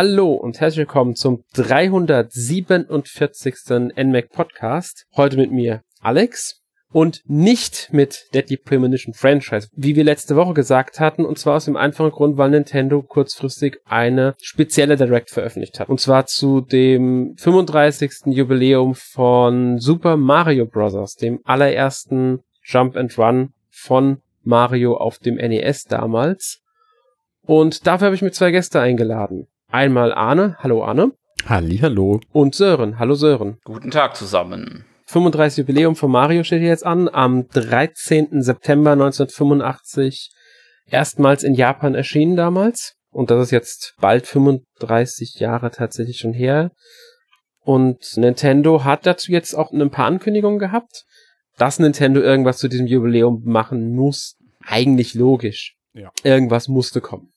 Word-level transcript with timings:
Hallo 0.00 0.34
und 0.34 0.60
herzlich 0.60 0.86
willkommen 0.86 1.16
zum 1.16 1.42
347. 1.54 3.54
NMAC 3.96 4.30
Podcast. 4.30 5.06
Heute 5.16 5.36
mit 5.36 5.50
mir 5.50 5.82
Alex 6.00 6.62
und 6.92 7.22
nicht 7.26 7.88
mit 7.90 8.26
Deadly 8.32 8.58
Premonition 8.58 9.12
Franchise, 9.12 9.66
wie 9.72 9.96
wir 9.96 10.04
letzte 10.04 10.36
Woche 10.36 10.54
gesagt 10.54 11.00
hatten, 11.00 11.24
und 11.24 11.40
zwar 11.40 11.56
aus 11.56 11.64
dem 11.64 11.76
einfachen 11.76 12.12
Grund, 12.12 12.38
weil 12.38 12.50
Nintendo 12.50 13.02
kurzfristig 13.02 13.80
eine 13.86 14.36
spezielle 14.40 14.94
Direct 14.94 15.30
veröffentlicht 15.30 15.80
hat. 15.80 15.88
Und 15.88 15.98
zwar 15.98 16.26
zu 16.26 16.60
dem 16.60 17.34
35. 17.36 18.26
Jubiläum 18.26 18.94
von 18.94 19.80
Super 19.80 20.16
Mario 20.16 20.66
Bros., 20.66 21.16
dem 21.16 21.40
allerersten 21.42 22.44
Jump 22.62 22.96
and 22.96 23.18
Run 23.18 23.52
von 23.68 24.18
Mario 24.44 24.96
auf 24.96 25.18
dem 25.18 25.34
NES 25.34 25.86
damals. 25.86 26.60
Und 27.42 27.88
dafür 27.88 28.06
habe 28.06 28.14
ich 28.14 28.22
mir 28.22 28.30
zwei 28.30 28.52
Gäste 28.52 28.80
eingeladen. 28.80 29.48
Einmal 29.70 30.14
Arne. 30.14 30.56
Hallo 30.60 30.82
Arne. 30.82 31.12
Halli, 31.44 31.76
hallo. 31.78 32.20
Und 32.32 32.54
Sören. 32.54 32.98
Hallo 32.98 33.14
Sören. 33.14 33.58
Guten 33.64 33.90
Tag 33.90 34.16
zusammen. 34.16 34.86
35 35.08 35.58
Jubiläum 35.58 35.94
von 35.94 36.10
Mario 36.10 36.42
steht 36.42 36.60
hier 36.60 36.70
jetzt 36.70 36.86
an. 36.86 37.06
Am 37.06 37.48
13. 37.48 38.40
September 38.40 38.92
1985 38.92 40.30
erstmals 40.86 41.42
in 41.42 41.52
Japan 41.52 41.94
erschienen 41.94 42.34
damals. 42.34 42.94
Und 43.10 43.30
das 43.30 43.44
ist 43.44 43.50
jetzt 43.50 43.94
bald 44.00 44.26
35 44.26 45.34
Jahre 45.38 45.70
tatsächlich 45.70 46.16
schon 46.16 46.32
her. 46.32 46.70
Und 47.60 48.16
Nintendo 48.16 48.84
hat 48.84 49.04
dazu 49.04 49.32
jetzt 49.32 49.52
auch 49.52 49.70
ein 49.70 49.90
paar 49.90 50.06
Ankündigungen 50.06 50.58
gehabt. 50.58 51.04
Dass 51.58 51.78
Nintendo 51.78 52.22
irgendwas 52.22 52.56
zu 52.56 52.68
diesem 52.68 52.86
Jubiläum 52.86 53.42
machen 53.44 53.94
muss, 53.94 54.36
eigentlich 54.64 55.12
logisch. 55.12 55.76
Ja. 55.92 56.10
Irgendwas 56.22 56.68
musste 56.68 57.02
kommen. 57.02 57.32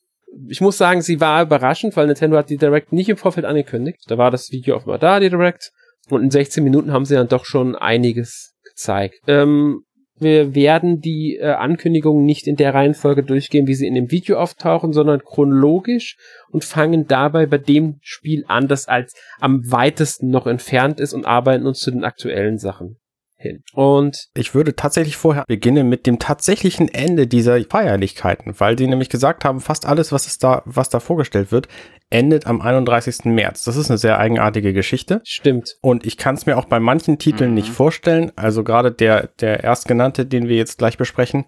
Ich 0.48 0.62
muss 0.62 0.78
sagen, 0.78 1.02
sie 1.02 1.20
war 1.20 1.44
überraschend, 1.44 1.96
weil 1.96 2.08
Nintendo 2.08 2.38
hat 2.38 2.50
die 2.50 2.58
Direct 2.58 2.94
nicht 2.94 3.10
im 3.10 3.18
Vorfeld 3.18 3.46
angekündigt. 3.46 4.00
Da 4.08 4.18
war 4.18 4.32
das 4.32 4.52
Video 4.52 4.76
offenbar 4.76 5.00
da, 5.00 5.20
die 5.20 5.30
Direct. 5.30 5.72
Und 6.10 6.24
in 6.24 6.32
16 6.32 6.64
Minuten 6.64 6.92
haben 6.92 7.06
sie 7.06 7.16
dann 7.16 7.28
doch 7.28 7.46
schon 7.46 7.76
einiges 7.76 8.56
gezeigt. 8.64 9.20
Ähm, 9.28 9.84
wir 10.22 10.54
werden 10.54 11.02
die 11.02 11.38
äh, 11.38 11.48
Ankündigungen 11.48 12.26
nicht 12.26 12.48
in 12.48 12.56
der 12.56 12.76
Reihenfolge 12.76 13.24
durchgehen, 13.24 13.66
wie 13.66 13.74
sie 13.74 13.88
in 13.88 13.96
dem 13.96 14.12
Video 14.12 14.38
auftauchen, 14.38 14.94
sondern 14.94 15.24
chronologisch 15.24 16.16
und 16.52 16.64
fangen 16.64 17.08
dabei 17.08 17.48
bei 17.48 17.58
dem 17.58 17.98
Spiel 18.02 18.46
an, 18.48 18.68
das 18.68 18.88
als 18.88 19.16
am 19.40 19.72
weitesten 19.72 20.30
noch 20.30 20.46
entfernt 20.46 21.00
ist 21.00 21.14
und 21.14 21.26
arbeiten 21.26 21.66
uns 21.66 21.80
zu 21.80 21.90
den 21.90 22.04
aktuellen 22.04 22.60
Sachen 22.60 23.01
hin. 23.42 23.64
Und 23.74 24.30
ich 24.34 24.54
würde 24.54 24.76
tatsächlich 24.76 25.18
vorher 25.18 25.44
beginnen 25.48 25.90
mit 25.90 26.06
dem 26.06 26.20
tatsächlichen 26.20 26.88
Ende 26.88 27.28
dieser 27.28 27.60
Feierlichkeiten, 27.64 28.54
weil 28.60 28.76
die 28.76 28.88
nämlich 28.88 29.10
gesagt 29.10 29.46
haben, 29.46 29.60
fast 29.60 29.86
alles, 29.86 30.12
was 30.12 30.28
es 30.28 30.38
da, 30.38 30.62
was 30.66 30.90
da 30.90 31.00
vorgestellt 31.00 31.52
wird, 31.52 31.68
endet 32.10 32.46
am 32.46 32.62
31. 32.62 33.26
März. 33.26 33.64
Das 33.64 33.78
ist 33.78 33.90
eine 33.90 33.98
sehr 33.98 34.20
eigenartige 34.20 34.74
Geschichte. 34.74 35.22
Stimmt. 35.24 35.78
Und 35.82 36.06
ich 36.06 36.18
kann 36.18 36.36
es 36.36 36.46
mir 36.46 36.58
auch 36.58 36.66
bei 36.66 36.80
manchen 36.80 37.18
Titeln 37.18 37.52
mhm. 37.52 37.56
nicht 37.56 37.70
vorstellen. 37.70 38.32
Also 38.36 38.64
gerade 38.64 38.92
der, 38.92 39.30
der 39.40 39.64
erstgenannte, 39.64 40.26
den 40.26 40.48
wir 40.48 40.58
jetzt 40.58 40.78
gleich 40.78 40.98
besprechen, 40.98 41.46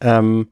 ähm, 0.00 0.48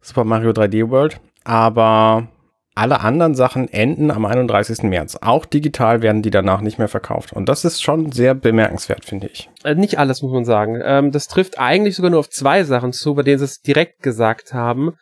Super 0.00 0.24
Mario 0.24 0.50
3D 0.50 0.90
World. 0.90 1.20
Aber 1.44 2.28
alle 2.74 3.00
anderen 3.00 3.34
Sachen 3.34 3.68
enden 3.68 4.10
am 4.10 4.24
31. 4.24 4.84
März. 4.84 5.18
Auch 5.20 5.44
digital 5.44 6.02
werden 6.02 6.22
die 6.22 6.30
danach 6.30 6.60
nicht 6.60 6.78
mehr 6.78 6.88
verkauft. 6.88 7.32
Und 7.32 7.48
das 7.48 7.64
ist 7.64 7.82
schon 7.82 8.12
sehr 8.12 8.34
bemerkenswert, 8.34 9.04
finde 9.04 9.28
ich. 9.28 9.50
Äh, 9.64 9.74
nicht 9.74 9.98
alles, 9.98 10.22
muss 10.22 10.32
man 10.32 10.44
sagen. 10.44 10.80
Ähm, 10.82 11.10
das 11.10 11.26
trifft 11.26 11.58
eigentlich 11.58 11.96
sogar 11.96 12.10
nur 12.10 12.20
auf 12.20 12.30
zwei 12.30 12.64
Sachen 12.64 12.92
zu, 12.92 13.14
bei 13.14 13.22
denen 13.22 13.38
sie 13.38 13.44
es 13.44 13.60
direkt 13.60 14.02
gesagt 14.02 14.54
haben. 14.54 14.92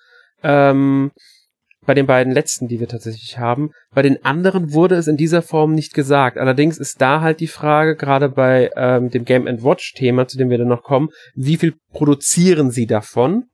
Ähm, 0.43 1.11
bei 1.89 1.95
den 1.95 2.07
beiden 2.07 2.35
letzten, 2.35 2.69
die 2.69 2.81
wir 2.81 2.87
tatsächlich 2.89 3.39
haben. 3.39 3.71
Bei 3.95 4.03
den 4.03 4.23
anderen 4.23 4.75
wurde 4.75 4.97
es 4.97 5.07
in 5.07 5.17
dieser 5.17 5.41
Form 5.41 5.75
nicht 5.75 5.95
gesagt. 5.95 6.37
Allerdings 6.37 6.77
ist 6.77 7.01
da 7.01 7.23
halt 7.23 7.41
die 7.41 7.47
Frage, 7.47 7.97
gerade 7.97 8.29
bei 8.29 8.71
ähm, 8.77 9.09
dem 9.09 9.25
Game 9.25 9.47
Watch 9.47 9.95
Thema, 9.95 10.29
zu 10.29 10.37
dem 10.37 10.51
wir 10.51 10.59
dann 10.59 10.69
noch 10.69 10.83
kommen, 10.83 11.09
wie 11.35 11.57
viel 11.57 11.77
produzieren 11.93 12.71
sie 12.71 12.87
davon? 12.87 13.45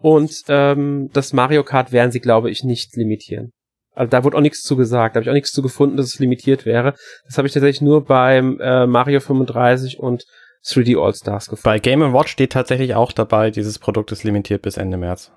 Und 0.00 0.44
ähm, 0.48 1.10
das 1.12 1.32
Mario 1.32 1.62
Kart 1.62 1.92
werden 1.92 2.10
sie, 2.10 2.20
glaube 2.20 2.50
ich, 2.50 2.64
nicht 2.64 2.96
limitieren. 2.96 3.52
Also 3.94 4.10
da 4.10 4.24
wurde 4.24 4.36
auch 4.36 4.42
nichts 4.42 4.62
zu 4.62 4.76
gesagt, 4.76 5.14
da 5.14 5.18
habe 5.18 5.24
ich 5.24 5.30
auch 5.30 5.34
nichts 5.34 5.52
zu 5.52 5.62
gefunden, 5.62 5.96
dass 5.96 6.06
es 6.06 6.18
limitiert 6.18 6.64
wäre. 6.64 6.94
Das 7.26 7.36
habe 7.36 7.48
ich 7.48 7.54
tatsächlich 7.54 7.82
nur 7.82 8.04
beim 8.04 8.58
äh, 8.60 8.86
Mario 8.86 9.20
35 9.20 9.98
und 9.98 10.24
3D 10.64 10.98
All-Stars 10.98 11.46
gefunden. 11.46 11.64
Bei 11.64 11.78
Game 11.78 12.00
Watch 12.12 12.32
steht 12.32 12.52
tatsächlich 12.52 12.94
auch 12.94 13.12
dabei, 13.12 13.50
dieses 13.50 13.78
Produkt 13.78 14.12
ist 14.12 14.24
limitiert 14.24 14.62
bis 14.62 14.76
Ende 14.76 14.96
März. 14.96 15.32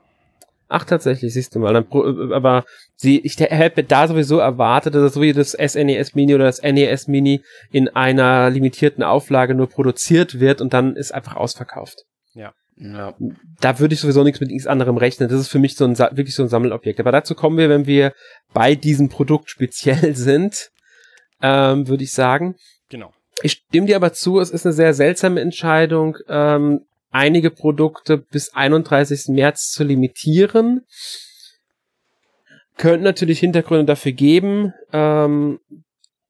Ach, 0.69 0.85
tatsächlich, 0.85 1.33
siehst 1.33 1.53
du 1.53 1.59
mal. 1.59 1.73
Dann, 1.73 1.85
äh, 1.91 2.33
aber 2.33 2.63
sie, 2.95 3.19
ich 3.19 3.37
hätte 3.37 3.83
da 3.83 4.07
sowieso 4.07 4.39
erwartet, 4.39 4.95
dass 4.95 5.13
so 5.13 5.21
wie 5.21 5.33
das 5.33 5.51
SNES 5.51 6.15
Mini 6.15 6.33
oder 6.33 6.45
das 6.45 6.61
NES 6.61 7.07
Mini 7.07 7.43
in 7.71 7.89
einer 7.89 8.49
limitierten 8.49 9.03
Auflage 9.03 9.55
nur 9.55 9.67
produziert 9.67 10.39
wird 10.39 10.61
und 10.61 10.73
dann 10.73 10.95
ist 10.95 11.13
einfach 11.13 11.35
ausverkauft. 11.35 12.05
Ja. 12.33 12.53
Ja. 12.75 13.15
Da 13.59 13.79
würde 13.79 13.93
ich 13.93 13.99
sowieso 13.99 14.23
nichts 14.23 14.39
mit 14.39 14.49
nichts 14.49 14.67
anderem 14.67 14.97
rechnen. 14.97 15.29
Das 15.29 15.39
ist 15.39 15.47
für 15.47 15.59
mich 15.59 15.75
so 15.75 15.85
ein, 15.85 15.97
wirklich 15.97 16.35
so 16.35 16.43
ein 16.43 16.49
Sammelobjekt. 16.49 16.99
Aber 16.99 17.11
dazu 17.11 17.35
kommen 17.35 17.57
wir, 17.57 17.69
wenn 17.69 17.85
wir 17.85 18.13
bei 18.53 18.75
diesem 18.75 19.09
Produkt 19.09 19.49
speziell 19.49 20.15
sind, 20.15 20.71
ähm, 21.41 21.87
würde 21.87 22.03
ich 22.03 22.11
sagen. 22.11 22.55
Genau. 22.89 23.13
Ich 23.41 23.53
stimme 23.53 23.87
dir 23.87 23.95
aber 23.95 24.13
zu, 24.13 24.39
es 24.39 24.49
ist 24.49 24.65
eine 24.65 24.73
sehr 24.73 24.93
seltsame 24.93 25.41
Entscheidung, 25.41 26.17
ähm, 26.27 26.85
einige 27.11 27.51
Produkte 27.51 28.17
bis 28.17 28.53
31. 28.53 29.29
März 29.29 29.71
zu 29.71 29.83
limitieren. 29.83 30.81
Könnten 32.77 33.03
natürlich 33.03 33.39
Hintergründe 33.39 33.85
dafür 33.85 34.13
geben. 34.13 34.73
Ähm, 34.91 35.59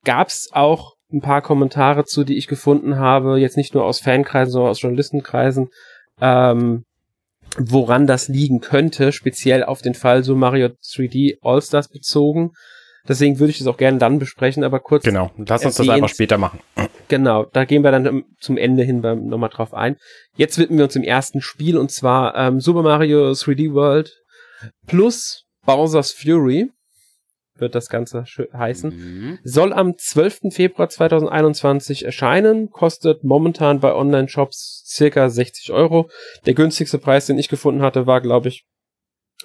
Gab 0.03 0.27
es 0.27 0.49
auch 0.51 0.95
ein 1.13 1.21
paar 1.21 1.41
Kommentare 1.41 2.05
zu, 2.05 2.23
die 2.23 2.37
ich 2.37 2.47
gefunden 2.47 2.97
habe, 2.97 3.39
jetzt 3.39 3.55
nicht 3.55 3.73
nur 3.73 3.85
aus 3.85 4.01
Fankreisen, 4.01 4.51
sondern 4.51 4.71
aus 4.71 4.81
Journalistenkreisen, 4.81 5.69
ähm, 6.21 6.85
woran 7.57 8.07
das 8.07 8.27
liegen 8.27 8.61
könnte, 8.61 9.11
speziell 9.11 9.63
auf 9.63 9.81
den 9.81 9.93
Fall 9.93 10.23
so 10.23 10.35
Mario 10.35 10.69
3D 10.83 11.37
All-Stars 11.41 11.89
bezogen. 11.89 12.51
Deswegen 13.07 13.37
würde 13.39 13.51
ich 13.51 13.57
das 13.57 13.67
auch 13.67 13.77
gerne 13.77 13.97
dann 13.97 14.17
besprechen, 14.17 14.63
aber 14.63 14.79
kurz. 14.79 15.03
Genau, 15.03 15.29
lass 15.37 15.65
uns 15.65 15.75
das 15.75 15.89
einfach 15.89 16.07
später 16.07 16.37
machen. 16.37 16.59
Genau, 17.09 17.45
da 17.45 17.65
gehen 17.65 17.83
wir 17.83 17.91
dann 17.91 18.23
zum 18.39 18.57
Ende 18.57 18.83
hin 18.83 19.01
nochmal 19.01 19.49
drauf 19.49 19.73
ein. 19.73 19.97
Jetzt 20.37 20.57
widmen 20.57 20.77
wir 20.77 20.85
uns 20.85 20.93
dem 20.93 21.03
ersten 21.03 21.41
Spiel 21.41 21.77
und 21.77 21.91
zwar 21.91 22.35
ähm, 22.35 22.61
Super 22.61 22.81
Mario 22.81 23.31
3D 23.31 23.73
World 23.73 24.13
plus 24.87 25.43
Bowser's 25.65 26.13
Fury 26.13 26.71
wird 27.63 27.75
das 27.75 27.89
Ganze 27.89 28.25
heißen. 28.53 28.89
Mhm. 28.91 29.39
Soll 29.43 29.73
am 29.73 29.97
12. 29.97 30.51
Februar 30.51 30.89
2021 30.89 32.05
erscheinen, 32.05 32.69
kostet 32.69 33.23
momentan 33.23 33.79
bei 33.79 33.95
Online-Shops 33.95 34.83
circa 34.85 35.29
60 35.29 35.71
Euro. 35.71 36.09
Der 36.45 36.53
günstigste 36.53 36.99
Preis, 36.99 37.25
den 37.25 37.39
ich 37.39 37.49
gefunden 37.49 37.81
hatte, 37.81 38.05
war, 38.05 38.21
glaube 38.21 38.49
ich, 38.49 38.65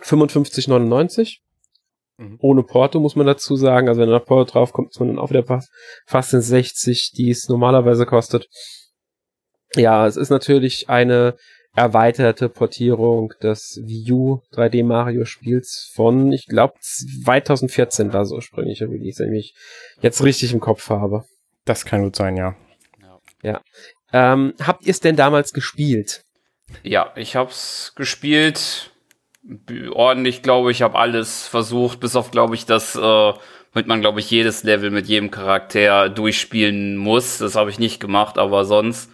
55,99. 0.02 1.38
Mhm. 2.18 2.38
Ohne 2.40 2.62
Porto 2.64 3.00
muss 3.00 3.16
man 3.16 3.26
dazu 3.26 3.56
sagen. 3.56 3.88
Also 3.88 4.00
wenn 4.00 4.10
da 4.10 4.18
Porto 4.18 4.52
drauf 4.52 4.72
kommt, 4.72 4.90
ist 4.90 5.00
man 5.00 5.08
dann 5.08 5.18
auch 5.18 5.30
wieder 5.30 5.44
fast, 5.44 5.70
fast 6.06 6.34
in 6.34 6.40
60, 6.40 7.12
die 7.12 7.30
es 7.30 7.48
normalerweise 7.48 8.04
kostet. 8.04 8.48
Ja, 9.74 10.06
es 10.06 10.16
ist 10.16 10.30
natürlich 10.30 10.88
eine 10.88 11.36
erweiterte 11.74 12.48
Portierung 12.48 13.32
des 13.42 13.80
Wii 13.84 14.12
U 14.12 14.40
3D 14.52 14.84
Mario 14.84 15.24
Spiels 15.24 15.90
von, 15.94 16.32
ich 16.32 16.46
glaube, 16.46 16.74
2014 16.80 18.12
war 18.12 18.24
so 18.24 18.36
ursprünglicher 18.36 18.88
Release, 18.88 19.22
wenn 19.22 19.32
ich 19.32 19.54
mich 19.54 20.03
jetzt 20.03 20.22
richtig 20.24 20.53
im 20.53 20.60
Kopf 20.60 20.91
habe. 20.91 21.24
Das 21.65 21.84
kann 21.84 22.03
gut 22.03 22.16
sein, 22.16 22.36
ja. 22.36 22.56
Ja. 23.42 23.60
Ähm, 24.12 24.54
habt 24.60 24.84
ihr 24.84 24.91
es 24.91 25.00
denn 25.00 25.16
damals 25.16 25.53
gespielt? 25.53 26.24
Ja, 26.82 27.12
ich 27.16 27.36
hab's 27.36 27.92
gespielt. 27.94 28.91
Ordentlich, 29.92 30.42
glaube 30.42 30.72
ich, 30.72 30.82
habe 30.82 30.98
alles 30.98 31.47
versucht, 31.47 32.00
bis 32.00 32.16
auf, 32.16 32.30
glaube 32.30 32.54
ich, 32.54 32.66
das, 32.66 32.97
äh, 32.97 33.32
mit 33.74 33.86
man, 33.86 34.00
glaube 34.00 34.21
ich, 34.21 34.30
jedes 34.30 34.64
Level 34.64 34.91
mit 34.91 35.06
jedem 35.06 35.30
Charakter 35.30 36.09
durchspielen 36.09 36.97
muss. 36.97 37.38
Das 37.38 37.54
habe 37.54 37.71
ich 37.71 37.78
nicht 37.78 38.00
gemacht, 38.00 38.38
aber 38.38 38.64
sonst 38.64 39.10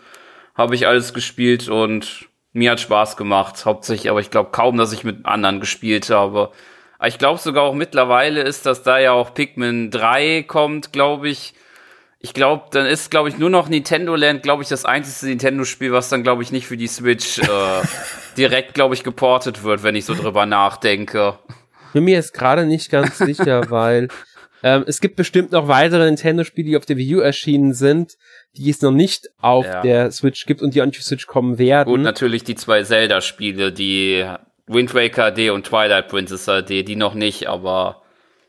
habe 0.55 0.75
ich 0.75 0.87
alles 0.87 1.13
gespielt 1.13 1.69
und 1.69 2.29
mir 2.55 2.71
hat 2.71 2.81
Spaß 2.81 3.17
gemacht, 3.19 3.67
hauptsächlich, 3.67 4.09
aber 4.09 4.21
ich 4.21 4.31
glaube 4.31 4.51
kaum, 4.53 4.79
dass 4.79 4.93
ich 4.93 5.05
mit 5.05 5.27
anderen 5.27 5.61
gespielt 5.61 6.09
habe. 6.09 6.53
Aber 6.99 7.09
ich 7.09 7.19
glaube 7.19 7.41
sogar 7.41 7.65
auch 7.65 7.75
mittlerweile 7.75 8.43
ist, 8.43 8.65
dass 8.65 8.83
da 8.83 8.99
ja 8.99 9.13
auch 9.13 9.35
Pikmin 9.35 9.91
3 9.91 10.45
kommt, 10.45 10.93
glaube 10.93 11.29
ich. 11.29 11.53
Ich 12.21 12.33
glaube, 12.33 12.67
dann 12.71 12.87
ist, 12.87 13.11
glaube 13.11 13.29
ich, 13.29 13.37
nur 13.37 13.51
noch 13.51 13.69
Nintendo 13.69 14.15
Land, 14.15 14.43
glaube 14.43 14.63
ich, 14.63 14.71
das 14.71 14.87
einzige 14.87 15.31
Nintendo-Spiel, 15.31 15.93
was 15.93 16.09
dann, 16.09 16.23
glaube 16.23 16.43
ich, 16.43 16.53
nicht 16.53 16.67
für 16.67 16.79
die 16.79 16.87
Switch 16.87 17.39
äh, 17.41 17.83
direkt, 18.39 18.73
glaube 18.73 18.95
ich, 18.95 19.03
geportet 19.03 19.63
wird, 19.63 19.83
wenn 19.83 19.97
ich 19.97 20.07
so 20.07 20.15
drüber 20.15 20.47
nachdenke. 20.47 21.39
Bin 21.93 22.05
mir 22.05 22.15
jetzt 22.15 22.33
gerade 22.33 22.65
nicht 22.65 22.91
ganz 22.91 23.19
sicher, 23.19 23.65
weil 23.71 24.09
ähm, 24.63 24.85
es 24.87 25.01
gibt 25.01 25.17
bestimmt 25.17 25.53
noch 25.53 25.69
weitere 25.69 26.07
Nintendo-Spiele, 26.07 26.69
die 26.69 26.77
auf 26.77 26.87
der 26.87 26.97
Wii 26.97 27.17
U 27.17 27.21
erschienen 27.21 27.75
sind, 27.75 28.17
die 28.57 28.71
es 28.71 28.81
noch 28.83 28.93
nicht 28.93 29.31
auf 29.41 29.67
ja. 29.67 29.83
der 29.83 30.11
Switch 30.11 30.47
gibt 30.47 30.63
und 30.63 30.75
die 30.75 30.83
auch 30.83 30.87
nicht 30.87 30.97
für 30.97 31.03
Switch 31.03 31.27
kommen 31.27 31.59
werden. 31.59 31.93
Und 31.93 32.03
natürlich 32.03 32.45
die 32.45 32.55
zwei 32.55 32.83
Zelda-Spiele, 32.83 33.73
die 33.73 34.25
Wind 34.67 34.95
Waker 34.95 35.33
HD 35.33 35.51
und 35.51 35.67
Twilight 35.67 36.09
Princess 36.09 36.47
HD, 36.47 36.87
die 36.87 36.97
noch 36.97 37.15
nicht, 37.15 37.49
aber 37.49 38.03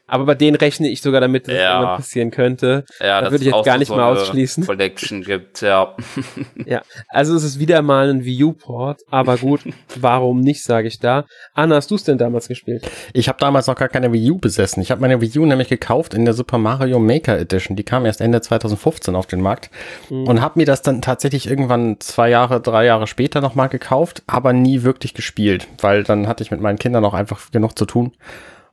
Aber 0.08 0.26
bei 0.26 0.36
denen 0.36 0.56
rechne 0.56 0.88
ich 0.90 1.02
sogar 1.02 1.20
damit, 1.22 1.48
dass 1.48 1.56
Ja. 1.56 1.60
das 1.62 1.72
irgendwann 1.74 1.98
passieren 1.98 2.32
könnte. 2.32 2.86
Ja, 3.00 3.06
Da 3.06 3.22
dass 3.22 3.32
würde 3.32 3.44
ich 3.44 3.46
jetzt 3.48 3.56
auch 3.56 3.66
gar 3.66 3.74
so 3.76 3.80
nicht 3.80 3.88
so 3.88 3.96
mal 3.96 4.12
ausschließen. 4.14 4.66
Collection 4.66 5.22
gibt, 5.24 5.62
ja. 5.62 5.96
Ja, 6.66 6.82
also 7.10 7.36
es 7.36 7.44
ist 7.44 7.60
wieder 7.60 7.82
mal 7.82 8.10
ein 8.10 8.24
Wii 8.26 8.44
U-Port, 8.44 9.02
aber 9.10 9.38
gut, 9.38 9.62
warum 10.00 10.42
nicht, 10.42 10.64
sage 10.64 10.88
ich 10.88 11.00
da. 11.00 11.26
Anna, 11.54 11.76
hast 11.76 11.90
du 11.92 11.96
es 11.96 12.04
denn 12.04 12.18
damals 12.18 12.48
gespielt? 12.48 12.90
Ich 13.14 13.28
habe 13.28 13.38
damals 13.40 13.68
noch 13.68 13.76
gar 13.76 13.90
keine 13.90 14.12
Wii 14.14 14.32
U 14.32 14.38
besessen. 14.38 14.82
Ich 14.82 14.92
habe 14.92 15.02
meine 15.02 15.22
Wii 15.22 15.40
U 15.40 15.46
nämlich 15.46 15.70
gekauft 15.70 16.14
in 16.14 16.26
der 16.26 16.34
Super 16.34 16.58
Mario 16.58 17.00
Maker 17.00 17.38
Edition. 17.40 17.76
Die 17.76 17.84
kam 17.84 18.06
erst 18.06 18.22
Ende 18.22 18.42
2015 18.42 19.16
auf 19.16 19.28
den 19.28 19.42
Markt 19.42 19.70
Mhm. 20.10 20.28
und 20.28 20.42
habe 20.42 20.60
mir 20.60 20.66
das 20.66 20.82
dann 20.82 21.02
tatsächlich 21.02 21.48
irgendwann 21.50 21.98
zwei 22.00 22.30
Jahre, 22.30 22.62
drei 22.62 22.86
Jahre 22.86 23.08
später 23.08 23.42
nochmal 23.42 23.70
gekauft, 23.70 24.24
aber 24.28 24.54
nie 24.54 24.84
wirklich 24.84 25.14
gespielt, 25.14 25.68
weil 25.82 26.04
dann 26.04 26.28
hatte 26.28 26.44
ich 26.44 26.52
mit 26.52 26.62
meinen 26.62 26.78
Kindern 26.80 27.04
auch 27.06 27.14
einfach 27.14 27.52
genug 27.52 27.78
zu 27.78 27.86
tun. 27.86 28.12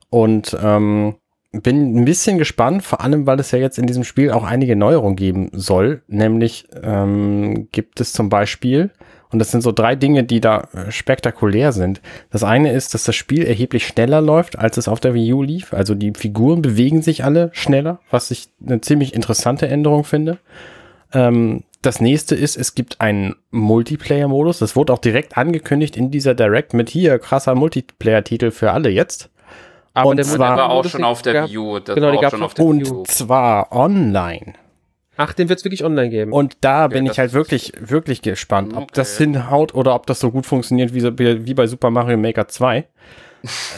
Und 0.09 0.55
ähm, 0.61 1.15
bin 1.53 1.95
ein 1.95 2.05
bisschen 2.05 2.37
gespannt, 2.39 2.83
vor 2.83 3.01
allem, 3.01 3.27
weil 3.27 3.39
es 3.39 3.51
ja 3.51 3.59
jetzt 3.59 3.77
in 3.77 3.85
diesem 3.85 4.03
Spiel 4.03 4.31
auch 4.31 4.43
einige 4.43 4.75
Neuerungen 4.75 5.15
geben 5.15 5.49
soll. 5.53 6.01
Nämlich 6.07 6.65
ähm, 6.81 7.69
gibt 7.71 8.01
es 8.01 8.11
zum 8.11 8.29
Beispiel, 8.29 8.89
und 9.31 9.39
das 9.39 9.51
sind 9.51 9.61
so 9.61 9.71
drei 9.71 9.95
Dinge, 9.95 10.23
die 10.23 10.41
da 10.41 10.67
äh, 10.73 10.91
spektakulär 10.91 11.71
sind. 11.71 12.01
Das 12.31 12.43
eine 12.43 12.71
ist, 12.73 12.95
dass 12.95 13.03
das 13.03 13.15
Spiel 13.15 13.43
erheblich 13.43 13.85
schneller 13.85 14.19
läuft, 14.19 14.57
als 14.57 14.77
es 14.77 14.87
auf 14.87 14.99
der 14.99 15.13
Wii 15.13 15.33
U 15.33 15.43
lief. 15.43 15.73
Also 15.73 15.93
die 15.93 16.13
Figuren 16.15 16.63
bewegen 16.63 17.03
sich 17.03 17.23
alle 17.23 17.51
schneller, 17.53 17.99
was 18.09 18.31
ich 18.31 18.49
eine 18.65 18.81
ziemlich 18.81 19.13
interessante 19.13 19.67
Änderung 19.67 20.03
finde. 20.03 20.39
Ähm, 21.13 21.63
das 21.83 21.99
nächste 22.01 22.33
ist, 22.33 22.55
es 22.55 22.73
gibt 22.73 23.01
einen 23.01 23.35
Multiplayer-Modus. 23.51 24.59
Das 24.59 24.75
wurde 24.75 24.93
auch 24.93 24.99
direkt 24.99 25.37
angekündigt 25.37 25.97
in 25.97 26.09
dieser 26.09 26.33
Direct 26.33 26.73
mit 26.73 26.89
hier 26.89 27.19
krasser 27.19 27.53
Multiplayer-Titel 27.53 28.51
für 28.51 28.71
alle 28.71 28.89
jetzt. 28.89 29.29
Aber 29.93 30.09
Und 30.09 30.17
der 30.17 30.25
zwar- 30.25 30.57
war 30.57 30.69
auch 30.69 30.85
schon 30.85 31.03
auf 31.03 31.21
der 31.21 31.33
gab-. 31.33 31.49
Das 31.85 31.95
genau, 31.95 32.07
war 32.07 32.17
die 32.19 32.29
schon 32.29 32.43
auf 32.43 32.53
der. 32.53 32.65
Und 32.65 33.07
zwar 33.07 33.71
online. 33.71 34.53
Ach, 35.15 35.33
den 35.33 35.47
wird 35.47 35.59
es 35.59 35.65
wirklich 35.65 35.83
online 35.83 36.09
geben. 36.09 36.31
Und 36.31 36.57
da 36.61 36.87
bin 36.87 37.05
das 37.05 37.13
ich 37.13 37.19
halt 37.19 37.33
wirklich, 37.33 37.73
wirklich 37.79 38.23
gespannt, 38.23 38.73
ob 38.73 38.83
Okay. 38.83 38.91
das 38.95 39.15
hinhaut 39.17 39.75
oder 39.75 39.93
ob 39.93 40.07
das 40.07 40.19
so 40.19 40.31
gut 40.31 40.47
funktioniert 40.47 40.93
wie, 40.95 41.45
wie 41.45 41.53
bei 41.53 41.67
Super 41.67 41.91
Mario 41.91 42.17
Maker 42.17 42.47
2. 42.47 42.87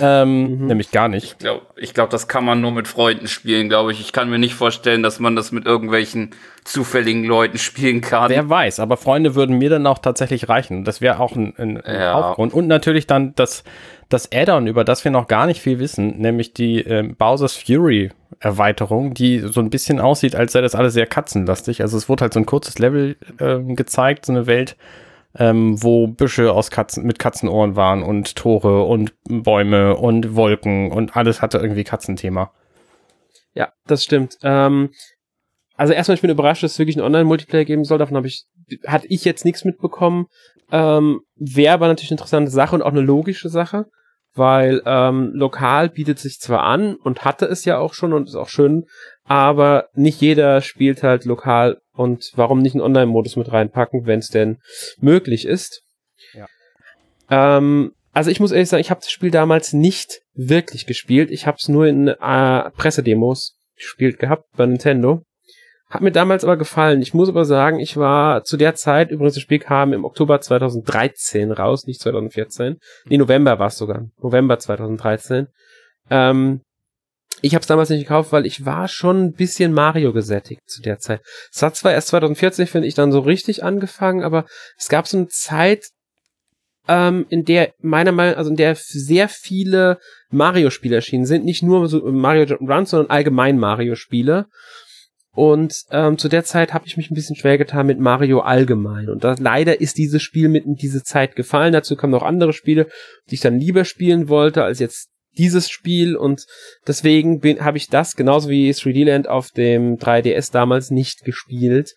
ähm, 0.01 0.59
Mhm. 0.59 0.67
Nämlich 0.67 0.91
gar 0.91 1.07
nicht. 1.07 1.23
Ich 1.33 1.37
glaube, 1.39 1.65
ich 1.75 1.93
glaub, 1.93 2.09
das 2.09 2.27
kann 2.27 2.45
man 2.45 2.61
nur 2.61 2.71
mit 2.71 2.87
Freunden 2.87 3.27
spielen, 3.27 3.67
glaube 3.69 3.91
ich. 3.91 3.99
Ich 3.99 4.13
kann 4.13 4.29
mir 4.29 4.37
nicht 4.37 4.53
vorstellen, 4.53 5.01
dass 5.03 5.19
man 5.19 5.35
das 5.35 5.51
mit 5.51 5.65
irgendwelchen 5.65 6.31
zufälligen 6.63 7.23
Leuten 7.25 7.57
spielen 7.59 8.01
kann. 8.01 8.29
Wer 8.29 8.49
weiß, 8.49 8.79
aber 8.79 8.97
Freunde 8.97 9.35
würden 9.35 9.57
mir 9.57 9.69
dann 9.69 9.87
auch 9.87 9.99
tatsächlich 9.99 10.49
reichen. 10.49 10.83
Das 10.83 11.01
wäre 11.01 11.19
auch 11.19 11.35
ein, 11.35 11.53
ein, 11.57 11.81
ein 11.81 11.95
Ja. 11.99 12.13
Hauptgrund. 12.13 12.53
Und 12.53 12.67
natürlich 12.67 13.07
dann 13.07 13.33
das, 13.35 13.63
das 14.09 14.31
Add-on, 14.31 14.67
über 14.67 14.83
das 14.83 15.03
wir 15.03 15.11
noch 15.11 15.27
gar 15.27 15.45
nicht 15.47 15.61
viel 15.61 15.79
wissen, 15.79 16.17
nämlich 16.19 16.53
die 16.53 16.81
ähm, 16.81 17.15
Bowser's 17.15 17.55
Fury 17.57 18.11
Erweiterung, 18.39 19.13
die 19.13 19.39
so 19.39 19.61
ein 19.61 19.69
bisschen 19.69 19.99
aussieht, 19.99 20.35
als 20.35 20.51
sei 20.51 20.61
das 20.61 20.75
alles 20.75 20.93
sehr 20.93 21.07
katzenlastig. 21.07 21.81
Also 21.81 21.97
es 21.97 22.09
wurde 22.09 22.21
halt 22.23 22.33
so 22.33 22.39
ein 22.39 22.45
kurzes 22.45 22.77
Level 22.79 23.15
ähm, 23.39 23.75
gezeigt, 23.75 24.25
so 24.25 24.33
eine 24.33 24.45
Welt, 24.45 24.75
ähm, 25.37 25.81
wo 25.81 26.07
Büsche 26.07 26.51
aus 26.53 26.71
Katzen 26.71 27.05
mit 27.05 27.19
Katzenohren 27.19 27.75
waren 27.75 28.03
und 28.03 28.35
Tore 28.35 28.83
und 28.83 29.13
Bäume 29.27 29.95
und 29.97 30.35
Wolken 30.35 30.91
und 30.91 31.15
alles 31.15 31.41
hatte 31.41 31.57
irgendwie 31.57 31.83
Katzenthema. 31.83 32.51
Ja, 33.53 33.71
das 33.85 34.03
stimmt. 34.03 34.37
Ähm, 34.43 34.91
also 35.75 35.93
erstmal, 35.93 36.15
ich 36.15 36.21
bin 36.21 36.31
überrascht, 36.31 36.63
dass 36.63 36.73
es 36.73 36.79
wirklich 36.79 36.95
einen 36.95 37.05
Online-Multiplayer 37.05 37.65
geben 37.65 37.83
soll. 37.83 37.97
Davon 37.97 38.15
habe 38.15 38.27
ich, 38.27 38.45
hatte 38.87 39.07
ich 39.07 39.25
jetzt 39.25 39.45
nichts 39.45 39.65
mitbekommen. 39.65 40.27
Ähm, 40.71 41.21
Wäre 41.35 41.73
aber 41.73 41.87
natürlich 41.87 42.11
eine 42.11 42.15
interessante 42.15 42.51
Sache 42.51 42.75
und 42.75 42.81
auch 42.81 42.91
eine 42.91 43.01
logische 43.01 43.49
Sache, 43.49 43.85
weil 44.33 44.81
ähm, 44.85 45.31
lokal 45.33 45.89
bietet 45.89 46.19
sich 46.19 46.39
zwar 46.39 46.63
an 46.63 46.95
und 46.95 47.25
hatte 47.25 47.45
es 47.45 47.65
ja 47.65 47.77
auch 47.77 47.93
schon 47.93 48.13
und 48.13 48.27
ist 48.27 48.35
auch 48.35 48.49
schön, 48.49 48.85
aber 49.25 49.89
nicht 49.93 50.21
jeder 50.21 50.61
spielt 50.61 51.03
halt 51.03 51.25
lokal 51.25 51.81
und 51.95 52.31
warum 52.35 52.59
nicht 52.59 52.75
einen 52.75 52.83
Online-Modus 52.83 53.35
mit 53.35 53.51
reinpacken, 53.51 54.05
wenn 54.05 54.19
es 54.19 54.29
denn 54.29 54.57
möglich 54.99 55.45
ist. 55.45 55.83
Ja. 56.33 56.47
Ähm, 57.29 57.91
also 58.13 58.31
ich 58.31 58.39
muss 58.39 58.51
ehrlich 58.51 58.69
sagen, 58.69 58.81
ich 58.81 58.91
habe 58.91 59.01
das 59.01 59.11
Spiel 59.11 59.31
damals 59.31 59.73
nicht 59.73 60.21
wirklich 60.33 60.85
gespielt. 60.85 61.31
Ich 61.31 61.47
habe 61.47 61.57
es 61.59 61.67
nur 61.67 61.85
in 61.87 62.07
äh, 62.07 62.71
Pressedemos 62.71 63.57
gespielt 63.75 64.19
gehabt 64.19 64.45
bei 64.55 64.65
Nintendo. 64.65 65.23
Hat 65.89 66.01
mir 66.01 66.11
damals 66.11 66.43
aber 66.43 66.57
gefallen. 66.57 67.01
Ich 67.01 67.13
muss 67.13 67.29
aber 67.29 67.45
sagen, 67.45 67.79
ich 67.79 67.95
war 67.97 68.43
zu 68.43 68.57
der 68.57 68.73
Zeit, 68.75 69.11
übrigens 69.11 69.35
das 69.35 69.43
Spiel 69.43 69.59
kam 69.59 69.93
im 69.93 70.03
Oktober 70.03 70.41
2013 70.41 71.51
raus, 71.51 71.85
nicht 71.85 72.01
2014. 72.01 72.77
Nee, 73.05 73.17
November 73.17 73.59
war 73.59 73.67
es 73.67 73.77
sogar. 73.77 74.07
November 74.21 74.57
2013. 74.57 75.47
Ähm, 76.09 76.61
ich 77.45 77.53
habe 77.53 77.61
es 77.61 77.67
damals 77.67 77.91
nicht 77.91 78.01
gekauft, 78.01 78.31
weil 78.31 78.47
ich 78.47 78.65
war 78.65 78.87
schon 78.87 79.25
ein 79.25 79.33
bisschen 79.33 79.71
Mario 79.71 80.13
gesättigt 80.13 80.61
zu 80.65 80.81
der 80.81 80.97
Zeit. 80.97 81.21
Es 81.53 81.61
hat 81.61 81.75
zwar 81.75 81.91
erst 81.91 82.07
2014, 82.07 82.65
finde 82.65 82.87
ich, 82.87 82.95
dann 82.95 83.11
so 83.11 83.19
richtig 83.19 83.63
angefangen, 83.63 84.23
aber 84.23 84.47
es 84.79 84.89
gab 84.89 85.07
so 85.07 85.17
eine 85.17 85.27
Zeit, 85.27 85.89
ähm, 86.87 87.27
in 87.29 87.45
der 87.45 87.75
meiner 87.77 88.11
Meinung, 88.11 88.35
also 88.35 88.49
in 88.49 88.55
der 88.55 88.73
sehr 88.73 89.29
viele 89.29 89.99
Mario-Spiele 90.31 90.95
erschienen 90.95 91.27
sind, 91.27 91.45
nicht 91.45 91.61
nur 91.61 91.87
so 91.87 92.11
Mario 92.11 92.45
Jump'n'Run, 92.45 92.87
sondern 92.87 93.11
allgemein 93.11 93.59
Mario-Spiele. 93.59 94.47
Und 95.35 95.83
ähm, 95.91 96.17
zu 96.17 96.29
der 96.29 96.45
Zeit 96.45 96.73
habe 96.73 96.87
ich 96.87 96.97
mich 96.97 97.11
ein 97.11 97.15
bisschen 97.15 97.35
schwer 97.35 97.59
getan 97.59 97.85
mit 97.85 97.99
Mario 97.99 98.39
allgemein. 98.39 99.07
Und 99.07 99.23
da, 99.23 99.35
leider 99.37 99.81
ist 99.81 99.99
dieses 99.99 100.23
Spiel 100.23 100.49
mit 100.49 100.65
in 100.65 100.75
diese 100.75 101.03
Zeit 101.03 101.35
gefallen. 101.35 101.73
Dazu 101.73 101.95
kamen 101.95 102.11
noch 102.11 102.23
andere 102.23 102.53
Spiele, 102.53 102.87
die 103.29 103.35
ich 103.35 103.41
dann 103.41 103.59
lieber 103.59 103.85
spielen 103.85 104.29
wollte 104.29 104.63
als 104.63 104.79
jetzt 104.79 105.09
dieses 105.37 105.69
Spiel. 105.69 106.15
Und 106.15 106.45
deswegen 106.87 107.41
habe 107.63 107.77
ich 107.77 107.89
das 107.89 108.15
genauso 108.15 108.49
wie 108.49 108.69
3D 108.69 109.05
Land 109.05 109.27
auf 109.27 109.51
dem 109.51 109.97
3DS 109.97 110.51
damals 110.51 110.91
nicht 110.91 111.23
gespielt. 111.23 111.93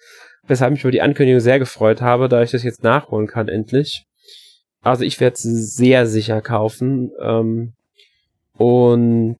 Weshalb 0.46 0.74
ich 0.74 0.80
über 0.80 0.92
die 0.92 1.02
Ankündigung 1.02 1.40
sehr 1.40 1.58
gefreut 1.58 2.00
habe, 2.00 2.28
da 2.28 2.42
ich 2.42 2.50
das 2.50 2.62
jetzt 2.62 2.82
nachholen 2.82 3.26
kann 3.26 3.48
endlich. 3.48 4.04
Also 4.80 5.04
ich 5.04 5.20
werde 5.20 5.34
es 5.34 5.42
sehr 5.42 6.06
sicher 6.06 6.40
kaufen. 6.40 7.10
Ähm, 7.20 7.74
und 8.54 9.38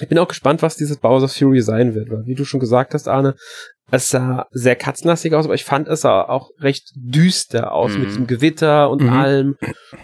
ich 0.00 0.08
bin 0.08 0.18
auch 0.18 0.28
gespannt, 0.28 0.62
was 0.62 0.76
dieses 0.76 0.96
Bowser's 0.98 1.36
Fury 1.36 1.60
sein 1.62 1.94
wird, 1.94 2.10
weil 2.10 2.26
wie 2.26 2.34
du 2.34 2.44
schon 2.44 2.60
gesagt 2.60 2.94
hast, 2.94 3.06
Arne, 3.08 3.34
es 3.90 4.08
sah 4.10 4.46
sehr 4.50 4.76
katzenlastig 4.76 5.34
aus, 5.34 5.44
aber 5.44 5.54
ich 5.54 5.64
fand 5.64 5.86
es 5.88 6.00
sah 6.00 6.22
auch 6.22 6.50
recht 6.58 6.90
düster 6.96 7.72
aus 7.72 7.94
Mhm. 7.94 8.00
mit 8.00 8.14
dem 8.16 8.26
Gewitter 8.26 8.90
und 8.90 9.02
Mhm. 9.02 9.08
allem. 9.10 9.56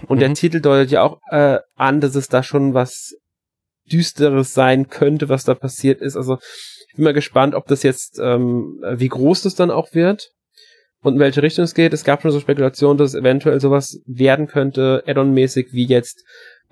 Und 0.07 0.21
der 0.21 0.29
Mhm. 0.29 0.35
Titel 0.35 0.61
deutet 0.61 0.91
ja 0.91 1.03
auch 1.03 1.19
äh, 1.31 1.59
an, 1.77 2.01
dass 2.01 2.15
es 2.15 2.29
da 2.29 2.43
schon 2.43 2.75
was 2.75 3.15
Düsteres 3.91 4.55
sein 4.55 4.89
könnte, 4.89 5.29
was 5.29 5.45
da 5.45 5.55
passiert 5.55 6.01
ist. 6.01 6.17
Also 6.17 6.39
ich 6.91 6.95
bin 6.97 7.05
mal 7.05 7.13
gespannt, 7.15 7.55
ob 7.55 7.67
das 7.67 7.83
jetzt, 7.83 8.21
ähm, 8.23 8.81
wie 8.95 9.09
groß 9.09 9.43
das 9.43 9.55
dann 9.57 9.71
auch 9.73 9.93
wird 9.95 10.31
und 11.03 11.15
in 11.15 11.19
welche 11.21 11.43
Richtung 11.43 11.65
es 11.65 11.75
geht. 11.75 11.93
Es 11.93 12.05
gab 12.05 12.23
schon 12.23 12.31
so 12.31 12.39
Spekulationen, 12.39 12.99
dass 12.99 13.15
es 13.15 13.21
eventuell 13.21 13.61
sowas 13.61 14.01
werden 14.07 14.47
könnte, 14.47 15.03
Add-on-mäßig 15.07 15.69
wie 15.73 15.87
jetzt 15.87 16.23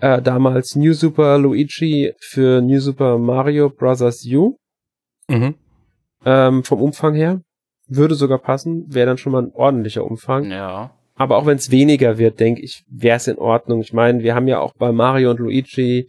äh, 0.01 0.23
damals 0.23 0.77
New 0.77 0.93
Super 0.93 1.39
Luigi 1.39 2.13
für 2.19 2.61
New 2.61 2.81
Super 2.81 3.19
Mario 3.19 3.71
Bros. 3.71 4.25
U. 4.27 4.57
Mhm. 5.29 5.55
Ähm, 6.25 6.65
vom 6.65 6.83
Umfang 6.83 7.15
her. 7.15 7.41
Würde 7.87 8.15
sogar 8.15 8.39
passen, 8.39 8.85
wäre 8.93 9.07
dann 9.07 9.19
schon 9.19 9.33
mal 9.33 9.43
ein 9.43 9.53
ordentlicher 9.55 10.05
Umfang. 10.05 10.51
Ja. 10.51 10.91
Aber 11.15 11.37
auch 11.37 11.47
wenn 11.47 11.57
es 11.57 11.71
weniger 11.71 12.19
wird, 12.19 12.39
denke 12.39 12.61
ich, 12.61 12.85
wäre 12.89 13.17
es 13.17 13.27
in 13.27 13.39
Ordnung. 13.39 13.81
Ich 13.81 13.93
meine, 13.93 14.23
wir 14.23 14.35
haben 14.35 14.47
ja 14.47 14.61
auch 14.61 14.75
bei 14.75 14.93
Mario 14.93 15.31
und 15.31 15.41
Luigi 15.41 16.09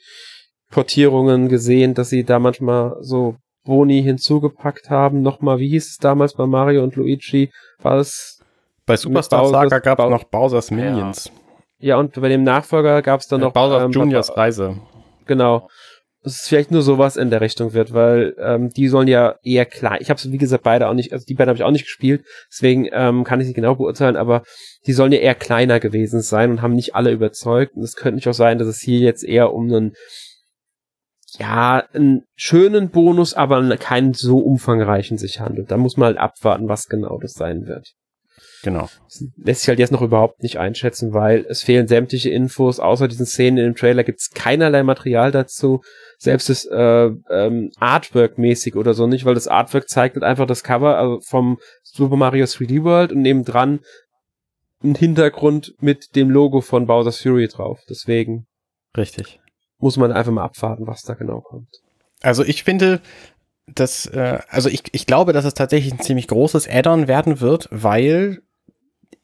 Portierungen 0.70 1.50
gesehen, 1.50 1.94
dass 1.94 2.10
sie 2.10 2.24
da 2.24 2.38
manchmal 2.38 2.98
so 3.02 3.36
Boni 3.64 4.04
hinzugepackt 4.04 4.90
haben. 4.90 5.22
Nochmal, 5.22 5.60
wie 5.60 5.70
hieß 5.70 5.90
es 5.90 5.98
damals 5.98 6.34
bei 6.34 6.46
Mario 6.46 6.84
und 6.84 6.96
Luigi? 6.96 7.52
War 7.82 7.98
es 7.98 8.44
Bei 8.86 8.98
Superstar 8.98 9.48
Saga 9.48 9.80
gab 9.80 10.00
es 10.00 10.10
noch 10.10 10.26
Bowser's 10.26 10.70
Minions. 10.70 11.32
Ja 11.80 11.98
und 11.98 12.20
bei 12.20 12.30
dem 12.30 12.44
Nachfolger 12.44 13.02
gab 13.02 13.20
es 13.22 13.28
dann 13.28 13.42
noch 13.42 13.54
Bowser's 13.54 13.84
ähm, 13.84 13.92
Juniors 13.92 14.36
Reise. 14.36 14.80
Genau. 15.26 15.70
Dass 16.22 16.42
es 16.42 16.48
vielleicht 16.50 16.72
nur 16.72 16.82
sowas 16.82 17.16
in 17.16 17.30
der 17.30 17.40
Richtung 17.40 17.72
wird, 17.72 17.94
weil 17.94 18.36
ähm, 18.40 18.70
die 18.70 18.90
sollen 18.90 19.08
ja 19.08 19.36
eher 19.42 19.66
klein. 19.66 20.00
Ich 20.02 20.10
habe 20.10 20.22
wie 20.22 20.38
gesagt 20.38 20.64
beide 20.64 20.90
auch 20.90 20.94
nicht, 20.94 21.14
also 21.14 21.26
die 21.26 21.34
beiden 21.34 21.50
habe 21.50 21.58
ich 21.58 21.64
auch 21.64 21.72
nicht 21.72 21.86
gespielt, 21.86 22.26
deswegen 22.52 22.90
ähm, 22.92 23.24
kann 23.24 23.40
ich 23.40 23.48
sie 23.48 23.54
genau 23.54 23.76
beurteilen, 23.76 24.18
aber 24.18 24.44
die 24.86 24.92
sollen 24.92 25.14
ja 25.14 25.20
eher 25.20 25.36
kleiner 25.36 25.80
gewesen 25.80 26.22
sein 26.22 26.52
und 26.52 26.62
haben 26.62 26.74
nicht 26.74 26.94
alle 26.94 27.12
überzeugt. 27.12 27.76
Und 27.76 27.84
es 27.84 27.96
könnte 27.96 28.16
nicht 28.16 28.28
auch 28.28 28.34
sein, 28.34 28.58
dass 28.58 28.68
es 28.68 28.82
hier 28.82 29.00
jetzt 29.00 29.24
eher 29.24 29.54
um 29.54 29.68
einen 29.68 29.94
ja, 31.38 31.86
einen 31.94 32.24
schönen 32.36 32.90
Bonus, 32.90 33.34
aber 33.34 33.78
keinen 33.78 34.14
so 34.14 34.40
umfangreichen 34.40 35.18
sich 35.18 35.40
handelt. 35.40 35.72
Da 35.72 35.78
muss 35.78 35.96
man 35.96 36.08
halt 36.08 36.18
abwarten, 36.18 36.68
was 36.68 36.88
genau 36.88 37.18
das 37.20 37.34
sein 37.34 37.68
wird. 37.68 37.94
Genau. 38.64 38.90
Das 39.06 39.24
lässt 39.38 39.62
sich 39.62 39.70
halt 39.70 39.80
jetzt 39.80 39.92
noch 39.92 40.02
überhaupt 40.02 40.44
nicht 40.44 40.58
einschätzen, 40.58 41.14
weil 41.14 41.46
es 41.48 41.64
fehlen 41.64 41.88
sämtliche 41.88 42.30
Infos. 42.30 42.80
Außer 42.80 43.08
diesen 43.08 43.26
Szenen 43.26 43.58
in 43.58 43.64
dem 43.66 43.76
Trailer 43.76 44.04
gibt 44.04 44.20
es 44.20 44.32
keinerlei 44.32 44.84
Material 44.84 45.32
dazu. 45.32 45.82
Selbst 46.18 46.50
das 46.50 46.66
äh, 46.66 47.10
ähm, 47.30 47.72
Artwork-mäßig 47.80 48.76
oder 48.76 48.94
so 48.94 49.08
nicht, 49.08 49.26
weil 49.26 49.36
das 49.36 49.48
Artwork 49.48 49.88
zeigt 49.88 50.16
halt 50.16 50.24
einfach 50.24 50.46
das 50.46 50.64
Cover 50.64 50.98
also 50.98 51.20
vom 51.22 51.60
Super 51.84 52.18
Mario 52.18 52.46
3D 52.46 52.84
World 52.84 53.12
und 53.14 53.22
nebendran 53.22 53.80
ein 54.84 54.96
Hintergrund 54.96 55.74
mit 55.80 56.16
dem 56.16 56.30
Logo 56.30 56.62
von 56.62 56.86
Bowser's 56.86 57.22
Fury 57.22 57.48
drauf. 57.48 57.80
Deswegen 57.90 58.48
Richtig. 58.96 59.40
muss 59.78 59.98
man 59.98 60.12
einfach 60.12 60.32
mal 60.32 60.44
abwarten, 60.44 60.88
was 60.88 61.04
da 61.04 61.14
genau 61.14 61.42
kommt. 61.42 61.70
Also 62.22 62.44
ich 62.44 62.64
finde, 62.64 63.02
dass, 63.76 64.06
äh, 64.08 64.40
also 64.50 64.70
ich, 64.70 64.84
ich 64.92 65.06
glaube, 65.06 65.34
dass 65.34 65.46
es 65.46 65.54
tatsächlich 65.54 65.94
ein 65.94 66.00
ziemlich 66.00 66.28
großes 66.28 66.68
Add-on 66.68 67.08
werden 67.08 67.40
wird, 67.40 67.68
weil 67.72 68.42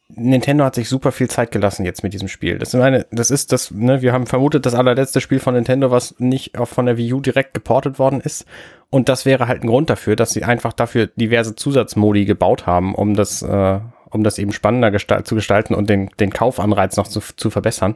Nintendo 0.08 0.64
hat 0.64 0.76
sich 0.76 0.88
super 0.88 1.12
viel 1.12 1.30
Zeit 1.30 1.52
gelassen 1.52 1.84
jetzt 1.84 2.04
mit 2.04 2.14
diesem 2.14 2.28
Spiel. 2.28 2.60
Das 2.60 2.74
ist 2.74 2.80
eine, 2.80 3.08
das 3.12 3.32
ist 3.32 3.52
das, 3.52 3.72
ne, 3.72 4.02
wir 4.04 4.14
haben 4.14 4.28
vermutet, 4.28 4.66
das 4.66 4.76
allerletzte 4.76 5.20
Spiel 5.20 5.40
von 5.40 5.56
Nintendo, 5.56 5.90
was 5.90 6.16
nicht 6.20 6.58
auch 6.60 6.68
von 6.68 6.86
der 6.86 6.98
Wii 6.98 7.14
U 7.14 7.22
direkt 7.22 7.56
geportet 7.56 7.98
worden 7.98 8.22
ist. 8.22 8.46
Und 8.92 9.10
das 9.10 9.26
wäre 9.26 9.48
halt 9.48 9.64
ein 9.64 9.68
Grund 9.68 9.90
dafür, 9.90 10.16
dass 10.16 10.32
sie 10.32 10.44
einfach 10.44 10.74
dafür 10.74 11.08
diverse 11.08 11.56
Zusatzmodi 11.56 12.26
gebaut 12.26 12.68
haben, 12.68 12.94
um 12.94 13.16
das, 13.16 13.42
äh, 13.42 13.80
um 14.12 14.24
das 14.24 14.38
eben 14.38 14.52
spannender 14.52 14.92
gestalt, 14.92 15.26
zu 15.28 15.34
gestalten 15.34 15.74
und 15.74 15.90
den, 15.90 16.10
den 16.20 16.30
Kaufanreiz 16.30 16.98
noch 16.98 17.08
zu, 17.08 17.22
zu 17.36 17.50
verbessern. 17.50 17.96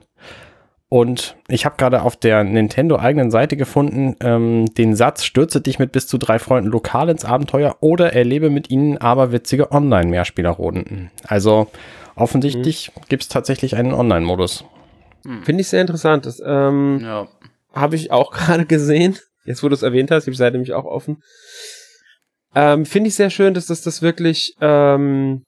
Und 0.92 1.38
ich 1.48 1.66
habe 1.66 1.76
gerade 1.78 2.02
auf 2.02 2.18
der 2.18 2.44
Nintendo 2.44 2.98
eigenen 2.98 3.30
Seite 3.30 3.56
gefunden 3.56 4.16
ähm, 4.22 4.66
den 4.74 4.96
Satz, 4.96 5.24
stürze 5.24 5.62
dich 5.62 5.78
mit 5.78 5.92
bis 5.92 6.08
zu 6.08 6.18
drei 6.18 6.40
Freunden 6.40 6.72
lokal 6.72 7.10
ins 7.10 7.26
Abenteuer 7.26 7.78
oder 7.80 8.14
erlebe 8.14 8.50
mit 8.50 8.72
ihnen 8.72 8.98
aber 8.98 9.32
witzige 9.32 9.72
Online-Mehrspielerrunden. 9.72 11.12
Also 11.28 11.68
offensichtlich 12.20 12.92
mhm. 12.96 13.02
gibt 13.10 13.24
es 13.24 13.30
tatsächlich 13.30 13.76
einen 13.76 13.94
Online-Modus. 13.94 14.66
Hm. 15.26 15.44
Finde 15.44 15.62
ich 15.62 15.68
sehr 15.68 15.82
interessant. 15.82 16.26
Das 16.26 16.42
ähm, 16.46 17.00
ja. 17.02 17.28
habe 17.74 17.96
ich 17.96 18.12
auch 18.12 18.32
gerade 18.34 18.66
gesehen. 18.66 19.18
Jetzt, 19.46 19.64
wo 19.64 19.70
du 19.70 19.74
es 19.74 19.84
erwähnt 19.84 20.12
hast, 20.12 20.28
ich 20.28 20.38
Seite 20.38 20.54
nämlich 20.54 20.74
auch 20.74 20.86
offen. 20.86 21.22
Ähm, 22.56 22.86
Finde 22.86 23.10
ich 23.10 23.16
sehr 23.16 23.30
schön, 23.30 23.54
dass 23.54 23.68
das 23.68 23.82
das 23.82 24.02
wirklich 24.02 24.56
ähm, 24.60 25.44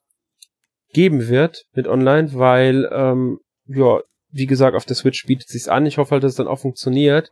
geben 0.92 1.28
wird 1.28 1.64
mit 1.74 1.88
Online, 1.88 2.32
weil 2.34 2.88
ähm, 2.92 3.38
ja, 3.66 4.00
wie 4.30 4.46
gesagt, 4.46 4.76
auf 4.76 4.84
der 4.84 4.96
Switch 4.96 5.26
bietet 5.26 5.48
sich's 5.48 5.68
an. 5.68 5.86
Ich 5.86 5.98
hoffe 5.98 6.12
halt, 6.12 6.22
dass 6.22 6.32
es 6.32 6.36
dann 6.36 6.48
auch 6.48 6.60
funktioniert. 6.60 7.30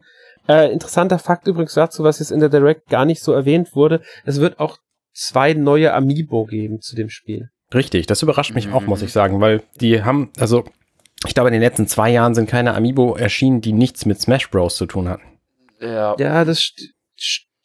Äh, 0.48 0.72
interessanter 0.72 1.18
Fakt 1.18 1.46
übrigens 1.46 1.74
dazu, 1.74 2.04
was 2.04 2.18
jetzt 2.18 2.30
in 2.30 2.40
der 2.40 2.48
Direct 2.48 2.88
gar 2.88 3.04
nicht 3.04 3.22
so 3.22 3.32
erwähnt 3.32 3.74
wurde. 3.74 4.02
Es 4.24 4.40
wird 4.40 4.58
auch 4.58 4.78
zwei 5.12 5.54
neue 5.54 5.94
Amiibo 5.94 6.44
geben 6.44 6.80
zu 6.80 6.96
dem 6.96 7.08
Spiel. 7.08 7.50
Richtig, 7.72 8.06
das 8.06 8.22
überrascht 8.22 8.54
mich 8.54 8.66
mhm. 8.66 8.74
auch, 8.74 8.82
muss 8.82 9.02
ich 9.02 9.12
sagen, 9.12 9.40
weil 9.40 9.62
die 9.80 10.02
haben, 10.02 10.30
also 10.38 10.64
ich 11.26 11.34
glaube, 11.34 11.48
in 11.48 11.52
den 11.52 11.62
letzten 11.62 11.86
zwei 11.86 12.10
Jahren 12.10 12.34
sind 12.34 12.48
keine 12.48 12.74
Amiibo 12.74 13.14
erschienen, 13.14 13.60
die 13.60 13.72
nichts 13.72 14.06
mit 14.06 14.20
Smash 14.20 14.50
Bros. 14.50 14.76
zu 14.76 14.86
tun 14.86 15.08
hatten. 15.08 15.38
Ja, 15.80 16.16
ja 16.18 16.44
das 16.44 16.60
st 16.60 16.94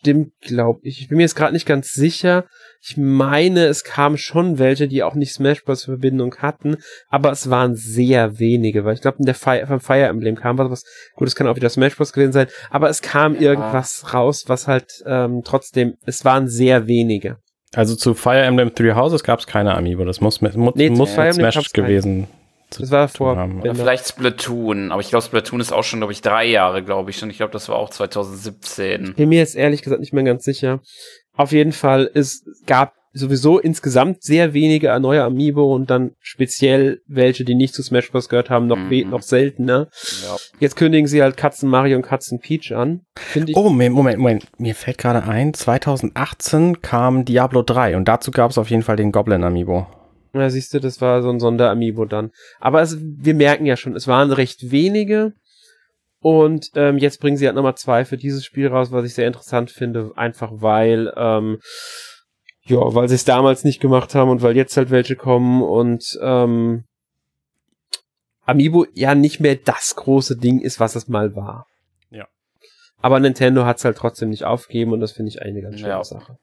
stimmt, 0.05 0.33
glaube 0.41 0.81
ich. 0.83 1.01
Ich 1.01 1.07
bin 1.07 1.17
mir 1.17 1.23
jetzt 1.23 1.35
gerade 1.35 1.53
nicht 1.53 1.65
ganz 1.65 1.91
sicher. 1.91 2.45
Ich 2.79 2.95
meine, 2.95 3.65
es 3.65 3.83
kamen 3.83 4.19
schon 4.19 4.59
welche, 4.59 4.87
die 4.87 5.01
auch 5.01 5.15
nicht 5.15 5.33
Smash 5.33 5.63
Bros. 5.63 5.85
Verbindung 5.85 6.35
hatten, 6.35 6.77
aber 7.07 7.31
es 7.31 7.49
waren 7.49 7.75
sehr 7.75 8.37
wenige, 8.37 8.85
weil 8.85 8.93
ich 8.93 9.01
glaube, 9.01 9.17
in 9.19 9.25
der 9.25 9.33
Fire, 9.33 9.65
vom 9.65 9.79
Fire 9.79 10.05
Emblem 10.05 10.35
kam 10.35 10.59
was, 10.59 10.83
gut, 11.15 11.27
es 11.27 11.35
kann 11.35 11.47
auch 11.47 11.55
wieder 11.55 11.69
Smash 11.69 11.97
Bros. 11.97 12.13
gewesen 12.13 12.33
sein, 12.33 12.47
aber 12.69 12.89
es 12.89 13.01
kam 13.01 13.33
ja. 13.35 13.41
irgendwas 13.41 14.13
raus, 14.13 14.43
was 14.47 14.67
halt 14.67 15.03
ähm, 15.07 15.41
trotzdem, 15.43 15.95
es 16.05 16.23
waren 16.23 16.47
sehr 16.47 16.85
wenige. 16.85 17.37
Also 17.75 17.95
zu 17.95 18.13
Fire 18.13 18.41
Emblem 18.41 18.73
Three 18.73 18.93
Houses 18.93 19.23
gab 19.23 19.39
es 19.39 19.47
keine 19.47 19.75
Amiibo, 19.75 20.05
das 20.05 20.21
muss, 20.21 20.41
muss, 20.41 20.75
nee, 20.75 20.89
muss 20.89 21.13
Smash 21.13 21.71
gewesen 21.73 22.27
das 22.79 22.91
war 22.91 23.07
vor. 23.07 23.49
Vielleicht 23.61 24.07
Splatoon, 24.07 24.91
aber 24.91 25.01
ich 25.01 25.09
glaube, 25.09 25.23
Splatoon 25.23 25.59
ist 25.59 25.71
auch 25.71 25.83
schon, 25.83 25.99
glaube 25.99 26.13
ich, 26.13 26.21
drei 26.21 26.45
Jahre, 26.45 26.83
glaube 26.83 27.09
ich 27.09 27.17
schon. 27.17 27.29
Ich 27.29 27.37
glaube, 27.37 27.53
das 27.53 27.69
war 27.69 27.75
auch 27.75 27.89
2017. 27.89 29.09
Ich 29.09 29.15
bin 29.15 29.29
mir 29.29 29.39
jetzt 29.39 29.55
ehrlich 29.55 29.81
gesagt 29.81 30.01
nicht 30.01 30.13
mehr 30.13 30.23
ganz 30.23 30.43
sicher. 30.43 30.81
Auf 31.35 31.51
jeden 31.51 31.71
Fall, 31.71 32.09
es 32.13 32.45
gab 32.65 32.93
sowieso 33.15 33.59
insgesamt 33.59 34.23
sehr 34.23 34.53
wenige 34.53 34.97
neue 34.99 35.23
Amiibo 35.23 35.73
und 35.73 35.89
dann 35.89 36.11
speziell 36.19 37.01
welche, 37.07 37.45
die 37.45 37.55
nicht 37.55 37.73
zu 37.73 37.81
Smash 37.81 38.11
Bros. 38.11 38.29
gehört 38.29 38.49
haben, 38.49 38.67
noch, 38.67 38.77
mhm. 38.77 39.09
noch 39.09 39.21
seltener. 39.21 39.87
Ja. 40.23 40.35
Jetzt 40.59 40.75
kündigen 40.75 41.07
sie 41.07 41.23
halt 41.23 41.37
Katzen 41.37 41.69
Mario 41.69 41.95
und 41.97 42.03
Katzen 42.03 42.39
Peach 42.39 42.73
an. 42.75 43.05
Ich 43.33 43.55
oh, 43.55 43.63
Moment, 43.63 43.95
Moment, 43.95 44.19
Moment. 44.19 44.47
Mir 44.57 44.75
fällt 44.75 44.97
gerade 44.97 45.23
ein, 45.23 45.53
2018 45.53 46.81
kam 46.81 47.25
Diablo 47.25 47.63
3 47.63 47.95
und 47.95 48.07
dazu 48.07 48.31
gab 48.31 48.51
es 48.51 48.57
auf 48.57 48.69
jeden 48.69 48.83
Fall 48.83 48.97
den 48.97 49.11
Goblin 49.11 49.43
Amiibo. 49.43 49.87
Ja, 50.33 50.49
siehst 50.49 50.73
du, 50.73 50.79
das 50.79 50.99
war 50.99 51.23
so 51.23 51.29
ein 51.29 51.39
Sonderamiibo 51.39 52.03
dann. 52.03 52.31
Aber 52.59 52.81
es, 52.81 52.97
wir 52.99 53.33
merken 53.33 53.65
ja 53.65 53.77
schon, 53.77 53.95
es 53.95 54.07
waren 54.07 54.33
recht 54.33 54.69
wenige. 54.71 55.33
Und 56.19 56.71
ähm, 56.75 56.97
jetzt 56.97 57.21
bringen 57.21 57.37
sie 57.37 57.45
halt 57.45 57.55
nochmal 57.55 57.75
zwei 57.75 58.03
für 58.03 58.17
dieses 58.17 58.43
Spiel 58.43 58.67
raus, 58.67 58.91
was 58.91 59.05
ich 59.05 59.13
sehr 59.13 59.27
interessant 59.27 59.71
finde, 59.71 60.11
einfach 60.15 60.51
weil, 60.55 61.13
ähm, 61.15 61.59
ja, 62.67 62.79
weil 62.95 63.07
sie 63.07 63.15
es 63.15 63.25
damals 63.25 63.63
nicht 63.63 63.79
gemacht 63.79 64.15
haben 64.15 64.29
und 64.29 64.41
weil 64.41 64.55
jetzt 64.55 64.75
halt 64.75 64.89
welche 64.89 65.15
kommen 65.15 65.61
und 65.61 66.17
ähm, 66.21 66.83
Amiibo 68.45 68.85
ja 68.93 69.15
nicht 69.15 69.39
mehr 69.39 69.55
das 69.55 69.95
große 69.95 70.37
Ding 70.37 70.59
ist, 70.59 70.79
was 70.79 70.95
es 70.95 71.07
mal 71.07 71.35
war. 71.35 71.67
Ja. 72.09 72.27
Aber 73.01 73.19
Nintendo 73.19 73.65
hat 73.65 73.77
es 73.77 73.85
halt 73.85 73.97
trotzdem 73.97 74.29
nicht 74.29 74.45
aufgegeben 74.45 74.93
und 74.93 74.99
das 74.99 75.11
finde 75.11 75.29
ich 75.29 75.41
eine 75.41 75.61
ganz 75.61 75.75
schöne 75.75 75.89
ja. 75.89 76.03
Sache. 76.03 76.37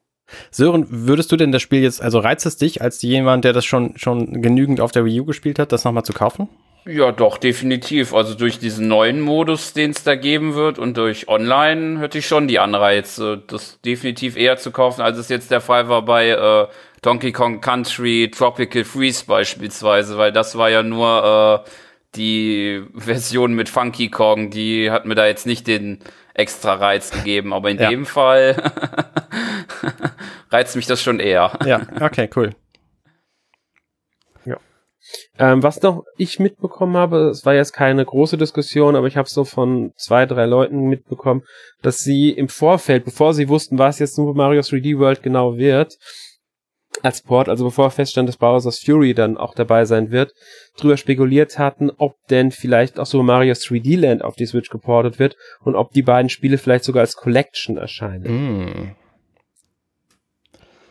Sören, 0.51 0.87
würdest 0.89 1.31
du 1.33 1.37
denn 1.37 1.53
das 1.53 1.63
Spiel 1.63 1.83
jetzt, 1.83 2.01
also 2.01 2.19
reizt 2.19 2.47
es 2.47 2.57
dich 2.57 2.81
als 2.81 3.03
jemand, 3.03 3.45
der 3.45 3.53
das 3.53 3.65
schon, 3.65 3.99
schon 3.99 4.41
genügend 4.43 4.81
auf 4.81 4.93
der 4.93 5.05
Wii 5.05 5.21
U 5.21 5.25
gespielt 5.25 5.59
hat, 5.59 5.73
das 5.73 5.85
nochmal 5.85 6.05
zu 6.05 6.13
kaufen? 6.13 6.49
Ja, 6.85 7.13
doch, 7.13 7.39
definitiv. 7.39 8.13
Also 8.13 8.35
durch 8.35 8.59
diesen 8.59 8.89
neuen 8.89 9.21
Modus, 9.21 9.73
den 9.73 9.93
es 9.93 10.03
da 10.03 10.17
geben 10.17 10.55
wird 10.55 10.79
und 10.79 10.97
durch 10.97 11.29
Online 11.29 12.01
hätte 12.01 12.19
ich 12.19 12.27
schon 12.27 12.49
die 12.49 12.59
Anreize, 12.59 13.43
das 13.47 13.81
definitiv 13.83 14.37
eher 14.37 14.57
zu 14.57 14.73
kaufen, 14.73 15.01
als 15.01 15.17
es 15.19 15.29
jetzt 15.29 15.51
der 15.53 15.61
Fall 15.61 15.89
war 15.89 16.03
bei 16.03 16.31
äh, 16.31 16.67
Donkey 17.03 17.31
Kong 17.31 17.61
Country 17.61 18.31
Tropical 18.35 18.85
Freeze 18.85 19.25
beispielsweise, 19.27 20.19
weil 20.19 20.33
das 20.33 20.59
war 20.59 20.71
ja 20.71 20.83
nur 20.83 21.65
äh, 21.65 21.71
die 22.17 22.85
Version 22.95 23.55
mit 23.55 23.69
Funky 23.69 24.09
Kong, 24.09 24.51
die 24.51 24.91
hat 24.91 25.07
mir 25.07 25.15
da 25.15 25.27
jetzt 25.27 25.47
nicht 25.47 25.67
den 25.69 26.01
extra 26.35 26.75
Reiz 26.75 27.11
gegeben, 27.11 27.53
aber 27.53 27.71
in 27.71 27.79
ja. 27.79 27.91
dem 27.91 28.07
Fall 28.07 28.57
reizt 30.51 30.75
mich 30.75 30.87
das 30.87 31.03
schon 31.03 31.21
eher. 31.21 31.53
Ja, 31.65 31.83
okay, 32.01 32.29
cool. 32.35 32.51
Ähm, 35.39 35.63
was 35.63 35.83
noch 35.83 36.05
ich 36.17 36.39
mitbekommen 36.39 36.97
habe, 36.97 37.29
es 37.31 37.45
war 37.45 37.55
jetzt 37.55 37.73
keine 37.73 38.05
große 38.05 38.37
Diskussion, 38.37 38.97
aber 38.97 39.07
ich 39.07 39.17
habe 39.17 39.29
so 39.29 39.45
von 39.45 39.93
zwei, 39.97 40.27
drei 40.27 40.47
Leuten 40.47 40.89
mitbekommen, 40.89 41.43
dass 41.83 41.99
sie 41.99 42.31
im 42.31 42.49
Vorfeld, 42.49 43.05
bevor 43.05 43.35
sie 43.35 43.49
wussten, 43.49 43.79
was 43.79 43.99
jetzt 43.99 44.15
Super 44.15 44.35
Mario 44.35 44.61
3D 44.61 44.99
World 44.99 45.23
genau 45.23 45.57
wird, 45.57 45.97
als 47.03 47.23
Port, 47.23 47.49
also 47.49 47.65
bevor 47.65 47.91
feststand, 47.91 48.29
dass 48.29 48.37
Bowser's 48.37 48.79
Fury 48.79 49.15
dann 49.15 49.37
auch 49.37 49.55
dabei 49.55 49.85
sein 49.87 50.11
wird, 50.11 50.33
drüber 50.77 50.97
spekuliert 50.97 51.59
hatten, 51.59 51.91
ob 51.91 52.15
denn 52.29 52.51
vielleicht 52.51 52.99
auch 53.01 53.07
Super 53.07 53.25
Mario 53.25 53.55
3D 53.55 53.99
Land 53.99 54.23
auf 54.23 54.37
die 54.37 54.47
Switch 54.47 54.69
geportet 54.69 55.19
wird 55.19 55.37
und 55.65 55.75
ob 55.75 55.93
die 55.93 56.03
beiden 56.03 56.29
Spiele 56.29 56.59
vielleicht 56.59 56.85
sogar 56.85 57.01
als 57.01 57.17
Collection 57.17 57.77
erscheinen. 57.77 58.97
Mm 58.97 59.02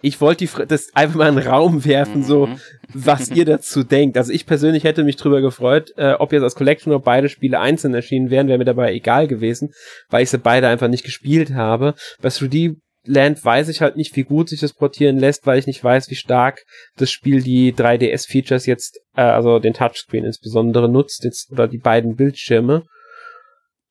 ich 0.01 0.21
wollte 0.21 0.47
das 0.67 0.89
einfach 0.93 1.15
mal 1.15 1.29
in 1.29 1.35
den 1.35 1.47
Raum 1.47 1.85
werfen, 1.85 2.23
so 2.23 2.47
mhm. 2.47 2.59
was 2.93 3.29
ihr 3.29 3.45
dazu 3.45 3.83
denkt. 3.85 4.17
Also 4.17 4.31
ich 4.31 4.45
persönlich 4.45 4.83
hätte 4.83 5.03
mich 5.03 5.15
drüber 5.15 5.41
gefreut, 5.41 5.91
äh, 5.97 6.13
ob 6.13 6.33
jetzt 6.33 6.43
als 6.43 6.55
Collection 6.55 6.91
oder 6.91 7.03
beide 7.03 7.29
Spiele 7.29 7.59
einzeln 7.59 7.93
erschienen 7.93 8.29
wären, 8.29 8.47
wäre 8.47 8.57
mir 8.57 8.65
dabei 8.65 8.93
egal 8.93 9.27
gewesen, 9.27 9.71
weil 10.09 10.23
ich 10.23 10.29
sie 10.29 10.37
beide 10.37 10.67
einfach 10.67 10.87
nicht 10.87 11.03
gespielt 11.03 11.53
habe. 11.53 11.95
Bei 12.21 12.29
3D 12.29 12.75
Land 13.05 13.43
weiß 13.43 13.69
ich 13.69 13.81
halt 13.81 13.95
nicht, 13.95 14.15
wie 14.15 14.23
gut 14.23 14.49
sich 14.49 14.59
das 14.59 14.73
portieren 14.73 15.17
lässt, 15.17 15.47
weil 15.47 15.57
ich 15.57 15.65
nicht 15.65 15.83
weiß, 15.83 16.09
wie 16.11 16.15
stark 16.15 16.63
das 16.97 17.09
Spiel 17.09 17.41
die 17.41 17.73
3DS-Features 17.73 18.67
jetzt, 18.67 18.99
äh, 19.15 19.21
also 19.21 19.59
den 19.59 19.73
Touchscreen 19.73 20.25
insbesondere 20.25 20.87
nutzt, 20.87 21.23
jetzt, 21.23 21.51
oder 21.51 21.67
die 21.67 21.79
beiden 21.79 22.15
Bildschirme. 22.15 22.83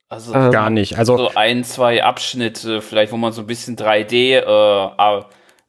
Also 0.08 0.34
ähm, 0.34 0.50
gar 0.52 0.70
nicht. 0.70 0.98
Also 0.98 1.16
so 1.16 1.30
ein, 1.34 1.64
zwei 1.64 2.04
Abschnitte, 2.04 2.80
vielleicht, 2.82 3.12
wo 3.12 3.16
man 3.16 3.32
so 3.32 3.42
ein 3.42 3.46
bisschen 3.46 3.76
3D 3.76 4.38
äh, 4.38 4.42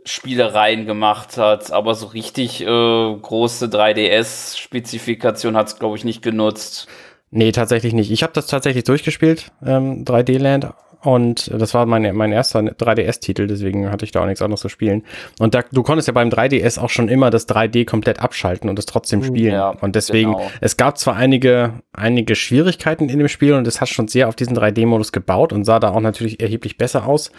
Spielereien 0.06 0.86
gemacht 0.86 1.38
hat, 1.38 1.72
aber 1.72 1.96
so 1.96 2.08
richtig 2.08 2.62
äh, 2.62 2.66
große 2.66 3.68
3DS-Spezifikation 3.68 5.56
hat 5.56 5.68
es, 5.68 5.80
glaube 5.80 5.98
ich, 5.98 6.04
nicht 6.04 6.22
genutzt. 6.22 6.88
Nee, 7.30 7.52
tatsächlich 7.52 7.94
nicht. 7.94 8.12
Ich 8.12 8.24
habe 8.24 8.34
das 8.34 8.48
tatsächlich 8.48 8.84
durchgespielt, 8.84 9.52
ähm, 9.64 10.04
3D 10.04 10.38
Land, 10.38 10.74
und 11.04 11.50
das 11.52 11.74
war 11.74 11.86
mein, 11.88 12.16
mein 12.16 12.32
erster 12.32 12.60
3DS-Titel, 12.60 13.48
deswegen 13.48 13.90
hatte 13.90 14.06
ich 14.06 14.12
da 14.12 14.22
auch 14.22 14.28
nichts 14.28 14.42
anderes 14.42 14.62
zu 14.62 14.70
spielen. 14.70 15.04
Und 15.40 15.56
da, 15.56 15.64
du 15.72 15.82
konntest 15.82 16.08
ja 16.08 16.14
beim 16.14 16.30
3DS 16.30 16.80
auch 16.80 16.90
schon 16.90 17.08
immer 17.08 17.32
das 17.32 17.48
3D 17.50 17.86
komplett 17.86 18.20
abschalten 18.20 18.70
und 18.70 18.78
es 18.78 18.86
trotzdem 18.86 19.22
hm, 19.22 19.28
spielen. 19.28 19.54
Ja, 19.54 19.70
und 19.70 19.96
deswegen, 19.96 20.34
genau. 20.34 20.52
es 20.62 20.78
gab 20.78 21.00
zwar 21.00 21.16
einige, 21.16 21.74
einige 21.92 22.36
Schwierigkeiten 22.36 23.10
in 23.10 23.18
dem 23.18 23.30
Spiel 23.30 23.54
und 23.54 23.66
es 23.68 23.82
hat 23.82 23.90
schon 23.90 24.08
sehr 24.08 24.28
auf 24.28 24.36
diesen 24.36 24.56
3D-Modus 24.56 25.12
gebaut 25.12 25.54
und 25.54 25.66
sah 25.66 25.80
da 25.80 25.90
auch 25.90 26.02
natürlich 26.02 26.40
erheblich 26.40 26.78
besser 26.78 27.08
aus. 27.08 27.32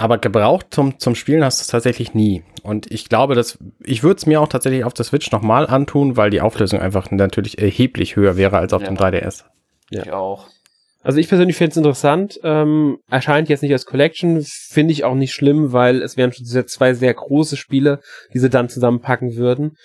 Aber 0.00 0.18
gebraucht 0.18 0.68
zum, 0.70 1.00
zum 1.00 1.16
Spielen 1.16 1.44
hast 1.44 1.58
du 1.58 1.62
es 1.62 1.66
tatsächlich 1.66 2.14
nie. 2.14 2.44
Und 2.62 2.90
ich 2.90 3.08
glaube, 3.08 3.34
dass 3.34 3.58
ich 3.84 4.04
würde 4.04 4.18
es 4.18 4.26
mir 4.26 4.40
auch 4.40 4.48
tatsächlich 4.48 4.84
auf 4.84 4.94
der 4.94 5.04
Switch 5.04 5.32
nochmal 5.32 5.66
antun, 5.66 6.16
weil 6.16 6.30
die 6.30 6.40
Auflösung 6.40 6.80
einfach 6.80 7.10
natürlich 7.10 7.58
erheblich 7.58 8.14
höher 8.14 8.36
wäre 8.36 8.58
als 8.58 8.72
auf 8.72 8.82
ja. 8.82 8.88
dem 8.88 8.96
3DS. 8.96 9.44
Ja. 9.90 10.02
Ich 10.04 10.12
auch. 10.12 10.46
Also 11.02 11.18
ich 11.18 11.28
persönlich 11.28 11.56
finde 11.56 11.70
es 11.72 11.76
interessant. 11.76 12.38
Ähm, 12.44 12.98
erscheint 13.10 13.48
jetzt 13.48 13.62
nicht 13.62 13.72
als 13.72 13.86
Collection, 13.86 14.42
finde 14.44 14.92
ich 14.92 15.04
auch 15.04 15.14
nicht 15.14 15.32
schlimm, 15.32 15.72
weil 15.72 16.02
es 16.02 16.16
wären 16.16 16.32
schon 16.32 16.46
zwei 16.46 16.94
sehr 16.94 17.14
große 17.14 17.56
Spiele, 17.56 18.00
die 18.32 18.38
sie 18.38 18.50
dann 18.50 18.68
zusammenpacken 18.68 19.34
würden. 19.34 19.76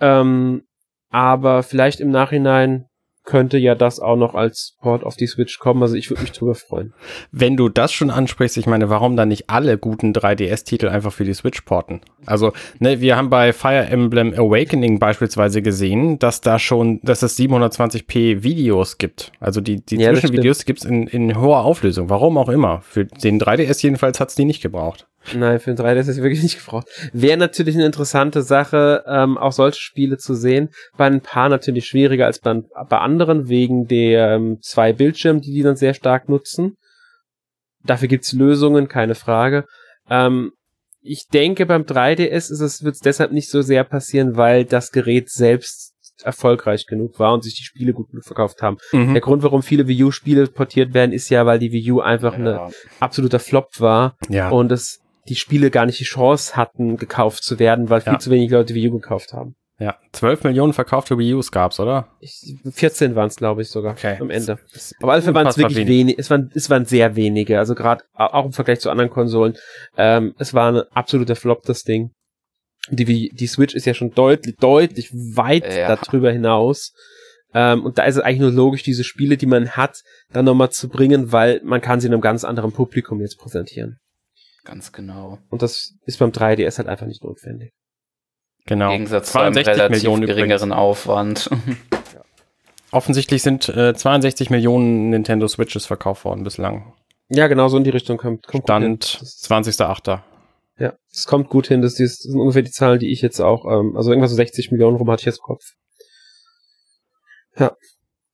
Ähm, 0.00 0.62
aber 1.10 1.62
vielleicht 1.62 2.00
im 2.00 2.10
Nachhinein 2.10 2.86
könnte 3.24 3.58
ja 3.58 3.74
das 3.74 4.00
auch 4.00 4.16
noch 4.16 4.34
als 4.34 4.76
Port 4.80 5.04
auf 5.04 5.16
die 5.16 5.26
Switch 5.26 5.58
kommen. 5.58 5.82
Also 5.82 5.94
ich 5.94 6.10
würde 6.10 6.22
mich 6.22 6.32
drüber 6.32 6.54
freuen. 6.54 6.94
Wenn 7.30 7.56
du 7.56 7.68
das 7.68 7.92
schon 7.92 8.10
ansprichst, 8.10 8.56
ich 8.56 8.66
meine, 8.66 8.90
warum 8.90 9.16
dann 9.16 9.28
nicht 9.28 9.50
alle 9.50 9.78
guten 9.78 10.12
3DS-Titel 10.12 10.88
einfach 10.88 11.12
für 11.12 11.24
die 11.24 11.34
Switch 11.34 11.60
porten? 11.62 12.00
Also, 12.26 12.52
ne, 12.78 13.00
wir 13.00 13.16
haben 13.16 13.30
bei 13.30 13.52
Fire 13.52 13.86
Emblem 13.86 14.32
Awakening 14.32 14.98
beispielsweise 14.98 15.62
gesehen, 15.62 16.18
dass 16.18 16.40
da 16.40 16.58
schon, 16.58 17.00
dass 17.02 17.22
es 17.22 17.38
720p 17.38 18.42
Videos 18.42 18.98
gibt. 18.98 19.32
Also 19.38 19.60
die, 19.60 19.84
die 19.84 19.96
ja, 19.96 20.12
Zwischenvideos 20.12 20.64
gibt 20.64 20.80
es 20.80 20.84
in, 20.84 21.06
in 21.06 21.40
hoher 21.40 21.64
Auflösung. 21.64 22.08
Warum 22.10 22.38
auch 22.38 22.48
immer. 22.48 22.80
Für 22.82 23.04
den 23.04 23.40
3DS 23.40 23.82
jedenfalls 23.82 24.18
hat 24.20 24.30
es 24.30 24.34
die 24.34 24.44
nicht 24.44 24.62
gebraucht. 24.62 25.06
Nein, 25.34 25.60
für 25.60 25.74
den 25.74 25.84
3DS 25.84 26.00
ist 26.00 26.08
es 26.08 26.22
wirklich 26.22 26.42
nicht 26.42 26.64
gebraucht. 26.64 26.88
Wäre 27.12 27.36
natürlich 27.36 27.74
eine 27.74 27.86
interessante 27.86 28.42
Sache, 28.42 29.04
ähm, 29.06 29.36
auch 29.38 29.52
solche 29.52 29.80
Spiele 29.80 30.16
zu 30.16 30.34
sehen. 30.34 30.70
Bei 30.96 31.06
ein 31.06 31.20
paar 31.20 31.48
natürlich 31.48 31.86
schwieriger 31.86 32.26
als 32.26 32.40
bei, 32.40 32.62
bei 32.88 32.98
anderen, 32.98 33.48
wegen 33.48 33.86
der 33.86 34.36
ähm, 34.36 34.58
zwei 34.62 34.92
Bildschirme, 34.92 35.40
die 35.40 35.52
die 35.52 35.62
dann 35.62 35.76
sehr 35.76 35.94
stark 35.94 36.28
nutzen. 36.28 36.76
Dafür 37.84 38.08
gibt's 38.08 38.32
Lösungen, 38.32 38.88
keine 38.88 39.14
Frage. 39.14 39.66
Ähm, 40.08 40.52
ich 41.02 41.26
denke, 41.32 41.66
beim 41.66 41.82
3DS 41.82 42.50
ist 42.50 42.60
es, 42.60 42.82
wird 42.82 42.94
es 42.94 43.00
deshalb 43.00 43.32
nicht 43.32 43.50
so 43.50 43.62
sehr 43.62 43.84
passieren, 43.84 44.36
weil 44.36 44.64
das 44.64 44.90
Gerät 44.90 45.30
selbst 45.30 45.94
erfolgreich 46.22 46.86
genug 46.86 47.18
war 47.18 47.32
und 47.32 47.42
sich 47.42 47.54
die 47.54 47.64
Spiele 47.64 47.94
gut 47.94 48.08
verkauft 48.22 48.60
haben. 48.60 48.76
Mhm. 48.92 49.14
Der 49.14 49.22
Grund, 49.22 49.42
warum 49.42 49.62
viele 49.62 49.86
Wii 49.88 50.04
U-Spiele 50.04 50.46
portiert 50.46 50.92
werden, 50.92 51.12
ist 51.12 51.30
ja, 51.30 51.46
weil 51.46 51.58
die 51.58 51.72
Wii 51.72 51.92
U 51.92 52.00
einfach 52.00 52.38
ja. 52.38 52.66
ein 52.66 52.72
absoluter 53.00 53.38
Flop 53.38 53.68
war 53.78 54.16
ja. 54.28 54.50
und 54.50 54.70
es 54.72 55.00
die 55.28 55.36
Spiele 55.36 55.70
gar 55.70 55.86
nicht 55.86 56.00
die 56.00 56.04
Chance 56.04 56.56
hatten, 56.56 56.96
gekauft 56.96 57.42
zu 57.42 57.58
werden, 57.58 57.90
weil 57.90 58.00
viel 58.00 58.14
ja. 58.14 58.18
zu 58.18 58.30
wenig 58.30 58.50
Leute 58.50 58.74
Wii 58.74 58.88
U 58.88 58.92
gekauft 58.92 59.32
haben. 59.32 59.54
Ja, 59.80 59.96
12 60.12 60.44
Millionen 60.44 60.74
verkaufte 60.74 61.16
Wii 61.16 61.34
U's 61.34 61.50
gab's, 61.50 61.80
oder? 61.80 62.08
Ich, 62.20 62.54
14 62.70 63.14
waren 63.14 63.28
es, 63.28 63.36
glaube 63.36 63.62
ich, 63.62 63.70
sogar 63.70 63.92
okay. 63.92 64.18
am 64.20 64.28
Ende. 64.28 64.58
Aber 65.00 65.12
alle 65.12 65.34
waren 65.34 65.46
es 65.46 65.56
wirklich 65.56 65.86
wenig. 65.88 66.18
Es 66.18 66.28
waren, 66.28 66.50
es 66.54 66.68
waren 66.68 66.84
sehr 66.84 67.16
wenige. 67.16 67.58
Also 67.58 67.74
gerade 67.74 68.04
auch 68.12 68.44
im 68.44 68.52
Vergleich 68.52 68.80
zu 68.80 68.90
anderen 68.90 69.08
Konsolen. 69.08 69.56
Ähm, 69.96 70.34
es 70.38 70.52
war 70.52 70.70
ein 70.70 70.82
absoluter 70.92 71.34
Flop, 71.34 71.62
das 71.62 71.82
Ding. 71.82 72.10
Die, 72.90 73.30
die 73.30 73.46
Switch 73.46 73.74
ist 73.74 73.86
ja 73.86 73.94
schon 73.94 74.10
deutlich, 74.10 74.56
deutlich 74.56 75.10
weit 75.12 75.74
ja. 75.74 75.96
darüber 75.96 76.30
hinaus. 76.30 76.92
Ähm, 77.54 77.82
und 77.84 77.96
da 77.96 78.04
ist 78.04 78.16
es 78.16 78.22
eigentlich 78.22 78.40
nur 78.40 78.52
logisch, 78.52 78.82
diese 78.82 79.04
Spiele, 79.04 79.38
die 79.38 79.46
man 79.46 79.70
hat, 79.70 80.02
dann 80.30 80.44
nochmal 80.44 80.70
zu 80.70 80.90
bringen, 80.90 81.32
weil 81.32 81.62
man 81.64 81.80
kann 81.80 82.00
sie 82.00 82.08
einem 82.08 82.20
ganz 82.20 82.44
anderen 82.44 82.72
Publikum 82.72 83.20
jetzt 83.20 83.38
präsentieren. 83.38 83.98
Ganz 84.64 84.92
genau. 84.92 85.38
Und 85.48 85.62
das 85.62 85.94
ist 86.04 86.18
beim 86.18 86.30
3DS 86.30 86.78
halt 86.78 86.88
einfach 86.88 87.06
nicht 87.06 87.24
notwendig. 87.24 87.72
Genau. 88.66 88.86
Im 88.86 88.98
Gegensatz 88.98 89.32
zu 89.32 89.38
einem 89.38 89.56
relativ 89.56 89.90
Millionen 89.90 90.26
geringeren 90.26 90.70
übrigens. 90.70 90.72
Aufwand. 90.72 91.50
ja. 92.14 92.22
Offensichtlich 92.92 93.42
sind 93.42 93.68
äh, 93.68 93.94
62 93.94 94.50
Millionen 94.50 95.10
Nintendo 95.10 95.48
Switches 95.48 95.86
verkauft 95.86 96.24
worden 96.24 96.44
bislang. 96.44 96.92
Ja, 97.28 97.46
genau 97.46 97.68
so 97.68 97.76
in 97.76 97.84
die 97.84 97.90
Richtung 97.90 98.18
kommt. 98.18 98.46
kommt 98.46 98.64
Stand 98.64 99.04
20.8. 99.04 100.20
Ja, 100.78 100.94
das 101.12 101.26
kommt 101.26 101.48
gut 101.48 101.68
hin. 101.68 101.82
Das, 101.82 101.94
das 101.94 102.16
sind 102.16 102.40
ungefähr 102.40 102.62
die 102.62 102.70
Zahlen, 102.70 102.98
die 102.98 103.12
ich 103.12 103.22
jetzt 103.22 103.40
auch, 103.40 103.64
ähm, 103.66 103.96
also 103.96 104.10
irgendwas 104.10 104.30
so 104.30 104.36
60 104.36 104.72
Millionen 104.72 104.96
rum 104.96 105.10
hatte 105.10 105.20
ich 105.20 105.26
jetzt 105.26 105.38
im 105.38 105.44
Kopf. 105.44 105.64
Ja. 107.56 107.76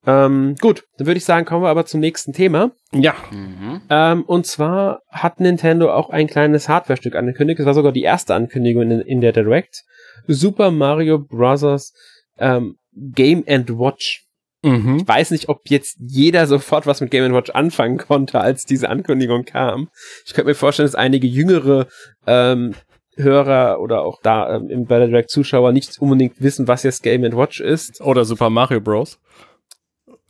Ähm, 0.06 0.54
gut, 0.60 0.84
dann 0.98 1.06
würde 1.08 1.18
ich 1.18 1.24
sagen, 1.24 1.44
kommen 1.44 1.64
wir 1.64 1.68
aber 1.68 1.84
zum 1.84 2.00
nächsten 2.00 2.32
Thema. 2.32 2.70
Ja. 2.92 3.14
Mhm. 3.32 3.80
Ähm, 3.90 4.22
und 4.22 4.46
zwar 4.46 5.02
hat 5.10 5.40
Nintendo 5.40 5.92
auch 5.92 6.10
ein 6.10 6.28
kleines 6.28 6.68
Hardware-Stück 6.68 7.16
angekündigt. 7.16 7.58
Das 7.58 7.66
war 7.66 7.74
sogar 7.74 7.92
die 7.92 8.02
erste 8.02 8.34
Ankündigung 8.34 8.82
in, 8.82 9.00
in 9.00 9.20
der 9.20 9.32
Direct. 9.32 9.82
Super 10.28 10.70
Mario 10.70 11.18
Bros. 11.18 11.92
Ähm, 12.38 12.76
Game 12.92 13.44
and 13.48 13.68
Watch. 13.78 14.24
Mhm. 14.62 14.98
Ich 14.98 15.08
weiß 15.08 15.30
nicht, 15.32 15.48
ob 15.48 15.68
jetzt 15.68 15.96
jeder 16.00 16.46
sofort 16.46 16.86
was 16.86 17.00
mit 17.00 17.10
Game 17.10 17.32
Watch 17.32 17.50
anfangen 17.50 17.98
konnte, 17.98 18.40
als 18.40 18.64
diese 18.64 18.88
Ankündigung 18.88 19.44
kam. 19.44 19.88
Ich 20.24 20.34
könnte 20.34 20.48
mir 20.48 20.54
vorstellen, 20.54 20.86
dass 20.86 20.94
einige 20.94 21.26
jüngere 21.26 21.88
ähm, 22.26 22.74
Hörer 23.16 23.80
oder 23.80 24.02
auch 24.02 24.20
da 24.22 24.56
ähm, 24.56 24.68
im 24.68 24.86
Battle 24.86 25.08
Direct 25.08 25.30
Zuschauer 25.30 25.72
nicht 25.72 25.98
unbedingt 25.98 26.40
wissen, 26.40 26.68
was 26.68 26.82
jetzt 26.82 27.02
Game 27.02 27.22
Watch 27.36 27.60
ist. 27.60 28.00
Oder 28.00 28.24
Super 28.24 28.50
Mario 28.50 28.80
Bros. 28.80 29.18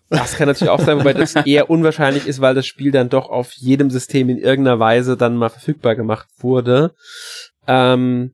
Das 0.08 0.36
kann 0.36 0.46
natürlich 0.46 0.70
auch 0.70 0.80
sein, 0.80 0.98
wobei 0.98 1.12
das 1.12 1.34
eher 1.46 1.68
unwahrscheinlich 1.68 2.26
ist, 2.26 2.40
weil 2.40 2.54
das 2.54 2.66
Spiel 2.66 2.92
dann 2.92 3.08
doch 3.08 3.28
auf 3.28 3.52
jedem 3.52 3.90
System 3.90 4.28
in 4.28 4.38
irgendeiner 4.38 4.78
Weise 4.78 5.16
dann 5.16 5.36
mal 5.36 5.48
verfügbar 5.48 5.96
gemacht 5.96 6.28
wurde. 6.38 6.94
Ähm, 7.66 8.32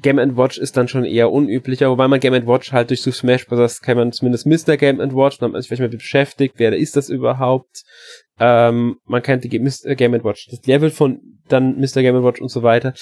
Game 0.00 0.36
Watch 0.36 0.58
ist 0.58 0.76
dann 0.76 0.88
schon 0.88 1.04
eher 1.04 1.32
unüblicher, 1.32 1.90
wobei 1.90 2.06
man 2.06 2.20
Game 2.20 2.46
Watch 2.46 2.72
halt 2.72 2.90
durch 2.90 3.00
Super 3.00 3.16
Smash 3.16 3.46
Bros. 3.46 3.80
kann 3.80 3.96
man 3.96 4.12
zumindest 4.12 4.46
Mr. 4.46 4.76
Game 4.76 4.98
Watch, 4.98 5.38
dann 5.38 5.48
hat 5.48 5.52
man 5.52 5.62
sich 5.62 5.68
vielleicht 5.68 5.80
mal 5.80 5.88
beschäftigt, 5.88 6.54
wer 6.58 6.74
ist 6.76 6.96
das 6.96 7.08
überhaupt? 7.08 7.82
Ähm, 8.38 8.96
man 9.04 9.22
kennt 9.22 9.44
die 9.44 9.48
Game 9.48 9.64
Watch, 9.64 10.48
das 10.50 10.66
Level 10.66 10.90
von 10.90 11.20
dann 11.48 11.78
Mr. 11.78 12.02
Game 12.02 12.22
Watch 12.22 12.40
und 12.40 12.50
so 12.50 12.62
weiter 12.62 12.92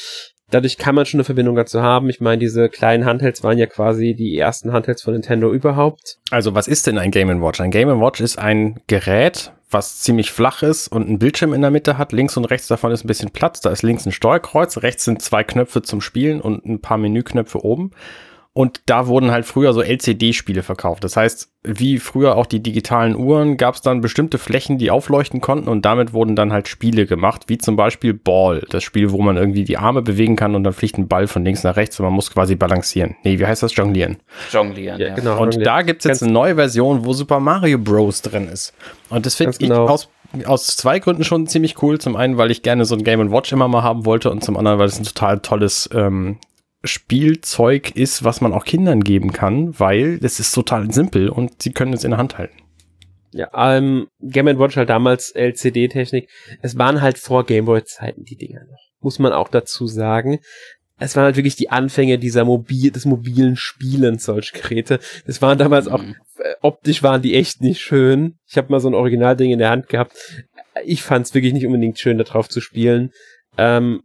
dadurch 0.54 0.78
kann 0.78 0.94
man 0.94 1.04
schon 1.04 1.18
eine 1.18 1.24
Verbindung 1.24 1.56
dazu 1.56 1.82
haben. 1.82 2.08
Ich 2.08 2.20
meine, 2.20 2.38
diese 2.38 2.68
kleinen 2.68 3.04
Handhelds 3.04 3.42
waren 3.42 3.58
ja 3.58 3.66
quasi 3.66 4.14
die 4.14 4.38
ersten 4.38 4.72
Handhelds 4.72 5.02
von 5.02 5.12
Nintendo 5.12 5.52
überhaupt. 5.52 6.18
Also 6.30 6.54
was 6.54 6.68
ist 6.68 6.86
denn 6.86 6.98
ein 6.98 7.10
Game 7.10 7.42
Watch? 7.42 7.60
Ein 7.60 7.70
Game 7.70 7.88
Watch 8.00 8.20
ist 8.20 8.38
ein 8.38 8.80
Gerät, 8.86 9.52
was 9.70 10.00
ziemlich 10.00 10.30
flach 10.30 10.62
ist 10.62 10.88
und 10.88 11.06
einen 11.06 11.18
Bildschirm 11.18 11.52
in 11.52 11.60
der 11.62 11.72
Mitte 11.72 11.98
hat. 11.98 12.12
Links 12.12 12.36
und 12.36 12.44
rechts 12.44 12.68
davon 12.68 12.92
ist 12.92 13.04
ein 13.04 13.08
bisschen 13.08 13.30
Platz. 13.30 13.60
Da 13.60 13.70
ist 13.70 13.82
links 13.82 14.06
ein 14.06 14.12
Steuerkreuz, 14.12 14.78
rechts 14.78 15.04
sind 15.04 15.20
zwei 15.20 15.42
Knöpfe 15.42 15.82
zum 15.82 16.00
Spielen 16.00 16.40
und 16.40 16.64
ein 16.64 16.80
paar 16.80 16.98
Menüknöpfe 16.98 17.64
oben. 17.64 17.90
Und 18.56 18.82
da 18.86 19.08
wurden 19.08 19.32
halt 19.32 19.46
früher 19.46 19.72
so 19.72 19.82
LCD-Spiele 19.82 20.62
verkauft. 20.62 21.02
Das 21.02 21.16
heißt, 21.16 21.50
wie 21.64 21.98
früher 21.98 22.36
auch 22.36 22.46
die 22.46 22.62
digitalen 22.62 23.16
Uhren, 23.16 23.56
gab 23.56 23.74
es 23.74 23.80
dann 23.80 24.00
bestimmte 24.00 24.38
Flächen, 24.38 24.78
die 24.78 24.92
aufleuchten 24.92 25.40
konnten 25.40 25.68
und 25.68 25.84
damit 25.84 26.12
wurden 26.12 26.36
dann 26.36 26.52
halt 26.52 26.68
Spiele 26.68 27.06
gemacht, 27.06 27.44
wie 27.48 27.58
zum 27.58 27.74
Beispiel 27.74 28.14
Ball, 28.14 28.64
das 28.70 28.84
Spiel, 28.84 29.10
wo 29.10 29.20
man 29.20 29.36
irgendwie 29.36 29.64
die 29.64 29.76
Arme 29.76 30.02
bewegen 30.02 30.36
kann 30.36 30.54
und 30.54 30.62
dann 30.62 30.72
fliegt 30.72 30.98
ein 30.98 31.08
Ball 31.08 31.26
von 31.26 31.44
links 31.44 31.64
nach 31.64 31.74
rechts 31.74 31.98
und 31.98 32.04
man 32.04 32.12
muss 32.12 32.30
quasi 32.30 32.54
balancieren. 32.54 33.16
Nee, 33.24 33.40
wie 33.40 33.46
heißt 33.46 33.64
das? 33.64 33.74
Jonglieren. 33.74 34.18
Jonglieren, 34.52 35.00
ja. 35.00 35.08
ja. 35.08 35.14
Genau, 35.16 35.32
und 35.32 35.54
jonglieren. 35.54 35.64
da 35.64 35.82
gibt's 35.82 36.04
jetzt 36.04 36.22
eine 36.22 36.30
neue 36.30 36.54
Version, 36.54 37.04
wo 37.04 37.12
Super 37.12 37.40
Mario 37.40 37.78
Bros. 37.78 38.22
drin 38.22 38.46
ist. 38.46 38.72
Und 39.10 39.26
das 39.26 39.34
finde 39.34 39.58
genau. 39.58 39.86
ich 39.86 39.90
aus 39.90 40.08
aus 40.46 40.66
zwei 40.66 40.98
Gründen 40.98 41.22
schon 41.22 41.46
ziemlich 41.46 41.80
cool. 41.82 42.00
Zum 42.00 42.16
einen, 42.16 42.36
weil 42.36 42.50
ich 42.50 42.62
gerne 42.62 42.84
so 42.84 42.96
ein 42.96 43.04
Game 43.04 43.30
Watch 43.30 43.52
immer 43.52 43.68
mal 43.68 43.84
haben 43.84 44.04
wollte 44.04 44.30
und 44.30 44.42
zum 44.42 44.56
anderen, 44.56 44.80
weil 44.80 44.88
es 44.88 44.98
ein 44.98 45.04
total 45.04 45.38
tolles 45.38 45.88
ähm, 45.94 46.38
Spielzeug 46.84 47.96
ist, 47.96 48.24
was 48.24 48.40
man 48.40 48.52
auch 48.52 48.64
Kindern 48.64 49.02
geben 49.02 49.32
kann, 49.32 49.78
weil 49.78 50.18
es 50.22 50.40
ist 50.40 50.52
total 50.52 50.92
simpel 50.92 51.28
und 51.28 51.62
sie 51.62 51.72
können 51.72 51.92
es 51.92 52.04
in 52.04 52.10
der 52.10 52.18
Hand 52.18 52.38
halten. 52.38 52.64
Ja, 53.34 53.48
ähm, 53.52 54.06
Game 54.20 54.46
Watch 54.58 54.76
halt 54.76 54.90
damals 54.90 55.32
LCD-Technik. 55.32 56.30
Es 56.62 56.78
waren 56.78 57.02
halt 57.02 57.18
vor 57.18 57.44
Gameboy-Zeiten 57.44 58.22
die 58.22 58.36
Dinger 58.36 58.60
noch. 58.64 58.78
Muss 59.00 59.18
man 59.18 59.32
auch 59.32 59.48
dazu 59.48 59.88
sagen. 59.88 60.38
Es 60.98 61.16
waren 61.16 61.24
halt 61.24 61.36
wirklich 61.36 61.56
die 61.56 61.70
Anfänge 61.70 62.18
dieser 62.18 62.44
mobil, 62.44 62.92
des 62.92 63.06
mobilen 63.06 63.56
Spielens, 63.56 64.24
solche 64.24 64.56
Geräte. 64.56 65.00
Das 65.26 65.42
waren 65.42 65.58
damals 65.58 65.88
auch, 65.88 66.00
mhm. 66.00 66.14
äh, 66.38 66.54
optisch 66.62 67.02
waren 67.02 67.22
die 67.22 67.34
echt 67.34 67.60
nicht 67.60 67.80
schön. 67.80 68.38
Ich 68.46 68.56
habe 68.56 68.70
mal 68.70 68.78
so 68.78 68.88
ein 68.88 68.94
Originalding 68.94 69.50
in 69.50 69.58
der 69.58 69.70
Hand 69.70 69.88
gehabt. 69.88 70.12
Ich 70.84 71.02
fand 71.02 71.26
es 71.26 71.34
wirklich 71.34 71.52
nicht 71.52 71.66
unbedingt 71.66 71.98
schön, 71.98 72.18
darauf 72.18 72.48
zu 72.48 72.60
spielen. 72.60 73.10
Ähm, 73.58 74.02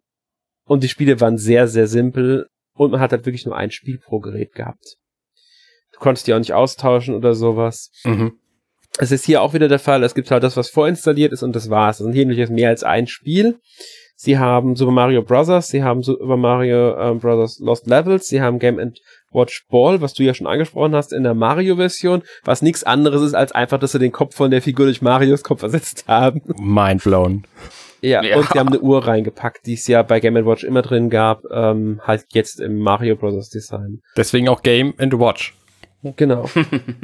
und 0.66 0.84
die 0.84 0.90
Spiele 0.90 1.22
waren 1.22 1.38
sehr, 1.38 1.68
sehr 1.68 1.86
simpel 1.86 2.48
und 2.80 2.92
man 2.92 3.02
hat 3.02 3.12
halt 3.12 3.26
wirklich 3.26 3.46
nur 3.46 3.58
ein 3.58 3.72
Spiel 3.72 4.00
pro 4.00 4.20
Gerät 4.20 4.54
gehabt. 4.54 4.96
Du 5.92 6.00
konntest 6.00 6.28
die 6.28 6.34
auch 6.34 6.40
nicht 6.40 6.54
austauschen 6.54 7.14
oder 7.14 7.36
sowas. 7.36 7.92
Mhm. 8.06 8.40
Es 8.98 9.12
ist 9.12 9.26
hier 9.26 9.42
auch 9.42 9.54
wieder 9.54 9.68
der 9.68 9.80
Fall, 9.80 10.02
es 10.04 10.16
gibt 10.16 10.32
halt 10.32 10.44
das, 10.44 10.58
was 10.58 10.70
vorinstalliert 10.70 11.34
ist 11.34 11.44
und 11.44 11.56
das 11.56 11.70
war's. 11.70 12.00
Es 12.00 12.06
sind 12.06 12.14
hier 12.14 12.26
nämlich 12.26 12.50
mehr 12.50 12.70
als 12.70 12.84
ein 12.84 13.08
Spiel. 13.08 13.60
Sie 14.16 14.38
haben 14.38 14.76
Super 14.76 14.92
Mario 14.92 15.22
Bros., 15.24 15.68
sie 15.68 15.84
haben 15.84 16.04
Super 16.04 16.38
Mario 16.38 17.12
äh, 17.12 17.16
Bros. 17.16 17.60
Lost 17.60 17.88
Levels, 17.88 18.28
sie 18.28 18.42
haben 18.42 18.60
Game 18.60 18.94
Watch 19.32 19.68
Ball, 19.70 20.02
was 20.02 20.14
du 20.14 20.24
ja 20.24 20.34
schon 20.34 20.48
angesprochen 20.48 20.96
hast 20.96 21.14
in 21.14 21.24
der 21.24 21.34
Mario-Version, 21.34 22.24
was 22.44 22.62
nichts 22.62 22.84
anderes 22.84 23.22
ist 23.22 23.36
als 23.36 23.52
einfach, 23.52 23.80
dass 23.80 23.92
sie 23.92 24.00
den 24.00 24.12
Kopf 24.12 24.36
von 24.36 24.52
der 24.52 24.62
Figur 24.62 24.86
durch 24.86 25.02
Marios 25.02 25.44
Kopf 25.44 25.64
ersetzt 25.64 26.08
haben. 26.08 26.42
Mind 26.58 27.04
blown. 27.04 27.46
Ja, 28.02 28.24
ja, 28.24 28.38
und 28.38 28.48
sie 28.48 28.60
haben 28.60 28.68
eine 28.70 28.80
Uhr 28.80 29.06
reingepackt, 29.06 29.66
die 29.66 29.74
es 29.74 29.88
ja 29.88 30.04
bei 30.04 30.20
Game 30.20 30.36
Watch 30.46 30.64
immer 30.64 30.82
drin 30.82 31.10
gab, 31.10 31.44
ähm, 31.52 32.02
halt 32.06 32.26
jetzt 32.34 32.60
im 32.60 32.80
Mario 32.80 33.16
Bros. 33.16 33.50
Design. 33.50 34.02
Deswegen 34.16 34.50
auch 34.50 34.62
Game 34.62 34.94
and 34.98 35.14
Watch. 35.20 35.54
Genau. 36.16 36.50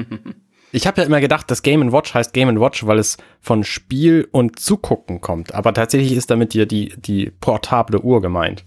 ich 0.71 0.88
habe 0.88 1.01
ja 1.01 1.08
immer 1.08 1.19
gedacht, 1.19 1.51
das 1.51 1.62
Game 1.62 1.91
Watch 1.91 2.13
heißt 2.13 2.34
Game 2.34 2.60
Watch, 2.60 2.86
weil 2.86 2.99
es 2.99 3.17
von 3.41 3.63
Spiel 3.63 4.27
und 4.31 4.60
Zugucken 4.60 5.21
kommt. 5.21 5.53
Aber 5.53 5.73
tatsächlich 5.73 6.13
ist 6.13 6.31
damit 6.31 6.53
hier 6.53 6.65
die, 6.65 6.93
die 6.97 7.31
portable 7.39 8.01
Uhr 8.01 8.21
gemeint. 8.21 8.63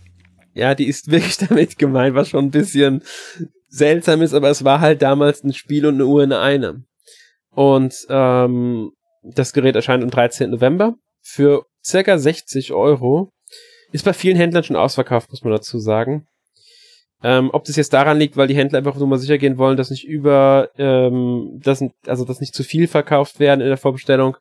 Ja, 0.55 0.75
die 0.75 0.88
ist 0.88 1.11
wirklich 1.11 1.37
damit 1.49 1.79
gemeint, 1.79 2.14
was 2.14 2.31
schon 2.31 2.47
ein 2.47 2.51
bisschen 2.51 3.03
seltsam 3.69 4.23
ist, 4.23 4.35
aber 4.35 4.51
es 4.51 4.64
war 4.64 4.81
halt 4.81 5.03
damals 5.03 5.45
ein 5.45 5.53
Spiel 5.53 5.87
und 5.87 5.95
eine 5.95 6.07
Uhr 6.07 6.25
in 6.25 6.33
einem. 6.33 6.85
Und 7.51 8.07
ähm, 8.09 8.93
das 9.23 9.53
Gerät 9.53 9.77
erscheint 9.77 10.03
am 10.03 10.11
13. 10.11 10.51
November 10.51 10.95
für 11.21 11.67
circa 11.88 12.18
60 12.18 12.72
Euro. 12.72 13.31
Ist 13.90 14.05
bei 14.05 14.12
vielen 14.12 14.37
Händlern 14.37 14.64
schon 14.64 14.77
ausverkauft, 14.77 15.31
muss 15.31 15.42
man 15.42 15.53
dazu 15.53 15.79
sagen. 15.79 16.27
Ähm, 17.22 17.51
ob 17.53 17.64
das 17.64 17.77
jetzt 17.77 17.92
daran 17.92 18.18
liegt, 18.18 18.37
weil 18.37 18.46
die 18.46 18.55
Händler 18.55 18.79
einfach 18.79 18.96
nur 18.96 19.09
mal 19.09 19.18
sicher 19.18 19.38
gehen 19.38 19.59
wollen, 19.59 19.77
dass 19.77 19.90
nicht 19.90 20.07
über, 20.07 20.70
ähm, 20.79 21.59
dass, 21.62 21.83
also 22.07 22.24
dass 22.24 22.40
nicht 22.40 22.55
zu 22.55 22.62
viel 22.62 22.87
verkauft 22.87 23.40
werden 23.40 23.61
in 23.61 23.68
der 23.68 23.77
Vorbestellung, 23.77 24.37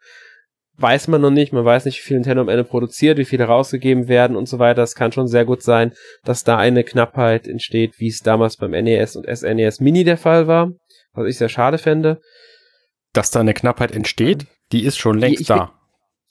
weiß 0.77 1.07
man 1.07 1.21
noch 1.21 1.31
nicht. 1.31 1.53
Man 1.53 1.65
weiß 1.65 1.86
nicht, 1.86 1.97
wie 1.97 2.03
viel 2.03 2.17
Nintendo 2.17 2.41
am 2.41 2.49
Ende 2.49 2.63
produziert, 2.63 3.17
wie 3.17 3.25
viele 3.25 3.45
rausgegeben 3.45 4.07
werden 4.07 4.38
und 4.38 4.47
so 4.47 4.60
weiter. 4.60 4.83
Es 4.83 4.93
kann 4.93 5.12
schon 5.12 5.27
sehr 5.27 5.45
gut 5.45 5.63
sein, 5.63 5.93
dass 6.23 6.43
da 6.43 6.57
eine 6.57 6.83
Knappheit 6.83 7.47
entsteht, 7.47 7.99
wie 7.99 8.10
es 8.10 8.19
damals 8.19 8.57
beim 8.57 8.71
NES 8.71 9.15
und 9.15 9.25
SNES 9.25 9.79
Mini 9.79 10.03
der 10.03 10.17
Fall 10.17 10.47
war, 10.47 10.71
was 11.13 11.27
ich 11.27 11.38
sehr 11.38 11.49
schade 11.49 11.79
fände. 11.79 12.21
Dass 13.12 13.31
da 13.31 13.39
eine 13.39 13.55
Knappheit 13.55 13.91
entsteht, 13.91 14.45
die 14.71 14.86
ist 14.86 14.97
schon 14.97 15.17
längst 15.17 15.41
ich, 15.41 15.47
da. 15.47 15.76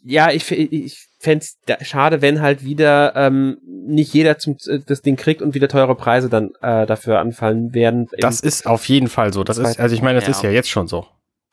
Ja, 0.08 0.30
ich, 0.30 0.50
ich 0.52 1.08
fände 1.18 1.44
es 1.44 1.86
schade, 1.86 2.22
wenn 2.22 2.40
halt 2.40 2.64
wieder 2.64 3.14
ähm, 3.16 3.58
nicht 3.64 4.14
jeder 4.14 4.38
zum, 4.38 4.56
äh, 4.66 4.78
das 4.86 5.02
Ding 5.02 5.16
kriegt 5.16 5.42
und 5.42 5.54
wieder 5.54 5.68
teure 5.68 5.96
Preise 5.96 6.28
dann 6.28 6.52
äh, 6.62 6.86
dafür 6.86 7.18
anfallen 7.18 7.74
werden. 7.74 8.08
Das 8.18 8.40
ist 8.40 8.66
auf 8.66 8.88
jeden 8.88 9.08
Fall 9.08 9.32
so. 9.32 9.42
Das 9.42 9.58
ist, 9.58 9.80
also 9.80 9.94
ich 9.94 10.02
meine, 10.02 10.18
das 10.18 10.28
ja. 10.28 10.30
ist 10.30 10.42
ja 10.42 10.50
jetzt 10.50 10.70
schon 10.70 10.86
so. 10.86 11.06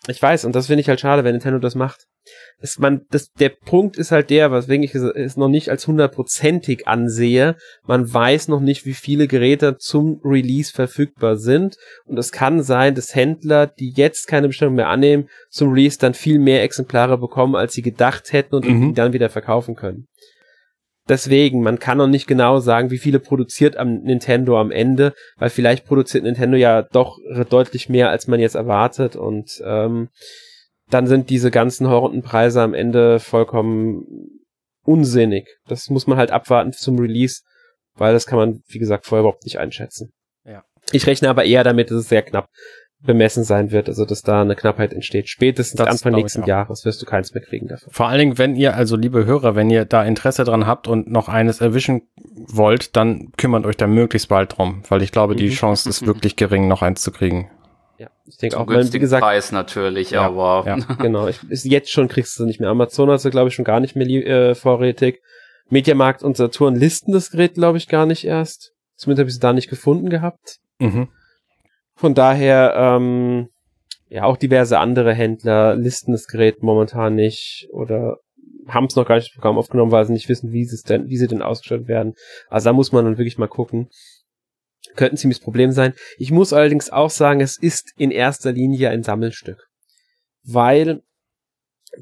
Ich 0.08 0.22
weiß, 0.22 0.46
und 0.46 0.54
das 0.54 0.68
finde 0.68 0.82
ich 0.82 0.90
halt 0.90 1.00
schade, 1.00 1.24
wenn 1.24 1.32
Nintendo 1.32 1.60
das 1.60 1.76
macht 1.76 2.08
es, 2.60 2.80
man, 2.80 3.02
das, 3.12 3.32
der 3.32 3.50
Punkt 3.50 3.98
ist 3.98 4.12
halt 4.12 4.30
der, 4.30 4.52
weswegen 4.52 4.84
ich 4.84 4.96
es 4.96 5.38
noch 5.38 5.50
nicht 5.50 5.70
als 5.70 5.88
hundertprozentig 5.88 6.88
ansehe. 6.88 7.56
Man 7.86 8.12
weiß 8.12 8.48
noch 8.48 8.62
nicht, 8.62 8.86
wie 8.86 8.94
viele 8.94 9.28
Geräte 9.28 9.78
zum 9.78 10.22
Release 10.24 10.72
verfügbar 10.72 11.38
sind. 11.38 11.78
Und 12.06 12.18
es 12.18 12.32
kann 12.32 12.64
sein, 12.64 12.96
dass 12.96 13.16
Händler, 13.16 13.68
die 13.68 13.94
jetzt 13.96 14.28
keine 14.28 14.48
Bestellung 14.48 14.76
mehr 14.76 14.90
annehmen, 14.90 15.30
zum 15.50 15.72
Release 15.74 15.98
dann 16.00 16.14
viel 16.14 16.40
mehr 16.40 16.64
Exemplare 16.64 17.18
bekommen, 17.18 17.56
als 17.56 17.74
sie 17.74 17.82
gedacht 17.82 18.32
hätten 18.32 18.56
und 18.56 18.68
mhm. 18.68 18.88
die 18.90 18.94
dann 18.94 19.14
wieder 19.14 19.30
verkaufen 19.30 19.76
können. 19.76 20.08
Deswegen, 21.10 21.62
man 21.62 21.80
kann 21.80 21.98
noch 21.98 22.08
nicht 22.08 22.28
genau 22.28 22.60
sagen, 22.60 22.90
wie 22.90 22.98
viele 22.98 23.20
produziert 23.20 23.76
am 23.76 24.04
Nintendo 24.04 24.58
am 24.58 24.72
Ende, 24.72 25.14
weil 25.36 25.50
vielleicht 25.50 25.86
produziert 25.86 26.24
Nintendo 26.24 26.56
ja 26.56 26.82
doch 26.82 27.18
deutlich 27.50 27.90
mehr, 27.90 28.10
als 28.10 28.28
man 28.28 28.40
jetzt 28.40 28.56
erwartet 28.56 29.18
und 29.18 29.62
ähm, 29.66 30.08
dann 30.94 31.08
sind 31.08 31.30
diese 31.30 31.52
ganzen 31.52 31.88
Horrendenpreise 31.90 32.62
am 32.62 32.74
Ende 32.74 33.20
vollkommen 33.20 34.06
unsinnig. 34.84 35.48
Das 35.68 35.90
muss 35.90 36.08
man 36.08 36.18
halt 36.18 36.32
abwarten 36.32 36.74
zum 36.74 37.00
Release, 37.00 37.42
weil 37.96 38.14
das 38.14 38.26
kann 38.26 38.38
man, 38.38 38.62
wie 38.68 38.80
gesagt, 38.80 39.06
vorher 39.06 39.22
überhaupt 39.22 39.46
nicht 39.46 39.60
einschätzen. 39.60 40.12
Ja. 40.46 40.64
Ich 40.92 41.08
rechne 41.08 41.30
aber 41.30 41.46
eher 41.46 41.64
damit, 41.64 41.90
dass 41.90 42.00
es 42.00 42.10
sehr 42.10 42.22
knapp 42.22 42.48
bemessen 43.04 43.44
sein 43.44 43.72
wird, 43.72 43.90
also 43.90 44.06
dass 44.06 44.22
da 44.22 44.42
eine 44.42 44.56
Knappheit 44.56 44.94
entsteht. 44.94 45.28
Spätestens 45.28 45.78
das 45.78 45.88
Anfang 45.88 46.14
nächsten 46.14 46.46
Jahres 46.46 46.86
wirst 46.86 47.02
du 47.02 47.06
keins 47.06 47.34
mehr 47.34 47.44
kriegen 47.44 47.68
davon. 47.68 47.92
Vor 47.92 48.08
allen 48.08 48.20
Dingen, 48.20 48.38
wenn 48.38 48.56
ihr, 48.56 48.76
also 48.76 48.96
liebe 48.96 49.26
Hörer, 49.26 49.56
wenn 49.56 49.70
ihr 49.70 49.86
da 49.86 50.04
Interesse 50.04 50.46
dran 50.46 50.66
habt 50.66 50.88
und 50.88 51.12
noch 51.12 51.28
eines 51.28 51.60
erwischen 51.60 52.04
wollt, 52.24 52.96
dann 52.96 53.32
kümmert 53.38 53.66
euch 53.66 53.78
da 53.78 53.88
möglichst 53.88 54.30
bald 54.30 54.58
drum, 54.58 54.84
weil 54.88 55.02
ich 55.02 55.12
glaube, 55.12 55.36
die 55.36 55.48
mhm. 55.48 55.54
Chance 55.54 55.90
ist 55.90 56.06
wirklich 56.06 56.38
gering, 56.38 56.68
noch 56.68 56.82
eins 56.82 57.02
zu 57.02 57.12
kriegen. 57.12 57.50
Ich 58.26 58.38
denke 58.38 58.58
auch, 58.58 58.68
weil, 58.68 58.92
wie 58.94 59.00
gesagt, 59.00 59.22
Preis 59.22 59.52
natürlich, 59.52 60.12
ja, 60.12 60.22
aber 60.22 60.64
ja, 60.66 60.76
genau, 61.00 61.28
ich, 61.28 61.40
ist 61.50 61.66
jetzt 61.66 61.92
schon 61.92 62.08
kriegst 62.08 62.40
du 62.40 62.46
nicht 62.46 62.60
mehr. 62.60 62.70
Amazon 62.70 63.10
hast 63.10 63.26
du 63.26 63.30
glaube 63.30 63.50
ich 63.50 63.56
schon 63.56 63.66
gar 63.66 63.80
nicht 63.80 63.96
mehr 63.96 64.08
äh, 64.08 64.56
vorrätig. 64.56 65.22
Mediamarkt 65.70 66.24
und 66.24 66.38
Saturn 66.38 66.76
listen 66.76 67.12
das 67.12 67.32
Gerät 67.32 67.56
glaube 67.56 67.78
ich 67.78 67.88
gar 67.88 68.06
nicht 68.06 68.26
erst. 68.26 68.74
Zumindest 68.96 69.20
habe 69.22 69.30
ich 69.30 69.36
es 69.36 69.40
da 69.40 69.54
nicht 69.54 69.70
gefunden 69.70 70.10
gehabt. 70.10 70.60
Mhm. 70.80 71.10
Von 71.96 72.14
daher 72.14 72.74
ähm, 72.76 73.50
ja 74.08 74.24
auch 74.24 74.38
diverse 74.38 74.80
andere 74.80 75.14
Händler 75.14 75.76
listen 75.76 76.12
das 76.12 76.28
Gerät 76.28 76.64
momentan 76.64 77.16
nicht 77.16 77.68
oder 77.72 78.18
haben 78.68 78.86
es 78.86 78.96
noch 78.96 79.06
gar 79.06 79.16
nicht 79.16 79.32
im 79.32 79.42
Programm 79.42 79.58
aufgenommen, 79.58 79.92
weil 79.92 80.06
sie 80.06 80.14
nicht 80.14 80.30
wissen, 80.30 80.54
wie 80.54 80.64
sie 80.64 80.82
denn, 80.88 81.10
wie 81.10 81.18
sie 81.18 81.28
denn 81.28 81.42
ausgestattet 81.42 81.90
werden. 81.90 82.14
Also 82.48 82.70
da 82.70 82.74
muss 82.74 82.94
man 82.94 83.04
dann 83.04 83.18
wirklich 83.18 83.38
mal 83.38 83.48
gucken 83.48 83.90
könnte 84.96 85.16
ein 85.16 85.18
ziemliches 85.18 85.44
Problem 85.44 85.72
sein. 85.72 85.94
Ich 86.18 86.32
muss 86.32 86.54
allerdings 86.54 86.90
auch 86.90 87.10
sagen, 87.10 87.42
es 87.42 87.58
ist 87.58 87.94
in 87.98 88.12
erster 88.12 88.52
Linie 88.52 88.90
ein 88.90 89.04
Sammelstück. 89.04 89.68
Weil 90.44 91.02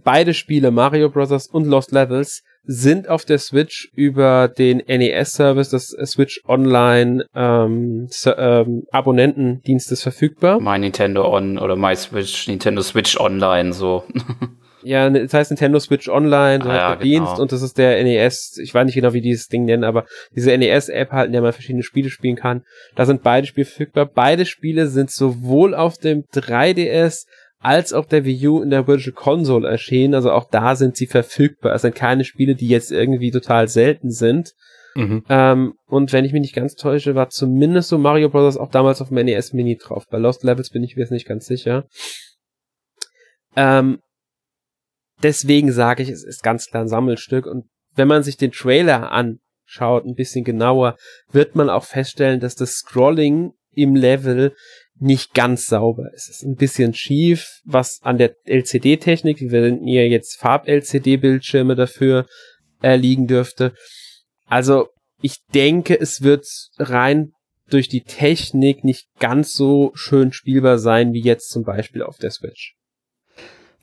beide 0.03 0.33
Spiele, 0.33 0.71
Mario 0.71 1.09
Bros. 1.09 1.47
und 1.47 1.65
Lost 1.65 1.91
Levels, 1.91 2.43
sind 2.63 3.07
auf 3.07 3.25
der 3.25 3.39
Switch 3.39 3.89
über 3.95 4.47
den 4.47 4.77
NES-Service 4.77 5.69
des 5.69 5.95
Switch 6.05 6.41
Online 6.47 7.25
ähm, 7.33 8.07
ähm, 8.25 8.83
Abonnentendienstes 8.91 10.03
verfügbar. 10.03 10.59
My 10.59 10.77
Nintendo 10.77 11.27
On 11.27 11.57
oder 11.57 11.75
My 11.75 11.95
Switch, 11.95 12.47
Nintendo 12.47 12.81
Switch 12.83 13.19
Online, 13.19 13.73
so. 13.73 14.03
Ja, 14.83 15.09
ne, 15.09 15.23
das 15.23 15.33
heißt 15.33 15.51
Nintendo 15.51 15.79
Switch 15.79 16.09
Online, 16.09 16.63
so 16.63 16.69
ah, 16.69 16.75
ja, 16.75 16.95
der 16.95 16.97
genau. 16.97 17.25
Dienst 17.25 17.39
und 17.39 17.51
das 17.51 17.61
ist 17.61 17.77
der 17.77 18.03
NES, 18.03 18.57
ich 18.61 18.73
weiß 18.73 18.85
nicht 18.85 18.95
genau, 18.95 19.13
wie 19.13 19.21
dieses 19.21 19.47
Ding 19.47 19.65
nennen, 19.65 19.83
aber 19.83 20.05
diese 20.35 20.55
NES-App 20.57 21.11
halt, 21.11 21.27
in 21.27 21.33
der 21.33 21.41
man 21.41 21.53
verschiedene 21.53 21.83
Spiele 21.83 22.09
spielen 22.09 22.35
kann. 22.35 22.63
Da 22.95 23.05
sind 23.05 23.23
beide 23.23 23.47
Spiele 23.47 23.65
verfügbar. 23.65 24.05
Beide 24.05 24.45
Spiele 24.45 24.87
sind 24.87 25.11
sowohl 25.11 25.73
auf 25.75 25.97
dem 25.97 26.23
3DS 26.33 27.25
als 27.59 27.93
auch 27.93 28.05
der 28.05 28.25
Wii 28.25 28.47
U 28.47 28.61
in 28.61 28.71
der 28.71 28.87
Virtual 28.87 29.13
Console 29.13 29.69
erschienen, 29.69 30.15
also 30.15 30.31
auch 30.31 30.49
da 30.49 30.75
sind 30.75 30.97
sie 30.97 31.05
verfügbar. 31.05 31.75
Es 31.75 31.83
sind 31.83 31.95
keine 31.95 32.23
Spiele, 32.23 32.55
die 32.55 32.67
jetzt 32.67 32.91
irgendwie 32.91 33.31
total 33.31 33.67
selten 33.67 34.09
sind. 34.09 34.53
Mhm. 34.95 35.23
Ähm, 35.29 35.73
und 35.87 36.11
wenn 36.11 36.25
ich 36.25 36.33
mich 36.33 36.41
nicht 36.41 36.55
ganz 36.55 36.75
täusche, 36.75 37.15
war 37.15 37.29
zumindest 37.29 37.89
so 37.89 37.97
Mario 37.97 38.29
Bros. 38.29 38.57
auch 38.57 38.71
damals 38.71 39.01
auf 39.01 39.09
dem 39.09 39.23
NES 39.23 39.53
Mini 39.53 39.77
drauf. 39.77 40.05
Bei 40.09 40.17
Lost 40.17 40.43
Levels 40.43 40.71
bin 40.71 40.83
ich 40.83 40.95
mir 40.95 41.03
jetzt 41.03 41.11
nicht 41.11 41.27
ganz 41.27 41.45
sicher. 41.45 41.85
Ähm, 43.55 43.99
deswegen 45.23 45.71
sage 45.71 46.03
ich, 46.03 46.09
es 46.09 46.23
ist 46.23 46.43
ganz 46.43 46.67
klar 46.67 46.83
ein 46.83 46.89
Sammelstück. 46.89 47.45
Und 47.45 47.65
wenn 47.95 48.07
man 48.07 48.23
sich 48.23 48.37
den 48.37 48.51
Trailer 48.51 49.11
anschaut, 49.11 50.05
ein 50.05 50.15
bisschen 50.15 50.43
genauer, 50.43 50.97
wird 51.31 51.55
man 51.55 51.69
auch 51.69 51.85
feststellen, 51.85 52.39
dass 52.39 52.55
das 52.55 52.75
Scrolling 52.75 53.53
im 53.73 53.95
Level 53.95 54.53
nicht 54.99 55.33
ganz 55.33 55.65
sauber 55.65 56.13
ist. 56.13 56.29
Es 56.29 56.41
ist 56.41 56.43
ein 56.43 56.55
bisschen 56.55 56.93
schief, 56.93 57.61
was 57.63 57.99
an 58.03 58.17
der 58.17 58.35
LCD-Technik, 58.45 59.39
wie 59.41 59.51
wenn 59.51 59.83
ihr 59.83 60.07
jetzt 60.07 60.37
Farb-LCD-Bildschirme 60.39 61.75
dafür 61.75 62.27
äh, 62.83 62.97
liegen 62.97 63.27
dürfte. 63.27 63.73
Also 64.45 64.89
ich 65.21 65.37
denke, 65.53 65.99
es 65.99 66.21
wird 66.21 66.45
rein 66.77 67.31
durch 67.69 67.87
die 67.87 68.03
Technik 68.03 68.83
nicht 68.83 69.07
ganz 69.19 69.53
so 69.53 69.91
schön 69.95 70.33
spielbar 70.33 70.77
sein 70.77 71.13
wie 71.13 71.21
jetzt 71.21 71.49
zum 71.49 71.63
Beispiel 71.63 72.03
auf 72.03 72.17
der 72.17 72.31
Switch. 72.31 72.75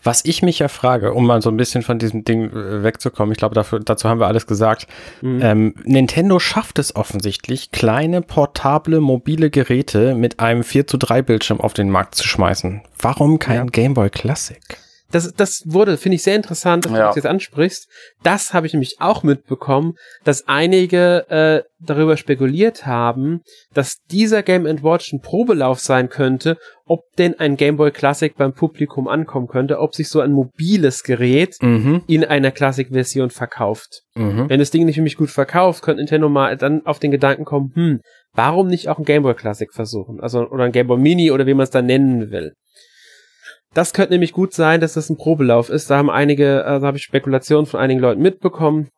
Was 0.03 0.25
ich 0.25 0.43
mich 0.43 0.61
ja 0.61 0.69
frage, 0.69 1.13
um 1.13 1.27
mal 1.27 1.43
so 1.43 1.51
ein 1.51 1.57
bisschen 1.57 1.83
von 1.83 1.99
diesem 1.99 2.25
Ding 2.25 2.51
äh, 2.51 2.83
wegzukommen, 2.83 3.33
ich 3.33 3.39
glaube, 3.39 3.55
dafür, 3.55 3.81
dazu 3.81 4.09
haben 4.09 4.21
wir 4.21 4.27
alles 4.27 4.47
gesagt. 4.47 4.87
Mhm. 5.23 5.41
Ähm, 5.43 5.75
Nintendo 5.85 6.39
schafft 6.39 6.79
es 6.79 6.95
offensichtlich, 6.95 7.73
kleine, 7.73 8.23
portable, 8.23 9.01
mobile 9.01 9.51
Geräte 9.51 10.15
mit 10.15 10.41
einem 10.41 10.63
4 10.63 10.87
zu 10.87 10.97
3 10.99 11.23
Bildschirm 11.23 11.61
auf 11.61 11.75
den 11.75 11.91
Markt 11.91 12.15
zu 12.15 12.27
schmeißen. 12.27 12.83
Warum 13.01 13.39
kein 13.39 13.57
ja. 13.57 13.65
Game 13.65 13.95
Boy 13.95 14.11
Classic? 14.11 14.61
Das, 15.11 15.33
das 15.33 15.63
wurde, 15.65 15.97
finde 15.97 16.17
ich 16.17 16.23
sehr 16.23 16.37
interessant, 16.37 16.85
dass 16.85 16.93
ja. 16.93 16.99
du 16.99 17.05
das 17.07 17.17
jetzt 17.17 17.27
ansprichst. 17.27 17.89
Das 18.23 18.53
habe 18.53 18.67
ich 18.67 18.75
nämlich 18.75 18.97
auch 19.01 19.23
mitbekommen, 19.23 19.95
dass 20.25 20.47
einige 20.49 21.29
äh, 21.31 21.63
darüber 21.81 22.17
spekuliert 22.19 22.85
haben, 22.85 23.41
dass 23.73 23.99
dieser 24.11 24.43
Game 24.43 24.65
Watch 24.65 25.13
ein 25.13 25.21
Probelauf 25.21 25.81
sein 25.81 26.11
könnte, 26.11 26.59
ob 26.85 27.01
denn 27.17 27.39
ein 27.39 27.57
Game 27.57 27.77
Boy 27.77 27.91
Classic 27.91 28.35
beim 28.37 28.53
Publikum 28.53 29.09
ankommen 29.09 29.47
könnte, 29.47 29.79
ob 29.79 29.95
sich 29.95 30.09
so 30.09 30.21
ein 30.21 30.33
mobiles 30.33 31.03
Gerät 31.03 31.57
mhm. 31.63 32.03
in 32.07 32.25
einer 32.25 32.51
Classic-Version 32.51 33.31
verkauft. 33.31 34.03
Mhm. 34.15 34.49
Wenn 34.49 34.61
das 34.61 34.71
Ding 34.71 34.85
nicht 34.85 34.97
für 34.97 35.03
mich 35.03 35.17
gut 35.17 35.31
verkauft, 35.31 35.83
könnte 35.83 36.03
Nintendo 36.03 36.29
mal 36.29 36.57
dann 36.57 36.85
auf 36.85 36.99
den 36.99 37.11
Gedanken 37.11 37.45
kommen, 37.45 37.73
hm, 37.75 38.01
warum 38.35 38.67
nicht 38.67 38.89
auch 38.89 38.99
ein 38.99 39.05
Game 39.05 39.23
Boy 39.23 39.35
Classic 39.35 39.73
versuchen? 39.73 40.21
Also, 40.21 40.49
oder 40.49 40.65
ein 40.65 40.73
Game 40.73 40.87
Boy 40.87 40.99
Mini 40.99 41.31
oder 41.31 41.47
wie 41.47 41.55
man 41.55 41.65
es 41.65 41.71
dann 41.71 41.87
nennen 41.87 42.31
will. 42.31 42.53
Das 43.75 43.93
könnte 43.93 44.13
nämlich 44.13 44.33
gut 44.33 44.55
sein, 44.55 44.81
dass 44.81 44.95
das 44.95 45.11
ein 45.11 45.17
Probelauf 45.17 45.69
ist. 45.69 45.91
Da 45.91 45.99
haben 45.99 46.11
einige, 46.11 46.63
da 46.65 46.81
habe 46.81 46.97
ich 46.97 47.03
Spekulationen 47.03 47.67
von 47.67 47.81
einigen 47.81 48.01
Leuten 48.01 48.23
mitbekommen. 48.23 48.89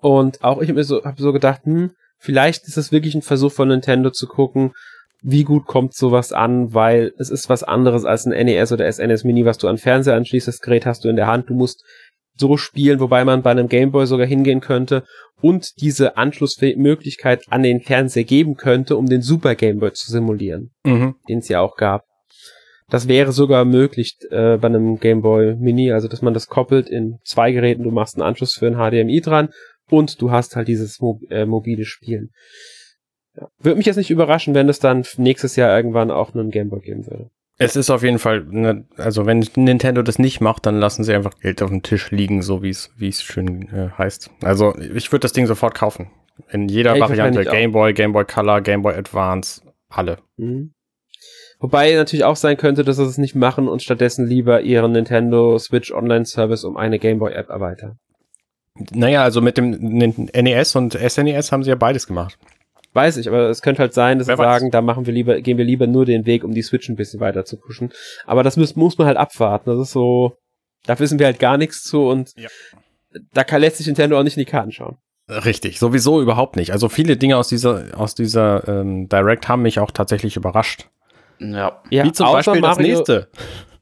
Und 0.00 0.44
auch 0.44 0.60
ich 0.60 0.68
habe 0.68 0.78
mir 0.78 0.84
so, 0.84 1.02
hab 1.04 1.18
so 1.18 1.32
gedacht, 1.32 1.62
hm, 1.64 1.92
vielleicht 2.18 2.68
ist 2.68 2.76
das 2.76 2.92
wirklich 2.92 3.14
ein 3.14 3.22
Versuch 3.22 3.52
von 3.52 3.68
Nintendo 3.68 4.10
zu 4.10 4.26
gucken, 4.26 4.72
wie 5.20 5.42
gut 5.42 5.66
kommt 5.66 5.94
sowas 5.94 6.32
an, 6.32 6.74
weil 6.74 7.12
es 7.18 7.30
ist 7.30 7.48
was 7.48 7.64
anderes 7.64 8.04
als 8.04 8.24
ein 8.26 8.46
NES 8.46 8.70
oder 8.70 8.90
SNES 8.90 9.24
Mini, 9.24 9.44
was 9.44 9.58
du 9.58 9.66
an 9.66 9.78
Fernseher 9.78 10.14
anschließt. 10.14 10.46
Das 10.46 10.60
Gerät 10.60 10.86
hast 10.86 11.04
du 11.04 11.08
in 11.08 11.16
der 11.16 11.26
Hand. 11.26 11.50
Du 11.50 11.54
musst 11.54 11.82
so 12.36 12.56
spielen, 12.56 13.00
wobei 13.00 13.24
man 13.24 13.42
bei 13.42 13.50
einem 13.50 13.68
Gameboy 13.68 14.06
sogar 14.06 14.26
hingehen 14.26 14.60
könnte 14.60 15.04
und 15.40 15.80
diese 15.80 16.16
Anschlussmöglichkeit 16.16 17.42
an 17.50 17.62
den 17.62 17.80
Fernseher 17.80 18.24
geben 18.24 18.56
könnte, 18.56 18.96
um 18.96 19.06
den 19.06 19.22
Super 19.22 19.56
Gameboy 19.56 19.92
zu 19.92 20.10
simulieren, 20.10 20.70
mhm. 20.84 21.16
den 21.28 21.38
es 21.38 21.48
ja 21.48 21.60
auch 21.60 21.76
gab. 21.76 22.04
Das 22.90 23.06
wäre 23.06 23.32
sogar 23.32 23.64
möglich 23.64 24.16
äh, 24.30 24.56
bei 24.56 24.68
einem 24.68 24.98
Game 24.98 25.20
Boy 25.20 25.56
Mini, 25.56 25.92
also 25.92 26.08
dass 26.08 26.22
man 26.22 26.34
das 26.34 26.48
koppelt 26.48 26.88
in 26.88 27.18
zwei 27.22 27.52
Geräten, 27.52 27.82
du 27.82 27.90
machst 27.90 28.16
einen 28.16 28.26
Anschluss 28.26 28.54
für 28.54 28.66
ein 28.66 28.76
HDMI 28.76 29.20
dran 29.20 29.50
und 29.90 30.20
du 30.22 30.30
hast 30.30 30.56
halt 30.56 30.68
dieses 30.68 31.00
Mo 31.00 31.20
äh, 31.28 31.44
mobile 31.44 31.84
Spielen. 31.84 32.30
Ja. 33.36 33.48
Würde 33.60 33.76
mich 33.76 33.86
jetzt 33.86 33.96
nicht 33.96 34.10
überraschen, 34.10 34.54
wenn 34.54 34.68
es 34.68 34.78
dann 34.78 35.04
nächstes 35.18 35.56
Jahr 35.56 35.76
irgendwann 35.76 36.10
auch 36.10 36.34
einen 36.34 36.50
Game 36.50 36.70
Boy 36.70 36.80
geben 36.80 37.06
würde. 37.06 37.30
Es 37.60 37.74
ist 37.74 37.90
auf 37.90 38.04
jeden 38.04 38.20
Fall, 38.20 38.44
ne, 38.44 38.84
also 38.96 39.26
wenn 39.26 39.44
Nintendo 39.56 40.02
das 40.02 40.20
nicht 40.20 40.40
macht, 40.40 40.64
dann 40.64 40.78
lassen 40.78 41.02
sie 41.02 41.12
einfach 41.12 41.38
Geld 41.40 41.60
auf 41.60 41.70
dem 41.70 41.82
Tisch 41.82 42.10
liegen, 42.12 42.40
so 42.40 42.62
wie 42.62 42.70
es 42.70 42.90
wie 42.96 43.08
es 43.08 43.20
schön 43.20 43.68
äh, 43.68 43.90
heißt. 43.98 44.30
Also 44.42 44.76
ich 44.78 45.10
würde 45.10 45.22
das 45.22 45.32
Ding 45.32 45.46
sofort 45.46 45.74
kaufen. 45.74 46.10
In 46.50 46.68
jeder 46.68 46.94
Ja, 46.94 47.00
Variante. 47.00 47.44
Game 47.44 47.72
Boy, 47.72 47.92
Game 47.92 48.12
Boy 48.12 48.24
Color, 48.24 48.60
Game 48.60 48.82
Boy 48.82 48.94
Advance, 48.94 49.60
alle. 49.88 50.18
Mhm. 50.36 50.72
Wobei 51.60 51.92
natürlich 51.94 52.24
auch 52.24 52.36
sein 52.36 52.56
könnte, 52.56 52.84
dass 52.84 52.96
sie 52.96 53.04
es 53.04 53.18
nicht 53.18 53.34
machen 53.34 53.68
und 53.68 53.82
stattdessen 53.82 54.26
lieber 54.26 54.60
ihren 54.60 54.92
Nintendo 54.92 55.58
Switch 55.58 55.90
Online 55.92 56.24
Service 56.24 56.64
um 56.64 56.76
eine 56.76 56.98
Game 56.98 57.18
Boy 57.18 57.32
App 57.32 57.48
erweitern. 57.48 57.98
Naja, 58.92 59.24
also 59.24 59.40
mit 59.40 59.56
dem 59.58 59.70
NES 59.72 60.76
und 60.76 60.92
SNES 60.94 61.50
haben 61.50 61.64
sie 61.64 61.70
ja 61.70 61.76
beides 61.76 62.06
gemacht. 62.06 62.38
Weiß 62.92 63.16
ich, 63.16 63.28
aber 63.28 63.48
es 63.50 63.60
könnte 63.60 63.80
halt 63.82 63.92
sein, 63.92 64.18
dass 64.18 64.28
Wer 64.28 64.36
sie 64.36 64.42
weiß. 64.42 64.60
sagen, 64.60 64.70
da 64.70 64.80
machen 64.82 65.04
wir 65.06 65.12
lieber, 65.12 65.40
gehen 65.40 65.58
wir 65.58 65.64
lieber 65.64 65.86
nur 65.88 66.04
den 66.06 66.26
Weg, 66.26 66.44
um 66.44 66.52
die 66.52 66.62
Switch 66.62 66.88
ein 66.88 66.96
bisschen 66.96 67.18
weiter 67.20 67.44
zu 67.44 67.56
pushen. 67.58 67.92
Aber 68.24 68.42
das 68.44 68.56
muss, 68.56 68.76
muss 68.76 68.96
man 68.96 69.06
halt 69.08 69.16
abwarten. 69.16 69.68
Das 69.70 69.80
ist 69.80 69.90
so, 69.92 70.36
da 70.86 70.98
wissen 70.98 71.18
wir 71.18 71.26
halt 71.26 71.38
gar 71.40 71.58
nichts 71.58 71.82
zu 71.82 72.06
und 72.08 72.32
Ja. 72.36 72.48
da 73.34 73.42
kann 73.44 73.60
lässt 73.60 73.78
sich 73.78 73.86
Nintendo 73.86 74.18
auch 74.18 74.22
nicht 74.22 74.36
in 74.36 74.40
die 74.44 74.50
Karten 74.50 74.70
schauen. 74.72 74.96
Richtig, 75.28 75.78
sowieso 75.78 76.22
überhaupt 76.22 76.56
nicht. 76.56 76.72
Also 76.72 76.88
viele 76.88 77.16
Dinge 77.16 77.36
aus 77.36 77.48
dieser, 77.48 77.88
aus 77.98 78.14
dieser 78.14 78.66
ähm, 78.66 79.08
Direct 79.08 79.48
haben 79.48 79.62
mich 79.62 79.78
auch 79.80 79.90
tatsächlich 79.90 80.36
überrascht. 80.36 80.88
Ja, 81.40 81.82
Ja, 81.90 82.04
Wie 82.04 82.12
zum 82.12 82.32
Beispiel 82.32 82.60
das 82.60 82.76
Mario- 82.76 82.96
nächste. 82.96 83.28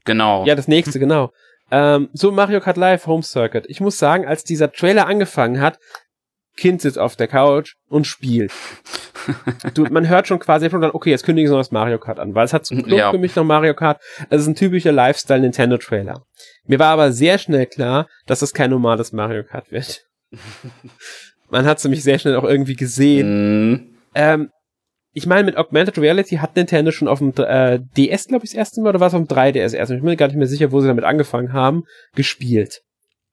genau. 0.05 0.45
Ja, 0.45 0.55
das 0.55 0.67
nächste, 0.67 0.99
genau. 0.99 1.31
Ähm, 1.71 2.09
so 2.13 2.31
Mario 2.31 2.59
Kart 2.61 2.77
Live 2.77 3.07
Home 3.07 3.23
Circuit. 3.23 3.65
Ich 3.67 3.81
muss 3.81 3.97
sagen, 3.99 4.25
als 4.25 4.43
dieser 4.43 4.71
Trailer 4.71 5.07
angefangen 5.07 5.59
hat, 5.59 5.79
Kind 6.55 6.81
sitzt 6.81 6.97
auf 6.97 7.15
der 7.15 7.27
Couch 7.27 7.73
und 7.89 8.07
spielt. 8.07 8.51
du, 9.73 9.83
man 9.83 10.07
hört 10.07 10.27
schon 10.27 10.39
quasi 10.39 10.69
schon 10.69 10.79
dann, 10.81 10.91
okay, 10.91 11.09
jetzt 11.11 11.25
kündigen 11.25 11.47
sie 11.47 11.53
noch 11.53 11.59
das 11.59 11.71
Mario 11.71 11.99
Kart 11.99 12.19
an, 12.19 12.33
weil 12.33 12.45
es 12.45 12.53
hat 12.53 12.65
so 12.65 12.73
Klump 12.75 12.87
Ja. 12.91 13.11
für 13.11 13.17
mich 13.17 13.35
noch 13.35 13.43
Mario 13.43 13.73
Kart. 13.73 14.01
Es 14.29 14.41
ist 14.41 14.47
ein 14.47 14.55
typischer 14.55 14.91
Lifestyle 14.93 15.41
Nintendo 15.41 15.77
Trailer. 15.77 16.23
Mir 16.65 16.79
war 16.79 16.87
aber 16.93 17.11
sehr 17.11 17.37
schnell 17.37 17.65
klar, 17.65 18.07
dass 18.25 18.41
es 18.41 18.53
kein 18.53 18.69
normales 18.71 19.11
Mario 19.11 19.43
Kart 19.43 19.69
wird. 19.71 20.05
man 21.49 21.65
hat 21.65 21.77
es 21.77 21.83
nämlich 21.83 22.03
sehr 22.03 22.19
schnell 22.19 22.35
auch 22.37 22.43
irgendwie 22.43 22.75
gesehen. 22.75 23.69
Mhm. 23.71 23.97
Ähm, 24.15 24.49
ich 25.17 25.25
meine, 25.25 25.43
mit 25.45 25.57
Augmented 25.57 25.97
Reality 25.97 26.35
hat 26.37 26.55
Nintendo 26.55 26.91
schon 26.91 27.07
auf 27.07 27.19
dem 27.19 27.33
äh, 27.37 27.79
DS, 27.97 28.27
glaube 28.27 28.45
ich, 28.45 28.51
das 28.51 28.57
erste 28.57 28.81
Mal, 28.81 28.89
oder 28.89 28.99
war 28.99 29.07
es 29.07 29.13
auf 29.15 29.21
dem 29.25 29.27
3DS 29.27 29.73
erst? 29.75 29.91
Ich 29.91 29.97
bin 29.97 30.05
mir 30.05 30.15
gar 30.15 30.27
nicht 30.27 30.37
mehr 30.37 30.47
sicher, 30.47 30.71
wo 30.71 30.79
sie 30.79 30.87
damit 30.87 31.03
angefangen 31.03 31.53
haben, 31.53 31.83
gespielt. 32.15 32.81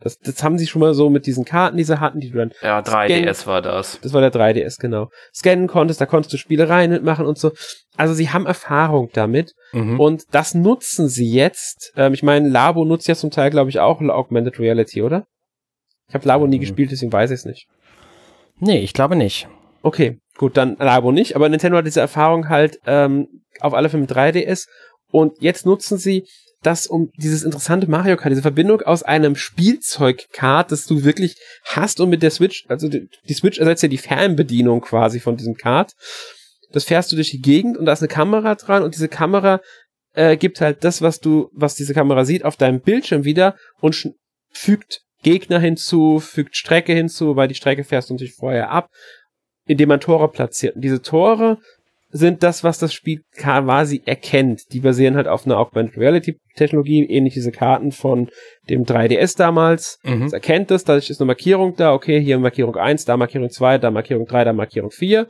Das, 0.01 0.19
das 0.19 0.43
haben 0.43 0.59
sie 0.59 0.67
schon 0.67 0.81
mal 0.81 0.93
so 0.95 1.09
mit 1.11 1.27
diesen 1.27 1.45
Karten, 1.45 1.77
die 1.77 1.85
sie 1.85 2.01
hatten, 2.01 2.21
die 2.21 2.31
du 2.31 2.39
dann, 2.39 2.53
Ja, 2.63 2.81
3DS 2.81 3.47
war 3.47 3.63
das. 3.63 3.99
das 4.03 4.13
war 4.13 4.21
der 4.21 4.33
3DS, 4.33 4.79
genau, 4.81 5.09
scannen 5.35 5.67
konntest, 5.69 6.01
da 6.01 6.07
konntest 6.07 6.33
du 6.33 6.37
Spielereien 6.39 6.91
mitmachen 6.91 7.27
und 7.27 7.39
so. 7.39 7.53
Also 7.97 8.13
sie 8.15 8.31
haben 8.31 8.47
Erfahrung 8.47 9.11
damit 9.13 9.53
Mhm. 9.73 10.01
und 10.01 10.23
das 10.33 10.55
nutzen 10.55 11.09
sie 11.09 11.31
jetzt. 11.31 11.93
Ähm, 11.97 12.13
ich 12.15 12.23
meine, 12.23 12.49
Labo 12.49 12.85
nutzt 12.85 13.09
ja 13.09 13.15
zum 13.15 13.31
Teil, 13.31 13.51
glaube 13.51 13.71
ich, 13.71 13.79
auch 13.81 14.01
Augmented 14.01 14.59
Reality, 14.59 15.03
oder? 15.03 15.27
Ich 16.09 16.15
habe 16.15 16.27
Labo 16.27 16.47
nie 16.47 16.57
Mhm. 16.57 16.61
gespielt, 16.63 16.91
deswegen 16.91 17.13
weiß 17.13 17.31
ich 17.31 17.41
es 17.41 17.45
nicht. 17.45 17.67
Nee, 18.59 18.79
ich 18.81 18.93
glaube 18.95 19.17
nicht. 19.17 19.49
Okay, 19.83 20.19
gut, 20.37 20.57
dann 20.57 20.77
Labo 20.77 21.13
nicht, 21.13 21.37
aber 21.37 21.49
Nintendo 21.49 21.79
hat 21.79 21.87
diese 21.87 22.01
Erfahrung 22.01 22.49
halt 22.49 22.79
ähm, 22.87 23.29
auf 23.61 23.75
alle 23.75 23.89
Fälle 23.89 24.03
mit 24.03 24.13
3DS 24.13 24.67
und 25.11 25.41
jetzt 25.41 25.67
nutzen 25.67 25.99
sie 25.99 26.27
das 26.63 26.87
um 26.87 27.11
dieses 27.17 27.43
interessante 27.43 27.89
Mario 27.89 28.17
Kart, 28.17 28.33
diese 28.33 28.43
Verbindung 28.43 28.81
aus 28.83 29.03
einem 29.03 29.37
Spielzeugkart, 29.37 30.73
das 30.73 30.87
du 30.87 31.05
wirklich 31.05 31.37
hast 31.65 32.01
und 32.01 32.09
mit 32.09 32.23
der 32.23 32.31
Switch, 32.31 32.65
also 32.69 32.89
die, 32.89 33.09
die 33.29 33.35
Switch 33.35 33.59
ersetzt 33.59 33.83
ja 33.83 33.89
die 33.89 33.99
Fernbedienung 33.99 34.81
quasi 34.81 35.21
von 35.21 35.37
diesem 35.37 35.55
Kart. 35.55 35.93
Das 36.73 36.85
fährst 36.85 37.13
du 37.13 37.17
durch 37.17 37.31
die 37.31 37.41
Gegend 37.41 37.77
und 37.77 37.85
da 37.85 37.93
ist 37.93 38.01
eine 38.01 38.09
Kamera 38.09 38.55
dran 38.55 38.83
und 38.83 38.95
diese 38.95 39.09
Kamera 39.09 39.61
äh, 40.15 40.37
gibt 40.37 40.61
halt 40.61 40.85
das, 40.85 41.03
was 41.03 41.21
du, 41.21 41.51
was 41.53 41.75
diese 41.75 41.95
Kamera 41.95 42.25
sieht, 42.25 42.45
auf 42.45 42.57
deinem 42.57 42.81
Bildschirm 42.81 43.25
wieder 43.25 43.57
und 43.81 44.13
fügt 44.51 45.03
Gegner 45.23 45.59
hinzu, 45.59 46.19
fügt 46.19 46.57
Strecke 46.57 46.93
hinzu, 46.93 47.37
weil 47.37 47.49
die 47.49 47.55
Strecke 47.55 47.85
fährst 47.85 48.11
du 48.11 48.15
natürlich 48.15 48.35
vorher 48.35 48.71
ab 48.71 48.91
indem 49.67 49.89
man 49.89 50.01
Tore 50.01 50.29
platziert. 50.29 50.77
Und 50.77 50.83
diese 50.83 51.03
Tore 51.03 51.59
sind 52.11 52.45
das, 52.45 52.63
was 52.63 52.79
das 52.79 52.95
Spiel 52.95 53.23
quasi 53.37 54.01
erkennt. 54.07 54.73
Die 54.73 54.79
basieren 54.79 55.17
halt 55.17 55.27
auf 55.27 55.47
einer 55.47 55.59
Augmented 55.59 55.99
Reality 55.99 56.39
Technologie, 56.55 57.05
ähnlich 57.05 57.35
diese 57.35 57.51
Karten 57.51 57.91
von 57.91 58.29
dem 58.71 58.85
3DS 58.85 59.37
damals. 59.37 59.99
Mhm. 60.05 60.23
Es 60.23 60.33
erkennt 60.33 60.71
es, 60.71 60.85
dadurch 60.85 61.11
ist 61.11 61.21
eine 61.21 61.27
Markierung 61.27 61.75
da, 61.75 61.93
okay, 61.93 62.21
hier 62.21 62.39
Markierung 62.39 62.77
1, 62.77 63.05
da 63.05 63.17
Markierung 63.17 63.51
2, 63.51 63.79
da 63.79 63.91
Markierung 63.91 64.27
3, 64.27 64.45
da 64.45 64.53
Markierung 64.53 64.93
4. 64.93 65.27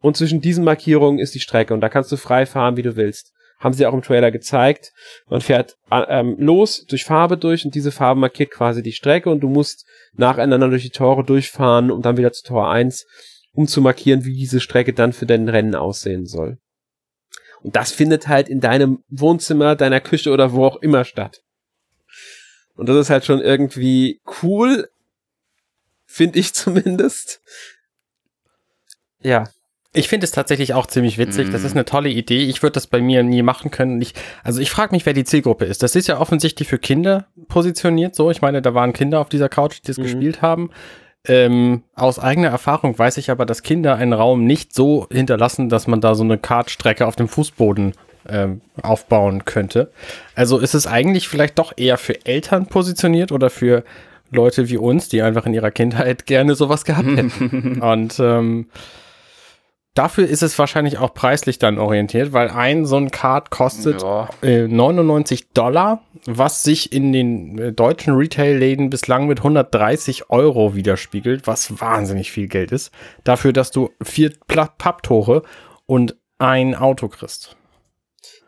Und 0.00 0.16
zwischen 0.16 0.40
diesen 0.40 0.64
Markierungen 0.64 1.18
ist 1.18 1.34
die 1.34 1.40
Strecke 1.40 1.74
und 1.74 1.82
da 1.82 1.90
kannst 1.90 2.10
du 2.10 2.16
frei 2.16 2.46
fahren, 2.46 2.78
wie 2.78 2.82
du 2.82 2.96
willst. 2.96 3.32
Haben 3.58 3.74
sie 3.74 3.84
auch 3.84 3.92
im 3.94 4.02
Trailer 4.02 4.30
gezeigt. 4.30 4.92
Man 5.28 5.42
fährt 5.42 5.76
äh, 5.90 6.02
ähm, 6.08 6.36
los 6.38 6.86
durch 6.88 7.04
Farbe 7.04 7.36
durch 7.36 7.66
und 7.66 7.74
diese 7.74 7.92
Farbe 7.92 8.20
markiert 8.20 8.50
quasi 8.50 8.82
die 8.82 8.92
Strecke 8.92 9.28
und 9.28 9.40
du 9.40 9.48
musst 9.48 9.86
nacheinander 10.14 10.70
durch 10.70 10.82
die 10.84 10.90
Tore 10.90 11.22
durchfahren 11.22 11.90
und 11.90 12.06
dann 12.06 12.16
wieder 12.16 12.32
zu 12.32 12.44
Tor 12.44 12.70
1, 12.70 13.04
um 13.54 13.66
zu 13.66 13.80
markieren, 13.80 14.24
wie 14.24 14.34
diese 14.36 14.60
Strecke 14.60 14.92
dann 14.92 15.12
für 15.12 15.26
dein 15.26 15.48
Rennen 15.48 15.74
aussehen 15.74 16.26
soll. 16.26 16.58
Und 17.62 17.76
das 17.76 17.92
findet 17.92 18.28
halt 18.28 18.48
in 18.50 18.60
deinem 18.60 19.02
Wohnzimmer, 19.08 19.74
deiner 19.76 20.00
Küche 20.00 20.30
oder 20.30 20.52
wo 20.52 20.66
auch 20.66 20.76
immer 20.82 21.04
statt. 21.04 21.42
Und 22.76 22.88
das 22.88 22.96
ist 22.96 23.10
halt 23.10 23.24
schon 23.24 23.40
irgendwie 23.40 24.20
cool, 24.42 24.88
finde 26.04 26.38
ich 26.38 26.52
zumindest. 26.54 27.40
Ja, 29.22 29.48
Ich 29.96 30.08
finde 30.08 30.24
es 30.24 30.32
tatsächlich 30.32 30.74
auch 30.74 30.86
ziemlich 30.88 31.18
witzig. 31.18 31.50
Das 31.50 31.60
Mhm. 31.62 31.66
ist 31.68 31.72
eine 31.74 31.84
tolle 31.84 32.08
Idee. 32.08 32.44
Ich 32.46 32.62
würde 32.64 32.72
das 32.72 32.88
bei 32.88 33.00
mir 33.00 33.22
nie 33.22 33.42
machen 33.42 33.70
können. 33.70 34.02
Ich, 34.02 34.12
also 34.42 34.60
ich 34.60 34.68
frage 34.70 34.92
mich, 34.92 35.06
wer 35.06 35.12
die 35.12 35.22
Zielgruppe 35.22 35.66
ist. 35.66 35.84
Das 35.84 35.94
ist 35.94 36.08
ja 36.08 36.18
offensichtlich 36.20 36.66
für 36.66 36.80
Kinder 36.80 37.28
positioniert. 37.46 38.16
So, 38.16 38.28
ich 38.32 38.42
meine, 38.42 38.60
da 38.60 38.74
waren 38.74 38.92
Kinder 38.92 39.20
auf 39.20 39.28
dieser 39.28 39.48
Couch, 39.48 39.76
die 39.78 39.86
das 39.86 39.98
Mhm. 39.98 40.02
gespielt 40.02 40.42
haben. 40.42 40.70
Ähm, 41.26 41.82
aus 41.94 42.18
eigener 42.18 42.48
Erfahrung 42.48 42.98
weiß 42.98 43.16
ich 43.16 43.30
aber, 43.30 43.46
dass 43.46 43.62
Kinder 43.62 43.96
einen 43.96 44.12
Raum 44.12 44.44
nicht 44.44 44.74
so 44.74 45.06
hinterlassen, 45.10 45.68
dass 45.68 45.86
man 45.86 46.00
da 46.00 46.14
so 46.14 46.22
eine 46.22 46.36
Kartstrecke 46.36 47.06
auf 47.06 47.16
dem 47.16 47.28
Fußboden 47.28 47.94
ähm, 48.28 48.60
aufbauen 48.82 49.44
könnte. 49.44 49.90
Also 50.34 50.58
ist 50.58 50.74
es 50.74 50.86
eigentlich 50.86 51.28
vielleicht 51.28 51.58
doch 51.58 51.72
eher 51.76 51.98
für 51.98 52.26
Eltern 52.26 52.66
positioniert 52.66 53.32
oder 53.32 53.50
für 53.50 53.84
Leute 54.30 54.68
wie 54.68 54.76
uns, 54.76 55.08
die 55.08 55.22
einfach 55.22 55.46
in 55.46 55.54
ihrer 55.54 55.70
Kindheit 55.70 56.26
gerne 56.26 56.54
sowas 56.54 56.84
gehabt 56.84 57.08
hätten. 57.08 57.80
Und 57.82 58.18
ähm, 58.20 58.66
dafür 59.94 60.28
ist 60.28 60.42
es 60.42 60.58
wahrscheinlich 60.58 60.98
auch 60.98 61.14
preislich 61.14 61.58
dann 61.58 61.78
orientiert, 61.78 62.32
weil 62.32 62.48
ein 62.48 62.84
so 62.84 62.96
ein 62.96 63.10
Card 63.10 63.50
kostet 63.50 64.02
Ja. 64.02 64.28
äh, 64.42 64.66
99 64.68 65.50
Dollar, 65.50 66.02
was 66.26 66.62
sich 66.62 66.92
in 66.92 67.12
den 67.12 67.58
äh, 67.58 67.72
deutschen 67.72 68.14
Retail-Läden 68.14 68.90
bislang 68.90 69.26
mit 69.26 69.38
130 69.38 70.30
Euro 70.30 70.74
widerspiegelt, 70.74 71.46
was 71.46 71.80
wahnsinnig 71.80 72.30
viel 72.32 72.48
Geld 72.48 72.72
ist. 72.72 72.92
Dafür, 73.24 73.52
dass 73.52 73.70
du 73.70 73.90
vier 74.02 74.32
Papptore 74.46 75.42
und 75.86 76.16
ein 76.38 76.74
Auto 76.74 77.08
kriegst. 77.08 77.56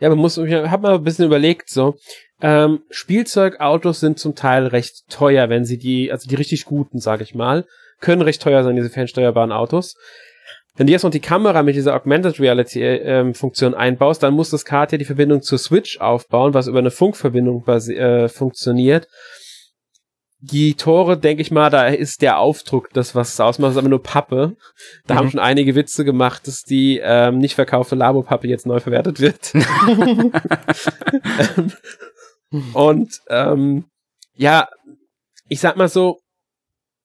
Ja, 0.00 0.08
man 0.10 0.18
muss, 0.18 0.36
ich 0.36 0.52
habe 0.52 0.82
mal 0.82 0.94
ein 0.96 1.04
bisschen 1.04 1.24
überlegt, 1.24 1.70
so, 1.70 1.96
ähm, 2.42 2.80
Spielzeugautos 2.90 4.00
sind 4.00 4.18
zum 4.18 4.34
Teil 4.34 4.66
recht 4.66 5.08
teuer, 5.08 5.48
wenn 5.48 5.64
sie 5.64 5.78
die, 5.78 6.12
also 6.12 6.28
die 6.28 6.34
richtig 6.34 6.66
guten, 6.66 6.98
sage 6.98 7.22
ich 7.22 7.34
mal, 7.34 7.64
können 8.00 8.20
recht 8.20 8.42
teuer 8.42 8.62
sein, 8.62 8.76
diese 8.76 8.90
fernsteuerbaren 8.90 9.52
Autos. 9.52 9.96
Wenn 10.76 10.86
du 10.86 10.92
jetzt 10.92 11.02
noch 11.02 11.10
die 11.10 11.20
Kamera 11.20 11.62
mit 11.62 11.74
dieser 11.74 11.94
Augmented 11.94 12.38
Reality 12.38 12.82
ähm, 12.82 13.34
Funktion 13.34 13.74
einbaust, 13.74 14.22
dann 14.22 14.34
muss 14.34 14.50
das 14.50 14.64
Kart 14.64 14.92
ja 14.92 14.98
die 14.98 15.04
Verbindung 15.04 15.42
zur 15.42 15.58
Switch 15.58 15.98
aufbauen, 16.00 16.54
was 16.54 16.66
über 16.66 16.78
eine 16.78 16.90
Funkverbindung 16.90 17.66
äh, 17.66 18.28
funktioniert. 18.28 19.08
Die 20.40 20.74
Tore, 20.74 21.18
denke 21.18 21.40
ich 21.40 21.50
mal, 21.50 21.70
da 21.70 21.88
ist 21.88 22.20
der 22.20 22.38
Aufdruck 22.38 22.90
das, 22.92 23.14
was 23.14 23.40
ausmacht, 23.40 23.72
ist 23.72 23.78
aber 23.78 23.88
nur 23.88 24.02
Pappe. 24.02 24.54
Da 25.06 25.14
Mhm. 25.14 25.18
haben 25.18 25.30
schon 25.30 25.40
einige 25.40 25.74
Witze 25.74 26.04
gemacht, 26.04 26.46
dass 26.46 26.62
die 26.62 27.00
ähm, 27.02 27.38
nicht 27.38 27.54
verkaufte 27.54 27.94
Labo-Pappe 27.94 28.46
jetzt 28.46 28.66
neu 28.66 28.78
verwertet 28.78 29.18
wird. 29.18 29.54
Und 32.74 33.20
ähm, 33.28 33.84
ja, 34.34 34.68
ich 35.48 35.60
sag 35.60 35.76
mal 35.76 35.88
so, 35.88 36.18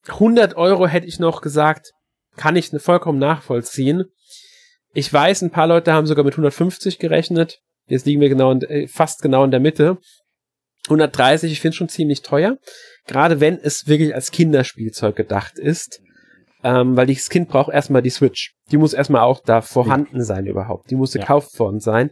100 0.07 0.55
Euro 0.57 0.87
hätte 0.87 1.07
ich 1.07 1.19
noch 1.19 1.41
gesagt, 1.41 1.91
kann 2.35 2.55
ich 2.55 2.69
vollkommen 2.77 3.19
nachvollziehen. 3.19 4.05
Ich 4.93 5.11
weiß, 5.11 5.41
ein 5.41 5.51
paar 5.51 5.67
Leute 5.67 5.93
haben 5.93 6.07
sogar 6.07 6.25
mit 6.25 6.33
150 6.33 6.99
gerechnet. 6.99 7.59
Jetzt 7.87 8.05
liegen 8.05 8.21
wir 8.21 8.29
genau 8.29 8.51
in, 8.51 8.61
äh, 8.61 8.87
fast 8.87 9.21
genau 9.21 9.43
in 9.43 9.51
der 9.51 9.59
Mitte. 9.59 9.97
130, 10.87 11.51
ich 11.51 11.61
finde 11.61 11.77
schon 11.77 11.89
ziemlich 11.89 12.21
teuer. 12.21 12.57
Gerade 13.07 13.39
wenn 13.39 13.57
es 13.57 13.87
wirklich 13.87 14.15
als 14.15 14.31
Kinderspielzeug 14.31 15.15
gedacht 15.15 15.59
ist. 15.59 16.01
Ähm, 16.63 16.95
weil 16.95 17.07
das 17.07 17.29
Kind 17.29 17.49
braucht 17.49 17.73
erstmal 17.73 18.03
die 18.03 18.11
Switch. 18.11 18.53
Die 18.71 18.77
muss 18.77 18.93
erstmal 18.93 19.21
auch 19.21 19.41
da 19.43 19.61
vorhanden 19.61 20.23
sein 20.23 20.45
überhaupt. 20.45 20.91
Die 20.91 20.95
muss 20.95 21.13
Ja. 21.13 21.21
gekauft 21.21 21.57
worden 21.57 21.79
sein. 21.79 22.11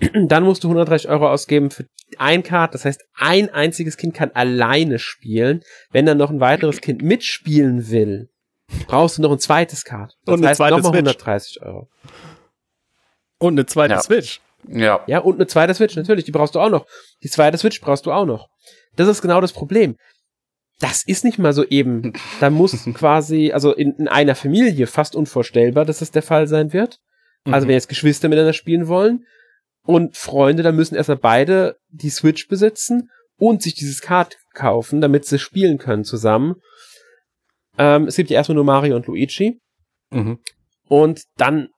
Dann 0.26 0.42
musst 0.42 0.64
du 0.64 0.68
130 0.68 1.08
Euro 1.08 1.30
ausgeben 1.30 1.70
für 1.70 1.86
ein 2.18 2.42
Card. 2.42 2.74
Das 2.74 2.84
heißt, 2.84 3.02
ein 3.14 3.48
einziges 3.50 3.96
Kind 3.96 4.14
kann 4.14 4.30
alleine 4.32 4.98
spielen. 4.98 5.62
Wenn 5.90 6.06
dann 6.06 6.18
noch 6.18 6.30
ein 6.30 6.40
weiteres 6.40 6.80
Kind 6.80 7.02
mitspielen 7.02 7.90
will, 7.90 8.28
brauchst 8.86 9.18
du 9.18 9.22
noch 9.22 9.32
ein 9.32 9.38
zweites 9.38 9.84
Card. 9.84 10.16
Das 10.24 10.32
Und 10.34 10.40
eine 10.40 10.48
heißt 10.48 10.58
zweite 10.58 10.76
nochmal 10.76 10.92
Switch. 10.92 10.98
130 11.16 11.62
Euro. 11.62 11.88
Und 13.38 13.54
eine 13.54 13.66
zweite 13.66 13.94
Ja. 13.94 14.00
Switch. 14.00 14.40
Ja. 14.68 15.00
Ja, 15.06 15.18
und 15.20 15.36
eine 15.36 15.46
zweite 15.46 15.74
Switch, 15.74 15.94
natürlich, 15.96 16.24
die 16.24 16.32
brauchst 16.32 16.54
du 16.54 16.60
auch 16.60 16.70
noch. 16.70 16.86
Die 17.22 17.28
zweite 17.30 17.58
Switch 17.58 17.80
brauchst 17.80 18.06
du 18.06 18.12
auch 18.12 18.24
noch. 18.26 18.48
Das 18.96 19.08
ist 19.08 19.22
genau 19.22 19.40
das 19.40 19.52
Problem. 19.52 19.96
das 20.78 21.02
ist 21.06 21.24
nicht 21.24 21.38
mal 21.38 21.54
so 21.54 21.64
eben. 21.64 22.12
Da 22.40 22.50
muss 22.50 22.72
quasi, 22.94 23.50
also 23.52 23.72
in, 23.72 23.92
in 23.94 24.08
einer 24.08 24.34
Familie 24.34 24.86
fast 24.86 25.16
unvorstellbar, 25.16 25.86
dass 25.86 26.00
das 26.00 26.10
der 26.10 26.22
Fall 26.22 26.46
sein 26.48 26.72
wird. 26.74 26.98
Also 27.46 27.64
Mhm. 27.64 27.68
wenn 27.68 27.74
jetzt 27.76 27.88
Geschwister 27.88 28.28
miteinander 28.28 28.52
spielen 28.52 28.86
wollen 28.88 29.24
und 29.84 30.16
Freunde, 30.18 30.62
dann 30.62 30.76
müssen 30.76 30.94
erstmal 30.96 31.16
beide 31.16 31.78
die 31.88 32.10
Switch 32.10 32.48
besitzen 32.48 33.10
und 33.38 33.62
sich 33.62 33.74
dieses 33.74 34.02
Card 34.02 34.36
kaufen, 34.52 35.00
damit 35.00 35.24
sie 35.24 35.38
spielen 35.38 35.78
können 35.78 36.04
zusammen. 36.04 36.56
Ähm, 37.78 38.06
es 38.06 38.16
gibt 38.16 38.30
ja 38.30 38.36
erstmal 38.36 38.54
nur 38.56 38.64
Mario 38.64 38.96
und 38.96 39.06
Luigi. 39.06 39.60
Mhm. 40.10 40.38
Und 40.88 41.22
dann, 41.36 41.68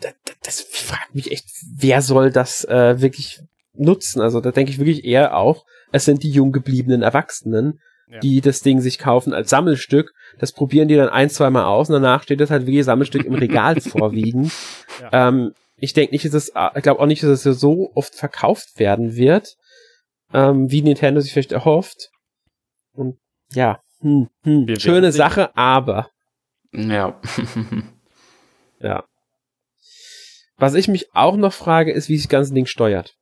das, 0.00 0.14
das 0.42 0.60
fragt 0.60 1.14
mich 1.14 1.32
echt, 1.32 1.46
wer 1.76 2.02
soll 2.02 2.30
das 2.30 2.64
äh, 2.64 3.00
wirklich 3.00 3.40
nutzen? 3.74 4.20
Also 4.20 4.40
da 4.40 4.52
denke 4.52 4.70
ich 4.72 4.78
wirklich 4.78 5.04
eher 5.04 5.36
auch, 5.36 5.64
es 5.92 6.04
sind 6.04 6.22
die 6.22 6.30
jung 6.30 6.52
gebliebenen 6.52 7.02
Erwachsenen, 7.02 7.80
Ja. 8.08 8.20
die 8.20 8.40
das 8.40 8.60
Ding 8.60 8.80
sich 8.80 8.98
kaufen 8.98 9.32
als 9.34 9.50
Sammelstück. 9.50 10.12
Das 10.38 10.52
probieren 10.52 10.88
die 10.88 10.96
dann 10.96 11.08
ein, 11.08 11.28
zwei 11.30 11.50
Mal 11.50 11.64
aus 11.64 11.88
und 11.88 11.94
danach 11.94 12.22
steht 12.22 12.40
das 12.40 12.50
halt 12.50 12.66
wie 12.66 12.82
Sammelstück 12.82 13.24
im 13.24 13.34
Regal 13.34 13.80
vorwiegend. 13.80 14.52
Ja. 15.00 15.28
Ähm, 15.28 15.52
ich 15.76 15.92
denke 15.92 16.14
nicht, 16.14 16.24
dass 16.24 16.32
es, 16.34 16.52
ich 16.76 16.82
glaube 16.82 17.00
auch 17.00 17.06
nicht, 17.06 17.22
dass 17.22 17.44
es 17.44 17.60
so 17.60 17.90
oft 17.94 18.14
verkauft 18.14 18.78
werden 18.78 19.16
wird, 19.16 19.56
ähm, 20.32 20.70
wie 20.70 20.82
Nintendo 20.82 21.20
sich 21.20 21.32
vielleicht 21.32 21.52
erhofft. 21.52 22.10
Und 22.94 23.18
ja, 23.52 23.80
hm, 24.00 24.28
hm, 24.44 24.66
Wir 24.68 24.78
schöne 24.80 25.12
sehen. 25.12 25.18
Sache, 25.18 25.56
aber 25.56 26.10
Ja. 26.72 27.20
Ja. 28.80 29.04
Was 30.58 30.74
ich 30.74 30.88
mich 30.88 31.14
auch 31.14 31.36
noch 31.36 31.52
frage, 31.52 31.92
ist, 31.92 32.08
wie 32.08 32.16
sich 32.16 32.26
das 32.26 32.30
ganze 32.30 32.54
Ding 32.54 32.66
steuert. 32.66 33.14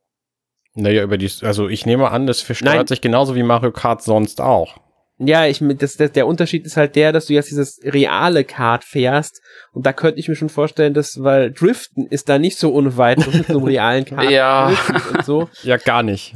Naja, 0.75 1.03
über 1.05 1.17
die, 1.19 1.31
also 1.43 1.69
ich 1.69 1.87
nehme 1.87 2.11
an, 2.11 2.27
das 2.27 2.47
Nein. 2.49 2.57
steuert 2.57 2.89
sich 2.89 3.01
genauso 3.01 3.35
wie 3.37 3.43
Mario 3.45 3.71
Kart 3.71 4.03
sonst 4.03 4.41
auch. 4.41 4.79
Ja, 5.19 5.47
ich 5.47 5.61
das, 5.79 5.97
das, 5.97 6.11
der 6.11 6.27
Unterschied 6.27 6.67
ist 6.67 6.77
halt 6.77 6.97
der, 6.97 7.13
dass 7.13 7.27
du 7.27 7.35
jetzt 7.35 7.49
dieses 7.51 7.79
reale 7.85 8.43
Kart 8.43 8.83
fährst 8.83 9.41
und 9.73 9.87
da 9.87 9.93
könnte 9.93 10.19
ich 10.19 10.27
mir 10.29 10.35
schon 10.35 10.49
vorstellen, 10.49 10.93
dass 10.93 11.23
weil 11.23 11.53
Driften 11.53 12.09
ist 12.09 12.29
da 12.29 12.41
nicht 12.41 12.59
so 12.59 12.73
unweit 12.73 13.19
mit 13.19 13.47
so 13.47 13.53
einem 13.59 13.63
realen 13.65 14.05
Kart 14.05 14.29
Ja. 14.29 14.73
und 15.13 15.25
so. 15.25 15.49
Ja, 15.63 15.77
gar 15.77 16.03
nicht. 16.03 16.35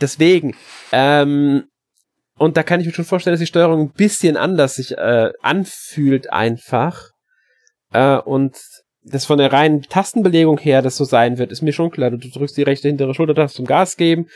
Deswegen 0.00 0.54
ähm, 0.92 1.64
und 2.40 2.56
da 2.56 2.62
kann 2.62 2.80
ich 2.80 2.86
mir 2.86 2.94
schon 2.94 3.04
vorstellen, 3.04 3.34
dass 3.34 3.40
die 3.40 3.46
Steuerung 3.46 3.80
ein 3.82 3.92
bisschen 3.92 4.38
anders 4.38 4.76
sich 4.76 4.96
äh, 4.96 5.30
anfühlt 5.42 6.32
einfach 6.32 7.10
äh, 7.92 8.16
und 8.16 8.56
das 9.02 9.26
von 9.26 9.36
der 9.36 9.52
reinen 9.52 9.82
Tastenbelegung 9.82 10.56
her 10.56 10.80
das 10.80 10.96
so 10.96 11.04
sein 11.04 11.36
wird, 11.36 11.52
ist 11.52 11.60
mir 11.60 11.74
schon 11.74 11.90
klar. 11.90 12.10
Du 12.10 12.16
drückst 12.16 12.56
die 12.56 12.62
rechte 12.62 12.88
hintere 12.88 13.12
Schultertaste 13.12 13.56
zum 13.56 13.66
Gas 13.66 13.98
geben, 13.98 14.26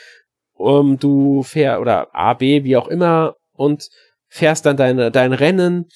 um, 0.52 0.98
du 0.98 1.42
fährst, 1.44 1.80
oder 1.80 2.14
A, 2.14 2.34
B, 2.34 2.62
wie 2.62 2.76
auch 2.76 2.88
immer, 2.88 3.36
und 3.52 3.88
fährst 4.28 4.66
dann 4.66 4.76
deine, 4.76 5.10
dein 5.10 5.32
Rennen. 5.32 5.86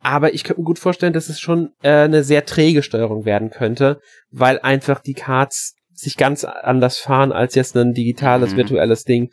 Aber 0.00 0.34
ich 0.34 0.44
könnte 0.44 0.60
mir 0.60 0.66
gut 0.66 0.78
vorstellen, 0.78 1.14
dass 1.14 1.30
es 1.30 1.40
schon 1.40 1.70
äh, 1.82 1.90
eine 1.90 2.22
sehr 2.22 2.44
träge 2.44 2.82
Steuerung 2.82 3.24
werden 3.24 3.48
könnte, 3.48 3.98
weil 4.30 4.58
einfach 4.58 5.00
die 5.00 5.14
Karts 5.14 5.74
sich 5.94 6.18
ganz 6.18 6.44
anders 6.44 6.98
fahren 6.98 7.32
als 7.32 7.54
jetzt 7.54 7.74
ein 7.78 7.94
digitales, 7.94 8.52
Mhm. 8.52 8.56
virtuelles 8.58 9.04
Ding 9.04 9.30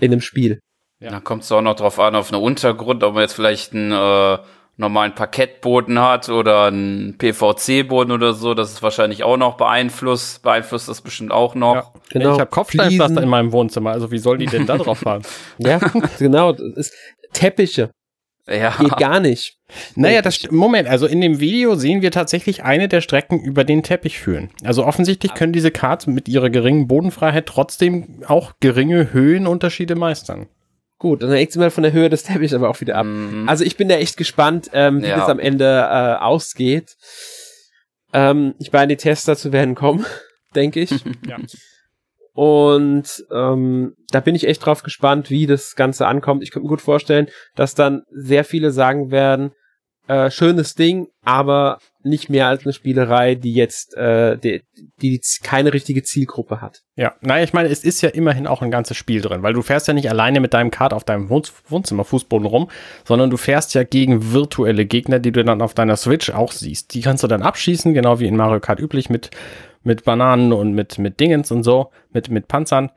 in 0.00 0.12
einem 0.12 0.22
Spiel. 0.22 0.60
Ja. 1.00 1.10
Da 1.10 1.20
kommt 1.20 1.42
es 1.42 1.52
auch 1.52 1.62
noch 1.62 1.74
drauf 1.74 1.98
an, 2.00 2.14
auf 2.14 2.32
einen 2.32 2.42
Untergrund, 2.42 3.04
ob 3.04 3.14
man 3.14 3.22
jetzt 3.22 3.34
vielleicht 3.34 3.74
einen 3.74 3.92
äh, 3.92 4.38
normalen 4.78 5.14
Parkettboden 5.14 6.00
hat 6.00 6.28
oder 6.28 6.64
einen 6.66 7.16
PVC-Boden 7.18 8.12
oder 8.12 8.32
so. 8.32 8.54
Das 8.54 8.72
ist 8.72 8.82
wahrscheinlich 8.82 9.24
auch 9.24 9.36
noch 9.36 9.56
beeinflusst. 9.56 10.42
Beeinflusst 10.42 10.88
das 10.88 11.00
bestimmt 11.00 11.32
auch 11.32 11.54
noch. 11.54 11.74
Ja. 11.74 11.92
Genau. 12.10 12.34
Ich 12.34 12.40
habe 12.40 12.50
Kopfsteinpflaster 12.50 13.06
Fliesen. 13.06 13.22
in 13.22 13.28
meinem 13.28 13.52
Wohnzimmer, 13.52 13.90
also 13.90 14.10
wie 14.10 14.18
soll 14.18 14.38
die 14.38 14.46
denn 14.46 14.66
da 14.66 14.76
drauf 14.78 14.98
fahren? 14.98 15.22
Ja, 15.58 15.78
genau. 16.18 16.52
Das 16.52 16.76
ist 16.76 16.94
Teppiche. 17.32 17.90
Ja. 18.48 18.76
Geht 18.78 18.96
gar 18.98 19.18
nicht. 19.18 19.58
Naja, 19.96 20.22
das 20.22 20.48
Moment, 20.52 20.86
also 20.88 21.06
in 21.06 21.20
dem 21.20 21.40
Video 21.40 21.74
sehen 21.74 22.00
wir 22.00 22.12
tatsächlich 22.12 22.62
eine 22.62 22.86
der 22.86 23.00
Strecken 23.00 23.40
über 23.40 23.64
den 23.64 23.82
Teppich 23.82 24.20
führen. 24.20 24.50
Also 24.62 24.84
offensichtlich 24.84 25.34
können 25.34 25.52
diese 25.52 25.72
Karts 25.72 26.06
mit 26.06 26.28
ihrer 26.28 26.48
geringen 26.48 26.86
Bodenfreiheit 26.86 27.46
trotzdem 27.46 28.22
auch 28.28 28.52
geringe 28.60 29.12
Höhenunterschiede 29.12 29.96
meistern. 29.96 30.46
Gut, 30.98 31.22
dann 31.22 31.30
hängt 31.30 31.50
es 31.50 31.56
mal 31.56 31.70
von 31.70 31.82
der 31.82 31.92
Höhe 31.92 32.08
des 32.08 32.22
Teppichs 32.22 32.54
aber 32.54 32.70
auch 32.70 32.80
wieder 32.80 32.96
ab. 32.96 33.04
Mhm. 33.06 33.48
Also 33.48 33.64
ich 33.64 33.76
bin 33.76 33.88
da 33.88 33.96
echt 33.96 34.16
gespannt, 34.16 34.70
ähm, 34.72 35.02
wie 35.02 35.08
Ja. 35.08 35.16
das 35.18 35.28
am 35.28 35.38
Ende 35.38 35.64
äh, 35.66 36.22
ausgeht. 36.22 36.96
Ähm, 38.12 38.54
ich 38.58 38.72
meine, 38.72 38.88
die 38.88 38.96
Tests 38.96 39.26
dazu 39.26 39.52
werden 39.52 39.74
kommen, 39.74 40.06
denke 40.54 40.80
ich. 40.80 40.90
Ja. 41.28 41.36
Und 42.32 43.24
ähm, 43.32 43.94
da 44.10 44.20
bin 44.20 44.34
ich 44.34 44.46
echt 44.46 44.64
drauf 44.64 44.82
gespannt, 44.82 45.30
wie 45.30 45.46
das 45.46 45.74
Ganze 45.74 46.06
ankommt. 46.06 46.42
Ich 46.42 46.50
könnte 46.50 46.64
mir 46.64 46.70
gut 46.70 46.82
vorstellen, 46.82 47.28
dass 47.54 47.74
dann 47.74 48.02
sehr 48.10 48.44
viele 48.44 48.72
sagen 48.72 49.10
werden, 49.10 49.52
äh, 50.06 50.30
schönes 50.30 50.74
Ding, 50.74 51.08
aber 51.24 51.78
nicht 52.06 52.30
mehr 52.30 52.46
als 52.46 52.64
eine 52.64 52.72
Spielerei, 52.72 53.34
die 53.34 53.52
jetzt 53.52 53.96
äh, 53.96 54.38
die, 54.38 54.62
die 55.02 55.20
keine 55.42 55.72
richtige 55.72 56.02
Zielgruppe 56.02 56.60
hat. 56.60 56.82
Ja, 56.96 57.14
naja, 57.20 57.44
ich 57.44 57.52
meine, 57.52 57.68
es 57.68 57.84
ist 57.84 58.00
ja 58.00 58.08
immerhin 58.08 58.46
auch 58.46 58.62
ein 58.62 58.70
ganzes 58.70 58.96
Spiel 58.96 59.20
drin, 59.20 59.42
weil 59.42 59.52
du 59.52 59.62
fährst 59.62 59.88
ja 59.88 59.94
nicht 59.94 60.08
alleine 60.08 60.40
mit 60.40 60.54
deinem 60.54 60.70
Kart 60.70 60.94
auf 60.94 61.04
deinem 61.04 61.28
Wohn 61.28 61.42
Wohnzimmerfußboden 61.68 62.46
rum, 62.46 62.70
sondern 63.04 63.30
du 63.30 63.36
fährst 63.36 63.74
ja 63.74 63.82
gegen 63.82 64.32
virtuelle 64.32 64.86
Gegner, 64.86 65.18
die 65.18 65.32
du 65.32 65.44
dann 65.44 65.60
auf 65.60 65.74
deiner 65.74 65.96
Switch 65.96 66.30
auch 66.30 66.52
siehst. 66.52 66.94
Die 66.94 67.02
kannst 67.02 67.22
du 67.22 67.28
dann 67.28 67.42
abschießen, 67.42 67.92
genau 67.92 68.20
wie 68.20 68.26
in 68.26 68.36
Mario 68.36 68.60
Kart 68.60 68.80
üblich, 68.80 69.10
mit, 69.10 69.30
mit 69.82 70.04
Bananen 70.04 70.52
und 70.52 70.72
mit, 70.72 70.98
mit 70.98 71.20
Dingens 71.20 71.50
und 71.50 71.62
so, 71.62 71.90
mit, 72.12 72.30
mit 72.30 72.48
Panzern. 72.48 72.90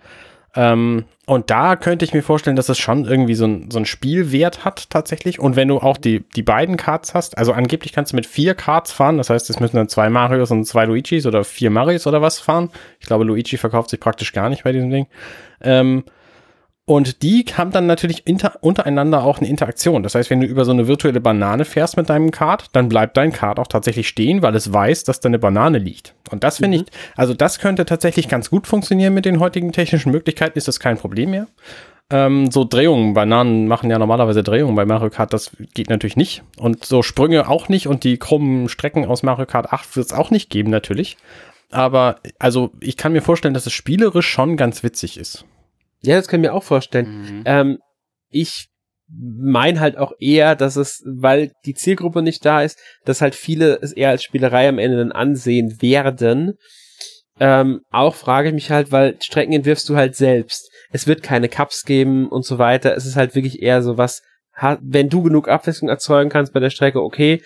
Ähm, 0.55 1.05
und 1.25 1.51
da 1.51 1.75
könnte 1.75 2.05
ich 2.05 2.13
mir 2.13 2.23
vorstellen, 2.23 2.55
dass 2.55 2.69
es 2.69 2.79
schon 2.79 3.05
irgendwie 3.05 3.35
so 3.35 3.45
ein, 3.45 3.69
so 3.69 3.77
ein 3.77 3.85
Spielwert 3.85 4.65
hat 4.65 4.89
tatsächlich. 4.89 5.39
Und 5.39 5.55
wenn 5.55 5.67
du 5.67 5.77
auch 5.77 5.97
die, 5.97 6.21
die 6.35 6.41
beiden 6.41 6.75
Karts 6.75 7.13
hast, 7.13 7.38
also 7.38 7.53
angeblich 7.53 7.93
kannst 7.93 8.13
du 8.13 8.15
mit 8.15 8.25
vier 8.25 8.55
Karts 8.55 8.91
fahren, 8.91 9.17
das 9.17 9.29
heißt, 9.29 9.49
es 9.49 9.59
müssen 9.59 9.75
dann 9.75 9.89
zwei 9.89 10.09
Marios 10.09 10.49
und 10.49 10.65
zwei 10.65 10.85
Luigis 10.85 11.27
oder 11.27 11.43
vier 11.43 11.69
Marios 11.69 12.07
oder 12.07 12.21
was 12.21 12.39
fahren. 12.39 12.69
Ich 12.99 13.05
glaube, 13.05 13.25
Luigi 13.25 13.57
verkauft 13.57 13.91
sich 13.91 13.99
praktisch 13.99 14.33
gar 14.33 14.49
nicht 14.49 14.63
bei 14.63 14.71
diesem 14.71 14.89
Ding. 14.89 15.07
Ähm, 15.62 16.03
und 16.89 17.21
die 17.21 17.45
haben 17.56 17.69
dann 17.69 17.86
natürlich 17.86 18.23
untereinander 18.62 19.23
auch 19.23 19.38
eine 19.38 19.47
Interaktion. 19.47 20.02
Das 20.02 20.15
heißt, 20.15 20.32
wenn 20.32 20.39
du 20.39 20.47
über 20.47 20.65
so 20.65 20.71
eine 20.71 20.88
virtuelle 20.88 21.21
Banane 21.21 21.63
fährst 21.63 21.97
mit 21.97 22.10
deinem 22.10 22.32
Kart, 22.32 22.65
dann 22.71 22.89
bleibt 22.89 23.15
dein 23.15 23.32
Kart 23.32 23.60
auch 23.60 23.67
tatsächlich 23.67 24.08
stehen, 24.08 24.41
weil 24.41 24.56
es 24.56 24.73
weiß, 24.73 25.04
dass 25.04 25.19
da 25.19 25.30
eine 25.30 25.38
Banane 25.38 25.78
liegt. 25.78 26.15
Und 26.32 26.43
das 26.43 26.58
finde 26.58 26.80
Mhm. 26.80 26.86
ich, 26.86 26.91
also 27.15 27.36
das 27.36 27.60
könnte 27.60 27.86
tatsächlich 27.86 28.28
ganz 28.28 28.49
gut 28.49 28.65
funktionieren 28.65 29.13
mit 29.13 29.25
den 29.25 29.39
heutigen 29.39 29.71
technischen 29.71 30.12
Möglichkeiten, 30.12 30.58
ist 30.58 30.67
das 30.67 30.80
kein 30.80 30.97
Problem 30.97 31.30
mehr. 31.30 31.45
Ähm, 32.10 32.49
so 32.49 32.65
Drehungen, 32.65 33.13
Bananen 33.13 33.67
machen 33.67 33.91
ja 33.91 33.99
normalerweise 33.99 34.41
Drehungen 34.41 34.75
bei 34.75 34.86
Mario 34.88 35.12
Kart, 35.12 35.32
das 35.32 35.52
geht 35.75 35.91
natürlich 35.91 36.17
nicht. 36.17 36.41
Und 36.58 36.86
so 36.86 37.04
Sprünge 37.04 37.49
auch 37.49 37.69
nicht 37.69 37.86
und 37.86 38.04
die 38.04 38.17
krummen 38.17 38.67
Strecken 38.67 39.06
aus 39.06 39.21
Mario 39.21 39.45
Kart 39.45 39.71
8 39.71 39.95
wird 39.95 40.08
es 40.08 40.13
auch 40.13 40.32
nicht 40.32 40.49
geben, 40.49 40.71
natürlich. 40.71 41.17
Aber 41.69 42.15
also 42.39 42.71
ich 42.80 42.97
kann 42.97 43.12
mir 43.12 43.21
vorstellen, 43.21 43.54
dass 43.54 43.67
es 43.67 43.73
spielerisch 43.73 44.28
schon 44.28 44.58
ganz 44.58 44.82
witzig 44.82 45.19
ist. 45.19 45.45
Ja, 46.01 46.15
das 46.15 46.27
kann 46.27 46.39
ich 46.39 46.49
mir 46.49 46.53
auch 46.53 46.63
vorstellen. 46.63 47.21
Mhm. 47.21 47.43
Ähm, 47.45 47.77
ich 48.29 48.67
mein 49.12 49.79
halt 49.79 49.97
auch 49.97 50.13
eher, 50.19 50.55
dass 50.55 50.75
es, 50.75 51.01
weil 51.05 51.51
die 51.65 51.73
Zielgruppe 51.73 52.21
nicht 52.21 52.45
da 52.45 52.62
ist, 52.62 52.79
dass 53.05 53.21
halt 53.21 53.33
viele 53.35 53.79
es 53.81 53.91
eher 53.91 54.09
als 54.09 54.23
Spielerei 54.23 54.69
am 54.69 54.77
Ende 54.77 54.97
dann 54.97 55.12
ansehen 55.12 55.81
werden. 55.81 56.53
Ähm, 57.39 57.81
auch 57.89 58.15
frage 58.15 58.49
ich 58.49 58.53
mich 58.53 58.69
halt, 58.69 58.91
weil 58.91 59.19
Strecken 59.21 59.53
entwirfst 59.53 59.88
du 59.89 59.95
halt 59.95 60.15
selbst. 60.15 60.69
Es 60.91 61.07
wird 61.07 61.23
keine 61.23 61.49
Cups 61.49 61.85
geben 61.85 62.27
und 62.29 62.45
so 62.45 62.59
weiter. 62.59 62.95
Es 62.95 63.05
ist 63.05 63.15
halt 63.15 63.33
wirklich 63.33 63.62
eher 63.62 63.81
so 63.81 63.97
was, 63.97 64.21
wenn 64.81 65.09
du 65.09 65.23
genug 65.23 65.47
Abwechslung 65.47 65.89
erzeugen 65.89 66.29
kannst 66.29 66.53
bei 66.53 66.59
der 66.59 66.69
Strecke, 66.69 67.01
okay. 67.01 67.41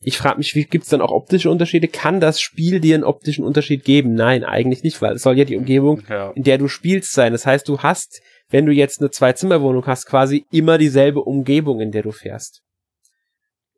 Ich 0.00 0.18
frage 0.18 0.38
mich, 0.38 0.54
wie 0.54 0.64
gibt's 0.64 0.90
dann 0.90 1.00
auch 1.00 1.10
optische 1.10 1.50
Unterschiede? 1.50 1.88
Kann 1.88 2.20
das 2.20 2.40
Spiel 2.40 2.80
dir 2.80 2.94
einen 2.94 3.04
optischen 3.04 3.44
Unterschied 3.44 3.84
geben? 3.84 4.14
Nein, 4.14 4.44
eigentlich 4.44 4.82
nicht, 4.82 5.00
weil 5.00 5.14
es 5.16 5.22
soll 5.22 5.38
ja 5.38 5.44
die 5.44 5.56
Umgebung 5.56 6.02
Ja. 6.08 6.30
in 6.32 6.42
der 6.42 6.58
du 6.58 6.68
spielst 6.68 7.12
sein. 7.12 7.32
Das 7.32 7.46
heißt, 7.46 7.66
du 7.68 7.78
hast, 7.78 8.20
wenn 8.50 8.66
du 8.66 8.72
jetzt 8.72 9.00
eine 9.00 9.10
Zwei-Zimmer-Wohnung 9.10 9.86
hast, 9.86 10.06
quasi 10.06 10.44
immer 10.52 10.78
dieselbe 10.78 11.20
Umgebung, 11.22 11.80
in 11.80 11.92
der 11.92 12.02
du 12.02 12.12
fährst. 12.12 12.60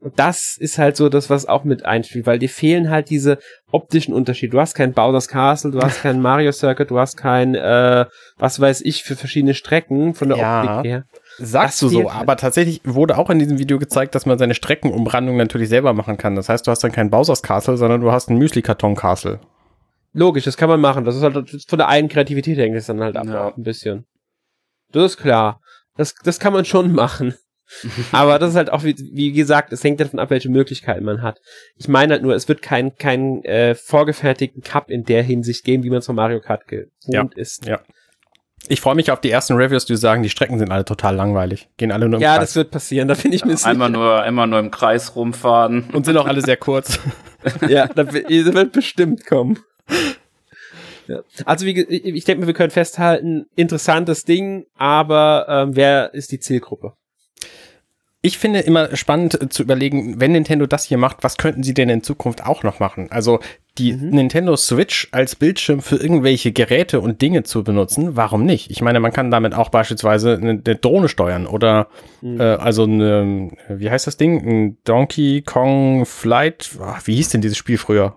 Und 0.00 0.16
das 0.18 0.56
ist 0.60 0.78
halt 0.78 0.96
so 0.96 1.08
das, 1.08 1.28
was 1.28 1.46
auch 1.46 1.64
mit 1.64 1.84
einspielt, 1.84 2.24
weil 2.26 2.38
dir 2.38 2.48
fehlen 2.48 2.88
halt 2.88 3.10
diese 3.10 3.38
optischen 3.72 4.14
Unterschiede. 4.14 4.52
Du 4.52 4.60
hast 4.60 4.74
kein 4.74 4.92
Bowser's 4.92 5.26
Castle, 5.26 5.72
du 5.72 5.80
hast 5.80 6.02
kein 6.02 6.20
Mario 6.20 6.52
Circuit, 6.52 6.90
du 6.90 6.98
hast 7.00 7.16
kein, 7.16 7.56
äh, 7.56 8.06
was 8.36 8.60
weiß 8.60 8.82
ich, 8.82 9.02
für 9.02 9.16
verschiedene 9.16 9.54
Strecken 9.54 10.14
von 10.14 10.28
der 10.28 10.38
Ja. 10.38 10.62
Optik 10.78 10.90
her. 10.90 11.04
Sagst 11.38 11.80
du 11.82 11.88
so, 11.88 12.10
aber 12.10 12.36
tatsächlich 12.36 12.80
wurde 12.84 13.16
auch 13.16 13.30
in 13.30 13.38
diesem 13.38 13.58
Video 13.58 13.78
gezeigt, 13.78 14.14
dass 14.14 14.26
man 14.26 14.38
seine 14.38 14.54
Streckenumrandung 14.54 15.36
natürlich 15.36 15.68
selber 15.68 15.92
machen 15.92 16.16
kann. 16.16 16.34
Das 16.34 16.48
heißt, 16.48 16.66
du 16.66 16.70
hast 16.70 16.82
dann 16.82 16.92
kein 16.92 17.10
Bowser's 17.10 17.42
Castle, 17.42 17.76
sondern 17.76 18.00
du 18.00 18.10
hast 18.10 18.28
ein 18.28 18.38
Müsli-Karton-Castle. 18.38 19.40
Logisch, 20.14 20.44
das 20.44 20.56
kann 20.56 20.68
man 20.68 20.80
machen. 20.80 21.04
Das 21.04 21.14
ist 21.16 21.22
halt 21.22 21.34
von 21.68 21.78
der 21.78 21.88
eigenen 21.88 22.10
Kreativität 22.10 22.58
hängt 22.58 22.76
es 22.76 22.86
dann 22.86 23.00
halt 23.00 23.16
ab, 23.16 23.26
Ja. 23.26 23.54
ein 23.56 23.62
bisschen. 23.62 24.06
Das 24.90 25.12
ist 25.12 25.16
klar. 25.18 25.60
Das, 25.96 26.14
das 26.24 26.40
kann 26.40 26.52
man 26.52 26.64
schon 26.64 26.92
machen. 26.94 27.34
Aber 28.12 28.38
das 28.38 28.50
ist 28.50 28.56
halt 28.56 28.70
auch, 28.72 28.82
wie, 28.82 28.96
wie 28.96 29.32
gesagt, 29.32 29.72
es 29.72 29.84
hängt 29.84 30.00
davon 30.00 30.18
ab, 30.18 30.30
welche 30.30 30.48
Möglichkeiten 30.48 31.04
man 31.04 31.20
hat. 31.22 31.38
Ich 31.76 31.86
meine 31.86 32.14
halt 32.14 32.22
nur, 32.22 32.34
es 32.34 32.48
wird 32.48 32.62
kein, 32.62 32.96
kein 32.96 33.44
äh, 33.44 33.74
vorgefertigten 33.74 34.62
Cup 34.62 34.90
in 34.90 35.04
der 35.04 35.22
Hinsicht 35.22 35.64
geben, 35.64 35.82
wie 35.82 35.90
man 35.90 35.98
es 35.98 36.06
von 36.06 36.16
Mario 36.16 36.40
Kart 36.40 36.66
gewohnt 36.66 37.34
ist. 37.36 37.66
Ja. 37.66 37.80
Ich 38.70 38.80
freue 38.80 38.94
mich 38.94 39.10
auf 39.10 39.20
die 39.20 39.30
ersten 39.30 39.54
Reviews, 39.54 39.86
die 39.86 39.96
sagen, 39.96 40.22
die 40.22 40.28
Strecken 40.28 40.58
sind 40.58 40.70
alle 40.70 40.84
total 40.84 41.16
langweilig. 41.16 41.68
Gehen 41.78 41.90
alle 41.90 42.08
nur 42.08 42.18
im 42.18 42.22
ja, 42.22 42.30
Kreis. 42.30 42.36
Ja, 42.36 42.40
das 42.40 42.56
wird 42.56 42.70
passieren, 42.70 43.08
da 43.08 43.14
finde 43.14 43.36
ich 43.36 43.44
mir 43.44 43.56
sicher. 43.56 43.70
Einmal 43.70 43.90
nur, 43.90 44.22
einmal 44.22 44.46
nur 44.46 44.58
im 44.58 44.70
Kreis 44.70 45.16
rumfahren. 45.16 45.88
Und 45.92 46.04
sind 46.04 46.16
auch 46.16 46.26
alle 46.26 46.42
sehr 46.42 46.56
kurz. 46.56 46.98
ja, 47.68 47.86
das 47.86 48.12
wird 48.12 48.72
bestimmt 48.72 49.26
kommen. 49.26 49.58
Ja. 51.06 51.20
Also 51.46 51.64
wie, 51.64 51.80
ich 51.80 52.24
denke, 52.24 52.46
wir 52.46 52.54
können 52.54 52.70
festhalten, 52.70 53.46
interessantes 53.56 54.24
Ding, 54.24 54.66
aber 54.76 55.46
ähm, 55.48 55.74
wer 55.74 56.12
ist 56.12 56.32
die 56.32 56.38
Zielgruppe? 56.38 56.92
Ich 58.20 58.36
finde 58.36 58.60
immer 58.60 58.94
spannend 58.96 59.52
zu 59.52 59.62
überlegen, 59.62 60.20
wenn 60.20 60.32
Nintendo 60.32 60.66
das 60.66 60.84
hier 60.84 60.98
macht, 60.98 61.18
was 61.22 61.36
könnten 61.36 61.62
sie 61.62 61.72
denn 61.72 61.88
in 61.88 62.02
Zukunft 62.02 62.44
auch 62.44 62.62
noch 62.64 62.80
machen? 62.80 63.10
Also 63.10 63.40
die 63.78 63.92
mhm. 63.92 64.10
Nintendo 64.10 64.56
Switch 64.56 65.08
als 65.12 65.36
Bildschirm 65.36 65.80
für 65.80 65.96
irgendwelche 65.96 66.52
Geräte 66.52 67.00
und 67.00 67.22
Dinge 67.22 67.44
zu 67.44 67.64
benutzen, 67.64 68.16
warum 68.16 68.44
nicht? 68.44 68.70
Ich 68.70 68.80
meine, 68.82 69.00
man 69.00 69.12
kann 69.12 69.30
damit 69.30 69.54
auch 69.54 69.68
beispielsweise 69.70 70.34
eine, 70.34 70.62
eine 70.64 70.76
Drohne 70.76 71.08
steuern 71.08 71.46
oder 71.46 71.88
mhm. 72.20 72.40
äh, 72.40 72.44
also 72.44 72.84
eine, 72.84 73.50
wie 73.68 73.90
heißt 73.90 74.06
das 74.06 74.16
Ding? 74.16 74.46
Ein 74.46 74.78
Donkey 74.84 75.42
Kong 75.42 76.04
Flight, 76.04 76.70
ach, 76.82 77.06
wie 77.06 77.14
hieß 77.16 77.30
denn 77.30 77.40
dieses 77.40 77.56
Spiel 77.56 77.78
früher? 77.78 78.16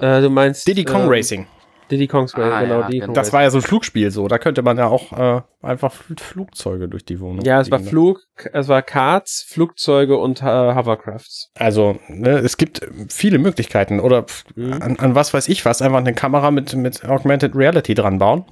Äh, 0.00 0.20
du 0.20 0.30
meinst 0.30 0.66
Diddy 0.66 0.84
Kong 0.84 1.02
ähm, 1.02 1.08
Racing. 1.08 1.46
Diddy 1.90 2.06
Kong's 2.06 2.34
ah, 2.34 2.60
genau. 2.60 2.80
Ja, 2.80 2.86
Diddy 2.86 3.00
Kong 3.00 3.14
das 3.14 3.32
war 3.32 3.42
ja 3.42 3.50
so 3.50 3.58
ein 3.58 3.62
Flugspiel 3.62 4.10
so. 4.10 4.28
Da 4.28 4.38
könnte 4.38 4.62
man 4.62 4.76
ja 4.76 4.86
auch 4.86 5.12
äh, 5.12 5.42
einfach 5.62 5.92
Flugzeuge 5.92 6.88
durch 6.88 7.04
die 7.04 7.20
Wohnung. 7.20 7.44
Ja, 7.44 7.60
es 7.60 7.70
war 7.70 7.80
Flug, 7.80 8.20
es 8.52 8.68
war 8.68 8.82
Karts, 8.82 9.44
Flugzeuge 9.48 10.16
und 10.16 10.42
äh, 10.42 10.44
Hovercrafts. 10.44 11.50
Also 11.54 11.98
ne, 12.08 12.38
es 12.38 12.56
gibt 12.56 12.80
viele 13.08 13.38
Möglichkeiten 13.38 14.00
oder 14.00 14.26
mhm. 14.54 14.72
an, 14.74 14.96
an, 14.96 15.14
was 15.14 15.32
weiß 15.32 15.48
ich 15.48 15.64
was. 15.64 15.82
Einfach 15.82 15.98
eine 15.98 16.14
Kamera 16.14 16.50
mit 16.50 16.74
mit 16.74 17.04
Augmented 17.04 17.54
Reality 17.54 17.94
dran 17.94 18.18
bauen. 18.18 18.44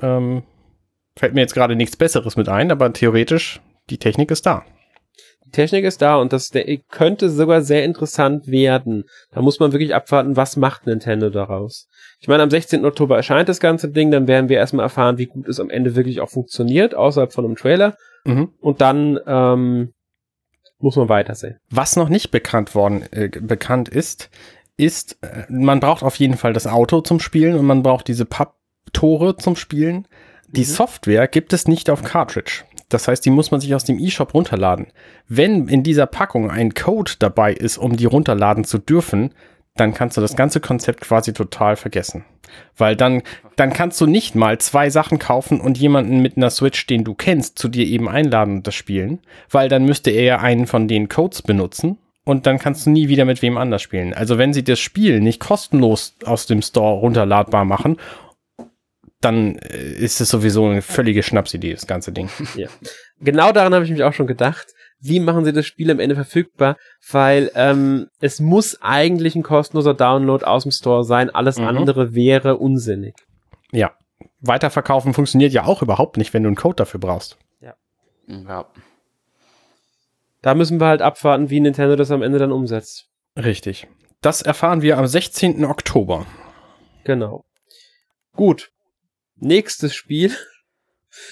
Ähm, 0.00 0.42
fällt 1.16 1.34
mir 1.34 1.40
jetzt 1.40 1.54
gerade 1.54 1.76
nichts 1.76 1.96
Besseres 1.96 2.36
mit 2.36 2.48
ein, 2.48 2.70
aber 2.70 2.92
theoretisch 2.92 3.60
die 3.90 3.98
Technik 3.98 4.30
ist 4.30 4.46
da. 4.46 4.64
Die 5.46 5.50
Technik 5.52 5.84
ist 5.84 6.02
da 6.02 6.16
und 6.16 6.32
das 6.32 6.50
der, 6.50 6.64
könnte 6.90 7.30
sogar 7.30 7.62
sehr 7.62 7.84
interessant 7.84 8.48
werden. 8.48 9.04
Da 9.30 9.42
muss 9.42 9.60
man 9.60 9.72
wirklich 9.72 9.94
abwarten, 9.94 10.36
was 10.36 10.56
macht 10.56 10.86
Nintendo 10.86 11.30
daraus. 11.30 11.88
Ich 12.18 12.28
meine, 12.28 12.42
am 12.42 12.50
16. 12.50 12.84
Oktober 12.84 13.16
erscheint 13.16 13.48
das 13.48 13.60
ganze 13.60 13.90
Ding, 13.90 14.10
dann 14.10 14.26
werden 14.26 14.48
wir 14.48 14.56
erstmal 14.56 14.84
erfahren, 14.84 15.18
wie 15.18 15.26
gut 15.26 15.48
es 15.48 15.60
am 15.60 15.70
Ende 15.70 15.96
wirklich 15.96 16.20
auch 16.20 16.30
funktioniert, 16.30 16.94
außerhalb 16.94 17.32
von 17.32 17.44
einem 17.44 17.56
Trailer. 17.56 17.96
Mhm. 18.24 18.52
Und 18.60 18.80
dann 18.80 19.18
ähm, 19.26 19.92
muss 20.78 20.96
man 20.96 21.08
weitersehen. 21.08 21.58
Was 21.70 21.96
noch 21.96 22.08
nicht 22.08 22.30
bekannt 22.30 22.74
worden 22.74 23.04
äh, 23.12 23.28
bekannt 23.28 23.88
ist, 23.88 24.30
ist, 24.76 25.18
äh, 25.22 25.44
man 25.48 25.80
braucht 25.80 26.02
auf 26.02 26.16
jeden 26.16 26.36
Fall 26.36 26.52
das 26.52 26.66
Auto 26.66 27.00
zum 27.00 27.20
Spielen 27.20 27.56
und 27.56 27.66
man 27.66 27.82
braucht 27.82 28.08
diese 28.08 28.24
Papptore 28.24 29.36
zum 29.36 29.56
Spielen. 29.56 30.08
Die 30.48 30.60
mhm. 30.60 30.64
Software 30.64 31.28
gibt 31.28 31.52
es 31.52 31.68
nicht 31.68 31.90
auf 31.90 32.02
Cartridge. 32.02 32.64
Das 32.88 33.08
heißt, 33.08 33.24
die 33.24 33.30
muss 33.30 33.50
man 33.50 33.60
sich 33.60 33.74
aus 33.74 33.84
dem 33.84 33.98
eShop 33.98 34.32
runterladen. 34.32 34.88
Wenn 35.26 35.68
in 35.68 35.82
dieser 35.82 36.06
Packung 36.06 36.50
ein 36.50 36.72
Code 36.72 37.12
dabei 37.18 37.52
ist, 37.52 37.78
um 37.78 37.96
die 37.96 38.04
runterladen 38.04 38.64
zu 38.64 38.78
dürfen, 38.78 39.34
dann 39.76 39.94
kannst 39.94 40.16
du 40.16 40.20
das 40.20 40.36
ganze 40.36 40.60
Konzept 40.60 41.00
quasi 41.00 41.32
total 41.32 41.76
vergessen. 41.76 42.24
Weil 42.76 42.96
dann, 42.96 43.22
dann 43.56 43.72
kannst 43.72 44.00
du 44.00 44.06
nicht 44.06 44.34
mal 44.34 44.58
zwei 44.58 44.88
Sachen 44.90 45.18
kaufen 45.18 45.60
und 45.60 45.78
jemanden 45.78 46.20
mit 46.20 46.36
einer 46.36 46.50
Switch, 46.50 46.86
den 46.86 47.04
du 47.04 47.14
kennst, 47.14 47.58
zu 47.58 47.68
dir 47.68 47.86
eben 47.86 48.08
einladen 48.08 48.56
und 48.56 48.66
das 48.66 48.74
spielen, 48.74 49.20
weil 49.50 49.68
dann 49.68 49.84
müsste 49.84 50.10
er 50.10 50.24
ja 50.24 50.38
einen 50.38 50.66
von 50.66 50.88
den 50.88 51.08
Codes 51.08 51.42
benutzen 51.42 51.98
und 52.24 52.46
dann 52.46 52.58
kannst 52.58 52.86
du 52.86 52.90
nie 52.90 53.08
wieder 53.08 53.24
mit 53.24 53.42
wem 53.42 53.58
anders 53.58 53.82
spielen. 53.82 54.14
Also 54.14 54.38
wenn 54.38 54.52
sie 54.52 54.64
das 54.64 54.80
Spiel 54.80 55.20
nicht 55.20 55.40
kostenlos 55.40 56.14
aus 56.24 56.46
dem 56.46 56.62
Store 56.62 57.00
runterladbar 57.00 57.64
machen 57.64 57.98
dann 59.20 59.56
äh, 59.58 59.92
ist 59.92 60.20
es 60.20 60.28
sowieso 60.28 60.66
eine 60.66 60.82
völlige 60.82 61.22
Schnapsidee, 61.22 61.72
das 61.72 61.86
ganze 61.86 62.12
Ding. 62.12 62.28
Ja. 62.54 62.68
Genau 63.20 63.52
daran 63.52 63.74
habe 63.74 63.84
ich 63.84 63.90
mich 63.90 64.02
auch 64.02 64.12
schon 64.12 64.26
gedacht. 64.26 64.66
Wie 65.00 65.20
machen 65.20 65.44
sie 65.44 65.52
das 65.52 65.66
Spiel 65.66 65.90
am 65.90 66.00
Ende 66.00 66.14
verfügbar? 66.14 66.76
Weil 67.10 67.50
ähm, 67.54 68.08
es 68.20 68.40
muss 68.40 68.80
eigentlich 68.80 69.34
ein 69.34 69.42
kostenloser 69.42 69.94
Download 69.94 70.44
aus 70.44 70.62
dem 70.62 70.72
Store 70.72 71.04
sein. 71.04 71.30
Alles 71.30 71.58
mhm. 71.58 71.66
andere 71.66 72.14
wäre 72.14 72.56
unsinnig. 72.56 73.14
Ja. 73.72 73.92
Weiterverkaufen 74.40 75.14
funktioniert 75.14 75.52
ja 75.52 75.64
auch 75.64 75.82
überhaupt 75.82 76.16
nicht, 76.16 76.32
wenn 76.32 76.42
du 76.42 76.48
einen 76.48 76.56
Code 76.56 76.76
dafür 76.76 77.00
brauchst. 77.00 77.36
Ja. 77.60 77.74
Ja. 78.26 78.66
Da 80.42 80.54
müssen 80.54 80.80
wir 80.80 80.86
halt 80.86 81.02
abwarten, 81.02 81.50
wie 81.50 81.60
Nintendo 81.60 81.96
das 81.96 82.10
am 82.10 82.22
Ende 82.22 82.38
dann 82.38 82.52
umsetzt. 82.52 83.08
Richtig. 83.36 83.88
Das 84.20 84.42
erfahren 84.42 84.82
wir 84.82 84.98
am 84.98 85.06
16. 85.06 85.64
Oktober. 85.64 86.26
Genau. 87.04 87.44
Gut 88.34 88.70
nächstes 89.36 89.94
Spiel, 89.94 90.34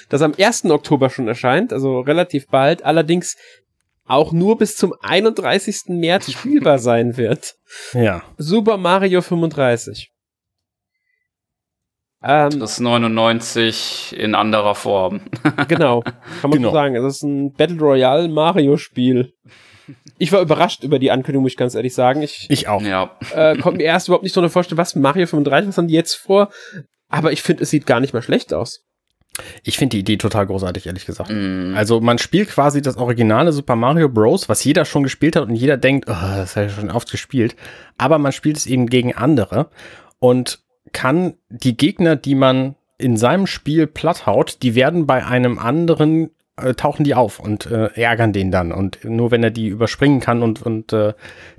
das 0.09 0.23
am 0.23 0.35
1. 0.39 0.67
Oktober 0.67 1.11
schon 1.11 1.29
erscheint, 1.29 1.73
also 1.73 2.01
relativ 2.01 2.47
bald, 2.49 2.85
allerdings 2.85 3.37
auch 4.07 4.33
nur 4.33 4.59
bis 4.59 4.77
zum 4.77 4.95
31. 5.01 5.85
März 5.89 6.31
spielbar 6.33 6.79
sein 6.79 7.17
wird. 7.17 7.55
Ja. 7.93 8.23
Super 8.37 8.77
Mario 8.77 9.23
35. 9.23 10.11
Ähm, 12.27 12.59
das 12.59 12.81
99 12.81 14.17
in 14.19 14.35
anderer 14.35 14.75
Form. 14.75 15.21
genau, 15.69 16.01
kann 16.01 16.51
man 16.51 16.53
genau. 16.53 16.71
so 16.71 16.75
sagen. 16.75 16.97
Es 16.97 17.17
ist 17.17 17.23
ein 17.23 17.53
Battle 17.53 17.79
Royale 17.79 18.29
Mario 18.29 18.79
Spiel. 18.79 19.35
Ich 20.17 20.33
war 20.33 20.41
überrascht 20.41 20.85
über 20.85 20.99
die 20.99 21.11
Ankündigung, 21.11 21.43
muss 21.43 21.53
ich 21.53 21.59
ganz 21.59 21.75
ehrlich 21.75 21.95
sagen. 21.95 22.23
Ich, 22.23 22.47
ich 22.49 22.69
auch. 22.69 22.81
Ja. 22.81 23.19
Äh, 23.35 23.59
konnte 23.59 23.79
mir 23.79 23.85
erst 23.85 24.09
überhaupt 24.09 24.23
nicht 24.23 24.33
so 24.33 24.41
eine 24.41 24.49
vorstellen, 24.49 24.79
was 24.79 24.95
Mario 24.95 25.27
35, 25.27 25.69
was 25.69 25.77
haben 25.77 25.89
die 25.89 25.95
jetzt 25.95 26.15
vor? 26.15 26.51
Aber 27.09 27.33
ich 27.33 27.43
finde, 27.43 27.65
es 27.65 27.71
sieht 27.71 27.87
gar 27.87 28.01
nicht 28.01 28.15
mal 28.15 28.23
schlecht 28.23 28.55
aus. 28.55 28.85
Ich 29.63 29.79
finde 29.79 29.97
die 29.97 30.01
Idee 30.01 30.17
total 30.17 30.47
großartig, 30.47 30.87
ehrlich 30.87 31.07
gesagt. 31.07 31.31
Mm. 31.31 31.75
Also 31.75 32.01
man 32.01 32.19
spielt 32.19 32.51
quasi 32.51 32.83
das 32.83 32.97
originale 32.97 33.53
Super 33.53 33.77
Mario 33.77 34.09
Bros., 34.09 34.49
was 34.49 34.63
jeder 34.65 34.85
schon 34.85 35.03
gespielt 35.03 35.37
hat 35.37 35.49
und 35.49 35.55
jeder 35.55 35.77
denkt, 35.77 36.09
oh, 36.09 36.13
das 36.13 36.57
hat 36.57 36.65
ja 36.65 36.69
schon 36.69 36.91
oft 36.91 37.11
gespielt. 37.11 37.57
Aber 37.99 38.19
man 38.19 38.33
spielt 38.33 38.57
es 38.57 38.67
eben 38.67 38.87
gegen 38.87 39.15
andere 39.15 39.71
und 40.19 40.61
kann 40.93 41.35
die 41.49 41.77
Gegner, 41.77 42.17
die 42.17 42.35
man 42.35 42.77
in 42.99 43.17
seinem 43.17 43.47
Spiel 43.47 43.87
platt 43.87 44.27
haut, 44.27 44.59
die 44.63 44.75
werden 44.75 45.07
bei 45.07 45.27
einem 45.27 45.59
anderen 45.59 46.31
äh, 46.57 46.75
tauchen 46.75 47.05
die 47.05 47.15
auf 47.15 47.41
und 47.41 47.67
äh, 47.67 47.89
ärgern 47.95 48.33
den 48.33 48.51
dann. 48.51 48.73
Und 48.73 49.05
nur 49.05 49.31
wenn 49.31 49.43
er 49.43 49.51
die 49.51 49.67
überspringen 49.67 50.21
kann 50.21 50.43
und, 50.43 50.63
und 50.63 50.93
äh, 50.93 51.15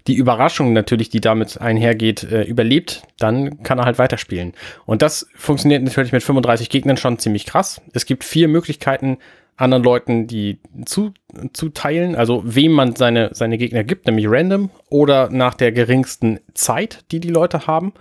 die 0.07 0.15
Überraschung 0.15 0.73
natürlich, 0.73 1.09
die 1.09 1.21
damit 1.21 1.59
einhergeht, 1.59 2.23
äh, 2.23 2.43
überlebt, 2.43 3.03
dann 3.19 3.61
kann 3.63 3.79
er 3.79 3.85
halt 3.85 3.99
weiterspielen. 3.99 4.53
Und 4.85 5.01
das 5.01 5.27
funktioniert 5.35 5.83
natürlich 5.83 6.11
mit 6.11 6.23
35 6.23 6.69
Gegnern 6.69 6.97
schon 6.97 7.19
ziemlich 7.19 7.45
krass. 7.45 7.81
Es 7.93 8.05
gibt 8.05 8.23
vier 8.23 8.47
Möglichkeiten, 8.47 9.17
anderen 9.57 9.83
Leuten 9.83 10.27
die 10.27 10.59
zu, 10.85 11.13
zu 11.53 11.69
teilen, 11.69 12.15
also 12.15 12.41
wem 12.45 12.71
man 12.71 12.95
seine, 12.95 13.29
seine 13.33 13.57
Gegner 13.57 13.83
gibt, 13.83 14.05
nämlich 14.05 14.27
random 14.29 14.69
oder 14.89 15.29
nach 15.29 15.53
der 15.53 15.71
geringsten 15.71 16.39
Zeit, 16.53 17.05
die 17.11 17.19
die 17.19 17.29
Leute 17.29 17.67
haben 17.67 17.93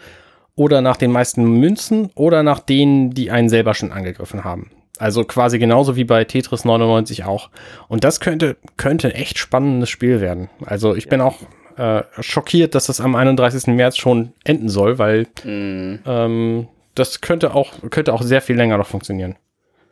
oder 0.56 0.80
nach 0.80 0.96
den 0.96 1.12
meisten 1.12 1.44
Münzen 1.44 2.10
oder 2.14 2.42
nach 2.42 2.60
denen, 2.60 3.10
die 3.10 3.30
einen 3.30 3.48
selber 3.48 3.74
schon 3.74 3.92
angegriffen 3.92 4.44
haben. 4.44 4.70
Also 4.98 5.24
quasi 5.24 5.58
genauso 5.58 5.96
wie 5.96 6.04
bei 6.04 6.24
Tetris 6.24 6.64
99 6.64 7.24
auch. 7.24 7.50
Und 7.88 8.04
das 8.04 8.20
könnte, 8.20 8.56
könnte 8.76 9.08
ein 9.08 9.14
echt 9.14 9.38
spannendes 9.38 9.90
Spiel 9.90 10.20
werden. 10.20 10.50
Also 10.64 10.94
ich 10.94 11.04
ja. 11.04 11.10
bin 11.10 11.20
auch 11.20 11.38
äh, 11.76 12.02
schockiert, 12.20 12.74
dass 12.74 12.86
das 12.86 13.00
am 13.00 13.16
31. 13.16 13.66
März 13.68 13.96
schon 13.96 14.32
enden 14.44 14.68
soll, 14.68 14.98
weil 14.98 15.26
mm. 15.42 16.00
ähm, 16.06 16.68
das 16.94 17.20
könnte 17.20 17.54
auch, 17.54 17.72
könnte 17.90 18.12
auch 18.12 18.22
sehr 18.22 18.40
viel 18.40 18.56
länger 18.56 18.78
noch 18.78 18.86
funktionieren. 18.86 19.36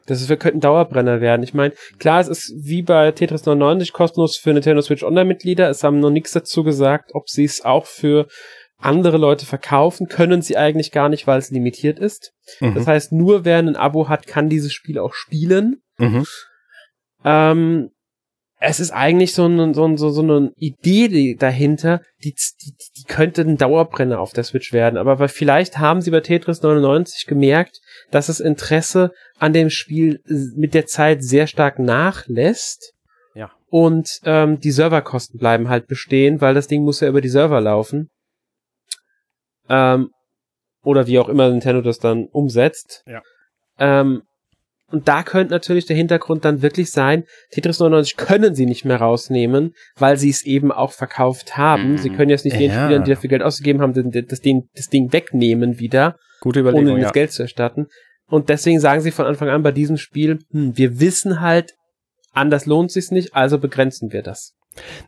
Das 0.07 0.20
ist, 0.20 0.28
wir 0.28 0.36
könnten 0.36 0.61
Dauerbrenner 0.61 1.20
werden. 1.20 1.42
Ich 1.42 1.55
meine, 1.55 1.74
klar, 1.98 2.20
es 2.20 2.28
ist 2.28 2.53
wie 2.57 2.82
bei 2.82 3.12
Tetris 3.12 3.46
99 3.46 3.92
kostenlos 3.92 4.36
für 4.36 4.53
Nintendo 4.53 4.82
Switch 4.82 5.05
Online-Mitglieder. 5.05 5.70
Es 5.70 5.84
haben 5.84 6.00
noch 6.00 6.11
nichts 6.11 6.32
dazu 6.32 6.64
gesagt, 6.64 7.14
ob 7.14 7.28
sie 7.28 7.44
es 7.44 7.64
auch 7.64 7.86
für 7.86 8.26
andere 8.83 9.18
Leute 9.18 9.47
verkaufen, 9.47 10.09
können 10.09 10.43
sie 10.43 10.57
eigentlich 10.57 10.91
gar 10.91 11.09
nicht, 11.09 11.26
weil 11.26 11.39
es 11.39 11.51
limitiert 11.51 11.99
ist. 11.99 12.33
Mhm. 12.61 12.74
Das 12.74 12.87
heißt, 12.87 13.12
nur 13.12 13.45
wer 13.45 13.59
ein 13.59 13.76
Abo 13.76 14.09
hat, 14.09 14.26
kann 14.26 14.49
dieses 14.49 14.72
Spiel 14.72 14.99
auch 14.99 15.14
spielen. 15.14 15.83
Mhm. 15.99 16.26
Ähm, 17.24 17.91
es 18.64 18.78
ist 18.78 18.93
eigentlich 18.93 19.35
so, 19.35 19.45
ein, 19.47 19.74
so, 19.74 19.85
ein, 19.85 19.97
so, 19.97 20.11
so 20.11 20.22
eine 20.22 20.53
Idee 20.57 21.35
dahinter, 21.35 22.01
die, 22.22 22.33
die, 22.33 22.74
die 22.97 23.05
könnte 23.05 23.43
ein 23.43 23.57
Dauerbrenner 23.57 24.20
auf 24.20 24.33
der 24.33 24.45
Switch 24.45 24.72
werden. 24.72 24.99
Aber 24.99 25.18
weil 25.18 25.28
vielleicht 25.28 25.78
haben 25.78 26.01
sie 26.01 26.12
bei 26.12 26.20
Tetris 26.20 26.62
99 26.62 27.26
gemerkt, 27.26 27.80
dass 28.12 28.28
das 28.28 28.39
Interesse 28.39 29.11
an 29.39 29.53
dem 29.53 29.68
Spiel 29.68 30.20
mit 30.55 30.74
der 30.74 30.87
Zeit 30.87 31.24
sehr 31.24 31.49
stark 31.49 31.80
nachlässt. 31.80 32.93
Ja. 33.35 33.51
Und 33.68 34.20
ähm, 34.24 34.61
die 34.61 34.70
Serverkosten 34.70 35.41
bleiben 35.41 35.68
halt 35.68 35.89
bestehen, 35.89 36.41
weil 36.41 36.55
das 36.55 36.68
Ding 36.68 36.85
muss 36.85 37.01
ja 37.01 37.09
über 37.09 37.20
die 37.20 37.28
Server 37.28 37.61
laufen. 37.61 38.11
Ähm, 39.73 40.11
oder 40.85 41.07
wie 41.07 41.18
auch 41.18 41.29
immer 41.29 41.49
Nintendo 41.49 41.81
das 41.81 41.99
dann 41.99 42.27
umsetzt. 42.27 43.03
Ja. 43.07 43.23
Ähm, 43.79 44.23
und 44.91 45.09
da 45.09 45.23
könnte 45.23 45.55
natürlich 45.55 45.87
der 45.87 45.97
Hintergrund 45.97 46.45
dann 46.45 46.61
wirklich 46.61 46.91
sein, 46.91 47.25
Tetris 47.51 47.81
99 47.81 48.18
können 48.18 48.55
sie 48.55 48.66
nicht 48.66 48.85
mehr 48.85 48.99
rausnehmen, 48.99 49.75
weil 49.97 50.18
sie 50.18 50.29
es 50.29 50.45
eben 50.45 50.70
auch 50.70 50.93
verkauft 50.93 51.57
haben. 51.57 51.93
Mhm. 51.93 51.99
Sie 51.99 52.11
können 52.11 52.29
jetzt 52.29 52.45
nicht 52.45 52.61
den 52.61 52.70
ja. 52.70 52.85
Spielern, 52.85 53.05
die 53.05 53.11
dafür 53.11 53.31
Geld 53.31 53.43
ausgegeben 53.43 53.81
haben, 53.81 53.95
das 53.95 54.41
Ding, 54.43 54.68
das 54.77 54.91
Ding 54.91 55.11
wegnehmen 55.12 55.79
wieder, 55.79 56.16
Gute 56.41 56.61
Überlegung, 56.61 56.93
ohne 56.93 57.01
das 57.01 57.09
ja. 57.09 57.12
Geld 57.12 57.33
zu 57.33 57.43
erstatten. 57.43 57.87
Und 58.29 58.51
deswegen 58.51 58.81
sagen 58.81 59.01
sie 59.01 59.12
von 59.12 59.27
Anfang 59.27 59.49
an 59.49 59.62
bei 59.62 59.73
diesem 59.73 59.97
Spiel, 59.97 60.41
hm, 60.51 60.77
wir 60.77 61.01
wissen 61.01 61.41
halt, 61.41 61.73
anders 62.33 62.66
lohnt 62.66 62.91
sich's 62.91 63.11
nicht, 63.11 63.35
also 63.35 63.59
begrenzen 63.59 64.12
wir 64.12 64.23
das. 64.23 64.55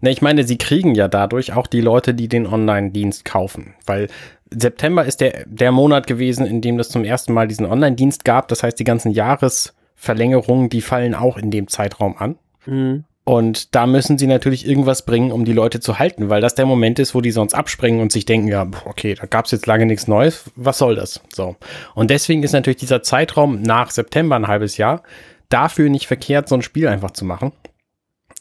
Ne, 0.00 0.10
ich 0.10 0.22
meine, 0.22 0.44
sie 0.44 0.58
kriegen 0.58 0.94
ja 0.94 1.08
dadurch 1.08 1.52
auch 1.52 1.66
die 1.66 1.80
Leute, 1.80 2.14
die 2.14 2.28
den 2.28 2.46
Online-Dienst 2.46 3.24
kaufen, 3.24 3.74
weil 3.86 4.08
September 4.56 5.04
ist 5.04 5.20
der, 5.20 5.44
der 5.46 5.72
Monat 5.72 6.06
gewesen, 6.06 6.46
in 6.46 6.60
dem 6.60 6.78
es 6.78 6.88
zum 6.88 7.04
ersten 7.04 7.32
Mal 7.32 7.48
diesen 7.48 7.66
Online-Dienst 7.66 8.24
gab. 8.24 8.48
Das 8.48 8.62
heißt, 8.62 8.78
die 8.78 8.84
ganzen 8.84 9.10
Jahresverlängerungen, 9.10 10.68
die 10.68 10.80
fallen 10.80 11.14
auch 11.14 11.36
in 11.36 11.50
dem 11.50 11.68
Zeitraum 11.68 12.16
an. 12.16 12.36
Mhm. 12.66 13.04
Und 13.24 13.74
da 13.74 13.86
müssen 13.86 14.18
sie 14.18 14.26
natürlich 14.26 14.68
irgendwas 14.68 15.06
bringen, 15.06 15.32
um 15.32 15.46
die 15.46 15.54
Leute 15.54 15.80
zu 15.80 15.98
halten, 15.98 16.28
weil 16.28 16.42
das 16.42 16.54
der 16.54 16.66
Moment 16.66 16.98
ist, 16.98 17.14
wo 17.14 17.22
die 17.22 17.30
sonst 17.30 17.54
abspringen 17.54 18.02
und 18.02 18.12
sich 18.12 18.26
denken, 18.26 18.48
ja, 18.48 18.66
okay, 18.84 19.14
da 19.14 19.24
gab 19.24 19.46
es 19.46 19.50
jetzt 19.50 19.66
lange 19.66 19.86
nichts 19.86 20.06
Neues, 20.06 20.50
was 20.56 20.76
soll 20.76 20.94
das? 20.94 21.22
So. 21.32 21.56
Und 21.94 22.10
deswegen 22.10 22.42
ist 22.42 22.52
natürlich 22.52 22.80
dieser 22.80 23.02
Zeitraum 23.02 23.62
nach 23.62 23.90
September 23.90 24.36
ein 24.36 24.46
halbes 24.46 24.76
Jahr 24.76 25.02
dafür 25.48 25.88
nicht 25.88 26.06
verkehrt, 26.06 26.48
so 26.48 26.54
ein 26.54 26.62
Spiel 26.62 26.86
einfach 26.86 27.12
zu 27.12 27.24
machen. 27.24 27.52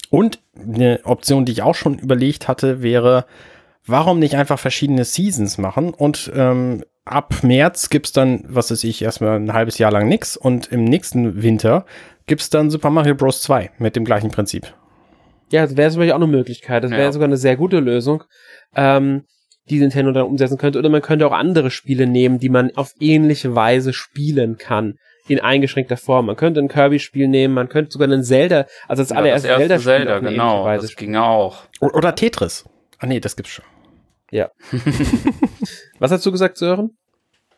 Und 0.09 0.39
eine 0.55 0.99
Option, 1.05 1.45
die 1.45 1.53
ich 1.53 1.61
auch 1.61 1.75
schon 1.75 1.97
überlegt 1.97 2.47
hatte, 2.47 2.83
wäre, 2.83 3.25
warum 3.85 4.19
nicht 4.19 4.35
einfach 4.35 4.59
verschiedene 4.59 5.05
Seasons 5.05 5.57
machen 5.57 5.93
und 5.93 6.31
ähm, 6.35 6.83
ab 7.05 7.43
März 7.43 7.89
gibt's 7.89 8.11
dann, 8.11 8.43
was 8.47 8.71
weiß 8.71 8.83
ich, 8.85 9.01
erstmal 9.01 9.39
ein 9.39 9.53
halbes 9.53 9.77
Jahr 9.77 9.91
lang 9.91 10.07
nix 10.07 10.37
und 10.37 10.71
im 10.71 10.83
nächsten 10.83 11.43
Winter 11.43 11.85
gibt's 12.25 12.49
dann 12.49 12.69
Super 12.69 12.89
Mario 12.89 13.15
Bros. 13.15 13.41
2 13.41 13.71
mit 13.77 13.95
dem 13.95 14.05
gleichen 14.05 14.31
Prinzip. 14.31 14.73
Ja, 15.51 15.63
das 15.63 15.77
wäre 15.77 15.91
zum 15.91 15.99
Beispiel 15.99 16.13
auch 16.13 16.17
eine 16.17 16.27
Möglichkeit. 16.27 16.83
Das 16.83 16.91
wäre 16.91 17.03
ja. 17.03 17.11
sogar 17.11 17.27
eine 17.27 17.37
sehr 17.37 17.55
gute 17.57 17.79
Lösung, 17.79 18.23
ähm, 18.75 19.25
die 19.69 19.79
Nintendo 19.79 20.11
dann 20.11 20.25
umsetzen 20.25 20.57
könnte. 20.57 20.79
Oder 20.79 20.89
man 20.89 21.01
könnte 21.01 21.27
auch 21.27 21.31
andere 21.31 21.69
Spiele 21.69 22.07
nehmen, 22.07 22.39
die 22.39 22.49
man 22.49 22.71
auf 22.75 22.93
ähnliche 22.99 23.53
Weise 23.53 23.93
spielen 23.93 24.57
kann. 24.57 24.95
In 25.27 25.39
eingeschränkter 25.39 25.95
Form. 25.95 26.25
Man 26.25 26.35
könnte 26.35 26.59
ein 26.59 26.67
Kirby-Spiel 26.67 27.29
nehmen, 27.29 27.53
man 27.53 27.69
könnte 27.69 27.91
sogar 27.91 28.09
einen 28.09 28.23
Zelda, 28.23 28.65
also 28.89 29.03
das 29.03 29.11
ja, 29.11 29.15
allererste 29.15 29.47
das 29.47 29.57
Zelda-Spiel. 29.57 29.85
Zelda, 29.85 30.19
genau, 30.19 30.65
das 30.75 30.95
ging 30.97 31.15
auch. 31.15 31.63
Oder 31.79 32.13
Tetris. 32.13 32.65
Ah 32.97 33.05
nee, 33.05 33.21
das 33.21 33.37
gibt's 33.37 33.51
schon. 33.51 33.63
Ja. 34.33 34.49
Was 35.99 36.11
hast 36.11 36.25
du 36.25 36.31
gesagt, 36.31 36.57
Sören? 36.57 36.97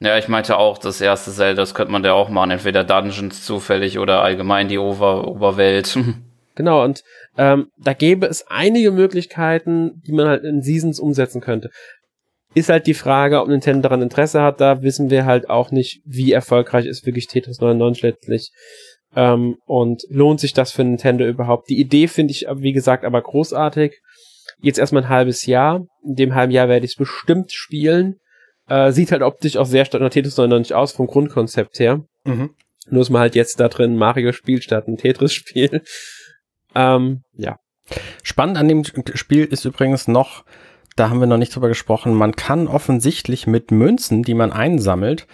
Ja, 0.01 0.17
ich 0.17 0.28
meinte 0.28 0.57
auch, 0.57 0.78
das 0.78 0.99
erste 0.99 1.32
Zelda, 1.32 1.61
das 1.61 1.73
könnte 1.73 1.93
man 1.93 2.03
da 2.03 2.11
auch 2.11 2.28
machen. 2.28 2.51
Entweder 2.51 2.84
Dungeons 2.84 3.45
zufällig 3.45 3.97
oder 3.97 4.21
allgemein 4.21 4.67
die 4.67 4.78
Ober 4.78 5.28
Oberwelt. 5.28 5.97
Genau, 6.57 6.86
und 6.86 7.03
ähm, 7.38 7.67
da 7.78 7.91
gäbe 7.91 8.28
es 8.28 8.47
einige 8.47 8.91
Möglichkeiten, 8.91 10.01
die 10.07 10.13
man 10.13 10.30
halt 10.30 10.45
in 10.45 10.61
Seasons 10.61 11.01
umsetzen 11.01 11.41
könnte. 11.41 11.69
Ist 12.53 12.69
halt 12.69 12.88
die 12.88 12.93
Frage, 12.93 13.41
ob 13.41 13.49
Nintendo 13.49 13.82
daran 13.82 14.01
Interesse 14.01 14.41
hat. 14.41 14.61
Da 14.61 14.82
wissen 14.82 15.09
wir 15.09 15.26
halt 15.26 15.49
auch 15.49 15.71
nicht, 15.71 15.99
wie 16.05 16.32
erfolgreich 16.32 16.86
ist 16.86 17.05
wirklich 17.05 17.28
Tetris 17.28 17.59
99 17.59 18.03
letztlich. 18.03 18.51
Ähm, 19.17 19.57
und 19.65 20.03
lohnt 20.07 20.39
sich 20.39 20.53
das 20.53 20.71
für 20.71 20.86
Nintendo 20.86 21.26
überhaupt? 21.26 21.69
Die 21.69 21.78
Idee 21.78 22.07
finde 22.07 22.32
ich, 22.32 22.45
wie 22.49 22.71
gesagt, 22.71 23.03
aber 23.03 23.21
großartig. 23.21 23.99
Jetzt 24.59 24.79
erstmal 24.79 25.03
ein 25.03 25.09
halbes 25.09 25.45
Jahr. 25.45 25.85
In 26.03 26.15
dem 26.15 26.35
halben 26.35 26.51
Jahr 26.51 26.69
werde 26.69 26.85
ich 26.85 26.91
es 26.91 26.97
bestimmt 26.97 27.51
spielen. 27.51 28.19
Äh, 28.67 28.91
sieht 28.91 29.11
halt 29.11 29.21
optisch 29.21 29.57
auch 29.57 29.65
sehr 29.65 29.85
stark 29.85 30.01
nach 30.01 30.09
Tetris 30.09 30.37
99 30.37 30.73
aus, 30.75 30.91
vom 30.91 31.07
Grundkonzept 31.07 31.79
her. 31.79 32.01
Mhm. 32.23 32.51
Nur 32.89 33.01
ist 33.01 33.09
man 33.09 33.21
halt 33.21 33.35
jetzt 33.35 33.59
da 33.59 33.67
drin 33.67 33.95
Mario 33.95 34.31
spielt 34.31 34.63
statt 34.63 34.87
ein 34.87 34.97
Tetris-Spiel. 34.97 35.83
ähm, 36.75 37.23
ja. 37.33 37.59
Spannend 38.23 38.57
an 38.57 38.67
dem 38.67 38.83
Spiel 39.13 39.45
ist 39.45 39.65
übrigens 39.65 40.07
noch, 40.07 40.43
da 40.95 41.09
haben 41.09 41.19
wir 41.19 41.27
noch 41.27 41.37
nicht 41.37 41.55
drüber 41.55 41.67
gesprochen, 41.67 42.13
man 42.13 42.35
kann 42.35 42.67
offensichtlich 42.67 43.45
mit 43.45 43.69
Münzen, 43.69 44.23
die 44.23 44.33
man 44.33 44.51
einsammelt, 44.51 45.27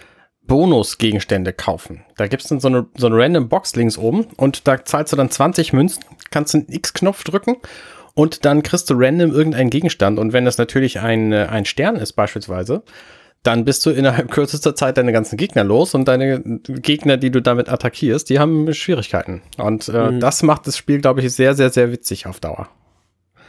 Bonusgegenstände 0.46 1.52
kaufen. 1.52 2.04
Da 2.16 2.26
gibt's 2.26 2.48
dann 2.48 2.60
so 2.60 2.68
eine, 2.68 2.86
so 2.94 3.06
eine 3.06 3.16
random 3.16 3.48
Box 3.48 3.74
links 3.76 3.96
oben 3.96 4.26
und 4.36 4.66
da 4.68 4.84
zahlst 4.84 5.12
du 5.12 5.16
dann 5.16 5.30
20 5.30 5.72
Münzen, 5.72 6.04
kannst 6.30 6.54
einen 6.54 6.66
X-Knopf 6.68 7.24
drücken 7.24 7.56
und 8.14 8.44
dann 8.44 8.62
kriegst 8.62 8.90
du 8.90 8.94
random 8.96 9.32
irgendeinen 9.32 9.70
Gegenstand. 9.70 10.18
Und 10.18 10.32
wenn 10.32 10.44
das 10.44 10.58
natürlich 10.58 11.00
ein, 11.00 11.32
äh, 11.32 11.46
ein 11.50 11.64
Stern 11.64 11.96
ist 11.96 12.12
beispielsweise, 12.12 12.82
dann 13.42 13.64
bist 13.64 13.84
du 13.86 13.90
innerhalb 13.90 14.30
kürzester 14.30 14.74
Zeit 14.74 14.96
deine 14.96 15.12
ganzen 15.12 15.36
Gegner 15.36 15.64
los 15.64 15.94
und 15.94 16.06
deine 16.06 16.40
Gegner, 16.62 17.16
die 17.16 17.30
du 17.30 17.40
damit 17.40 17.68
attackierst, 17.68 18.28
die 18.30 18.38
haben 18.38 18.72
Schwierigkeiten. 18.74 19.42
Und 19.58 19.88
äh, 19.88 20.10
mhm. 20.10 20.20
das 20.20 20.42
macht 20.42 20.66
das 20.66 20.76
Spiel, 20.76 21.00
glaube 21.00 21.20
ich, 21.20 21.32
sehr, 21.32 21.54
sehr, 21.54 21.70
sehr 21.70 21.92
witzig 21.92 22.26
auf 22.26 22.40
Dauer. 22.40 22.68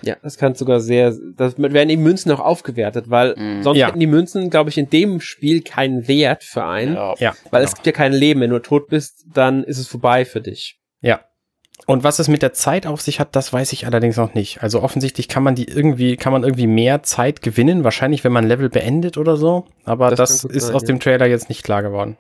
Ja, 0.02 0.18
das 0.22 0.38
kann 0.38 0.54
sogar 0.54 0.82
sehr, 0.82 1.16
das 1.38 1.58
werden 1.58 1.88
die 1.88 1.96
Münzen 1.96 2.30
auch 2.34 2.42
aufgewertet, 2.42 3.10
weil 3.10 3.36
mhm. 3.38 3.64
sonst 3.64 3.78
ja. 3.78 3.88
hätten 3.88 4.02
die 4.02 4.08
Münzen, 4.08 4.50
glaube 4.50 4.70
ich, 4.70 4.78
in 4.78 4.90
dem 4.90 5.22
Spiel 5.22 5.62
keinen 5.62 6.10
Wert 6.10 6.44
für 6.44 6.66
einen. 6.66 6.96
Ja. 6.96 7.14
Weil 7.52 7.62
genau. 7.62 7.64
es 7.64 7.76
gibt 7.76 7.86
ja 7.86 7.94
kein 7.94 8.12
Leben. 8.12 8.42
Wenn 8.42 8.50
du 8.50 8.60
tot 8.60 8.90
bist, 8.90 9.26
dann 9.34 9.64
ist 9.64 9.78
es 9.78 9.88
vorbei 9.88 10.26
für 10.26 10.42
dich. 10.42 10.82
Ja. 11.00 11.22
Und 11.86 12.04
was 12.04 12.20
es 12.20 12.28
mit 12.28 12.42
der 12.42 12.54
Zeit 12.54 12.88
auf 12.88 13.02
sich 13.02 13.20
hat, 13.20 13.36
das 13.36 13.52
weiß 13.52 13.74
ich 13.74 13.86
allerdings 13.86 14.16
noch 14.16 14.34
nicht. 14.34 14.64
Also 14.64 14.82
offensichtlich 14.82 15.28
kann 15.28 15.44
man 15.44 15.56
die 15.56 15.66
irgendwie, 15.66 16.16
kann 16.16 16.32
man 16.32 16.44
irgendwie 16.44 16.68
mehr 16.68 17.04
Zeit 17.04 17.42
gewinnen, 17.42 17.84
wahrscheinlich 17.84 18.24
wenn 18.24 18.32
man 18.32 18.46
Level 18.46 18.70
beendet 18.70 19.18
oder 19.18 19.36
so. 19.36 19.66
Aber 19.84 20.10
das, 20.10 20.18
das 20.18 20.44
ist 20.46 20.68
sein, 20.68 20.76
aus 20.76 20.84
ja. 20.84 20.88
dem 20.88 21.00
Trailer 21.00 21.26
jetzt 21.26 21.50
nicht 21.50 21.64
klar 21.64 21.84
geworden. 21.84 22.18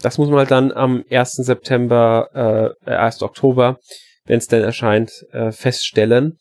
Das 0.00 0.18
muss 0.18 0.28
man 0.28 0.38
halt 0.38 0.50
dann 0.50 0.72
am 0.72 1.04
1. 1.10 1.32
September, 1.32 2.76
äh, 2.84 2.90
1. 2.90 3.22
Oktober, 3.22 3.78
wenn 4.26 4.38
es 4.38 4.46
denn 4.46 4.62
erscheint, 4.62 5.24
äh, 5.32 5.52
feststellen. 5.52 6.38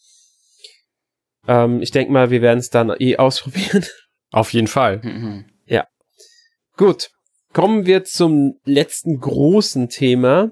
Ähm, 1.48 1.82
ich 1.82 1.92
denke 1.92 2.12
mal, 2.12 2.30
wir 2.30 2.42
werden 2.42 2.60
es 2.60 2.70
dann 2.70 2.94
eh 3.00 3.16
ausprobieren. 3.18 3.86
Auf 4.32 4.52
jeden 4.52 4.68
Fall. 4.68 5.00
Mhm. 5.04 5.46
Ja. 5.66 5.88
Gut. 6.76 7.10
Kommen 7.54 7.86
wir 7.86 8.04
zum 8.04 8.60
letzten 8.66 9.20
großen 9.20 9.88
Thema 9.88 10.52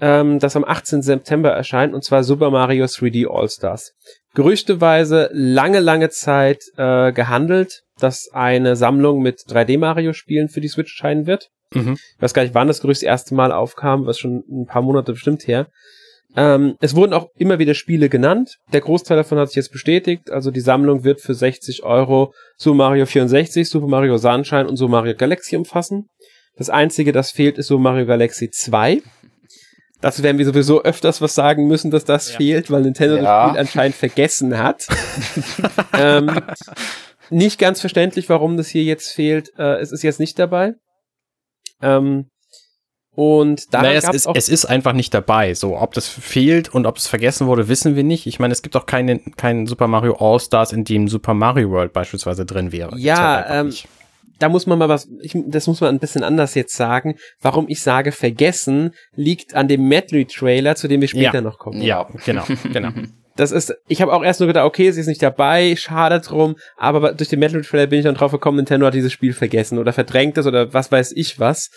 ähm, 0.00 0.38
das 0.38 0.56
am 0.56 0.64
18. 0.64 1.02
September 1.02 1.50
erscheint, 1.50 1.94
und 1.94 2.04
zwar 2.04 2.24
Super 2.24 2.50
Mario 2.50 2.84
3D 2.84 3.28
All-Stars. 3.28 3.94
Gerüchteweise 4.34 5.30
lange, 5.32 5.80
lange 5.80 6.10
Zeit 6.10 6.62
äh, 6.76 7.12
gehandelt, 7.12 7.82
dass 7.98 8.28
eine 8.32 8.76
Sammlung 8.76 9.20
mit 9.20 9.40
3D-Mario-Spielen 9.48 10.48
für 10.48 10.60
die 10.60 10.68
Switch 10.68 10.94
erscheinen 10.94 11.26
wird. 11.26 11.48
Mhm. 11.74 11.94
Ich 12.16 12.22
weiß 12.22 12.34
gar 12.34 12.42
nicht, 12.42 12.54
wann 12.54 12.68
das 12.68 12.80
Gerücht 12.80 13.02
das 13.02 13.06
erste 13.06 13.34
Mal 13.34 13.52
aufkam, 13.52 14.06
was 14.06 14.18
schon 14.18 14.44
ein 14.48 14.66
paar 14.66 14.82
Monate 14.82 15.12
bestimmt 15.12 15.46
her. 15.46 15.66
Ähm, 16.36 16.76
es 16.80 16.94
wurden 16.94 17.14
auch 17.14 17.30
immer 17.36 17.58
wieder 17.58 17.74
Spiele 17.74 18.08
genannt. 18.08 18.58
Der 18.72 18.80
Großteil 18.80 19.16
davon 19.16 19.38
hat 19.38 19.48
sich 19.48 19.56
jetzt 19.56 19.72
bestätigt. 19.72 20.30
Also 20.30 20.50
die 20.50 20.60
Sammlung 20.60 21.02
wird 21.04 21.20
für 21.20 21.34
60 21.34 21.82
Euro 21.82 22.32
Super 22.56 22.76
Mario 22.76 23.06
64, 23.06 23.68
Super 23.68 23.88
Mario 23.88 24.18
Sunshine 24.18 24.68
und 24.68 24.76
Super 24.76 24.92
Mario 24.92 25.14
Galaxy 25.16 25.56
umfassen. 25.56 26.08
Das 26.56 26.70
einzige, 26.70 27.12
das 27.12 27.30
fehlt, 27.30 27.56
ist 27.56 27.68
Super 27.68 27.82
Mario 27.82 28.06
Galaxy 28.06 28.50
2. 28.50 29.02
Dazu 30.00 30.22
werden 30.22 30.38
wir 30.38 30.44
sowieso 30.44 30.82
öfters 30.82 31.20
was 31.20 31.34
sagen 31.34 31.66
müssen, 31.66 31.90
dass 31.90 32.04
das 32.04 32.30
ja. 32.30 32.36
fehlt, 32.36 32.70
weil 32.70 32.82
Nintendo 32.82 33.16
ja. 33.16 33.22
das 33.22 33.48
Spiel 33.48 33.60
anscheinend 33.60 33.96
vergessen 33.96 34.58
hat. 34.58 34.86
ähm, 35.98 36.40
nicht 37.30 37.58
ganz 37.58 37.80
verständlich, 37.80 38.28
warum 38.28 38.56
das 38.56 38.68
hier 38.68 38.84
jetzt 38.84 39.12
fehlt. 39.12 39.52
Äh, 39.58 39.80
es 39.80 39.90
ist 39.90 40.02
jetzt 40.02 40.20
nicht 40.20 40.38
dabei. 40.38 40.74
Ähm, 41.82 42.26
und 43.10 43.74
da 43.74 43.82
naja, 43.82 43.98
es, 43.98 44.14
ist, 44.14 44.28
es 44.32 44.48
ist 44.48 44.64
einfach 44.66 44.92
nicht 44.92 45.12
dabei. 45.12 45.52
So, 45.54 45.76
ob 45.76 45.94
das 45.94 46.06
fehlt 46.06 46.68
und 46.68 46.86
ob 46.86 46.98
es 46.98 47.08
vergessen 47.08 47.48
wurde, 47.48 47.66
wissen 47.66 47.96
wir 47.96 48.04
nicht. 48.04 48.28
Ich 48.28 48.38
meine, 48.38 48.52
es 48.52 48.62
gibt 48.62 48.76
auch 48.76 48.86
keinen 48.86 49.34
keinen 49.34 49.66
Super 49.66 49.88
Mario 49.88 50.16
All 50.20 50.38
Stars, 50.38 50.72
in 50.72 50.84
dem 50.84 51.08
Super 51.08 51.34
Mario 51.34 51.70
World 51.70 51.92
beispielsweise 51.92 52.46
drin 52.46 52.70
wäre. 52.70 52.96
Ja, 52.96 53.60
ähm, 53.60 53.66
nicht 53.66 53.88
da 54.38 54.48
muss 54.48 54.66
man 54.66 54.78
mal 54.78 54.88
was, 54.88 55.08
ich, 55.20 55.36
das 55.46 55.66
muss 55.66 55.80
man 55.80 55.94
ein 55.94 55.98
bisschen 55.98 56.22
anders 56.22 56.54
jetzt 56.54 56.76
sagen. 56.76 57.16
Warum 57.40 57.66
ich 57.68 57.82
sage 57.82 58.12
vergessen, 58.12 58.92
liegt 59.14 59.54
an 59.54 59.68
dem 59.68 59.88
Medley-Trailer, 59.88 60.76
zu 60.76 60.88
dem 60.88 61.00
wir 61.00 61.08
später 61.08 61.34
ja. 61.34 61.40
noch 61.40 61.58
kommen. 61.58 61.82
Ja, 61.82 62.08
genau, 62.24 62.44
genau. 62.72 62.90
Das 63.38 63.52
ist, 63.52 63.72
ich 63.86 64.02
habe 64.02 64.12
auch 64.12 64.24
erst 64.24 64.40
nur 64.40 64.48
gedacht, 64.48 64.66
okay, 64.66 64.90
sie 64.90 65.00
ist 65.00 65.06
nicht 65.06 65.22
dabei, 65.22 65.76
schade 65.76 66.18
drum, 66.18 66.56
aber 66.76 67.12
durch 67.12 67.28
den 67.28 67.38
Metal-Trailer 67.38 67.86
bin 67.86 68.00
ich 68.00 68.04
dann 68.04 68.16
drauf 68.16 68.32
gekommen, 68.32 68.56
Nintendo 68.56 68.84
hat 68.86 68.94
dieses 68.94 69.12
Spiel 69.12 69.32
vergessen 69.32 69.78
oder 69.78 69.92
verdrängt 69.92 70.36
es 70.38 70.46
oder 70.48 70.74
was 70.74 70.90
weiß 70.90 71.12
ich 71.12 71.38
was. 71.38 71.70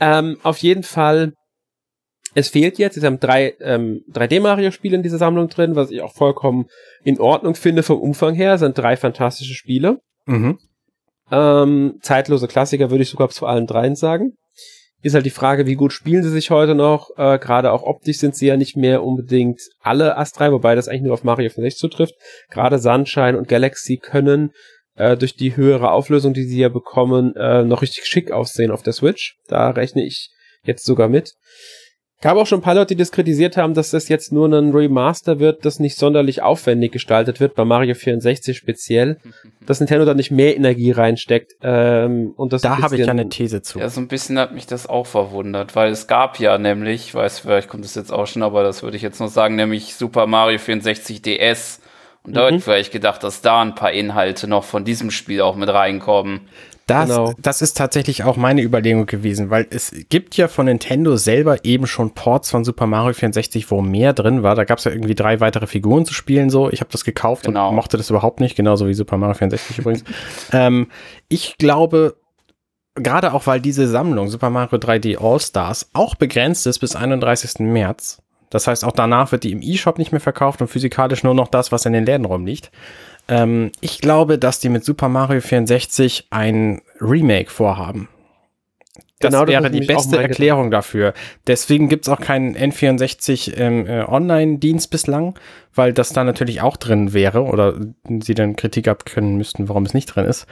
Ähm, 0.00 0.38
auf 0.42 0.56
jeden 0.58 0.82
Fall, 0.82 1.34
es 2.34 2.48
fehlt 2.48 2.78
jetzt, 2.78 2.96
es 2.96 3.04
haben 3.04 3.20
drei 3.20 3.54
ähm, 3.60 4.00
3D-Mario-Spiele 4.10 4.96
in 4.96 5.02
dieser 5.02 5.18
Sammlung 5.18 5.50
drin, 5.50 5.76
was 5.76 5.90
ich 5.90 6.00
auch 6.00 6.14
vollkommen 6.14 6.64
in 7.04 7.20
Ordnung 7.20 7.56
finde 7.56 7.82
vom 7.82 8.00
Umfang 8.00 8.34
her, 8.34 8.56
sind 8.56 8.78
drei 8.78 8.96
fantastische 8.96 9.52
Spiele. 9.52 9.98
Mhm. 10.24 10.58
Ähm, 11.32 11.98
zeitlose 12.02 12.46
Klassiker 12.46 12.90
würde 12.90 13.02
ich 13.02 13.10
sogar 13.10 13.30
zu 13.30 13.46
allen 13.46 13.66
dreien 13.66 13.96
sagen. 13.96 14.36
Ist 15.02 15.14
halt 15.14 15.26
die 15.26 15.30
Frage, 15.30 15.66
wie 15.66 15.74
gut 15.74 15.92
spielen 15.92 16.22
sie 16.22 16.30
sich 16.30 16.50
heute 16.50 16.76
noch? 16.76 17.10
Äh, 17.16 17.38
Gerade 17.38 17.72
auch 17.72 17.82
optisch 17.82 18.18
sind 18.18 18.36
sie 18.36 18.46
ja 18.46 18.56
nicht 18.56 18.76
mehr 18.76 19.02
unbedingt 19.02 19.60
alle 19.80 20.16
Ast 20.16 20.38
3, 20.38 20.52
wobei 20.52 20.76
das 20.76 20.86
eigentlich 20.86 21.02
nur 21.02 21.14
auf 21.14 21.24
Mario 21.24 21.48
64 21.50 21.76
zutrifft. 21.76 22.14
Gerade 22.50 22.78
Sunshine 22.78 23.36
und 23.36 23.48
Galaxy 23.48 23.96
können 23.96 24.52
äh, 24.94 25.16
durch 25.16 25.34
die 25.34 25.56
höhere 25.56 25.90
Auflösung, 25.90 26.34
die 26.34 26.44
sie 26.44 26.60
ja 26.60 26.68
bekommen, 26.68 27.34
äh, 27.34 27.64
noch 27.64 27.82
richtig 27.82 28.04
schick 28.04 28.30
aussehen 28.30 28.70
auf 28.70 28.82
der 28.82 28.92
Switch. 28.92 29.38
Da 29.48 29.70
rechne 29.70 30.04
ich 30.04 30.30
jetzt 30.62 30.84
sogar 30.84 31.08
mit. 31.08 31.32
Gab 32.22 32.36
auch 32.36 32.46
schon 32.46 32.60
ein 32.60 32.62
paar 32.62 32.76
Leute, 32.76 32.94
die 32.94 33.00
das 33.00 33.10
kritisiert 33.10 33.56
haben, 33.56 33.74
dass 33.74 33.90
das 33.90 34.08
jetzt 34.08 34.30
nur 34.30 34.46
ein 34.46 34.70
Remaster 34.70 35.40
wird, 35.40 35.64
das 35.64 35.80
nicht 35.80 35.98
sonderlich 35.98 36.40
aufwendig 36.40 36.92
gestaltet 36.92 37.40
wird, 37.40 37.56
bei 37.56 37.64
Mario 37.64 37.96
64 37.96 38.56
speziell, 38.56 39.18
dass 39.66 39.80
Nintendo 39.80 40.04
da 40.04 40.14
nicht 40.14 40.30
mehr 40.30 40.56
Energie 40.56 40.92
reinsteckt. 40.92 41.56
Ähm, 41.62 42.32
und 42.36 42.52
das 42.52 42.62
da 42.62 42.78
habe 42.78 42.94
ich 42.94 43.04
ja 43.04 43.10
eine 43.10 43.28
These 43.28 43.62
zu. 43.62 43.80
Ja, 43.80 43.88
so 43.88 44.00
ein 44.00 44.06
bisschen 44.06 44.38
hat 44.38 44.54
mich 44.54 44.68
das 44.68 44.88
auch 44.88 45.06
verwundert, 45.06 45.74
weil 45.74 45.90
es 45.90 46.06
gab 46.06 46.38
ja 46.38 46.58
nämlich, 46.58 47.06
ich 47.08 47.14
weiß, 47.14 47.40
vielleicht 47.40 47.68
kommt 47.68 47.84
es 47.84 47.96
jetzt 47.96 48.12
auch 48.12 48.28
schon, 48.28 48.44
aber 48.44 48.62
das 48.62 48.84
würde 48.84 48.96
ich 48.96 49.02
jetzt 49.02 49.18
noch 49.18 49.28
sagen, 49.28 49.56
nämlich 49.56 49.96
Super 49.96 50.28
Mario 50.28 50.60
64 50.60 51.22
DS. 51.22 51.80
Und 52.22 52.36
da 52.36 52.42
mhm. 52.42 52.44
hätte 52.44 52.56
ich 52.58 52.64
vielleicht 52.64 52.92
gedacht, 52.92 53.24
dass 53.24 53.40
da 53.40 53.60
ein 53.60 53.74
paar 53.74 53.90
Inhalte 53.90 54.46
noch 54.46 54.62
von 54.62 54.84
diesem 54.84 55.10
Spiel 55.10 55.40
auch 55.40 55.56
mit 55.56 55.68
reinkommen. 55.68 56.42
Das, 56.86 57.08
genau. 57.08 57.32
das 57.38 57.62
ist 57.62 57.76
tatsächlich 57.76 58.24
auch 58.24 58.36
meine 58.36 58.62
Überlegung 58.62 59.06
gewesen, 59.06 59.50
weil 59.50 59.66
es 59.70 59.94
gibt 60.08 60.36
ja 60.36 60.48
von 60.48 60.66
Nintendo 60.66 61.16
selber 61.16 61.64
eben 61.64 61.86
schon 61.86 62.12
Ports 62.12 62.50
von 62.50 62.64
Super 62.64 62.86
Mario 62.86 63.14
64, 63.14 63.70
wo 63.70 63.82
mehr 63.82 64.12
drin 64.12 64.42
war. 64.42 64.54
Da 64.54 64.64
gab 64.64 64.78
es 64.78 64.84
ja 64.84 64.90
irgendwie 64.90 65.14
drei 65.14 65.40
weitere 65.40 65.66
Figuren 65.66 66.04
zu 66.04 66.12
spielen. 66.12 66.50
So, 66.50 66.70
ich 66.70 66.80
habe 66.80 66.90
das 66.90 67.04
gekauft 67.04 67.44
genau. 67.44 67.68
und 67.68 67.76
mochte 67.76 67.96
das 67.96 68.10
überhaupt 68.10 68.40
nicht, 68.40 68.56
genauso 68.56 68.88
wie 68.88 68.94
Super 68.94 69.16
Mario 69.16 69.34
64 69.34 69.78
übrigens. 69.78 70.04
ähm, 70.52 70.88
ich 71.28 71.56
glaube, 71.56 72.16
gerade 72.94 73.32
auch 73.32 73.46
weil 73.46 73.60
diese 73.60 73.86
Sammlung 73.86 74.28
Super 74.28 74.50
Mario 74.50 74.78
3D 74.78 75.22
All 75.22 75.40
Stars 75.40 75.90
auch 75.92 76.14
begrenzt 76.16 76.66
ist 76.66 76.80
bis 76.80 76.96
31. 76.96 77.60
März. 77.60 78.22
Das 78.50 78.66
heißt, 78.66 78.84
auch 78.84 78.92
danach 78.92 79.32
wird 79.32 79.44
die 79.44 79.52
im 79.52 79.62
E-Shop 79.62 79.96
nicht 79.96 80.12
mehr 80.12 80.20
verkauft 80.20 80.60
und 80.60 80.68
physikalisch 80.68 81.24
nur 81.24 81.34
noch 81.34 81.48
das, 81.48 81.72
was 81.72 81.86
in 81.86 81.94
den 81.94 82.04
Läden 82.04 82.26
rumliegt. 82.26 82.70
Ähm, 83.28 83.72
ich 83.80 84.00
glaube, 84.00 84.38
dass 84.38 84.60
die 84.60 84.68
mit 84.68 84.84
Super 84.84 85.08
Mario 85.08 85.40
64 85.40 86.26
ein 86.30 86.82
Remake 87.00 87.50
vorhaben. 87.50 88.08
Das 89.22 89.32
genau, 89.32 89.46
wäre 89.46 89.62
das 89.62 89.72
die 89.72 89.86
beste 89.86 90.20
Erklärung 90.20 90.64
gedacht. 90.64 90.84
dafür. 90.84 91.14
Deswegen 91.46 91.88
gibt 91.88 92.06
es 92.06 92.08
auch 92.12 92.20
keinen 92.20 92.56
N64 92.56 93.56
ähm, 93.56 93.86
äh, 93.86 94.04
Online-Dienst 94.04 94.90
bislang, 94.90 95.38
weil 95.74 95.92
das 95.92 96.12
da 96.12 96.24
natürlich 96.24 96.60
auch 96.60 96.76
drin 96.76 97.12
wäre 97.12 97.44
oder 97.44 97.74
sie 98.20 98.34
dann 98.34 98.56
Kritik 98.56 98.88
abkönnen 98.88 99.36
müssten, 99.36 99.68
warum 99.68 99.84
es 99.84 99.94
nicht 99.94 100.06
drin 100.06 100.24
ist. 100.24 100.46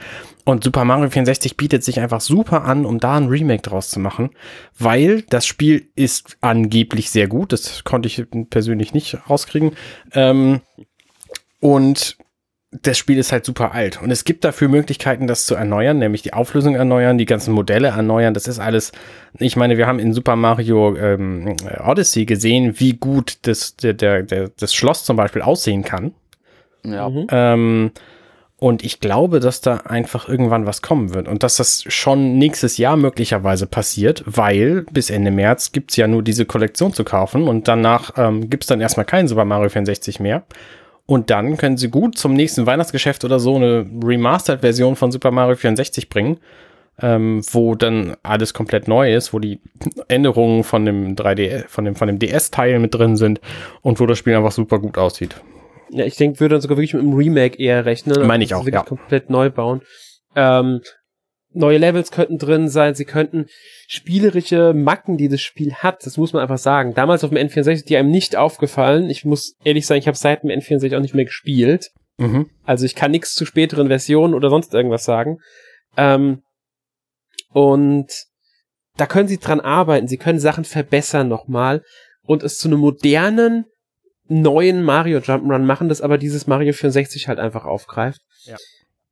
Und 0.45 0.63
Super 0.63 0.85
Mario 0.85 1.09
64 1.09 1.57
bietet 1.57 1.83
sich 1.83 1.99
einfach 1.99 2.21
super 2.21 2.63
an, 2.63 2.85
um 2.85 2.99
da 2.99 3.17
ein 3.17 3.27
Remake 3.27 3.61
draus 3.61 3.89
zu 3.89 3.99
machen, 3.99 4.29
weil 4.77 5.23
das 5.23 5.45
Spiel 5.45 5.89
ist 5.95 6.37
angeblich 6.41 7.09
sehr 7.11 7.27
gut. 7.27 7.51
Das 7.51 7.83
konnte 7.83 8.07
ich 8.07 8.23
persönlich 8.49 8.93
nicht 8.93 9.17
rauskriegen. 9.29 9.73
Ähm, 10.13 10.61
und 11.59 12.17
das 12.71 12.97
Spiel 12.97 13.17
ist 13.17 13.33
halt 13.33 13.45
super 13.45 13.73
alt 13.73 14.01
und 14.01 14.11
es 14.11 14.23
gibt 14.23 14.45
dafür 14.45 14.69
Möglichkeiten, 14.69 15.27
das 15.27 15.45
zu 15.45 15.55
erneuern, 15.55 15.99
nämlich 15.99 16.21
die 16.21 16.31
Auflösung 16.31 16.75
erneuern, 16.75 17.17
die 17.17 17.25
ganzen 17.25 17.53
Modelle 17.53 17.89
erneuern. 17.89 18.33
Das 18.33 18.47
ist 18.47 18.59
alles. 18.59 18.93
Ich 19.39 19.57
meine, 19.57 19.77
wir 19.77 19.87
haben 19.87 19.99
in 19.99 20.13
Super 20.13 20.37
Mario 20.37 20.95
ähm, 20.95 21.57
Odyssey 21.85 22.25
gesehen, 22.25 22.79
wie 22.79 22.93
gut 22.93 23.39
das, 23.41 23.75
der, 23.75 23.93
der, 23.93 24.23
der, 24.23 24.51
das 24.57 24.73
Schloss 24.73 25.03
zum 25.03 25.17
Beispiel 25.17 25.41
aussehen 25.41 25.83
kann. 25.83 26.13
Ja. 26.83 27.09
Mhm. 27.09 27.27
Ähm, 27.29 27.91
und 28.55 28.85
ich 28.85 28.99
glaube, 28.99 29.39
dass 29.39 29.59
da 29.59 29.77
einfach 29.77 30.29
irgendwann 30.29 30.67
was 30.67 30.83
kommen 30.83 31.15
wird 31.15 31.27
und 31.27 31.41
dass 31.43 31.57
das 31.57 31.83
schon 31.87 32.37
nächstes 32.37 32.77
Jahr 32.77 32.95
möglicherweise 32.95 33.65
passiert, 33.65 34.23
weil 34.27 34.85
bis 34.91 35.09
Ende 35.09 35.31
März 35.31 35.71
gibt's 35.71 35.95
ja 35.97 36.07
nur 36.07 36.21
diese 36.21 36.45
Kollektion 36.45 36.93
zu 36.93 37.03
kaufen 37.03 37.47
und 37.47 37.67
danach 37.67 38.13
ähm, 38.17 38.49
gibt's 38.49 38.67
dann 38.67 38.79
erstmal 38.79 39.07
keinen 39.07 39.27
Super 39.27 39.45
Mario 39.45 39.69
64 39.69 40.19
mehr. 40.19 40.43
Und 41.05 41.29
dann 41.29 41.57
können 41.57 41.77
sie 41.77 41.89
gut 41.89 42.17
zum 42.17 42.33
nächsten 42.33 42.65
Weihnachtsgeschäft 42.65 43.25
oder 43.25 43.39
so 43.39 43.55
eine 43.55 43.85
Remastered-Version 44.03 44.95
von 44.95 45.11
Super 45.11 45.31
Mario 45.31 45.55
64 45.55 46.09
bringen, 46.09 46.37
ähm, 47.01 47.41
wo 47.51 47.75
dann 47.75 48.15
alles 48.23 48.53
komplett 48.53 48.87
neu 48.87 49.13
ist, 49.13 49.33
wo 49.33 49.39
die 49.39 49.59
Änderungen 50.07 50.63
von 50.63 50.85
dem 50.85 51.15
3D, 51.15 51.67
von 51.67 51.85
dem, 51.85 51.95
von 51.95 52.07
dem 52.07 52.19
DS-Teil 52.19 52.79
mit 52.79 52.93
drin 52.93 53.17
sind 53.17 53.41
und 53.81 53.99
wo 53.99 54.05
das 54.05 54.17
Spiel 54.17 54.35
einfach 54.35 54.51
super 54.51 54.79
gut 54.79 54.97
aussieht. 54.97 55.35
Ja, 55.89 56.05
ich 56.05 56.15
denke, 56.15 56.39
würde 56.39 56.55
dann 56.55 56.61
sogar 56.61 56.77
wirklich 56.77 56.93
mit 56.93 57.03
einem 57.03 57.13
Remake 57.13 57.61
eher 57.61 57.85
rechnen. 57.85 58.25
Meine 58.25 58.43
ich 58.43 58.53
auch, 58.53 58.61
wirklich 58.61 58.75
ja. 58.75 58.83
komplett 58.83 59.29
neu 59.29 59.49
bauen. 59.49 59.81
Ähm, 60.35 60.81
neue 61.53 61.77
Levels 61.77 62.11
könnten 62.11 62.37
drin 62.37 62.69
sein, 62.69 62.95
sie 62.95 63.05
könnten 63.05 63.47
spielerische 63.87 64.73
Macken, 64.73 65.17
die 65.17 65.29
das 65.29 65.41
Spiel 65.41 65.73
hat, 65.73 66.05
das 66.05 66.17
muss 66.17 66.33
man 66.33 66.41
einfach 66.41 66.57
sagen. 66.57 66.93
Damals 66.93 67.23
auf 67.23 67.31
dem 67.31 67.37
N64, 67.37 67.85
die 67.85 67.97
einem 67.97 68.11
nicht 68.11 68.35
aufgefallen. 68.35 69.09
Ich 69.09 69.25
muss 69.25 69.55
ehrlich 69.63 69.85
sagen, 69.85 69.99
ich 69.99 70.07
habe 70.07 70.17
seit 70.17 70.43
dem 70.43 70.49
N64 70.49 70.95
auch 70.95 71.01
nicht 71.01 71.13
mehr 71.13 71.25
gespielt. 71.25 71.91
Mhm. 72.17 72.49
Also 72.63 72.85
ich 72.85 72.95
kann 72.95 73.11
nichts 73.11 73.33
zu 73.33 73.45
späteren 73.45 73.87
Versionen 73.87 74.33
oder 74.33 74.49
sonst 74.49 74.73
irgendwas 74.73 75.03
sagen. 75.03 75.39
Ähm, 75.97 76.41
und 77.49 78.07
da 78.97 79.05
können 79.05 79.27
sie 79.27 79.37
dran 79.37 79.59
arbeiten, 79.59 80.07
sie 80.07 80.17
können 80.17 80.39
Sachen 80.39 80.63
verbessern 80.63 81.27
nochmal 81.27 81.83
und 82.23 82.43
es 82.43 82.57
zu 82.57 82.67
einem 82.67 82.79
modernen, 82.79 83.65
neuen 84.27 84.83
Mario 84.83 85.19
Jump'n'Run 85.19 85.63
machen, 85.63 85.89
das 85.89 86.01
aber 86.01 86.17
dieses 86.17 86.47
Mario 86.47 86.71
64 86.71 87.27
halt 87.27 87.39
einfach 87.39 87.65
aufgreift. 87.65 88.21
Ja 88.43 88.57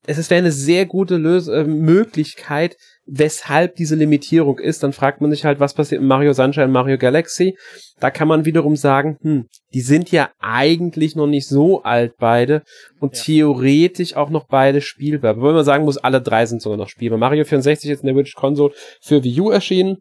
es 0.06 0.30
wäre 0.30 0.40
eine 0.40 0.52
sehr 0.52 0.86
gute 0.86 1.18
Lös 1.18 1.48
äh, 1.48 1.64
Möglichkeit, 1.64 2.78
weshalb 3.06 3.76
diese 3.76 3.96
Limitierung 3.96 4.60
ist. 4.60 4.84
Dann 4.84 4.94
fragt 4.94 5.22
man 5.22 5.32
sich 5.32 5.46
halt, 5.46 5.60
was 5.60 5.74
passiert 5.74 6.02
mit 6.02 6.08
Mario 6.08 6.34
Sunshine 6.34 6.68
und 6.68 6.72
Mario 6.72 6.98
Galaxy. 6.98 7.58
Da 8.00 8.10
kann 8.12 8.28
man 8.28 8.46
wiederum 8.46 8.76
sagen, 8.76 9.18
hm, 9.22 9.46
die 9.74 9.82
sind 9.82 10.12
ja 10.12 10.30
eigentlich 10.40 11.16
noch 11.16 11.28
nicht 11.28 11.48
so 11.48 11.84
alt 11.84 12.14
beide 12.18 12.64
und 13.00 13.16
ja. 13.18 13.24
theoretisch 13.24 14.16
auch 14.16 14.30
noch 14.30 14.48
beide 14.48 14.82
spielbar. 14.82 15.38
Wobei 15.38 15.54
man 15.54 15.66
sagen 15.66 15.86
muss, 15.86 15.98
alle 15.98 16.22
drei 16.22 16.46
sind 16.46 16.62
sogar 16.62 16.78
noch 16.78 16.90
spielbar. 16.90 17.20
Mario 17.20 17.44
64 17.44 17.90
ist 17.90 18.02
in 18.02 18.08
der 18.08 18.16
Virtual 18.16 18.40
Console 18.40 18.74
für 19.02 19.24
Wii 19.24 19.42
U 19.42 19.50
erschienen. 19.50 19.98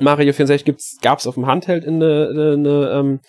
Mario 0.00 0.32
64 0.32 0.64
gibt's, 0.64 0.98
gab's 1.02 1.26
auf 1.26 1.34
dem 1.34 1.46
Handheld 1.46 1.84
in 1.84 2.02
eine, 2.02 2.28
eine, 2.30 2.52
eine 2.52 2.90
ähm, 2.98 3.20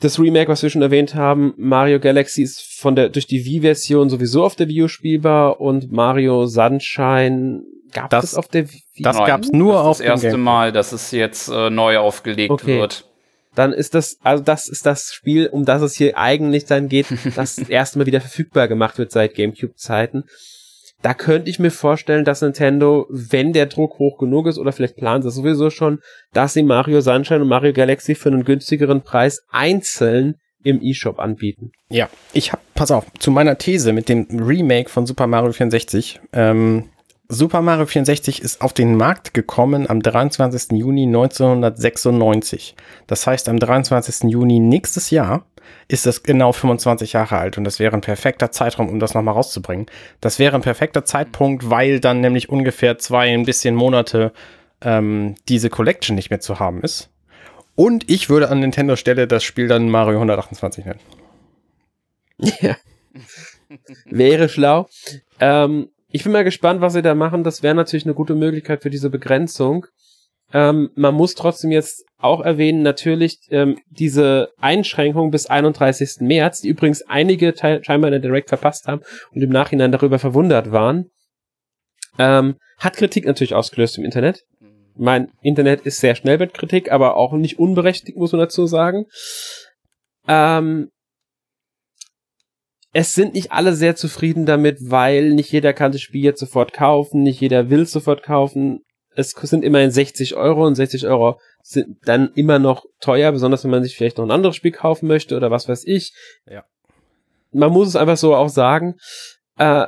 das 0.00 0.18
Remake, 0.18 0.48
was 0.48 0.62
wir 0.62 0.70
schon 0.70 0.82
erwähnt 0.82 1.14
haben, 1.14 1.54
Mario 1.56 1.98
Galaxy 1.98 2.42
ist 2.42 2.60
von 2.78 2.94
der 2.96 3.08
durch 3.08 3.26
die 3.26 3.44
Wii-Version 3.44 4.10
sowieso 4.10 4.44
auf 4.44 4.56
der 4.56 4.68
Wii 4.68 4.82
U 4.82 4.88
spielbar 4.88 5.60
und 5.60 5.90
Mario 5.90 6.46
Sunshine 6.46 7.62
gab 7.92 8.10
das, 8.10 8.24
es 8.24 8.34
auf 8.34 8.48
der 8.48 8.70
Wii. 8.70 8.82
Das 9.00 9.16
Nein, 9.16 9.26
gab's 9.26 9.48
nur 9.52 9.74
das 9.74 9.82
auf 9.82 9.98
das 9.98 10.06
erste 10.06 10.36
Mal, 10.36 10.72
dass 10.72 10.92
es 10.92 11.10
jetzt 11.12 11.48
äh, 11.48 11.70
neu 11.70 11.98
aufgelegt 11.98 12.50
okay. 12.50 12.78
wird. 12.78 13.08
Dann 13.54 13.72
ist 13.72 13.94
das, 13.94 14.18
also 14.22 14.44
das 14.44 14.68
ist 14.68 14.84
das 14.84 15.14
Spiel, 15.14 15.46
um 15.46 15.64
das 15.64 15.80
es 15.80 15.94
hier 15.94 16.18
eigentlich 16.18 16.66
dann 16.66 16.88
geht, 16.90 17.06
das 17.36 17.58
erste 17.58 17.98
Mal 17.98 18.06
wieder 18.06 18.20
verfügbar 18.20 18.68
gemacht 18.68 18.98
wird 18.98 19.12
seit 19.12 19.34
GameCube-Zeiten 19.34 20.24
da 21.02 21.14
könnte 21.14 21.50
ich 21.50 21.58
mir 21.58 21.70
vorstellen, 21.70 22.24
dass 22.24 22.42
Nintendo, 22.42 23.06
wenn 23.10 23.52
der 23.52 23.66
Druck 23.66 23.98
hoch 23.98 24.18
genug 24.18 24.46
ist, 24.46 24.58
oder 24.58 24.72
vielleicht 24.72 24.96
planen 24.96 25.22
sie 25.22 25.30
sowieso 25.30 25.70
schon, 25.70 26.00
dass 26.32 26.54
sie 26.54 26.62
Mario 26.62 27.00
Sunshine 27.00 27.42
und 27.42 27.48
Mario 27.48 27.72
Galaxy 27.72 28.14
für 28.14 28.30
einen 28.30 28.44
günstigeren 28.44 29.02
Preis 29.02 29.42
einzeln 29.50 30.36
im 30.64 30.80
eShop 30.82 31.20
anbieten. 31.20 31.70
Ja, 31.90 32.08
ich 32.32 32.52
hab, 32.52 32.60
pass 32.74 32.90
auf, 32.90 33.06
zu 33.18 33.30
meiner 33.30 33.56
These 33.56 33.92
mit 33.92 34.08
dem 34.08 34.26
Remake 34.30 34.88
von 34.88 35.06
Super 35.06 35.26
Mario 35.26 35.52
64. 35.52 36.20
Ähm, 36.32 36.84
Super 37.28 37.60
Mario 37.60 37.86
64 37.86 38.40
ist 38.40 38.60
auf 38.60 38.72
den 38.72 38.96
Markt 38.96 39.34
gekommen 39.34 39.88
am 39.90 40.00
23. 40.00 40.78
Juni 40.78 41.06
1996. 41.06 42.76
Das 43.08 43.26
heißt, 43.26 43.48
am 43.48 43.58
23. 43.58 44.30
Juni 44.30 44.60
nächstes 44.60 45.10
Jahr 45.10 45.44
ist 45.88 46.06
das 46.06 46.22
genau 46.22 46.52
25 46.52 47.12
Jahre 47.12 47.38
alt 47.38 47.58
und 47.58 47.64
das 47.64 47.78
wäre 47.78 47.94
ein 47.94 48.00
perfekter 48.00 48.50
Zeitraum, 48.50 48.88
um 48.88 48.98
das 48.98 49.14
nochmal 49.14 49.34
rauszubringen. 49.34 49.86
Das 50.20 50.38
wäre 50.38 50.56
ein 50.56 50.62
perfekter 50.62 51.04
Zeitpunkt, 51.04 51.70
weil 51.70 52.00
dann 52.00 52.20
nämlich 52.20 52.48
ungefähr 52.48 52.98
zwei, 52.98 53.32
ein 53.32 53.44
bisschen 53.44 53.74
Monate 53.74 54.32
ähm, 54.82 55.34
diese 55.48 55.70
Collection 55.70 56.16
nicht 56.16 56.30
mehr 56.30 56.40
zu 56.40 56.58
haben 56.58 56.82
ist. 56.82 57.10
Und 57.74 58.10
ich 58.10 58.30
würde 58.30 58.48
an 58.48 58.60
Nintendo 58.60 58.96
Stelle 58.96 59.26
das 59.26 59.44
Spiel 59.44 59.68
dann 59.68 59.90
Mario 59.90 60.16
128 60.16 60.84
nennen. 60.84 61.00
Ja. 62.38 62.76
wäre 64.06 64.48
schlau. 64.48 64.88
Ähm, 65.40 65.90
ich 66.08 66.22
bin 66.22 66.32
mal 66.32 66.44
gespannt, 66.44 66.80
was 66.80 66.94
sie 66.94 67.02
da 67.02 67.14
machen. 67.14 67.44
Das 67.44 67.62
wäre 67.62 67.74
natürlich 67.74 68.06
eine 68.06 68.14
gute 68.14 68.34
Möglichkeit 68.34 68.82
für 68.82 68.90
diese 68.90 69.10
Begrenzung. 69.10 69.86
Ähm, 70.52 70.90
man 70.94 71.14
muss 71.14 71.34
trotzdem 71.34 71.70
jetzt 71.70 72.05
auch 72.18 72.40
erwähnen, 72.40 72.82
natürlich 72.82 73.38
ähm, 73.50 73.78
diese 73.90 74.50
Einschränkung 74.58 75.30
bis 75.30 75.46
31. 75.46 76.20
März, 76.20 76.60
die 76.60 76.68
übrigens 76.68 77.02
einige 77.02 77.54
scheinbar 77.56 78.08
in 78.08 78.12
der 78.12 78.20
Direct 78.20 78.48
verpasst 78.48 78.86
haben 78.86 79.02
und 79.32 79.42
im 79.42 79.50
Nachhinein 79.50 79.92
darüber 79.92 80.18
verwundert 80.18 80.72
waren, 80.72 81.10
ähm, 82.18 82.56
hat 82.78 82.96
Kritik 82.96 83.26
natürlich 83.26 83.54
ausgelöst 83.54 83.98
im 83.98 84.04
Internet. 84.04 84.44
Mein 84.94 85.30
Internet 85.42 85.82
ist 85.82 86.00
sehr 86.00 86.14
schnell 86.14 86.38
mit 86.38 86.54
Kritik, 86.54 86.90
aber 86.90 87.16
auch 87.16 87.34
nicht 87.34 87.58
unberechtigt, 87.58 88.16
muss 88.16 88.32
man 88.32 88.40
dazu 88.40 88.66
sagen. 88.66 89.04
Ähm, 90.26 90.88
es 92.94 93.12
sind 93.12 93.34
nicht 93.34 93.52
alle 93.52 93.74
sehr 93.74 93.94
zufrieden 93.94 94.46
damit, 94.46 94.78
weil 94.80 95.34
nicht 95.34 95.52
jeder 95.52 95.74
kann 95.74 95.92
das 95.92 96.00
Spiel 96.00 96.24
jetzt 96.24 96.40
sofort 96.40 96.72
kaufen, 96.72 97.22
nicht 97.22 97.42
jeder 97.42 97.68
will 97.68 97.84
sofort 97.84 98.22
kaufen 98.22 98.80
es 99.16 99.30
sind 99.30 99.64
immerhin 99.64 99.90
60 99.90 100.36
Euro 100.36 100.66
und 100.66 100.74
60 100.74 101.06
Euro 101.06 101.40
sind 101.68 101.98
dann 102.04 102.30
immer 102.34 102.60
noch 102.60 102.86
teuer, 103.00 103.32
besonders 103.32 103.64
wenn 103.64 103.72
man 103.72 103.82
sich 103.82 103.96
vielleicht 103.96 104.18
noch 104.18 104.24
ein 104.24 104.30
anderes 104.30 104.54
Spiel 104.54 104.70
kaufen 104.70 105.08
möchte 105.08 105.36
oder 105.36 105.50
was 105.50 105.68
weiß 105.68 105.84
ich. 105.86 106.12
Ja. 106.48 106.64
Man 107.50 107.72
muss 107.72 107.88
es 107.88 107.96
einfach 107.96 108.16
so 108.16 108.36
auch 108.36 108.48
sagen. 108.48 108.94
Äh, 109.58 109.86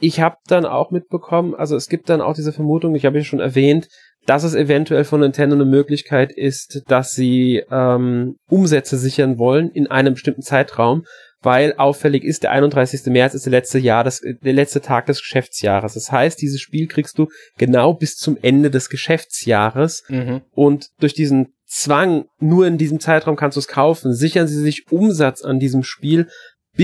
ich 0.00 0.20
habe 0.20 0.36
dann 0.48 0.66
auch 0.66 0.90
mitbekommen, 0.90 1.54
also 1.54 1.76
es 1.76 1.88
gibt 1.88 2.08
dann 2.08 2.20
auch 2.20 2.34
diese 2.34 2.52
Vermutung, 2.52 2.94
ich 2.96 3.06
habe 3.06 3.18
ja 3.18 3.24
schon 3.24 3.40
erwähnt, 3.40 3.88
dass 4.26 4.42
es 4.42 4.54
eventuell 4.54 5.04
von 5.04 5.20
Nintendo 5.20 5.54
eine 5.54 5.64
Möglichkeit 5.64 6.32
ist, 6.32 6.82
dass 6.88 7.12
sie 7.12 7.62
ähm, 7.70 8.36
Umsätze 8.48 8.98
sichern 8.98 9.38
wollen 9.38 9.70
in 9.70 9.86
einem 9.86 10.14
bestimmten 10.14 10.42
Zeitraum, 10.42 11.04
weil 11.46 11.74
auffällig 11.76 12.24
ist, 12.24 12.42
der 12.42 12.50
31. 12.50 13.06
März 13.06 13.34
ist 13.34 13.46
der 13.46 13.52
letzte 13.52 13.78
Jahr, 13.78 14.02
das, 14.02 14.20
der 14.20 14.52
letzte 14.52 14.80
Tag 14.80 15.06
des 15.06 15.20
Geschäftsjahres. 15.20 15.94
Das 15.94 16.10
heißt, 16.10 16.42
dieses 16.42 16.60
Spiel 16.60 16.88
kriegst 16.88 17.20
du 17.20 17.28
genau 17.56 17.94
bis 17.94 18.16
zum 18.16 18.36
Ende 18.42 18.68
des 18.68 18.90
Geschäftsjahres 18.90 20.02
mhm. 20.08 20.42
und 20.50 20.88
durch 20.98 21.14
diesen 21.14 21.54
Zwang, 21.64 22.24
nur 22.40 22.66
in 22.66 22.78
diesem 22.78 22.98
Zeitraum 22.98 23.36
kannst 23.36 23.56
du 23.56 23.60
es 23.60 23.68
kaufen, 23.68 24.12
sichern 24.12 24.48
sie 24.48 24.60
sich 24.60 24.90
Umsatz 24.90 25.42
an 25.42 25.60
diesem 25.60 25.84
Spiel 25.84 26.28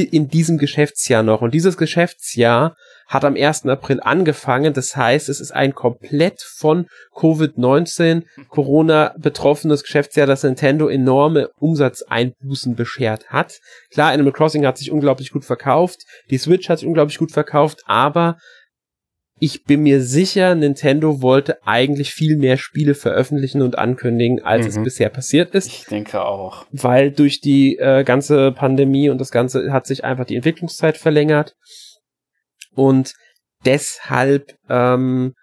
in 0.01 0.29
diesem 0.29 0.59
Geschäftsjahr 0.59 1.23
noch. 1.23 1.43
Und 1.43 1.53
dieses 1.53 1.77
Geschäftsjahr 1.77 2.77
hat 3.07 3.25
am 3.25 3.37
1. 3.37 3.67
April 3.67 4.01
angefangen. 4.01 4.73
Das 4.73 4.97
heißt, 4.97 5.29
es 5.29 5.41
ist 5.41 5.53
ein 5.53 5.75
komplett 5.75 6.41
von 6.41 6.87
Covid-19 7.15 8.23
Corona 8.49 9.15
betroffenes 9.19 9.83
Geschäftsjahr, 9.83 10.27
das 10.27 10.43
Nintendo 10.43 10.89
enorme 10.89 11.51
Umsatzeinbußen 11.59 12.75
beschert 12.75 13.29
hat. 13.29 13.61
Klar, 13.91 14.13
Animal 14.13 14.33
Crossing 14.33 14.67
hat 14.67 14.79
sich 14.79 14.91
unglaublich 14.91 15.31
gut 15.31 15.45
verkauft, 15.45 16.07
die 16.31 16.39
Switch 16.39 16.69
hat 16.69 16.79
sich 16.79 16.89
unglaublich 16.89 17.19
gut 17.19 17.33
verkauft, 17.33 17.83
aber 17.87 18.39
ich 19.45 19.65
bin 19.65 19.83
mir 19.83 20.01
sicher, 20.01 20.55
Nintendo 20.55 21.21
wollte 21.21 21.67
eigentlich 21.67 22.15
viel 22.15 22.37
mehr 22.37 22.57
Spiele 22.57 22.95
veröffentlichen 22.95 23.61
und 23.61 23.77
ankündigen, 23.77 24.41
als 24.41 24.63
mhm. 24.63 24.69
es 24.69 24.85
bisher 24.85 25.09
passiert 25.09 25.53
ist. 25.57 25.67
Ich 25.67 25.87
denke 25.87 26.25
auch. 26.25 26.65
Weil 26.71 27.11
durch 27.11 27.41
die 27.41 27.77
äh, 27.77 28.05
ganze 28.05 28.53
Pandemie 28.53 29.11
und 29.11 29.21
das 29.21 29.33
Ganze 29.33 29.73
hat 29.73 29.89
sich 29.89 30.05
einfach 30.05 30.27
die 30.27 30.37
Entwicklungszeit 30.37 30.97
verlängert. 30.97 31.57
Und 32.77 33.15
deshalb 33.65 34.55
ähm, 34.69 35.35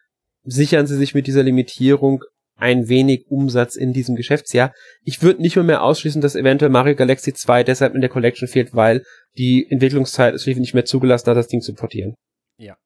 sichern 0.44 0.88
sie 0.88 0.96
sich 0.96 1.14
mit 1.14 1.28
dieser 1.28 1.44
Limitierung 1.44 2.24
ein 2.56 2.88
wenig 2.88 3.26
Umsatz 3.28 3.76
in 3.76 3.92
diesem 3.92 4.16
Geschäftsjahr. 4.16 4.72
Ich 5.04 5.22
würde 5.22 5.42
nicht 5.42 5.58
mehr, 5.58 5.66
mehr 5.66 5.84
ausschließen, 5.84 6.22
dass 6.22 6.38
eventuell 6.38 6.72
Mario 6.72 6.96
Galaxy 6.96 7.34
2 7.34 7.66
deshalb 7.66 7.96
in 7.96 8.02
der 8.02 8.10
Collection 8.10 8.48
fehlt, 8.48 8.74
weil 8.74 9.04
die 9.38 9.68
Entwicklungszeit 9.70 10.34
es 10.36 10.46
nicht 10.48 10.74
mehr 10.74 10.86
zugelassen 10.86 11.30
hat, 11.30 11.36
das 11.36 11.48
Ding 11.48 11.60
zu 11.60 11.74
portieren. 11.74 12.16
Ja. 12.58 12.78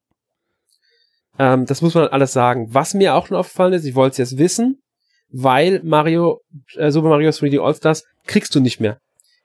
Ähm, 1.38 1.66
das 1.66 1.82
muss 1.82 1.94
man 1.94 2.08
alles 2.08 2.32
sagen. 2.32 2.68
Was 2.72 2.94
mir 2.94 3.14
auch 3.14 3.26
schon 3.26 3.36
aufgefallen 3.36 3.72
ist, 3.72 3.84
ich 3.84 3.94
wollte 3.94 4.22
es 4.22 4.30
jetzt 4.30 4.38
wissen, 4.38 4.80
weil 5.30 5.80
Mario, 5.82 6.40
äh, 6.76 6.90
Super 6.90 7.08
Mario 7.08 7.30
3D 7.30 7.60
All-Stars 7.60 8.04
kriegst 8.26 8.54
du 8.54 8.60
nicht 8.60 8.80
mehr 8.80 8.98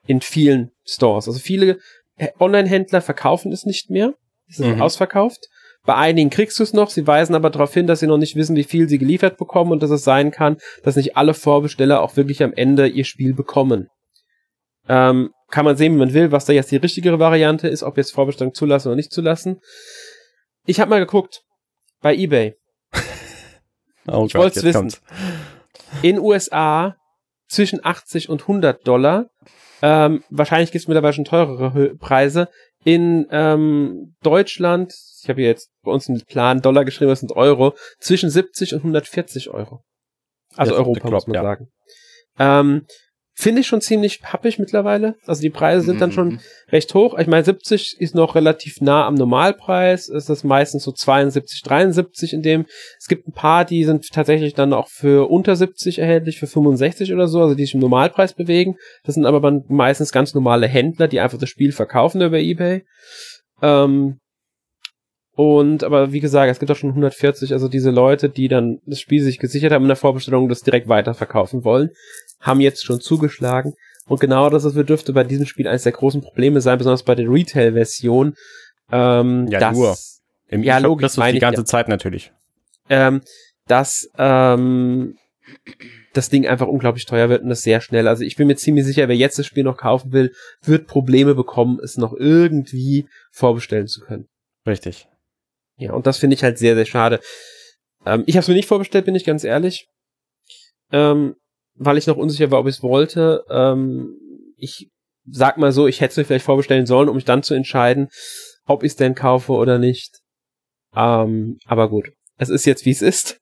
in 0.06 0.20
vielen 0.20 0.70
Stores. 0.84 1.28
Also 1.28 1.40
viele 1.40 1.78
äh, 2.16 2.28
Online-Händler 2.38 3.00
verkaufen 3.00 3.52
es 3.52 3.64
nicht 3.64 3.90
mehr. 3.90 4.14
Es 4.48 4.58
ist 4.58 4.66
mhm. 4.66 4.82
ausverkauft. 4.82 5.48
Bei 5.84 5.94
einigen 5.94 6.30
kriegst 6.30 6.58
du 6.58 6.62
es 6.62 6.74
noch, 6.74 6.90
sie 6.90 7.06
weisen 7.06 7.34
aber 7.34 7.48
darauf 7.50 7.72
hin, 7.72 7.86
dass 7.86 8.00
sie 8.00 8.06
noch 8.06 8.18
nicht 8.18 8.36
wissen, 8.36 8.54
wie 8.54 8.64
viel 8.64 8.88
sie 8.88 8.98
geliefert 8.98 9.38
bekommen 9.38 9.72
und 9.72 9.82
dass 9.82 9.90
es 9.90 10.04
sein 10.04 10.30
kann, 10.30 10.58
dass 10.82 10.96
nicht 10.96 11.16
alle 11.16 11.32
Vorbesteller 11.32 12.02
auch 12.02 12.16
wirklich 12.16 12.42
am 12.42 12.52
Ende 12.52 12.86
ihr 12.86 13.04
Spiel 13.04 13.32
bekommen. 13.32 13.88
Ähm, 14.88 15.30
kann 15.48 15.64
man 15.64 15.76
sehen, 15.76 15.94
wie 15.94 15.98
man 15.98 16.12
will, 16.12 16.32
was 16.32 16.44
da 16.44 16.52
jetzt 16.52 16.70
die 16.70 16.76
richtigere 16.76 17.18
Variante 17.18 17.68
ist, 17.68 17.82
ob 17.82 17.96
jetzt 17.96 18.12
Vorbestellung 18.12 18.54
zulassen 18.54 18.88
oder 18.88 18.96
nicht 18.96 19.12
zulassen. 19.12 19.60
Ich 20.66 20.80
habe 20.80 20.90
mal 20.90 21.00
geguckt, 21.00 21.42
bei 22.00 22.14
eBay. 22.14 22.56
oh 24.08 24.24
ich 24.26 24.34
wollte 24.34 24.58
es 24.58 24.64
wissen. 24.64 24.78
Kommt's. 24.78 25.02
In 26.02 26.18
USA 26.18 26.96
zwischen 27.48 27.84
80 27.84 28.28
und 28.28 28.42
100 28.42 28.86
Dollar. 28.86 29.30
Ähm, 29.82 30.22
wahrscheinlich 30.30 30.72
gibt 30.72 30.82
es 30.82 30.88
mittlerweile 30.88 31.12
schon 31.12 31.24
teurere 31.24 31.96
Preise. 31.96 32.48
In 32.84 33.26
ähm, 33.30 34.14
Deutschland, 34.22 34.94
ich 35.22 35.28
habe 35.28 35.40
hier 35.40 35.50
jetzt 35.50 35.70
bei 35.82 35.90
uns 35.90 36.08
einen 36.08 36.24
Plan 36.24 36.62
Dollar 36.62 36.84
geschrieben, 36.84 37.10
das 37.10 37.20
sind 37.20 37.32
Euro, 37.32 37.74
zwischen 37.98 38.30
70 38.30 38.74
und 38.74 38.80
140 38.80 39.50
Euro. 39.50 39.82
Also 40.56 40.74
Europa, 40.74 41.00
Club, 41.00 41.12
muss 41.12 41.26
man 41.26 41.34
ja. 41.34 41.42
sagen. 41.42 41.68
Ähm, 42.38 42.86
Finde 43.34 43.60
ich 43.60 43.68
schon 43.68 43.80
ziemlich 43.80 44.20
happig 44.24 44.58
mittlerweile. 44.58 45.14
Also 45.24 45.40
die 45.40 45.50
Preise 45.50 45.86
sind 45.86 46.00
dann 46.00 46.12
schon 46.12 46.28
mhm. 46.28 46.40
recht 46.70 46.92
hoch. 46.94 47.16
Ich 47.16 47.26
meine, 47.26 47.44
70 47.44 47.96
ist 47.98 48.14
noch 48.14 48.34
relativ 48.34 48.80
nah 48.80 49.06
am 49.06 49.14
Normalpreis. 49.14 50.08
Es 50.08 50.28
ist 50.28 50.44
meistens 50.44 50.82
so 50.82 50.92
72, 50.92 51.62
73 51.62 52.32
in 52.34 52.42
dem. 52.42 52.66
Es 52.98 53.06
gibt 53.06 53.28
ein 53.28 53.32
paar, 53.32 53.64
die 53.64 53.84
sind 53.84 54.08
tatsächlich 54.12 54.54
dann 54.54 54.72
auch 54.72 54.88
für 54.88 55.30
unter 55.30 55.56
70 55.56 56.00
erhältlich, 56.00 56.38
für 56.38 56.48
65 56.48 57.12
oder 57.14 57.28
so, 57.28 57.40
also 57.40 57.54
die 57.54 57.64
sich 57.64 57.74
im 57.74 57.80
Normalpreis 57.80 58.34
bewegen. 58.34 58.76
Das 59.04 59.14
sind 59.14 59.24
aber 59.24 59.40
dann 59.40 59.64
meistens 59.68 60.12
ganz 60.12 60.34
normale 60.34 60.66
Händler, 60.66 61.08
die 61.08 61.20
einfach 61.20 61.38
das 61.38 61.48
Spiel 61.48 61.72
verkaufen 61.72 62.20
über 62.20 62.38
Ebay. 62.38 62.84
Ähm, 63.62 64.18
und, 65.32 65.84
aber 65.84 66.12
wie 66.12 66.20
gesagt, 66.20 66.50
es 66.50 66.58
gibt 66.58 66.70
auch 66.70 66.76
schon 66.76 66.90
140, 66.90 67.52
also 67.52 67.68
diese 67.68 67.90
Leute, 67.90 68.28
die 68.28 68.48
dann 68.48 68.80
das 68.84 69.00
Spiel 69.00 69.22
sich 69.22 69.38
gesichert 69.38 69.72
haben 69.72 69.84
in 69.84 69.88
der 69.88 69.96
Vorbestellung 69.96 70.42
und 70.42 70.48
das 70.50 70.60
direkt 70.60 70.88
weiterverkaufen 70.88 71.64
wollen, 71.64 71.88
haben 72.40 72.60
jetzt 72.60 72.84
schon 72.84 73.00
zugeschlagen. 73.00 73.74
Und 74.06 74.20
genau 74.20 74.50
das 74.50 74.64
dürfte 74.72 75.12
bei 75.12 75.24
diesem 75.24 75.46
Spiel 75.46 75.68
eines 75.68 75.84
der 75.84 75.92
großen 75.92 76.20
Probleme 76.20 76.60
sein, 76.60 76.78
besonders 76.78 77.04
bei 77.04 77.14
der 77.14 77.30
Retail-Version. 77.30 78.34
Ähm, 78.90 79.46
ja, 79.48 79.60
dass, 79.60 79.76
nur. 79.76 79.96
Im 80.48 80.64
ja, 80.64 80.78
logisch. 80.78 81.02
Das 81.02 81.16
ist 81.16 81.34
die 81.34 81.38
ganze 81.38 81.62
ich, 81.62 81.66
Zeit 81.68 81.88
natürlich. 81.88 82.32
Ähm, 82.88 83.20
dass 83.68 84.10
ähm, 84.18 85.16
das 86.12 86.28
Ding 86.28 86.46
einfach 86.46 86.66
unglaublich 86.66 87.06
teuer 87.06 87.28
wird 87.28 87.42
und 87.42 87.50
das 87.50 87.62
sehr 87.62 87.80
schnell. 87.80 88.08
Also 88.08 88.24
ich 88.24 88.36
bin 88.36 88.48
mir 88.48 88.56
ziemlich 88.56 88.84
sicher, 88.84 89.06
wer 89.08 89.16
jetzt 89.16 89.38
das 89.38 89.46
Spiel 89.46 89.62
noch 89.62 89.76
kaufen 89.76 90.12
will, 90.12 90.32
wird 90.62 90.88
Probleme 90.88 91.34
bekommen, 91.34 91.78
es 91.82 91.96
noch 91.96 92.12
irgendwie 92.12 93.06
vorbestellen 93.30 93.86
zu 93.86 94.00
können. 94.00 94.28
Richtig. 94.66 95.06
Ja, 95.76 95.92
und 95.92 96.06
das 96.06 96.18
finde 96.18 96.34
ich 96.34 96.42
halt 96.42 96.58
sehr, 96.58 96.74
sehr 96.74 96.84
schade. 96.84 97.20
Ähm, 98.04 98.24
ich 98.26 98.34
habe 98.34 98.42
es 98.42 98.48
mir 98.48 98.54
nicht 98.54 98.68
vorbestellt, 98.68 99.04
bin 99.04 99.14
ich 99.14 99.24
ganz 99.24 99.44
ehrlich. 99.44 99.86
Ähm, 100.92 101.36
weil 101.80 101.96
ich 101.96 102.06
noch 102.06 102.18
unsicher 102.18 102.50
war, 102.50 102.60
ob 102.60 102.68
ich 102.68 102.76
es 102.76 102.82
wollte. 102.82 103.42
Ähm, 103.50 104.14
ich 104.56 104.90
sag 105.24 105.56
mal 105.56 105.72
so, 105.72 105.86
ich 105.86 106.00
hätte 106.00 106.12
es 106.12 106.16
mir 106.18 106.24
vielleicht 106.24 106.44
vorbestellen 106.44 106.86
sollen, 106.86 107.08
um 107.08 107.16
mich 107.16 107.24
dann 107.24 107.42
zu 107.42 107.54
entscheiden, 107.54 108.08
ob 108.66 108.82
ich 108.82 108.92
es 108.92 108.96
denn 108.96 109.14
kaufe 109.14 109.52
oder 109.52 109.78
nicht. 109.78 110.20
Ähm, 110.94 111.58
aber 111.64 111.88
gut, 111.88 112.12
es 112.36 112.50
ist 112.50 112.66
jetzt 112.66 112.84
wie 112.84 112.90
es 112.90 113.00
ist. 113.00 113.40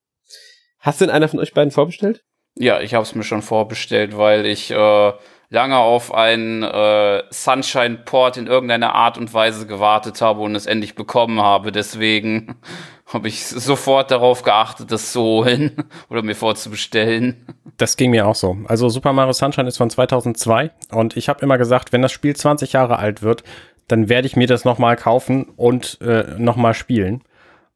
Hast 0.79 1.01
denn 1.01 1.11
einer 1.11 1.29
von 1.29 1.41
euch 1.41 1.53
beiden 1.53 1.73
vorbestellt? 1.73 2.23
Ja, 2.55 2.81
ich 2.81 2.95
habe 2.95 3.03
es 3.03 3.15
mir 3.15 3.25
schon 3.25 3.43
vorbestellt, 3.43 4.17
weil 4.17 4.47
ich 4.47 4.71
äh, 4.71 5.13
lange 5.51 5.79
auf 5.79 6.13
einen 6.13 6.63
äh, 6.63 7.23
Sunshine-Port 7.31 8.37
in 8.37 8.47
irgendeiner 8.47 8.95
Art 8.95 9.17
und 9.17 9.33
Weise 9.33 9.67
gewartet 9.67 10.21
habe 10.21 10.41
und 10.41 10.55
es 10.55 10.67
endlich 10.67 10.95
bekommen 10.95 11.41
habe. 11.41 11.73
Deswegen 11.73 12.57
habe 13.07 13.29
ich 13.29 13.47
sofort 13.47 14.11
darauf 14.11 14.43
geachtet, 14.43 14.93
das 14.93 15.13
zu 15.13 15.23
holen 15.23 15.89
oder 16.11 16.23
mir 16.23 16.35
vorzubestellen. 16.35 17.47
Das 17.79 17.97
ging 17.97 18.11
mir 18.11 18.27
auch 18.27 18.35
so. 18.35 18.59
Also 18.67 18.89
Super 18.89 19.13
Mario 19.13 19.33
Sunshine 19.33 19.69
ist 19.69 19.79
von 19.79 19.89
2002 19.89 20.71
und 20.91 21.17
ich 21.17 21.29
habe 21.29 21.41
immer 21.41 21.59
gesagt, 21.59 21.93
wenn 21.93 22.03
das 22.03 22.13
Spiel 22.13 22.37
20 22.37 22.73
Jahre 22.73 22.99
alt 22.99 23.23
wird, 23.23 23.45
dann 23.87 24.11
werde 24.11 24.27
ich 24.27 24.37
mir 24.37 24.47
das 24.47 24.65
nochmal 24.67 24.97
kaufen 24.97 25.45
und 25.57 25.99
äh, 26.03 26.35
nochmal 26.37 26.75
spielen. 26.75 27.23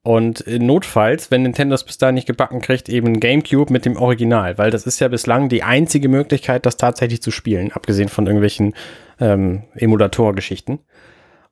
Und 0.05 0.45
notfalls, 0.47 1.31
wenn 1.31 1.43
Nintendo 1.43 1.75
das 1.75 1.85
bis 1.85 1.97
dahin 1.97 2.17
nicht 2.17 2.27
gebacken 2.27 2.61
kriegt, 2.61 2.89
eben 2.89 3.21
GameCube 3.21 3.73
mit 3.73 3.85
dem 3.85 3.97
Original, 3.97 4.59
weil 4.59 4.73
das 4.73 4.85
ist 4.85 4.99
ja 4.99 5.07
bislang 5.07 5.49
die 5.49 5.63
einzige 5.63 6.09
Möglichkeit, 6.09 6.67
das 6.67 6.77
tatsächlich 6.77 7.23
zu 7.23 7.31
spielen, 7.31 7.71
abgesehen 7.71 8.09
von 8.09 8.27
irgendwelchen 8.27 8.75
ähm, 9.21 9.63
Emulator-Geschichten. 9.77 10.81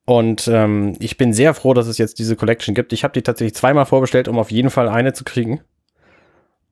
Und 0.04 0.48
ähm, 0.48 0.96
ich 0.98 1.16
bin 1.16 1.32
sehr 1.32 1.54
froh, 1.54 1.74
dass 1.74 1.86
es 1.86 1.98
jetzt 1.98 2.18
diese 2.18 2.34
Collection 2.34 2.74
gibt. 2.74 2.92
Ich 2.92 3.04
habe 3.04 3.12
die 3.12 3.22
tatsächlich 3.22 3.54
zweimal 3.54 3.86
vorbestellt, 3.86 4.26
um 4.26 4.40
auf 4.40 4.50
jeden 4.50 4.70
Fall 4.70 4.88
eine 4.88 5.12
zu 5.12 5.22
kriegen. 5.22 5.60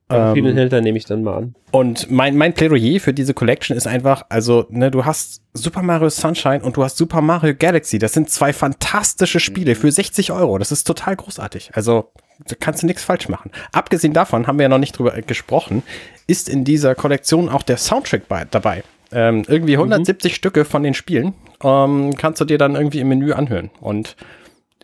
Ähm, 0.09 0.33
vielen 0.33 0.55
Hilter 0.55 0.81
nehme 0.81 0.97
ich 0.97 1.05
dann 1.05 1.23
mal 1.23 1.37
an. 1.37 1.55
Und 1.71 2.09
mein, 2.09 2.35
mein 2.35 2.53
Plädoyer 2.53 2.99
für 2.99 3.13
diese 3.13 3.33
Collection 3.33 3.77
ist 3.77 3.87
einfach, 3.87 4.23
also, 4.29 4.65
ne, 4.69 4.89
du 4.89 5.05
hast 5.05 5.41
Super 5.53 5.83
Mario 5.83 6.09
Sunshine 6.09 6.61
und 6.61 6.77
du 6.77 6.83
hast 6.83 6.97
Super 6.97 7.21
Mario 7.21 7.53
Galaxy. 7.57 7.99
Das 7.99 8.13
sind 8.13 8.29
zwei 8.29 8.53
fantastische 8.53 9.39
Spiele 9.39 9.75
für 9.75 9.91
60 9.91 10.31
Euro. 10.31 10.57
Das 10.57 10.71
ist 10.71 10.85
total 10.85 11.15
großartig. 11.15 11.71
Also, 11.73 12.11
da 12.47 12.55
kannst 12.59 12.81
du 12.81 12.87
nichts 12.87 13.03
falsch 13.03 13.29
machen. 13.29 13.51
Abgesehen 13.71 14.13
davon 14.13 14.47
haben 14.47 14.57
wir 14.57 14.63
ja 14.63 14.69
noch 14.69 14.79
nicht 14.79 14.97
drüber 14.97 15.11
gesprochen, 15.21 15.83
ist 16.25 16.49
in 16.49 16.63
dieser 16.63 16.95
Kollektion 16.95 17.49
auch 17.49 17.63
der 17.63 17.77
Soundtrack 17.77 18.27
bei, 18.27 18.45
dabei. 18.49 18.83
Ähm, 19.11 19.43
irgendwie 19.47 19.73
170 19.73 20.31
mhm. 20.31 20.35
Stücke 20.35 20.65
von 20.65 20.83
den 20.83 20.93
Spielen 20.93 21.33
ähm, 21.63 22.15
kannst 22.15 22.41
du 22.41 22.45
dir 22.45 22.57
dann 22.57 22.75
irgendwie 22.75 22.99
im 22.99 23.09
Menü 23.09 23.33
anhören. 23.33 23.69
Und 23.81 24.15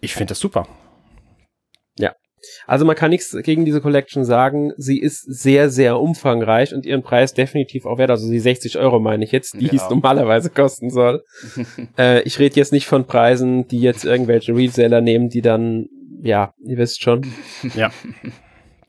ich 0.01 0.13
finde 0.13 0.31
das 0.31 0.39
super. 0.39 0.67
Also 2.67 2.85
man 2.85 2.95
kann 2.95 3.11
nichts 3.11 3.35
gegen 3.43 3.65
diese 3.65 3.81
Collection 3.81 4.25
sagen. 4.25 4.71
Sie 4.77 4.99
ist 4.99 5.21
sehr, 5.21 5.69
sehr 5.69 5.99
umfangreich 5.99 6.73
und 6.73 6.85
ihren 6.85 7.03
Preis 7.03 7.33
definitiv 7.33 7.85
auch 7.85 7.97
wert. 7.97 8.09
Also 8.09 8.29
die 8.29 8.39
60 8.39 8.77
Euro 8.77 8.99
meine 8.99 9.23
ich 9.23 9.31
jetzt, 9.31 9.59
die 9.59 9.67
ja. 9.67 9.73
es 9.73 9.89
normalerweise 9.89 10.49
kosten 10.49 10.89
soll. 10.89 11.23
äh, 11.97 12.21
ich 12.23 12.39
rede 12.39 12.55
jetzt 12.55 12.71
nicht 12.71 12.87
von 12.87 13.05
Preisen, 13.05 13.67
die 13.67 13.79
jetzt 13.79 14.05
irgendwelche 14.05 14.55
Reseller 14.55 15.01
nehmen, 15.01 15.29
die 15.29 15.41
dann, 15.41 15.87
ja, 16.21 16.53
ihr 16.63 16.77
wisst 16.77 17.01
schon. 17.01 17.25
Ja. 17.75 17.91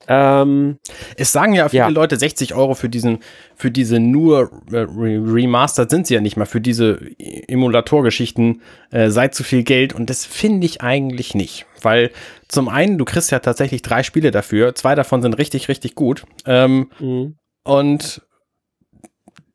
Ähm, 0.08 0.78
es 1.16 1.32
sagen 1.32 1.54
ja 1.54 1.68
viele 1.68 1.82
ja. 1.82 1.88
Leute 1.88 2.16
60 2.16 2.54
Euro 2.54 2.74
für 2.74 2.88
diesen, 2.88 3.18
für 3.56 3.70
diese 3.70 3.98
nur 3.98 4.50
äh, 4.70 4.86
Remastered 4.88 5.90
sind 5.90 6.06
sie 6.06 6.14
ja 6.14 6.20
nicht 6.20 6.36
mal, 6.36 6.44
für 6.44 6.60
diese 6.60 7.00
Emulatorgeschichten 7.18 8.62
äh, 8.90 9.10
sei 9.10 9.28
zu 9.28 9.42
viel 9.42 9.64
Geld 9.64 9.94
und 9.94 10.08
das 10.08 10.24
finde 10.24 10.66
ich 10.66 10.80
eigentlich 10.80 11.34
nicht, 11.34 11.66
weil 11.82 12.10
zum 12.48 12.68
einen, 12.68 12.98
du 12.98 13.04
kriegst 13.04 13.30
ja 13.30 13.38
tatsächlich 13.38 13.82
drei 13.82 14.02
Spiele 14.02 14.30
dafür, 14.30 14.74
zwei 14.74 14.94
davon 14.94 15.22
sind 15.22 15.34
richtig, 15.34 15.68
richtig 15.68 15.94
gut 15.94 16.24
ähm, 16.46 16.90
mhm. 17.00 17.36
und 17.64 18.22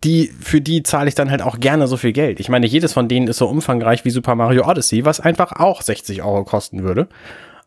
die, 0.03 0.27
für 0.27 0.61
die 0.61 0.83
zahle 0.83 1.09
ich 1.09 1.15
dann 1.15 1.29
halt 1.29 1.41
auch 1.41 1.59
gerne 1.59 1.87
so 1.87 1.95
viel 1.95 2.11
Geld. 2.11 2.39
Ich 2.39 2.49
meine, 2.49 2.65
jedes 2.65 2.93
von 2.93 3.07
denen 3.07 3.27
ist 3.27 3.37
so 3.37 3.47
umfangreich 3.47 4.03
wie 4.03 4.09
Super 4.09 4.35
Mario 4.35 4.67
Odyssey, 4.67 5.05
was 5.05 5.19
einfach 5.19 5.53
auch 5.53 5.81
60 5.81 6.23
Euro 6.23 6.43
kosten 6.43 6.83
würde. 6.83 7.07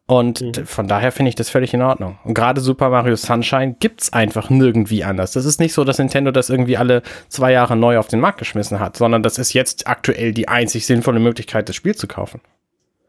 Und 0.06 0.42
mhm. 0.42 0.66
von 0.66 0.86
daher 0.86 1.12
finde 1.12 1.30
ich 1.30 1.34
das 1.34 1.48
völlig 1.48 1.72
in 1.72 1.80
Ordnung. 1.80 2.18
Und 2.24 2.34
gerade 2.34 2.60
Super 2.60 2.90
Mario 2.90 3.16
Sunshine 3.16 3.76
gibt's 3.78 4.12
einfach 4.12 4.50
nirgendwie 4.50 5.04
anders. 5.04 5.32
Das 5.32 5.46
ist 5.46 5.60
nicht 5.60 5.72
so, 5.72 5.84
dass 5.84 5.98
Nintendo 5.98 6.30
das 6.30 6.50
irgendwie 6.50 6.76
alle 6.76 7.02
zwei 7.28 7.52
Jahre 7.52 7.76
neu 7.76 7.98
auf 7.98 8.08
den 8.08 8.20
Markt 8.20 8.38
geschmissen 8.38 8.80
hat, 8.80 8.96
sondern 8.96 9.22
das 9.22 9.38
ist 9.38 9.54
jetzt 9.54 9.86
aktuell 9.86 10.32
die 10.32 10.48
einzig 10.48 10.84
sinnvolle 10.84 11.20
Möglichkeit, 11.20 11.68
das 11.68 11.76
Spiel 11.76 11.94
zu 11.94 12.06
kaufen. 12.06 12.40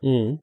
Mhm. 0.01 0.39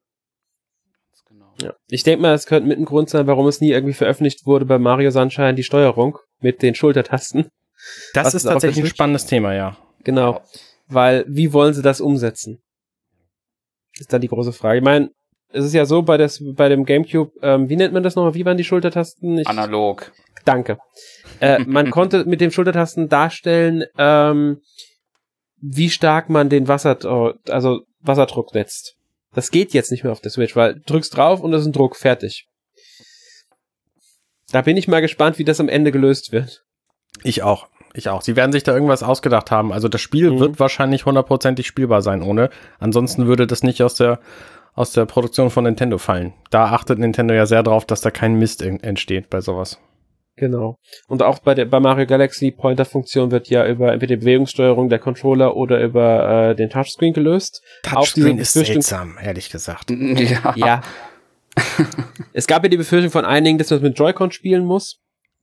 Ja. 1.61 1.73
Ich 1.87 2.03
denke 2.03 2.21
mal, 2.21 2.31
das 2.31 2.45
könnte 2.45 2.67
mit 2.67 2.79
ein 2.79 2.85
Grund 2.85 3.09
sein, 3.09 3.27
warum 3.27 3.47
es 3.47 3.61
nie 3.61 3.71
irgendwie 3.71 3.93
veröffentlicht 3.93 4.45
wurde 4.45 4.65
bei 4.65 4.79
Mario 4.79 5.11
Sunshine 5.11 5.53
die 5.53 5.63
Steuerung 5.63 6.17
mit 6.39 6.61
den 6.61 6.75
Schultertasten. 6.75 7.49
Das 8.13 8.27
Was 8.27 8.35
ist 8.35 8.43
tatsächlich 8.43 8.85
ein 8.85 8.89
spannendes 8.89 9.25
Thema, 9.25 9.53
ja. 9.53 9.77
Genau. 10.03 10.41
Weil, 10.87 11.25
wie 11.27 11.53
wollen 11.53 11.73
sie 11.73 11.81
das 11.81 12.01
umsetzen? 12.01 12.61
Ist 13.99 14.11
dann 14.11 14.21
die 14.21 14.27
große 14.27 14.53
Frage. 14.53 14.79
Ich 14.79 14.83
meine, 14.83 15.09
es 15.49 15.65
ist 15.65 15.73
ja 15.73 15.85
so 15.85 16.01
bei, 16.01 16.17
des, 16.17 16.43
bei 16.55 16.67
dem 16.69 16.83
GameCube, 16.85 17.31
ähm, 17.41 17.69
wie 17.69 17.75
nennt 17.75 17.93
man 17.93 18.03
das 18.03 18.15
nochmal? 18.15 18.33
Wie 18.33 18.45
waren 18.45 18.57
die 18.57 18.63
Schultertasten? 18.63 19.37
Ich, 19.37 19.47
Analog. 19.47 20.11
Danke. 20.45 20.77
Äh, 21.39 21.59
man 21.59 21.91
konnte 21.91 22.25
mit 22.25 22.41
den 22.41 22.51
Schultertasten 22.51 23.07
darstellen, 23.07 23.85
ähm, 23.97 24.61
wie 25.61 25.89
stark 25.89 26.29
man 26.29 26.49
den 26.49 26.67
Wasser, 26.67 26.97
also 27.47 27.81
Wasserdruck 28.01 28.51
setzt. 28.51 28.97
Das 29.33 29.51
geht 29.51 29.73
jetzt 29.73 29.91
nicht 29.91 30.03
mehr 30.03 30.11
auf 30.11 30.21
der 30.21 30.31
Switch, 30.31 30.55
weil 30.55 30.81
drückst 30.85 31.15
drauf 31.15 31.41
und 31.41 31.51
das 31.51 31.61
ist 31.61 31.67
ein 31.67 31.73
Druck, 31.73 31.95
fertig. 31.95 32.47
Da 34.51 34.61
bin 34.61 34.77
ich 34.77 34.87
mal 34.87 35.01
gespannt, 35.01 35.39
wie 35.39 35.43
das 35.43 35.59
am 35.59 35.69
Ende 35.69 35.91
gelöst 35.91 36.31
wird. 36.31 36.63
Ich 37.23 37.41
auch. 37.41 37.67
Ich 37.95 38.09
auch. 38.09 38.21
Sie 38.21 38.35
werden 38.35 38.51
sich 38.51 38.63
da 38.63 38.73
irgendwas 38.73 39.03
ausgedacht 39.03 39.51
haben. 39.51 39.71
Also 39.71 39.87
das 39.87 40.01
Spiel 40.01 40.31
mhm. 40.31 40.39
wird 40.39 40.59
wahrscheinlich 40.59 41.05
hundertprozentig 41.05 41.67
spielbar 41.67 42.01
sein 42.01 42.21
ohne. 42.21 42.49
Ansonsten 42.79 43.27
würde 43.27 43.47
das 43.47 43.63
nicht 43.63 43.81
aus 43.81 43.95
der 43.95 44.19
aus 44.75 44.91
der 44.91 45.05
Produktion 45.05 45.51
von 45.51 45.65
Nintendo 45.65 45.97
fallen. 45.97 46.33
Da 46.49 46.65
achtet 46.65 46.99
Nintendo 46.99 47.33
ja 47.33 47.45
sehr 47.45 47.63
drauf, 47.63 47.85
dass 47.85 48.01
da 48.01 48.09
kein 48.09 48.35
Mist 48.35 48.61
entsteht 48.61 49.29
bei 49.29 49.39
sowas. 49.39 49.79
Genau. 50.35 50.77
Und 51.07 51.21
auch 51.21 51.39
bei 51.39 51.53
der 51.53 51.65
bei 51.65 51.79
Mario 51.79 52.07
Galaxy 52.07 52.51
Pointer-Funktion 52.51 53.29
wird 53.29 53.49
ja 53.49 53.67
über 53.67 53.93
entweder 53.93 54.15
die 54.15 54.21
Bewegungssteuerung 54.21 54.89
der 54.89 54.97
Controller 54.97 55.55
oder 55.55 55.79
über 55.81 56.49
äh, 56.49 56.55
den 56.55 56.69
Touchscreen 56.69 57.13
gelöst. 57.13 57.61
Touchscreen 57.83 58.39
ist 58.39 58.53
seltsam, 58.53 59.17
ehrlich 59.21 59.49
gesagt. 59.49 59.91
Ja. 60.23 60.53
ja. 60.55 60.81
es 62.33 62.47
gab 62.47 62.63
ja 62.63 62.69
die 62.69 62.77
Befürchtung 62.77 63.11
von 63.11 63.25
einigen, 63.25 63.57
dass 63.57 63.69
man 63.69 63.81
mit 63.81 63.97
Joy-Con 63.97 64.31
spielen 64.31 64.65
muss, 64.65 64.99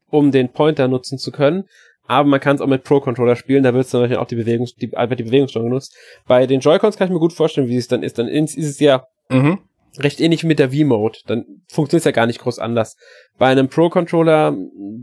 um 0.09 0.33
den 0.33 0.49
Pointer 0.49 0.89
nutzen 0.89 1.19
zu 1.19 1.31
können. 1.31 1.65
Aber 2.07 2.29
man 2.29 2.41
kann 2.41 2.57
es 2.57 2.63
auch 2.63 2.67
mit 2.67 2.83
Pro-Controller 2.83 3.37
spielen, 3.37 3.63
da 3.63 3.73
wird 3.73 3.87
zum 3.87 4.01
Beispiel 4.01 4.17
auch 4.17 4.27
die 4.27 4.35
Bewegungs 4.35 4.75
die, 4.75 4.97
einfach 4.97 5.17
die 5.17 5.23
Bewegungssteuerung 5.23 5.71
genutzt. 5.71 5.97
Bei 6.27 6.47
den 6.47 6.61
Joy-Cons 6.61 6.97
kann 6.97 7.07
ich 7.07 7.13
mir 7.13 7.21
gut 7.21 7.33
vorstellen, 7.33 7.69
wie 7.69 7.77
es 7.77 7.87
dann 7.87 8.03
ist. 8.03 8.19
Dann 8.19 8.27
ist 8.27 8.57
es 8.57 8.81
ja 8.81 9.07
Mhm. 9.31 9.59
Recht 9.99 10.21
ähnlich 10.21 10.43
wie 10.43 10.47
mit 10.47 10.59
der 10.59 10.71
V-Mode. 10.71 11.19
Dann 11.27 11.45
funktioniert 11.69 12.03
es 12.03 12.05
ja 12.05 12.13
gar 12.13 12.27
nicht 12.27 12.41
groß 12.41 12.59
anders. 12.59 12.97
Bei 13.39 13.49
einem 13.49 13.69
Pro-Controller, 13.69 14.57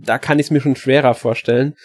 da 0.04 0.18
kann 0.18 0.40
ich 0.40 0.48
es 0.48 0.52
mir 0.52 0.62
schon 0.62 0.76
schwerer 0.76 1.14
vorstellen. 1.14 1.76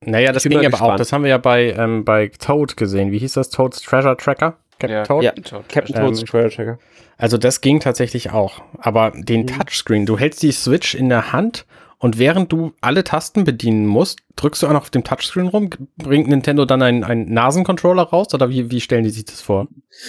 Naja, 0.00 0.32
das 0.32 0.42
ging 0.42 0.58
aber 0.58 0.68
gespannt. 0.68 0.92
auch. 0.92 0.96
Das 0.96 1.12
haben 1.12 1.22
wir 1.22 1.30
ja 1.30 1.38
bei, 1.38 1.72
ähm, 1.72 2.04
bei 2.04 2.28
Toad 2.28 2.76
gesehen. 2.76 3.10
Wie 3.10 3.18
hieß 3.18 3.34
das? 3.34 3.50
Toad's 3.50 3.80
Treasure 3.80 4.16
Tracker? 4.16 4.58
Captain 4.78 4.90
ja, 4.90 5.02
Toad? 5.04 5.24
Ja, 5.24 5.32
Captain 5.68 5.94
Toad's 5.94 6.20
ähm, 6.20 6.26
Treasure 6.26 6.50
Tracker. 6.50 6.78
Also 7.16 7.38
das 7.38 7.60
ging 7.60 7.80
tatsächlich 7.80 8.30
auch. 8.30 8.62
Aber 8.78 9.12
den 9.14 9.42
mhm. 9.42 9.46
Touchscreen, 9.46 10.06
du 10.06 10.18
hältst 10.18 10.42
die 10.42 10.52
Switch 10.52 10.94
in 10.94 11.08
der 11.08 11.32
Hand 11.32 11.64
und 12.04 12.18
während 12.18 12.52
du 12.52 12.74
alle 12.82 13.02
Tasten 13.02 13.44
bedienen 13.44 13.86
musst, 13.86 14.18
drückst 14.36 14.62
du 14.62 14.66
auch 14.66 14.72
noch 14.72 14.82
auf 14.82 14.90
dem 14.90 15.04
Touchscreen 15.04 15.48
rum. 15.48 15.70
Bringt 15.96 16.28
Nintendo 16.28 16.66
dann 16.66 16.82
einen, 16.82 17.02
einen 17.02 17.32
Nasencontroller 17.32 18.02
raus 18.02 18.34
oder 18.34 18.50
wie, 18.50 18.70
wie 18.70 18.82
stellen 18.82 19.04
die 19.04 19.10
sich 19.10 19.24
das 19.24 19.40
vor? 19.40 19.68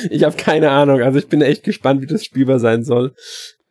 Ich 0.10 0.26
habe 0.26 0.36
keine 0.36 0.72
Ahnung. 0.72 1.02
Also 1.02 1.20
ich 1.20 1.30
bin 1.30 1.42
echt 1.42 1.64
gespannt, 1.64 2.02
wie 2.02 2.06
das 2.06 2.26
spielbar 2.26 2.60
sein 2.60 2.84
soll. 2.84 3.16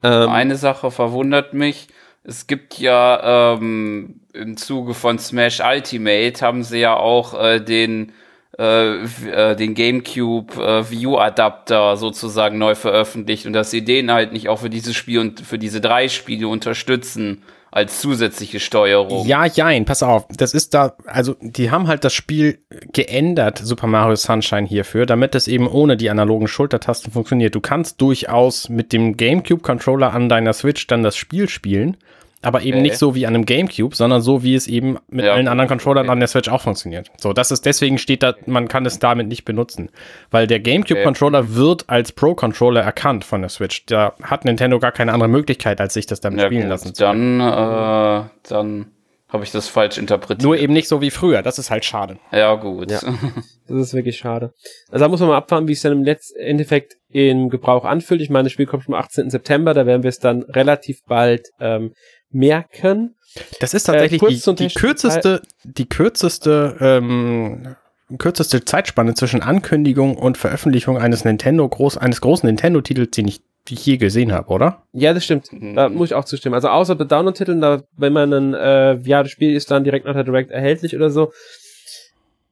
Ähm, 0.03 0.31
Eine 0.31 0.57
Sache 0.57 0.91
verwundert 0.91 1.53
mich. 1.53 1.89
Es 2.23 2.47
gibt 2.47 2.79
ja 2.79 3.57
ähm, 3.57 4.23
im 4.33 4.57
Zuge 4.57 4.95
von 4.95 5.19
Smash 5.19 5.61
Ultimate 5.61 6.41
haben 6.41 6.63
sie 6.63 6.79
ja 6.79 6.97
auch 6.97 7.39
äh, 7.39 7.61
den 7.61 8.13
äh, 8.59 9.05
äh 9.05 9.55
den 9.55 9.75
GameCube 9.75 10.55
äh, 10.65 10.91
View 10.91 11.19
Adapter 11.19 11.99
sozusagen 11.99 12.57
neu 12.57 12.75
veröffentlicht 12.75 13.45
und 13.45 13.53
dass 13.53 13.71
sie 13.71 13.85
den 13.85 14.11
halt 14.11 14.33
nicht 14.33 14.49
auch 14.49 14.61
für 14.61 14.71
dieses 14.71 14.97
Spiel 14.97 15.19
und 15.19 15.43
für 15.43 15.59
diese 15.59 15.83
drei 15.83 16.09
Spiele 16.09 16.49
unterstützen 16.49 17.43
als 17.75 18.01
zusätzliche 18.01 18.61
Steuerung. 18.61 19.27
Ja, 19.27 19.47
jein, 19.47 19.85
pass 19.85 20.05
auf. 20.05 20.27
Das 20.29 20.55
ist 20.55 20.75
da, 20.75 20.97
also 21.07 21.35
die 21.41 21.73
haben 21.73 21.89
halt 21.89 22.05
das 22.05 22.15
Spiel 22.15 22.61
geändert, 22.93 23.59
Super 23.59 23.89
Mario 23.89 24.15
Sunshine 24.15 24.65
hierfür, 24.65 25.07
damit 25.07 25.35
es 25.35 25.49
eben 25.49 25.67
ohne 25.67 25.97
die 25.97 26.09
analogen 26.09 26.47
Schultertasten 26.47 27.13
funktioniert. 27.13 27.53
Du 27.57 27.61
kannst 27.61 28.01
durchaus 28.01 28.69
mit 28.69 28.93
dem 28.93 29.17
GameCube-Controller 29.17 30.13
an 30.13 30.29
deiner 30.29 30.53
Switch 30.53 30.87
dann 30.87 31.03
das 31.03 31.17
Spiel 31.17 31.49
spielen 31.49 31.97
aber 32.45 32.63
eben 32.63 32.79
okay. 32.79 32.83
nicht 32.83 32.99
so 32.99 33.15
wie 33.15 33.27
an 33.27 33.35
einem 33.35 33.47
GameCube, 33.47 33.95
sondern 33.95 34.21
so 34.21 34.43
wie 34.43 34.55
es 34.55 34.67
eben 34.67 34.99
mit 35.09 35.25
ja, 35.25 35.33
allen 35.33 35.49
anderen 35.49 35.69
Controllern 35.69 36.07
okay. 36.07 36.13
an 36.13 36.19
der 36.21 36.29
Switch 36.29 36.49
auch 36.49 36.61
funktioniert. 36.61 37.11
So, 37.19 37.33
das 37.33 37.51
ist 37.51 37.65
deswegen 37.67 37.99
steht 37.99 38.23
da, 38.23 38.35
man 38.47 38.69
kann 38.69 38.87
es 38.87 38.99
damit 38.99 39.29
nicht 39.29 39.45
benutzen, 39.45 39.91
weil 40.31 40.47
der 40.47 40.61
GameCube-Controller 40.61 41.41
okay. 41.41 41.55
wird 41.55 41.85
als 41.89 42.13
Pro-Controller 42.13 42.83
erkannt 42.83 43.25
von 43.25 43.41
der 43.41 43.51
Switch. 43.51 43.87
Da 43.87 44.15
hat 44.23 44.45
Nintendo 44.45 44.79
gar 44.79 44.93
keine 44.93 45.13
andere 45.13 45.29
Möglichkeit, 45.29 45.81
als 45.81 45.95
sich 45.95 46.07
das 46.07 46.21
damit 46.21 46.41
ja, 46.41 46.47
spielen 46.47 46.63
gut. 46.63 46.71
lassen 46.71 46.95
zu 46.95 47.05
können. 47.05 47.39
Dann, 47.39 48.27
äh, 48.27 48.29
dann 48.49 48.87
habe 49.35 49.43
ich 49.43 49.51
das 49.51 49.67
falsch 49.67 49.99
interpretiert. 49.99 50.45
Nur 50.45 50.57
eben 50.57 50.73
nicht 50.73 50.87
so 50.87 51.01
wie 51.01 51.11
früher. 51.11 51.43
Das 51.43 51.59
ist 51.59 51.69
halt 51.69 51.85
schade. 51.85 52.19
Ja, 52.31 52.55
gut. 52.55 52.93
Ja, 52.93 53.01
das 53.69 53.79
ist 53.89 53.95
wirklich 53.95 54.17
schade. 54.17 54.53
Also 54.91 55.05
da 55.05 55.09
muss 55.09 55.19
man 55.19 55.29
mal 55.29 55.37
abfahren, 55.37 55.67
wie 55.67 55.73
es 55.73 55.83
dann 55.83 55.91
im 55.91 56.05
letzten 56.05 56.39
Endeffekt 56.39 56.95
in 57.09 57.51
Gebrauch 57.51 57.85
anfühlt. 57.85 58.21
Ich 58.21 58.31
meine, 58.31 58.45
das 58.45 58.53
Spiel 58.53 58.67
kommt 58.67 58.85
schon 58.85 58.95
am 58.95 59.01
18. 59.01 59.31
September. 59.31 59.75
Da 59.75 59.87
werden 59.87 60.05
wir 60.05 60.09
es 60.09 60.21
dann 60.21 60.43
relativ 60.45 61.01
bald 61.09 61.49
ähm, 61.59 61.95
merken. 62.35 63.15
Das 63.61 63.75
ist 63.75 63.85
tatsächlich 63.85 64.23
äh, 64.23 64.55
die, 64.55 64.69
die 64.69 64.75
kürzeste, 64.75 65.43
die 65.65 65.89
kürzeste, 65.89 66.77
ähm, 66.81 67.77
kürzeste 68.19 68.65
Zeitspanne 68.65 69.15
zwischen 69.15 69.43
Ankündigung 69.43 70.17
und 70.17 70.39
Veröffentlichung 70.39 70.99
eines 70.99 71.25
Nintendo 71.25 71.69
groß, 71.69 71.99
eines 71.99 72.21
großen 72.21 72.47
Nintendo-Titels, 72.47 73.11
den 73.11 73.29
ich, 73.29 73.43
die 73.69 73.75
ich 73.75 73.87
je 73.87 73.97
gesehen 73.97 74.33
habe, 74.33 74.49
oder? 74.51 74.83
Ja, 74.93 75.15
das 75.15 75.25
stimmt. 75.25 75.53
Mhm. 75.53 75.75
Da 75.75 75.89
muss 75.89 76.11
ich 76.11 76.15
auch 76.15 76.25
zustimmen. 76.25 76.55
Also 76.55 76.69
außer 76.69 76.95
bei 76.95 77.05
Download-Titeln, 77.05 77.61
da, 77.61 77.83
wenn 77.97 78.13
man 78.13 78.33
ein, 78.33 78.55
äh, 78.55 78.99
ja, 79.01 79.23
das 79.23 79.33
Spiel 79.33 79.55
ist 79.55 79.71
dann 79.71 79.85
direkt 79.85 80.07
nach 80.07 80.15
der 80.15 80.25
Direct 80.25 80.51
erhältlich 80.51 80.95
oder 80.95 81.11
so, 81.11 81.33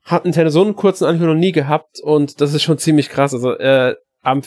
hat 0.05 0.25
Nintendo 0.25 0.51
so 0.51 0.63
einen 0.63 0.75
kurzen 0.75 1.05
Ankündigung 1.05 1.35
noch 1.35 1.41
nie 1.41 1.53
gehabt 1.53 2.01
und 2.01 2.41
das 2.41 2.55
ist 2.55 2.63
schon 2.63 2.79
ziemlich 2.79 3.09
krass. 3.09 3.35
Also 3.35 3.53
äh, 3.57 3.95
am 4.23 4.43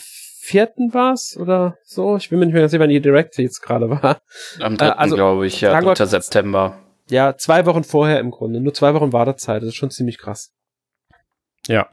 vierten 0.46 0.94
war's 0.94 1.36
oder 1.36 1.76
so. 1.84 2.16
Ich 2.16 2.30
bin 2.30 2.38
mir 2.38 2.46
nicht 2.46 2.52
mehr 2.52 2.62
ganz 2.62 2.70
sicher, 2.70 2.82
wann 2.82 2.90
die 2.90 3.00
Direct 3.00 3.36
jetzt 3.38 3.60
gerade 3.60 3.90
war. 3.90 4.20
Am 4.60 4.76
dritten, 4.76 4.92
äh, 4.92 4.96
also, 4.96 5.16
glaube 5.16 5.46
ich, 5.46 5.60
ja, 5.60 5.78
3. 5.80 6.06
September. 6.06 6.78
Ja, 7.08 7.36
zwei 7.36 7.66
Wochen 7.66 7.84
vorher 7.84 8.20
im 8.20 8.30
Grunde. 8.30 8.60
Nur 8.60 8.72
zwei 8.72 8.94
Wochen 8.94 9.12
Wartezeit. 9.12 9.62
Das 9.62 9.68
ist 9.68 9.76
schon 9.76 9.90
ziemlich 9.90 10.18
krass. 10.18 10.52
Ja. 11.66 11.88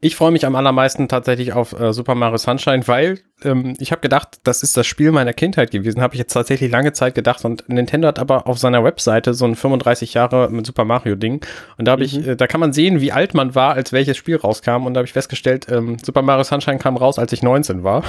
Ich 0.00 0.14
freue 0.14 0.30
mich 0.30 0.44
am 0.44 0.54
allermeisten 0.56 1.08
tatsächlich 1.08 1.54
auf 1.54 1.78
äh, 1.78 1.92
Super 1.92 2.14
Mario 2.14 2.36
Sunshine, 2.36 2.86
weil 2.86 3.20
ähm, 3.42 3.74
ich 3.78 3.92
habe 3.92 4.02
gedacht, 4.02 4.40
das 4.44 4.62
ist 4.62 4.76
das 4.76 4.86
Spiel 4.86 5.10
meiner 5.10 5.32
Kindheit 5.32 5.70
gewesen. 5.70 6.02
Habe 6.02 6.14
ich 6.14 6.18
jetzt 6.18 6.34
tatsächlich 6.34 6.70
lange 6.70 6.92
Zeit 6.92 7.14
gedacht. 7.14 7.44
Und 7.46 7.66
Nintendo 7.68 8.08
hat 8.08 8.18
aber 8.18 8.46
auf 8.46 8.58
seiner 8.58 8.84
Webseite 8.84 9.32
so 9.32 9.46
ein 9.46 9.54
35 9.54 10.12
Jahre 10.12 10.50
mit 10.50 10.66
Super 10.66 10.84
Mario 10.84 11.16
Ding. 11.16 11.42
Und 11.78 11.86
da 11.86 11.92
habe 11.92 12.02
mhm. 12.02 12.06
ich, 12.06 12.26
äh, 12.26 12.36
da 12.36 12.46
kann 12.46 12.60
man 12.60 12.74
sehen, 12.74 13.00
wie 13.00 13.10
alt 13.10 13.32
man 13.32 13.54
war, 13.54 13.72
als 13.72 13.92
welches 13.92 14.18
Spiel 14.18 14.36
rauskam. 14.36 14.84
Und 14.84 14.92
da 14.92 14.98
habe 14.98 15.06
ich 15.06 15.14
festgestellt, 15.14 15.66
ähm, 15.70 15.96
Super 16.04 16.20
Mario 16.20 16.44
Sunshine 16.44 16.78
kam 16.78 16.98
raus, 16.98 17.18
als 17.18 17.32
ich 17.32 17.42
19 17.42 17.82
war. 17.82 18.04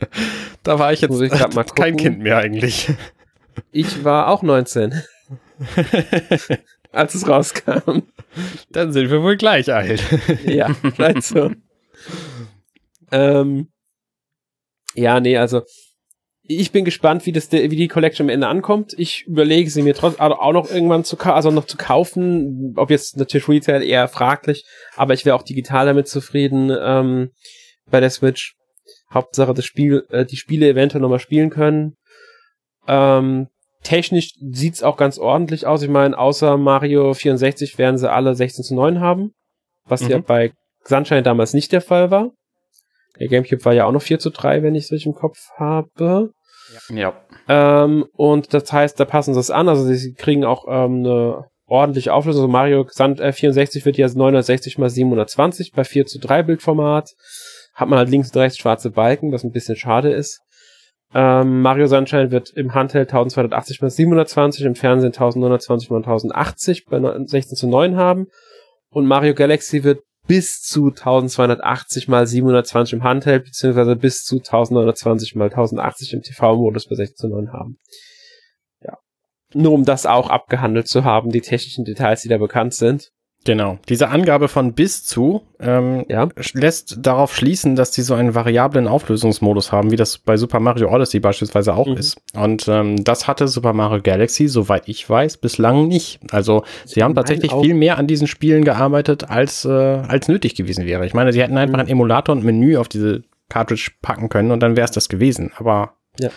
da 0.62 0.78
war 0.78 0.94
ich 0.94 1.02
jetzt 1.02 1.20
ich 1.20 1.32
kein 1.74 1.96
Kind 1.98 2.20
mehr 2.20 2.38
eigentlich. 2.38 2.90
Ich 3.70 4.02
war 4.02 4.28
auch 4.28 4.42
19. 4.42 5.02
als 6.92 7.14
es 7.14 7.28
rauskam. 7.28 8.02
Dann 8.70 8.92
sind 8.92 9.10
wir 9.10 9.22
wohl 9.22 9.36
gleich 9.36 9.72
alt. 9.72 10.02
ja, 10.44 10.74
vielleicht 10.74 11.22
so. 11.22 11.50
ähm, 13.10 13.68
ja, 14.94 15.20
nee, 15.20 15.36
also 15.36 15.62
ich 16.50 16.72
bin 16.72 16.86
gespannt, 16.86 17.26
wie 17.26 17.32
das, 17.32 17.52
wie 17.52 17.68
die 17.68 17.88
Collection 17.88 18.24
am 18.24 18.30
Ende 18.30 18.46
ankommt. 18.48 18.94
Ich 18.96 19.26
überlege 19.26 19.68
sie 19.68 19.82
mir 19.82 19.94
trotzdem 19.94 20.22
also 20.22 20.36
auch 20.36 20.52
noch 20.52 20.70
irgendwann 20.70 21.04
zu, 21.04 21.18
also 21.18 21.50
noch 21.50 21.66
zu 21.66 21.76
kaufen. 21.76 22.72
Ob 22.76 22.90
jetzt 22.90 23.18
natürlich 23.18 23.48
Retail 23.48 23.82
eher 23.82 24.08
fraglich, 24.08 24.64
aber 24.96 25.12
ich 25.12 25.26
wäre 25.26 25.36
auch 25.36 25.42
digital 25.42 25.84
damit 25.84 26.08
zufrieden 26.08 26.74
ähm, 26.80 27.30
bei 27.90 28.00
der 28.00 28.10
Switch. 28.10 28.54
Hauptsache 29.12 29.52
das 29.52 29.66
Spiel, 29.66 30.06
äh, 30.08 30.24
die 30.24 30.36
Spiele 30.36 30.68
eventuell 30.68 31.02
nochmal 31.02 31.18
spielen 31.18 31.50
können. 31.50 31.96
Ähm, 32.86 33.48
technisch 33.82 34.32
sieht's 34.40 34.82
auch 34.82 34.96
ganz 34.96 35.18
ordentlich 35.18 35.66
aus. 35.66 35.82
Ich 35.82 35.88
meine, 35.88 36.18
außer 36.18 36.56
Mario 36.56 37.14
64 37.14 37.78
werden 37.78 37.98
sie 37.98 38.10
alle 38.10 38.34
16 38.34 38.64
zu 38.64 38.74
9 38.74 39.00
haben, 39.00 39.32
was 39.84 40.02
mhm. 40.02 40.10
ja 40.10 40.18
bei 40.18 40.52
Sunshine 40.84 41.22
damals 41.22 41.54
nicht 41.54 41.72
der 41.72 41.80
Fall 41.80 42.10
war. 42.10 42.30
Der 43.18 43.28
Gamecube 43.28 43.64
war 43.64 43.72
ja 43.72 43.84
auch 43.84 43.92
noch 43.92 44.02
4 44.02 44.18
zu 44.18 44.30
3, 44.30 44.62
wenn 44.62 44.74
ich 44.74 44.84
es 44.84 44.92
richtig 44.92 45.06
im 45.06 45.14
Kopf 45.14 45.38
habe. 45.56 46.30
Ja. 46.90 47.14
Ähm, 47.48 48.06
und 48.12 48.52
das 48.54 48.72
heißt, 48.72 48.98
da 49.00 49.04
passen 49.04 49.34
sie 49.34 49.40
es 49.40 49.50
an. 49.50 49.68
Also 49.68 49.84
sie 49.84 50.14
kriegen 50.14 50.44
auch 50.44 50.66
ähm, 50.68 50.98
eine 50.98 51.46
ordentliche 51.66 52.12
Auflösung. 52.12 52.42
Also 52.42 52.52
Mario 52.52 52.86
Sand, 52.88 53.20
äh, 53.20 53.32
64 53.32 53.84
wird 53.84 53.96
ja 53.96 54.06
960 54.06 54.78
mal 54.78 54.90
720 54.90 55.72
bei 55.72 55.84
4 55.84 56.06
zu 56.06 56.18
3 56.18 56.42
Bildformat. 56.42 57.10
Hat 57.74 57.88
man 57.88 57.98
halt 57.98 58.10
links 58.10 58.30
und 58.30 58.40
rechts 58.40 58.58
schwarze 58.58 58.90
Balken, 58.90 59.32
was 59.32 59.44
ein 59.44 59.52
bisschen 59.52 59.76
schade 59.76 60.12
ist. 60.12 60.40
Ähm, 61.14 61.62
Mario 61.62 61.86
Sunshine 61.86 62.30
wird 62.30 62.50
im 62.50 62.74
Handheld 62.74 63.08
1280 63.08 63.82
x 63.82 63.96
720, 63.96 64.64
im 64.64 64.74
Fernsehen 64.74 65.08
1920 65.08 65.90
x 65.90 65.96
1080 65.96 66.84
bei 66.86 67.00
16 67.00 67.56
zu 67.56 67.66
9 67.66 67.96
haben. 67.96 68.26
Und 68.90 69.06
Mario 69.06 69.34
Galaxy 69.34 69.84
wird 69.84 70.02
bis 70.26 70.60
zu 70.60 70.88
1280 70.88 72.08
x 72.08 72.30
720 72.30 72.92
im 72.92 73.04
Handheld, 73.04 73.44
beziehungsweise 73.44 73.96
bis 73.96 74.22
zu 74.24 74.36
1920 74.36 75.34
x 75.34 75.40
1080 75.40 76.12
im 76.12 76.22
TV-Modus 76.22 76.86
bei 76.88 76.96
16 76.96 77.16
zu 77.16 77.28
9 77.28 77.52
haben. 77.52 77.78
Ja. 78.82 78.98
Nur 79.54 79.72
um 79.72 79.84
das 79.84 80.04
auch 80.04 80.28
abgehandelt 80.28 80.88
zu 80.88 81.04
haben, 81.04 81.30
die 81.30 81.40
technischen 81.40 81.84
Details, 81.84 82.20
die 82.20 82.28
da 82.28 82.36
bekannt 82.36 82.74
sind. 82.74 83.10
Genau. 83.44 83.78
Diese 83.88 84.08
Angabe 84.08 84.48
von 84.48 84.74
bis 84.74 85.04
zu 85.04 85.42
ähm, 85.58 86.04
ja. 86.08 86.28
lässt 86.52 86.98
darauf 87.00 87.34
schließen, 87.34 87.76
dass 87.76 87.90
die 87.92 88.02
so 88.02 88.14
einen 88.14 88.34
variablen 88.34 88.86
Auflösungsmodus 88.86 89.72
haben, 89.72 89.90
wie 89.90 89.96
das 89.96 90.18
bei 90.18 90.36
Super 90.36 90.60
Mario 90.60 90.92
Odyssey 90.92 91.20
beispielsweise 91.20 91.74
auch 91.74 91.86
mhm. 91.86 91.96
ist. 91.96 92.20
Und 92.34 92.68
ähm, 92.68 93.04
das 93.04 93.26
hatte 93.26 93.48
Super 93.48 93.72
Mario 93.72 94.02
Galaxy, 94.02 94.48
soweit 94.48 94.88
ich 94.88 95.08
weiß, 95.08 95.38
bislang 95.38 95.88
nicht. 95.88 96.20
Also 96.30 96.64
sie 96.84 97.02
haben 97.02 97.14
tatsächlich 97.14 97.52
viel 97.52 97.74
mehr 97.74 97.96
an 97.96 98.06
diesen 98.06 98.26
Spielen 98.26 98.64
gearbeitet, 98.64 99.30
als, 99.30 99.64
äh, 99.64 99.70
als 99.70 100.28
nötig 100.28 100.54
gewesen 100.54 100.84
wäre. 100.84 101.06
Ich 101.06 101.14
meine, 101.14 101.32
sie 101.32 101.40
hätten 101.40 101.56
einfach 101.56 101.78
mhm. 101.78 101.84
ein 101.84 101.88
Emulator 101.88 102.34
und 102.34 102.44
Menü 102.44 102.76
auf 102.76 102.88
diese 102.88 103.22
Cartridge 103.48 103.92
packen 104.02 104.28
können 104.28 104.50
und 104.50 104.60
dann 104.60 104.76
wäre 104.76 104.84
es 104.84 104.90
das 104.90 105.08
gewesen. 105.08 105.52
Aber 105.56 105.94
ja. 106.18 106.30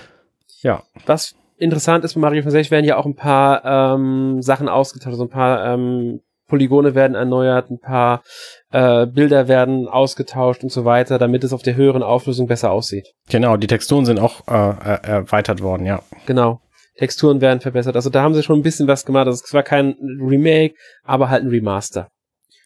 ja. 0.62 0.84
Was 1.06 1.36
interessant 1.58 2.06
ist 2.06 2.14
bei 2.14 2.22
Mario 2.22 2.42
64 2.42 2.72
werden 2.72 2.86
ja 2.86 2.98
auch 2.98 3.06
ein 3.06 3.16
paar 3.16 3.66
ähm, 3.96 4.42
Sachen 4.42 4.70
ausgetauscht, 4.70 5.18
so 5.18 5.24
ein 5.24 5.30
paar 5.30 5.74
ähm, 5.74 6.22
Polygone 6.52 6.96
werden 6.96 7.16
erneuert, 7.16 7.72
ein 7.72 7.80
paar 7.80 8.24
äh, 8.72 9.06
Bilder 9.06 9.48
werden 9.48 9.88
ausgetauscht 9.88 10.64
und 10.64 10.70
so 10.70 10.84
weiter, 10.84 11.18
damit 11.18 11.46
es 11.46 11.54
auf 11.54 11.62
der 11.62 11.78
höheren 11.78 12.04
Auflösung 12.04 12.48
besser 12.48 12.72
aussieht. 12.72 13.14
Genau, 13.30 13.56
die 13.56 13.68
Texturen 13.68 14.06
sind 14.06 14.20
auch 14.20 14.46
äh, 14.50 15.00
erweitert 15.02 15.62
worden, 15.62 15.86
ja. 15.86 16.04
Genau. 16.26 16.60
Texturen 16.98 17.40
werden 17.40 17.62
verbessert. 17.62 17.96
Also 17.96 18.10
da 18.10 18.22
haben 18.22 18.34
sie 18.34 18.44
schon 18.44 18.60
ein 18.60 18.64
bisschen 18.64 18.90
was 18.90 19.06
gemacht. 19.06 19.28
Das 19.28 19.36
ist 19.36 19.48
zwar 19.48 19.64
kein 19.64 19.96
Remake, 20.20 20.76
aber 21.04 21.30
halt 21.30 21.44
ein 21.46 21.50
Remaster. 21.50 22.10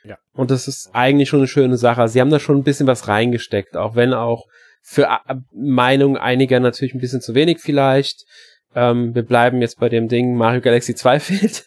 Ja. 0.03 0.17
Und 0.33 0.49
das 0.49 0.67
ist 0.67 0.89
eigentlich 0.93 1.29
schon 1.29 1.41
eine 1.41 1.47
schöne 1.47 1.77
Sache. 1.77 2.07
Sie 2.07 2.19
haben 2.19 2.31
da 2.31 2.39
schon 2.39 2.57
ein 2.57 2.63
bisschen 2.63 2.87
was 2.87 3.07
reingesteckt, 3.07 3.77
auch 3.77 3.95
wenn 3.95 4.15
auch 4.15 4.45
für 4.81 5.03
äh, 5.03 5.35
Meinung 5.53 6.17
einiger 6.17 6.59
natürlich 6.59 6.95
ein 6.95 7.01
bisschen 7.01 7.21
zu 7.21 7.35
wenig 7.35 7.59
vielleicht. 7.59 8.25
Ähm, 8.73 9.13
wir 9.13 9.23
bleiben 9.23 9.61
jetzt 9.61 9.79
bei 9.79 9.89
dem 9.89 10.07
Ding, 10.07 10.35
Mario 10.35 10.61
Galaxy 10.61 10.95
2 10.95 11.19
fehlt. 11.19 11.65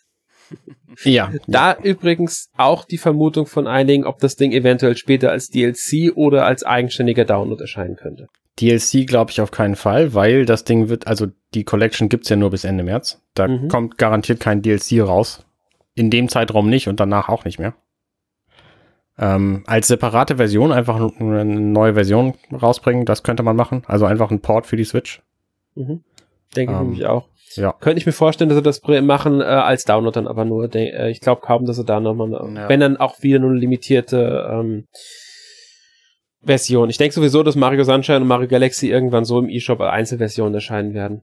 Ja. 1.04 1.32
Da 1.46 1.76
übrigens 1.76 2.50
auch 2.56 2.84
die 2.84 2.98
Vermutung 2.98 3.46
von 3.46 3.66
einigen, 3.66 4.04
ob 4.04 4.18
das 4.18 4.36
Ding 4.36 4.52
eventuell 4.52 4.96
später 4.96 5.30
als 5.30 5.48
DLC 5.48 6.12
oder 6.14 6.44
als 6.44 6.64
eigenständiger 6.64 7.24
Download 7.24 7.62
erscheinen 7.62 7.96
könnte. 7.96 8.28
DLC 8.60 9.06
glaube 9.06 9.30
ich 9.30 9.40
auf 9.40 9.50
keinen 9.50 9.76
Fall, 9.76 10.14
weil 10.14 10.44
das 10.44 10.64
Ding 10.64 10.88
wird, 10.88 11.06
also 11.06 11.26
die 11.54 11.64
Collection 11.64 12.08
gibt's 12.08 12.28
ja 12.28 12.36
nur 12.36 12.50
bis 12.50 12.64
Ende 12.64 12.82
März. 12.82 13.22
Da 13.34 13.46
mhm. 13.46 13.68
kommt 13.68 13.98
garantiert 13.98 14.40
kein 14.40 14.62
DLC 14.62 15.00
raus. 15.00 15.44
In 15.94 16.10
dem 16.10 16.28
Zeitraum 16.28 16.68
nicht 16.68 16.88
und 16.88 17.00
danach 17.00 17.28
auch 17.28 17.44
nicht 17.44 17.58
mehr. 17.58 17.74
Ähm, 19.18 19.64
als 19.66 19.88
separate 19.88 20.36
Version 20.36 20.70
einfach 20.70 20.96
eine 21.18 21.44
neue 21.44 21.94
Version 21.94 22.34
rausbringen, 22.52 23.04
das 23.04 23.24
könnte 23.24 23.42
man 23.42 23.56
machen. 23.56 23.82
Also 23.86 24.06
einfach 24.06 24.30
ein 24.30 24.40
Port 24.40 24.66
für 24.66 24.76
die 24.76 24.84
Switch. 24.84 25.22
Mhm. 25.74 26.04
Denke 26.54 26.72
ähm, 26.72 26.78
ich 26.78 26.84
nämlich 26.84 27.06
auch. 27.06 27.28
Ja. 27.54 27.72
Könnte 27.80 27.98
ich 27.98 28.06
mir 28.06 28.12
vorstellen, 28.12 28.50
dass 28.50 28.58
sie 28.58 28.62
das 28.62 28.82
machen 29.02 29.40
äh, 29.40 29.44
als 29.44 29.84
Download 29.84 30.14
dann 30.14 30.26
aber 30.26 30.44
nur. 30.44 30.74
Äh, 30.74 31.10
ich 31.10 31.20
glaube 31.20 31.40
kaum, 31.40 31.64
dass 31.64 31.76
sie 31.76 31.84
da 31.84 32.00
nochmal, 32.00 32.30
ja. 32.54 32.68
wenn 32.68 32.80
dann 32.80 32.96
auch 32.96 33.22
wieder 33.22 33.38
nur 33.38 33.50
eine 33.50 33.58
limitierte 33.58 34.48
ähm, 34.50 34.84
Version. 36.42 36.90
Ich 36.90 36.98
denke 36.98 37.14
sowieso, 37.14 37.42
dass 37.42 37.56
Mario 37.56 37.84
Sunshine 37.84 38.18
und 38.18 38.26
Mario 38.26 38.48
Galaxy 38.48 38.88
irgendwann 38.88 39.24
so 39.24 39.38
im 39.38 39.48
eShop 39.48 39.80
als 39.80 39.92
Einzelversionen 39.92 40.54
erscheinen 40.54 40.94
werden. 40.94 41.22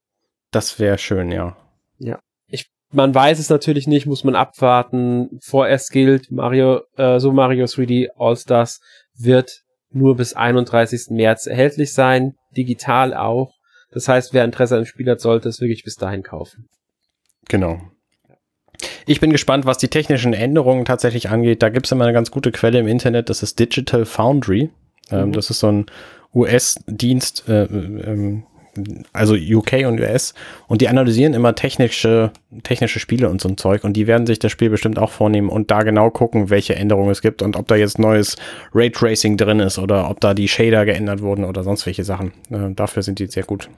Das 0.51 0.79
wäre 0.79 0.97
schön, 0.97 1.31
ja. 1.31 1.55
Ja. 1.97 2.19
Ich, 2.47 2.67
man 2.91 3.15
weiß 3.15 3.39
es 3.39 3.49
natürlich 3.49 3.87
nicht, 3.87 4.05
muss 4.05 4.23
man 4.23 4.35
abwarten. 4.35 5.39
Vorerst 5.41 5.91
gilt, 5.91 6.31
Mario, 6.31 6.81
äh, 6.97 7.19
so 7.19 7.31
Mario 7.31 7.65
3D 7.65 8.09
All-Stars 8.17 8.81
wird 9.17 9.61
nur 9.89 10.15
bis 10.17 10.33
31. 10.33 11.07
März 11.11 11.47
erhältlich 11.47 11.93
sein, 11.93 12.33
digital 12.55 13.13
auch. 13.13 13.53
Das 13.95 14.09
heißt, 14.09 14.33
wer 14.33 14.43
Interesse 14.43 14.75
an 14.75 14.81
dem 14.81 14.87
Spiel 14.87 15.09
hat, 15.09 15.21
sollte 15.21 15.47
es 15.47 15.61
wirklich 15.61 15.85
bis 15.85 15.95
dahin 15.95 16.21
kaufen. 16.21 16.67
Genau. 17.47 17.79
Ich 19.05 19.21
bin 19.21 19.31
gespannt, 19.31 19.65
was 19.65 19.77
die 19.77 19.87
technischen 19.87 20.33
Änderungen 20.33 20.83
tatsächlich 20.83 21.29
angeht. 21.29 21.63
Da 21.63 21.69
gibt 21.69 21.85
es 21.85 21.93
immer 21.93 22.03
eine 22.03 22.11
ganz 22.11 22.29
gute 22.29 22.51
Quelle 22.51 22.77
im 22.79 22.89
Internet, 22.89 23.29
das 23.29 23.41
ist 23.41 23.57
Digital 23.57 24.05
Foundry. 24.05 24.69
Ähm, 25.11 25.29
mhm. 25.29 25.31
das 25.31 25.49
ist 25.49 25.59
so 25.59 25.71
ein 25.71 25.85
US-Dienst, 26.33 27.47
äh, 27.47 27.63
ähm, 27.63 28.43
also 29.13 29.35
UK 29.35 29.85
und 29.87 29.99
US, 29.99 30.33
und 30.67 30.81
die 30.81 30.87
analysieren 30.87 31.33
immer 31.33 31.55
technische, 31.55 32.31
technische 32.63 32.99
Spiele 32.99 33.29
und 33.29 33.41
so 33.41 33.49
ein 33.49 33.57
Zeug 33.57 33.83
und 33.83 33.93
die 33.93 34.07
werden 34.07 34.27
sich 34.27 34.39
das 34.39 34.51
Spiel 34.51 34.69
bestimmt 34.69 34.99
auch 34.99 35.11
vornehmen 35.11 35.49
und 35.49 35.71
da 35.71 35.83
genau 35.83 36.09
gucken, 36.09 36.49
welche 36.49 36.75
Änderungen 36.75 37.11
es 37.11 37.21
gibt 37.21 37.41
und 37.41 37.55
ob 37.55 37.67
da 37.67 37.75
jetzt 37.75 37.99
neues 37.99 38.35
Raytracing 38.73 39.37
drin 39.37 39.59
ist 39.59 39.79
oder 39.79 40.09
ob 40.09 40.19
da 40.19 40.33
die 40.33 40.47
Shader 40.47 40.85
geändert 40.85 41.21
wurden 41.21 41.45
oder 41.45 41.63
sonst 41.63 41.85
welche 41.85 42.03
Sachen. 42.03 42.31
Äh, 42.49 42.73
dafür 42.75 43.03
sind 43.03 43.19
die 43.19 43.27
sehr 43.27 43.43
gut. 43.43 43.69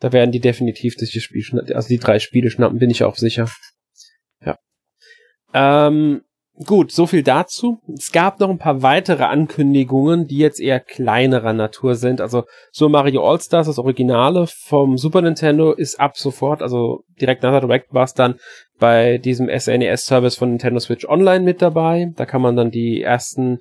Da 0.00 0.12
werden 0.12 0.32
die 0.32 0.40
definitiv 0.40 0.96
das 0.96 1.10
Spiel, 1.10 1.44
also 1.74 1.88
die 1.88 1.98
drei 1.98 2.18
Spiele 2.18 2.50
schnappen, 2.50 2.78
bin 2.78 2.90
ich 2.90 3.04
auch 3.04 3.16
sicher. 3.16 3.50
Ja. 4.44 4.58
Ähm, 5.52 6.22
Gut, 6.66 6.92
so 6.92 7.06
viel 7.06 7.22
dazu. 7.22 7.80
Es 7.96 8.12
gab 8.12 8.38
noch 8.38 8.50
ein 8.50 8.58
paar 8.58 8.82
weitere 8.82 9.24
Ankündigungen, 9.24 10.26
die 10.26 10.36
jetzt 10.36 10.60
eher 10.60 10.78
kleinerer 10.78 11.54
Natur 11.54 11.94
sind. 11.94 12.20
Also 12.20 12.44
so 12.70 12.90
Mario 12.90 13.26
All-Stars, 13.26 13.66
das 13.66 13.78
Originale 13.78 14.46
vom 14.46 14.98
Super 14.98 15.22
Nintendo, 15.22 15.72
ist 15.72 15.98
ab 15.98 16.18
sofort, 16.18 16.60
also 16.60 17.04
direkt 17.18 17.42
nach 17.42 17.52
der 17.52 17.62
Direct 17.62 17.94
war 17.94 18.04
es 18.04 18.12
dann 18.12 18.34
bei 18.78 19.16
diesem 19.16 19.48
SNES-Service 19.48 20.36
von 20.36 20.50
Nintendo 20.50 20.80
Switch 20.80 21.08
Online 21.08 21.44
mit 21.44 21.62
dabei. 21.62 22.12
Da 22.16 22.26
kann 22.26 22.42
man 22.42 22.56
dann 22.56 22.70
die 22.70 23.00
ersten 23.00 23.58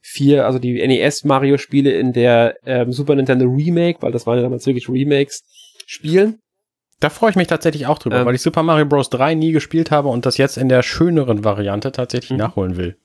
vier, 0.00 0.46
also 0.46 0.58
die 0.58 0.84
NES-Mario-Spiele 0.84 1.92
in 1.92 2.12
der 2.12 2.56
ähm, 2.64 2.90
Super 2.92 3.14
Nintendo 3.14 3.46
Remake, 3.46 4.02
weil 4.02 4.12
das 4.12 4.26
waren 4.26 4.38
ja 4.38 4.42
damals 4.42 4.66
wirklich 4.66 4.88
Remakes, 4.88 5.44
spielen. 5.86 6.40
Da 7.00 7.08
freue 7.08 7.30
ich 7.30 7.36
mich 7.36 7.48
tatsächlich 7.48 7.86
auch 7.86 7.98
drüber, 7.98 8.20
ähm, 8.20 8.26
weil 8.26 8.34
ich 8.34 8.42
Super 8.42 8.62
Mario 8.62 8.86
Bros. 8.86 9.10
3 9.10 9.34
nie 9.34 9.52
gespielt 9.52 9.90
habe 9.90 10.08
und 10.08 10.26
das 10.26 10.36
jetzt 10.36 10.58
in 10.58 10.68
der 10.68 10.82
schöneren 10.82 11.44
Variante 11.44 11.92
tatsächlich 11.92 12.32
mhm. 12.32 12.36
nachholen 12.36 12.76
will. 12.76 12.96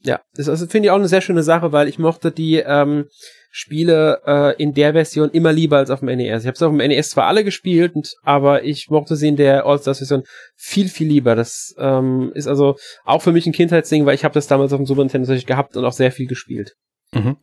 Ja, 0.00 0.20
das 0.34 0.48
also 0.48 0.66
finde 0.66 0.86
ich 0.86 0.90
auch 0.90 0.96
eine 0.96 1.08
sehr 1.08 1.20
schöne 1.20 1.42
Sache, 1.42 1.72
weil 1.72 1.88
ich 1.88 1.98
mochte 1.98 2.30
die 2.30 2.56
ähm, 2.56 3.06
Spiele 3.50 4.20
äh, 4.26 4.62
in 4.62 4.72
der 4.72 4.92
Version 4.92 5.30
immer 5.30 5.52
lieber 5.52 5.78
als 5.78 5.90
auf 5.90 6.00
dem 6.00 6.08
NES. 6.08 6.42
Ich 6.42 6.46
habe 6.46 6.54
es 6.54 6.62
auf 6.62 6.70
dem 6.70 6.78
NES 6.78 7.10
zwar 7.10 7.26
alle 7.26 7.42
gespielt, 7.42 7.94
aber 8.22 8.64
ich 8.64 8.88
mochte 8.88 9.16
sie 9.16 9.28
in 9.28 9.36
der 9.36 9.66
All-Stars-Version 9.66 10.24
viel, 10.54 10.88
viel 10.88 11.08
lieber. 11.08 11.34
Das 11.34 11.74
ähm, 11.78 12.30
ist 12.34 12.46
also 12.46 12.76
auch 13.04 13.22
für 13.22 13.32
mich 13.32 13.46
ein 13.46 13.52
Kindheitsding, 13.52 14.06
weil 14.06 14.14
ich 14.14 14.24
habe 14.24 14.34
das 14.34 14.46
damals 14.46 14.72
auf 14.72 14.78
dem 14.78 14.86
Super 14.86 15.02
Nintendo 15.02 15.34
gehabt 15.44 15.76
und 15.76 15.84
auch 15.84 15.92
sehr 15.92 16.12
viel 16.12 16.26
gespielt. 16.26 16.76
Mhm. 17.12 17.36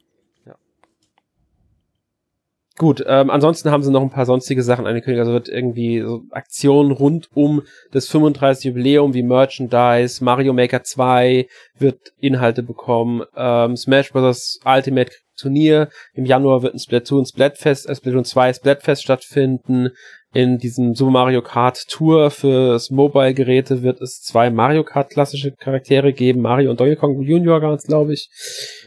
Gut, 2.75 3.03
ähm, 3.05 3.29
ansonsten 3.29 3.69
haben 3.69 3.83
sie 3.83 3.91
noch 3.91 4.01
ein 4.01 4.09
paar 4.09 4.25
sonstige 4.25 4.63
Sachen 4.63 4.87
angekündigt. 4.87 5.19
Also 5.19 5.31
wird 5.31 5.47
irgendwie 5.47 6.01
so 6.01 6.23
Aktionen 6.31 6.91
rund 6.91 7.29
um 7.35 7.61
das 7.91 8.07
35 8.07 8.65
Jubiläum 8.65 9.13
wie 9.13 9.21
Merchandise, 9.21 10.23
Mario 10.23 10.53
Maker 10.53 10.83
2 10.83 11.47
wird 11.77 12.13
Inhalte 12.19 12.63
bekommen, 12.63 13.23
ähm, 13.35 13.77
Smash 13.77 14.11
Bros. 14.11 14.59
Ultimate 14.65 15.11
Turnier. 15.37 15.89
Im 16.13 16.25
Januar 16.25 16.63
wird 16.63 16.73
ein 16.73 16.79
Splatoon 16.79 17.27
Splatfest, 17.27 17.87
äh, 17.87 17.95
Splatoon 17.95 18.25
2 18.25 18.53
Splatfest 18.53 19.03
stattfinden. 19.03 19.89
In 20.33 20.57
diesem 20.57 20.95
Super 20.95 21.11
Mario 21.11 21.43
Kart 21.43 21.87
Tour 21.87 22.31
fürs 22.31 22.89
Mobile-Geräte 22.89 23.83
wird 23.83 24.01
es 24.01 24.19
zwei 24.21 24.49
Mario 24.49 24.83
Kart 24.83 25.11
klassische 25.11 25.51
Charaktere 25.51 26.11
geben. 26.11 26.41
Mario 26.41 26.71
und 26.71 26.79
Donkey 26.79 26.95
Kong 26.95 27.21
Junior 27.21 27.61
ganz, 27.61 27.83
glaube 27.83 28.13
ich. 28.13 28.29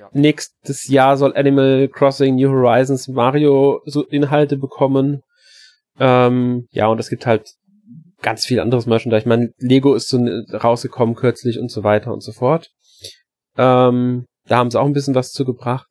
Ja. 0.00 0.08
Nächstes 0.12 0.88
Jahr 0.88 1.16
soll 1.16 1.36
Animal 1.36 1.88
Crossing 1.88 2.34
New 2.34 2.50
Horizons 2.50 3.06
Mario 3.06 3.80
so 3.84 4.04
Inhalte 4.04 4.56
bekommen. 4.56 5.22
Ähm, 6.00 6.66
ja, 6.72 6.88
und 6.88 6.98
es 6.98 7.08
gibt 7.08 7.26
halt 7.26 7.48
ganz 8.22 8.44
viel 8.44 8.58
anderes 8.58 8.86
Merchandise. 8.86 9.20
Ich 9.20 9.26
meine, 9.26 9.50
Lego 9.58 9.94
ist 9.94 10.08
so 10.08 10.18
rausgekommen 10.52 11.14
kürzlich 11.14 11.60
und 11.60 11.70
so 11.70 11.84
weiter 11.84 12.12
und 12.12 12.24
so 12.24 12.32
fort. 12.32 12.70
Ähm, 13.56 14.26
da 14.48 14.56
haben 14.56 14.70
sie 14.72 14.80
auch 14.80 14.86
ein 14.86 14.92
bisschen 14.92 15.14
was 15.14 15.30
zugebracht. 15.30 15.86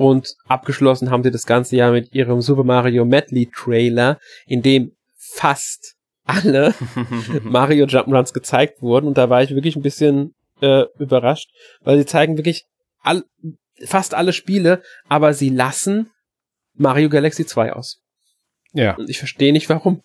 Und 0.00 0.34
abgeschlossen 0.48 1.10
haben 1.10 1.22
sie 1.22 1.30
das 1.30 1.44
ganze 1.44 1.76
Jahr 1.76 1.92
mit 1.92 2.14
ihrem 2.14 2.40
Super 2.40 2.64
Mario 2.64 3.04
Medley 3.04 3.50
Trailer, 3.54 4.18
in 4.46 4.62
dem 4.62 4.92
fast 5.18 5.94
alle 6.24 6.74
Mario 7.42 7.84
Jump'n'Runs 7.84 8.32
gezeigt 8.32 8.80
wurden 8.80 9.08
und 9.08 9.18
da 9.18 9.28
war 9.28 9.42
ich 9.42 9.50
wirklich 9.50 9.76
ein 9.76 9.82
bisschen 9.82 10.34
äh, 10.62 10.84
überrascht, 10.98 11.50
weil 11.82 11.98
sie 11.98 12.06
zeigen 12.06 12.38
wirklich 12.38 12.64
all, 13.02 13.24
fast 13.84 14.14
alle 14.14 14.32
Spiele, 14.32 14.82
aber 15.10 15.34
sie 15.34 15.50
lassen 15.50 16.08
Mario 16.72 17.10
Galaxy 17.10 17.44
2 17.44 17.74
aus. 17.74 18.00
Ja. 18.72 18.94
Und 18.96 19.10
ich 19.10 19.18
verstehe 19.18 19.52
nicht 19.52 19.68
warum. 19.68 20.02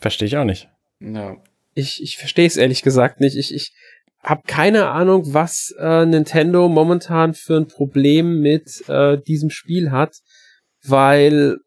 Verstehe 0.00 0.28
ich 0.28 0.38
auch 0.38 0.44
nicht. 0.44 0.70
Ja. 0.98 1.36
Ich, 1.74 2.02
ich 2.02 2.16
verstehe 2.16 2.46
es 2.46 2.56
ehrlich 2.56 2.80
gesagt 2.80 3.20
nicht. 3.20 3.36
Ich, 3.36 3.54
ich 3.54 3.74
habe 4.22 4.42
keine 4.46 4.88
Ahnung, 4.88 5.32
was 5.32 5.74
äh, 5.78 6.04
Nintendo 6.04 6.68
momentan 6.68 7.34
für 7.34 7.56
ein 7.56 7.68
Problem 7.68 8.40
mit 8.40 8.86
äh, 8.88 9.18
diesem 9.18 9.50
Spiel 9.50 9.90
hat, 9.90 10.16
weil 10.84 11.58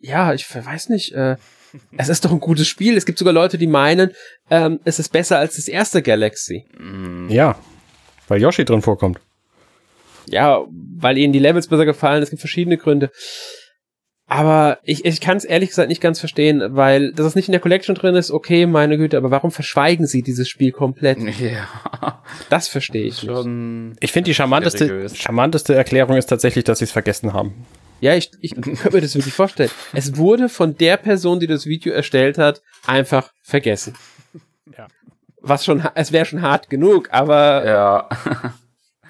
ja, 0.00 0.32
ich 0.32 0.46
weiß 0.54 0.90
nicht, 0.90 1.12
äh, 1.12 1.36
es 1.96 2.08
ist 2.08 2.24
doch 2.24 2.32
ein 2.32 2.40
gutes 2.40 2.68
Spiel. 2.68 2.96
Es 2.96 3.06
gibt 3.06 3.18
sogar 3.18 3.34
Leute, 3.34 3.58
die 3.58 3.66
meinen, 3.66 4.12
ähm, 4.50 4.80
es 4.84 4.98
ist 4.98 5.10
besser 5.10 5.38
als 5.38 5.56
das 5.56 5.68
erste 5.68 6.02
Galaxy. 6.02 6.64
Mm. 6.78 7.28
Ja, 7.28 7.58
weil 8.28 8.40
Yoshi 8.40 8.64
drin 8.64 8.82
vorkommt. 8.82 9.20
Ja, 10.26 10.64
weil 10.96 11.18
ihnen 11.18 11.32
die 11.32 11.38
Levels 11.38 11.68
besser 11.68 11.86
gefallen. 11.86 12.22
Es 12.22 12.30
gibt 12.30 12.40
verschiedene 12.40 12.76
Gründe. 12.76 13.10
Aber 14.30 14.78
ich, 14.82 15.06
ich 15.06 15.22
kann 15.22 15.38
es 15.38 15.44
ehrlich 15.44 15.70
gesagt 15.70 15.88
nicht 15.88 16.02
ganz 16.02 16.20
verstehen, 16.20 16.62
weil 16.76 17.12
dass 17.12 17.24
es 17.26 17.34
nicht 17.34 17.48
in 17.48 17.52
der 17.52 17.62
Collection 17.62 17.94
drin 17.94 18.14
ist, 18.14 18.30
okay, 18.30 18.66
meine 18.66 18.98
Güte, 18.98 19.16
aber 19.16 19.30
warum 19.30 19.50
verschweigen 19.50 20.06
sie 20.06 20.22
dieses 20.22 20.48
Spiel 20.48 20.70
komplett? 20.72 21.18
Ja. 21.40 22.22
Das 22.50 22.68
verstehe 22.68 23.06
ich 23.06 23.22
nicht. 23.22 23.32
Schon. 23.32 23.96
Ich 24.00 24.12
finde, 24.12 24.28
die 24.28 24.34
charmanteste, 24.34 24.86
Seriös. 24.86 25.16
charmanteste 25.16 25.74
Erklärung 25.74 26.16
ist 26.16 26.26
tatsächlich, 26.26 26.64
dass 26.64 26.78
sie 26.80 26.84
es 26.84 26.92
vergessen 26.92 27.32
haben. 27.32 27.54
Ja, 28.00 28.14
ich, 28.14 28.30
ich 28.40 28.54
könnte 28.60 28.90
mir 28.92 29.00
das 29.00 29.14
wirklich 29.14 29.32
vorstellen. 29.34 29.70
Es 29.94 30.16
wurde 30.16 30.48
von 30.50 30.76
der 30.76 30.98
Person, 30.98 31.40
die 31.40 31.46
das 31.46 31.64
Video 31.66 31.92
erstellt 31.94 32.36
hat, 32.36 32.60
einfach 32.86 33.32
vergessen. 33.42 33.94
Ja. 34.76 34.88
Was 35.40 35.64
schon, 35.64 35.82
es 35.94 36.12
wäre 36.12 36.26
schon 36.26 36.42
hart 36.42 36.68
genug, 36.68 37.08
aber 37.12 37.66
Ja. 37.66 38.08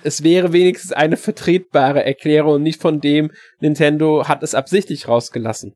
Es 0.02 0.22
wäre 0.22 0.52
wenigstens 0.52 0.92
eine 0.92 1.16
vertretbare 1.16 2.04
Erklärung 2.04 2.54
und 2.54 2.62
nicht 2.62 2.80
von 2.80 3.00
dem 3.00 3.30
Nintendo 3.60 4.26
hat 4.28 4.42
es 4.42 4.54
absichtlich 4.54 5.08
rausgelassen. 5.08 5.74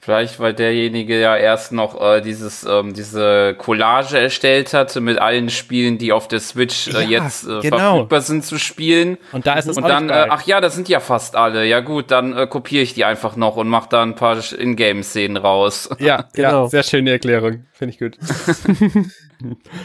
Vielleicht, 0.00 0.38
weil 0.38 0.52
derjenige 0.52 1.18
ja 1.18 1.34
erst 1.34 1.72
noch 1.72 1.98
äh, 1.98 2.20
dieses, 2.20 2.62
ähm, 2.64 2.92
diese 2.92 3.54
Collage 3.56 4.18
erstellt 4.18 4.74
hatte 4.74 5.00
mit 5.00 5.18
allen 5.18 5.48
Spielen, 5.48 5.96
die 5.96 6.12
auf 6.12 6.28
der 6.28 6.40
Switch 6.40 6.88
äh, 6.88 7.04
Ja, 7.04 7.22
jetzt 7.24 7.44
äh, 7.46 7.60
genau. 7.60 7.78
verfügbar 7.94 8.20
sind 8.20 8.44
zu 8.44 8.58
spielen. 8.58 9.16
Und 9.32 9.46
da 9.46 9.54
ist 9.54 9.66
es 9.66 9.78
Und 9.78 9.84
auch 9.84 9.88
dann, 9.88 10.06
nicht 10.06 10.12
äh, 10.14 10.18
geil. 10.18 10.28
ach 10.28 10.42
ja, 10.46 10.60
das 10.60 10.74
sind 10.74 10.90
ja 10.90 11.00
fast 11.00 11.36
alle. 11.36 11.64
Ja 11.64 11.80
gut, 11.80 12.10
dann 12.10 12.36
äh, 12.36 12.46
kopiere 12.46 12.82
ich 12.82 12.92
die 12.92 13.06
einfach 13.06 13.36
noch 13.36 13.56
und 13.56 13.68
mach 13.68 13.86
da 13.86 14.02
ein 14.02 14.14
paar 14.14 14.36
Ingame-Szenen 14.52 15.38
raus. 15.38 15.88
ja, 16.00 16.28
Genau. 16.34 16.64
ja, 16.64 16.68
sehr 16.68 16.82
schöne 16.82 17.12
Erklärung. 17.12 17.64
Finde 17.72 17.94
ich 17.94 17.98
gut. 17.98 18.18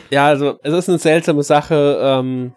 Ja, 0.10 0.28
also 0.28 0.58
es 0.64 0.74
ist 0.74 0.90
eine 0.90 1.00
seltsame 1.00 1.44
Sache, 1.44 2.00
ähm, 2.02 2.54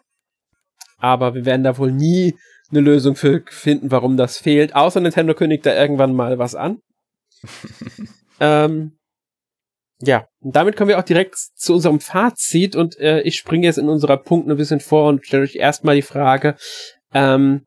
aber 1.03 1.34
wir 1.34 1.44
werden 1.44 1.64
da 1.64 1.76
wohl 1.78 1.90
nie 1.90 2.36
eine 2.70 2.80
Lösung 2.80 3.16
für 3.16 3.42
finden, 3.48 3.90
warum 3.90 4.16
das 4.16 4.38
fehlt. 4.38 4.74
Außer 4.74 5.00
Nintendo 5.00 5.34
kündigt 5.34 5.66
da 5.66 5.74
irgendwann 5.74 6.14
mal 6.14 6.38
was 6.38 6.55
an. 6.55 6.78
ähm, 8.40 8.96
ja, 10.00 10.26
und 10.40 10.55
damit 10.55 10.76
kommen 10.76 10.88
wir 10.88 10.98
auch 10.98 11.05
direkt 11.05 11.36
zu 11.36 11.74
unserem 11.74 12.00
Fazit 12.00 12.76
und 12.76 12.98
äh, 12.98 13.20
ich 13.22 13.36
springe 13.36 13.66
jetzt 13.66 13.78
in 13.78 13.88
unserer 13.88 14.16
Punkte 14.16 14.53
ein 14.53 14.57
bisschen 14.57 14.80
vor 14.80 15.09
und 15.09 15.26
stelle 15.26 15.42
euch 15.42 15.57
erstmal 15.57 15.96
die 15.96 16.03
Frage, 16.03 16.57
ähm, 17.12 17.66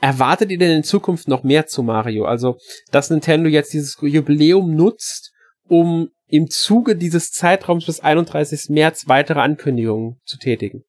erwartet 0.00 0.50
ihr 0.52 0.58
denn 0.58 0.76
in 0.76 0.84
Zukunft 0.84 1.26
noch 1.26 1.42
mehr 1.42 1.66
zu 1.66 1.82
Mario? 1.82 2.24
Also, 2.24 2.58
dass 2.92 3.10
Nintendo 3.10 3.48
jetzt 3.48 3.72
dieses 3.72 3.96
Jubiläum 4.00 4.74
nutzt, 4.74 5.32
um 5.68 6.10
im 6.28 6.48
Zuge 6.48 6.94
dieses 6.94 7.32
Zeitraums 7.32 7.86
bis 7.86 8.00
31. 8.00 8.70
März 8.70 9.08
weitere 9.08 9.40
Ankündigungen 9.40 10.20
zu 10.24 10.38
tätigen. 10.38 10.84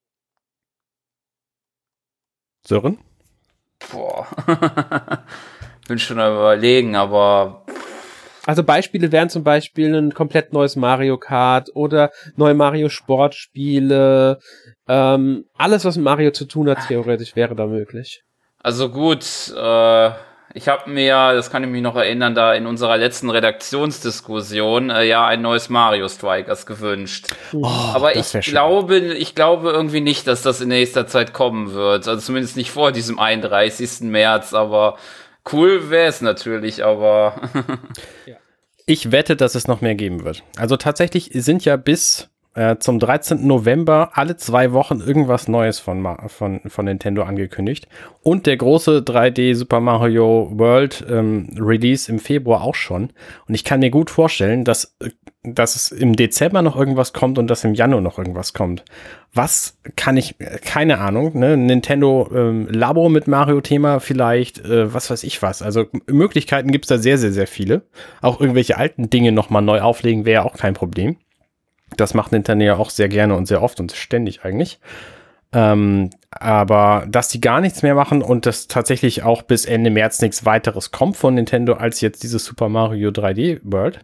Sören? 2.64 2.98
Boah. 3.90 4.26
Bin 5.88 5.98
schon 5.98 6.20
am 6.20 6.34
überlegen, 6.34 6.94
aber 6.94 7.64
Also 8.46 8.62
Beispiele 8.62 9.12
wären 9.12 9.28
zum 9.28 9.44
Beispiel 9.44 9.94
ein 9.94 10.14
komplett 10.14 10.52
neues 10.52 10.76
Mario 10.76 11.18
Kart 11.18 11.70
oder 11.74 12.10
neue 12.36 12.54
Mario 12.54 12.88
Sportspiele. 12.88 14.38
Ähm, 14.88 15.44
alles, 15.54 15.84
was 15.84 15.96
mit 15.96 16.04
Mario 16.04 16.30
zu 16.30 16.44
tun 16.44 16.68
hat, 16.68 16.86
theoretisch 16.86 17.36
wäre 17.36 17.54
da 17.56 17.66
möglich. 17.66 18.22
Also 18.62 18.90
gut, 18.90 19.24
äh, 19.56 20.10
ich 20.54 20.68
habe 20.68 20.90
mir, 20.90 21.32
das 21.34 21.50
kann 21.50 21.64
ich 21.64 21.70
mich 21.70 21.82
noch 21.82 21.96
erinnern, 21.96 22.34
da 22.34 22.54
in 22.54 22.66
unserer 22.66 22.96
letzten 22.96 23.30
Redaktionsdiskussion 23.30 24.90
äh, 24.90 25.04
ja 25.04 25.26
ein 25.26 25.42
neues 25.42 25.68
Mario 25.68 26.08
Strikers 26.08 26.66
gewünscht. 26.66 27.28
Oh, 27.52 27.66
Aber 27.66 28.16
ich 28.16 28.32
glaube, 28.40 28.96
ich 28.98 29.34
glaube 29.34 29.70
irgendwie 29.70 30.00
nicht, 30.00 30.26
dass 30.26 30.42
das 30.42 30.60
in 30.60 30.68
nächster 30.68 31.06
Zeit 31.06 31.32
kommen 31.32 31.72
wird. 31.72 32.06
Also 32.08 32.20
zumindest 32.20 32.56
nicht 32.56 32.70
vor 32.70 32.92
diesem 32.92 33.18
31. 33.18 34.02
März, 34.02 34.54
aber 34.54 34.98
cool 35.52 35.90
wäre 35.90 36.08
es 36.08 36.20
natürlich, 36.20 36.84
aber 36.84 37.40
Ich 38.86 39.12
wette, 39.12 39.36
dass 39.36 39.54
es 39.54 39.68
noch 39.68 39.80
mehr 39.80 39.94
geben 39.94 40.24
wird. 40.24 40.42
Also 40.56 40.76
tatsächlich 40.76 41.30
sind 41.32 41.64
ja 41.64 41.76
bis 41.76 42.28
äh, 42.54 42.76
zum 42.78 42.98
13. 42.98 43.46
November 43.46 44.10
alle 44.12 44.36
zwei 44.36 44.72
Wochen 44.72 45.00
irgendwas 45.00 45.48
Neues 45.48 45.78
von, 45.78 46.06
von, 46.26 46.60
von 46.66 46.84
Nintendo 46.84 47.22
angekündigt. 47.22 47.88
Und 48.22 48.46
der 48.46 48.56
große 48.56 48.98
3D 48.98 49.54
Super 49.54 49.80
Mario 49.80 50.50
World 50.52 51.04
ähm, 51.08 51.48
Release 51.58 52.10
im 52.10 52.18
Februar 52.18 52.62
auch 52.62 52.74
schon. 52.74 53.10
Und 53.48 53.54
ich 53.54 53.64
kann 53.64 53.80
mir 53.80 53.90
gut 53.90 54.10
vorstellen, 54.10 54.64
dass, 54.64 54.94
äh, 55.00 55.10
dass 55.42 55.76
es 55.76 55.92
im 55.92 56.14
Dezember 56.14 56.60
noch 56.60 56.76
irgendwas 56.76 57.14
kommt 57.14 57.38
und 57.38 57.46
dass 57.48 57.64
im 57.64 57.74
Januar 57.74 58.02
noch 58.02 58.18
irgendwas 58.18 58.52
kommt. 58.52 58.84
Was 59.32 59.78
kann 59.96 60.18
ich, 60.18 60.38
äh, 60.38 60.58
keine 60.58 60.98
Ahnung, 60.98 61.38
ne? 61.38 61.56
Nintendo 61.56 62.28
ähm, 62.34 62.68
Labo 62.70 63.08
mit 63.08 63.28
Mario-Thema 63.28 64.00
vielleicht, 64.00 64.62
äh, 64.64 64.92
was 64.92 65.10
weiß 65.10 65.24
ich 65.24 65.40
was. 65.40 65.62
Also 65.62 65.86
Möglichkeiten 66.06 66.70
gibt's 66.70 66.88
da 66.88 66.98
sehr, 66.98 67.16
sehr, 67.16 67.32
sehr 67.32 67.46
viele. 67.46 67.82
Auch 68.20 68.40
irgendwelche 68.40 68.76
alten 68.76 69.08
Dinge 69.08 69.32
nochmal 69.32 69.62
neu 69.62 69.80
auflegen 69.80 70.26
wäre 70.26 70.44
auch 70.44 70.58
kein 70.58 70.74
Problem. 70.74 71.16
Das 71.96 72.14
macht 72.14 72.32
Nintendo 72.32 72.64
ja 72.64 72.76
auch 72.76 72.90
sehr 72.90 73.08
gerne 73.08 73.34
und 73.34 73.46
sehr 73.46 73.62
oft 73.62 73.80
und 73.80 73.92
ständig 73.92 74.44
eigentlich. 74.44 74.80
Ähm, 75.52 76.10
aber 76.30 77.04
dass 77.08 77.28
die 77.28 77.40
gar 77.40 77.60
nichts 77.60 77.82
mehr 77.82 77.94
machen 77.94 78.22
und 78.22 78.46
dass 78.46 78.68
tatsächlich 78.68 79.22
auch 79.22 79.42
bis 79.42 79.66
Ende 79.66 79.90
März 79.90 80.22
nichts 80.22 80.46
weiteres 80.46 80.92
kommt 80.92 81.16
von 81.16 81.34
Nintendo 81.34 81.74
als 81.74 82.00
jetzt 82.00 82.22
dieses 82.22 82.44
Super 82.44 82.70
Mario 82.70 83.10
3D 83.10 83.60
World, 83.62 84.00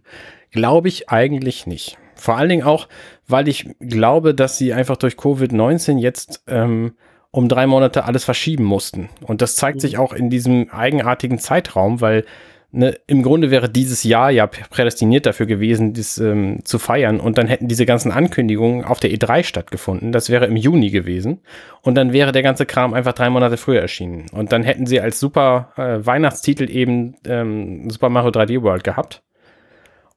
glaube 0.51 0.89
ich 0.89 1.09
eigentlich 1.09 1.67
nicht. 1.67 1.97
Vor 2.17 2.37
allen 2.37 2.51
Dingen 2.51 2.65
auch, 2.65 2.89
weil 3.29 3.49
ich 3.49 3.71
glaube, 3.81 4.35
dass 4.35 4.59
sie 4.59 4.75
einfach 4.75 4.97
durch 4.97 5.15
Covid-19 5.15 5.99
jetzt 5.99 6.43
ähm, 6.49 6.95
um 7.31 7.49
drei 7.49 7.67
Monate 7.67 8.05
alles 8.05 8.25
verschieben 8.25 8.65
mussten. 8.65 9.09
Und 9.23 9.41
das 9.41 9.57
zeigt 9.57 9.81
sich 9.81 9.99
auch 9.99 10.13
in 10.13 10.29
diesem 10.29 10.71
eigenartigen 10.71 11.39
Zeitraum, 11.39 12.01
weil 12.01 12.25
ne, 12.71 12.97
im 13.07 13.23
Grunde 13.23 13.51
wäre 13.51 13.69
dieses 13.69 14.05
Jahr 14.05 14.31
ja 14.31 14.47
prädestiniert 14.47 15.27
dafür 15.27 15.47
gewesen, 15.47 15.95
das 15.95 16.19
ähm, 16.19 16.61
zu 16.65 16.79
feiern. 16.79 17.21
Und 17.21 17.39
dann 17.39 17.47
hätten 17.47 17.69
diese 17.69 17.87
ganzen 17.87 18.13
Ankündigungen 18.13 18.85
auf 18.85 19.01
der 19.01 19.11
E3 19.11 19.45
stattgefunden. 19.45 20.13
Das 20.13 20.31
wäre 20.31 20.47
im 20.47 20.57
Juni 20.57 20.91
gewesen. 20.91 21.41
Und 21.83 21.95
dann 21.95 22.13
wäre 22.13 22.33
der 22.33 22.43
ganze 22.43 22.67
Kram 22.67 22.95
einfach 22.95 23.13
drei 23.13 23.31
Monate 23.31 23.57
früher 23.57 23.81
erschienen. 23.81 24.27
Und 24.33 24.53
dann 24.53 24.63
hätten 24.63 24.87
sie 24.87 25.01
als 25.01 25.21
super 25.21 25.73
äh, 25.77 26.05
Weihnachtstitel 26.05 26.71
eben 26.71 27.17
ähm, 27.27 27.91
Super 27.91 28.09
Mario 28.09 28.31
3D 28.31 28.63
World 28.63 28.85
gehabt. 28.85 29.23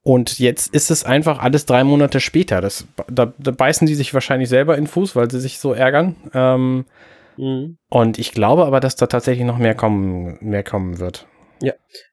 Und 0.04 0.40
jetzt 0.40 0.74
ist 0.74 0.90
es 0.90 1.04
einfach 1.04 1.40
alles 1.40 1.66
drei 1.68 1.84
Monate 1.84 2.20
später. 2.20 2.60
Das, 2.60 2.88
da, 3.08 3.34
da 3.38 3.52
beißen 3.52 3.86
die 3.86 3.94
sich 3.96 4.14
wahrscheinlich 4.14 4.50
selber 4.50 4.76
in 4.76 4.86
den 4.86 4.90
Fuß, 4.90 5.16
weil 5.16 5.30
sie 5.30 5.40
sich 5.40 5.60
so 5.60 5.74
ärgern. 5.74 6.16
Ähm, 6.34 6.86
Mhm. 7.38 7.78
und 7.90 8.20
ich 8.20 8.34
glaube 8.34 8.66
aber, 8.66 8.80
dass 8.80 8.98
da 8.98 9.08
tatsächlich 9.08 9.46
noch 9.48 9.58
mehr 9.58 9.74
kommen, 9.74 10.38
mehr 10.42 10.64
kommen 10.64 11.00
wird. 11.00 11.28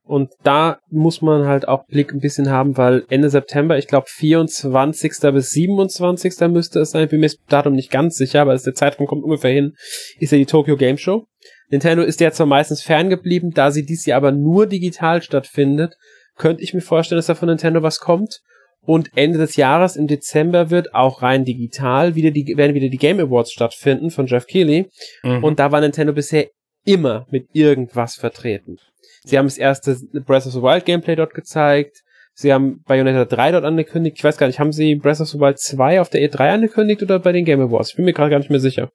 Und 0.05 0.31
da 0.43 0.79
muss 0.91 1.23
man 1.23 1.47
halt 1.47 1.69
auch 1.69 1.87
Blick 1.87 2.13
ein 2.13 2.21
bisschen 2.21 2.51
haben, 2.51 2.77
weil 2.77 3.05
Ende 3.09 3.31
September, 3.31 3.79
ich 3.79 3.87
glaube 3.87 4.07
24. 4.09 5.13
bis 5.33 5.51
27. 5.51 6.41
müsste 6.49 6.81
es 6.81 6.91
sein, 6.91 7.05
ich 7.05 7.11
bin 7.11 7.21
mir 7.21 7.27
das 7.27 7.39
Datum 7.49 7.75
nicht 7.75 7.91
ganz 7.91 8.17
sicher, 8.17 8.43
aber 8.43 8.57
der 8.57 8.75
Zeitraum 8.75 9.07
kommt 9.07 9.25
ungefähr 9.25 9.53
hin, 9.53 9.75
ist 10.19 10.33
ja 10.33 10.39
die 10.39 10.47
Tokyo 10.47 10.77
Game 10.77 10.99
Show. 10.99 11.27
Nintendo 11.71 12.03
ist 12.03 12.21
ja 12.21 12.31
zwar 12.31 12.47
meistens 12.47 12.83
ferngeblieben, 12.83 13.51
da 13.51 13.71
sie 13.71 13.85
dies 13.85 14.07
Jahr 14.07 14.19
aber 14.19 14.33
nur 14.33 14.67
digital 14.67 15.23
stattfindet, 15.23 15.95
könnte 16.37 16.63
ich 16.63 16.73
mir 16.73 16.81
vorstellen, 16.81 17.19
dass 17.19 17.27
da 17.27 17.35
von 17.35 17.49
Nintendo 17.49 17.83
was 17.83 18.01
kommt. 18.01 18.41
Und 18.81 19.11
Ende 19.17 19.39
des 19.39 19.57
Jahres 19.57 19.97
im 19.97 20.07
Dezember 20.07 20.71
wird 20.71 20.95
auch 20.95 21.21
rein 21.21 21.45
digital 21.45 22.15
wieder 22.15 22.31
die, 22.31 22.57
werden 22.57 22.75
wieder 22.75 22.89
die 22.89 22.97
Game 22.97 23.21
Awards 23.21 23.53
stattfinden 23.53 24.11
von 24.11 24.27
Jeff 24.27 24.47
Keighley. 24.47 24.89
Mhm. 25.23 25.45
Und 25.45 25.59
da 25.59 25.73
war 25.73 25.81
Nintendo 25.81 26.15
bisher 26.15 26.47
immer 26.87 27.27
mit 27.31 27.49
irgendwas 27.53 28.15
vertreten. 28.15 28.79
Sie 29.29 29.39
haben 29.39 29.47
das 29.47 29.59
erste 29.59 29.97
Breath 30.25 30.47
of 30.47 30.53
the 30.53 30.63
Wild 30.63 30.87
Gameplay 30.87 31.15
dort 31.15 31.35
gezeigt. 31.35 32.03
Sie 32.33 32.53
haben 32.53 32.83
Bayonetta 32.87 33.25
3 33.25 33.53
dort 33.53 33.65
angekündigt. 33.65 34.17
Ich 34.17 34.25
weiß 34.25 34.39
gar 34.39 34.47
nicht, 34.47 34.59
haben 34.59 34.73
sie 34.73 34.95
Breath 34.95 35.21
of 35.21 35.29
the 35.29 35.39
Wild 35.39 35.59
2 35.59 36.01
auf 36.01 36.09
der 36.09 36.23
E3 36.23 36.55
angekündigt 36.55 37.03
oder 37.03 37.19
bei 37.19 37.33
den 37.33 37.45
Game 37.45 37.61
Awards? 37.61 37.91
Ich 37.91 37.97
bin 37.97 38.05
mir 38.07 38.15
gerade 38.15 38.31
gar 38.31 38.39
nicht 38.39 38.49
mehr 38.49 38.61
sicher. 38.61 38.91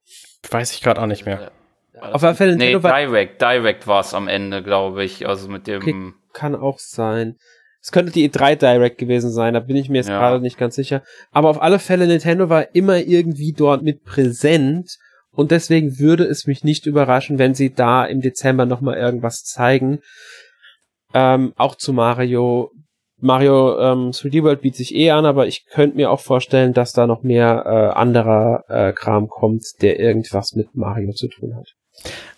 weiß 0.49 0.71
ich 0.71 0.81
gerade 0.81 0.99
auch 1.01 1.05
nicht 1.05 1.25
mehr. 1.25 1.51
Auf 1.99 2.23
alle 2.23 2.35
Fälle 2.35 2.55
nee, 2.55 2.71
Nintendo 2.71 2.83
war, 2.83 2.99
Direct, 2.99 3.41
Direct 3.41 3.85
war 3.85 4.01
es 4.01 4.13
am 4.13 4.27
Ende, 4.27 4.63
glaube 4.63 5.03
ich. 5.03 5.27
Also 5.27 5.49
mit 5.49 5.67
dem. 5.67 5.81
Okay. 5.81 6.13
kann 6.33 6.55
auch 6.55 6.79
sein. 6.79 7.35
Es 7.79 7.91
könnte 7.91 8.11
die 8.11 8.27
E3 8.27 8.55
Direct 8.55 8.97
gewesen 8.97 9.29
sein, 9.29 9.53
da 9.53 9.59
bin 9.59 9.75
ich 9.75 9.89
mir 9.89 9.97
jetzt 9.97 10.09
ja. 10.09 10.17
gerade 10.17 10.41
nicht 10.41 10.57
ganz 10.57 10.75
sicher. 10.75 11.03
Aber 11.31 11.49
auf 11.49 11.61
alle 11.61 11.79
Fälle, 11.79 12.07
Nintendo 12.07 12.49
war 12.49 12.73
immer 12.73 12.97
irgendwie 12.97 13.51
dort 13.51 13.83
mit 13.83 14.03
präsent 14.03 14.97
und 15.35 15.51
deswegen 15.51 15.99
würde 15.99 16.23
es 16.25 16.45
mich 16.45 16.63
nicht 16.63 16.85
überraschen, 16.85 17.39
wenn 17.39 17.55
sie 17.55 17.73
da 17.73 18.05
im 18.05 18.21
Dezember 18.21 18.65
nochmal 18.65 18.97
irgendwas 18.97 19.43
zeigen. 19.43 19.99
Ähm, 21.13 21.53
auch 21.57 21.75
zu 21.75 21.93
Mario. 21.93 22.71
Mario 23.17 23.79
ähm, 23.79 24.11
3D 24.11 24.43
World 24.43 24.61
bietet 24.61 24.77
sich 24.77 24.95
eh 24.95 25.11
an, 25.11 25.25
aber 25.25 25.47
ich 25.47 25.65
könnte 25.65 25.95
mir 25.95 26.11
auch 26.11 26.19
vorstellen, 26.19 26.73
dass 26.73 26.91
da 26.91 27.07
noch 27.07 27.23
mehr 27.23 27.63
äh, 27.65 27.97
anderer 27.97 28.65
äh, 28.67 28.91
Kram 28.91 29.29
kommt, 29.29 29.63
der 29.81 29.99
irgendwas 29.99 30.53
mit 30.53 30.75
Mario 30.75 31.13
zu 31.13 31.29
tun 31.29 31.55
hat. 31.55 31.73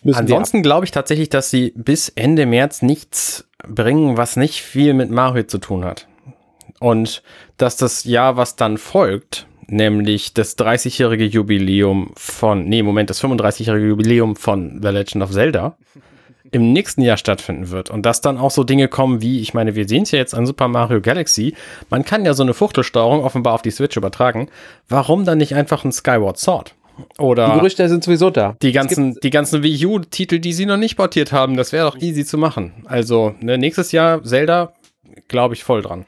Müssen 0.03 0.19
Ansonsten 0.19 0.61
glaube 0.61 0.85
ich 0.85 0.91
tatsächlich, 0.91 1.29
dass 1.29 1.49
sie 1.49 1.73
bis 1.75 2.09
Ende 2.09 2.45
März 2.45 2.81
nichts 2.81 3.49
bringen, 3.67 4.17
was 4.17 4.35
nicht 4.35 4.61
viel 4.61 4.93
mit 4.93 5.09
Mario 5.09 5.43
zu 5.43 5.57
tun 5.57 5.85
hat. 5.85 6.07
Und 6.79 7.23
dass 7.57 7.77
das 7.77 8.03
Jahr, 8.03 8.37
was 8.37 8.55
dann 8.55 8.77
folgt, 8.77 9.47
nämlich 9.67 10.33
das 10.33 10.57
30-jährige 10.57 11.25
Jubiläum 11.25 12.11
von, 12.15 12.65
nee, 12.65 12.83
Moment, 12.83 13.09
das 13.09 13.23
35-jährige 13.23 13.87
Jubiläum 13.87 14.35
von 14.35 14.79
The 14.81 14.89
Legend 14.89 15.23
of 15.23 15.31
Zelda 15.31 15.77
im 16.51 16.73
nächsten 16.73 17.01
Jahr 17.01 17.17
stattfinden 17.17 17.69
wird 17.71 17.89
und 17.89 18.05
dass 18.05 18.21
dann 18.21 18.37
auch 18.37 18.51
so 18.51 18.63
Dinge 18.63 18.87
kommen 18.87 19.21
wie, 19.21 19.41
ich 19.41 19.53
meine, 19.53 19.75
wir 19.75 19.87
sehen 19.87 20.03
es 20.03 20.11
ja 20.11 20.19
jetzt 20.19 20.33
an 20.33 20.45
Super 20.45 20.67
Mario 20.67 21.01
Galaxy, 21.01 21.55
man 21.89 22.05
kann 22.05 22.25
ja 22.25 22.33
so 22.33 22.43
eine 22.43 22.53
Fuchtelsteuerung 22.53 23.23
offenbar 23.23 23.53
auf 23.53 23.61
die 23.61 23.71
Switch 23.71 23.97
übertragen. 23.97 24.49
Warum 24.87 25.25
dann 25.25 25.37
nicht 25.37 25.55
einfach 25.55 25.83
ein 25.83 25.91
Skyward 25.91 26.37
Sword? 26.37 26.75
Oder 27.17 27.47
die 27.47 27.59
Gerüchte 27.59 27.89
sind 27.89 28.03
sowieso 28.03 28.29
da. 28.29 28.55
Die 28.61 28.71
ganzen, 28.71 29.15
die 29.21 29.29
ganzen 29.29 29.63
Wii 29.63 29.85
U-Titel, 29.85 30.39
die 30.39 30.53
sie 30.53 30.65
noch 30.65 30.77
nicht 30.77 30.95
portiert 30.95 31.31
haben, 31.31 31.57
das 31.57 31.73
wäre 31.73 31.89
doch 31.89 31.97
easy 31.97 32.23
zu 32.23 32.37
machen. 32.37 32.85
Also, 32.85 33.35
ne, 33.41 33.57
nächstes 33.57 33.91
Jahr 33.91 34.23
Zelda, 34.23 34.73
glaube 35.27 35.55
ich, 35.55 35.63
voll 35.63 35.81
dran. 35.81 36.05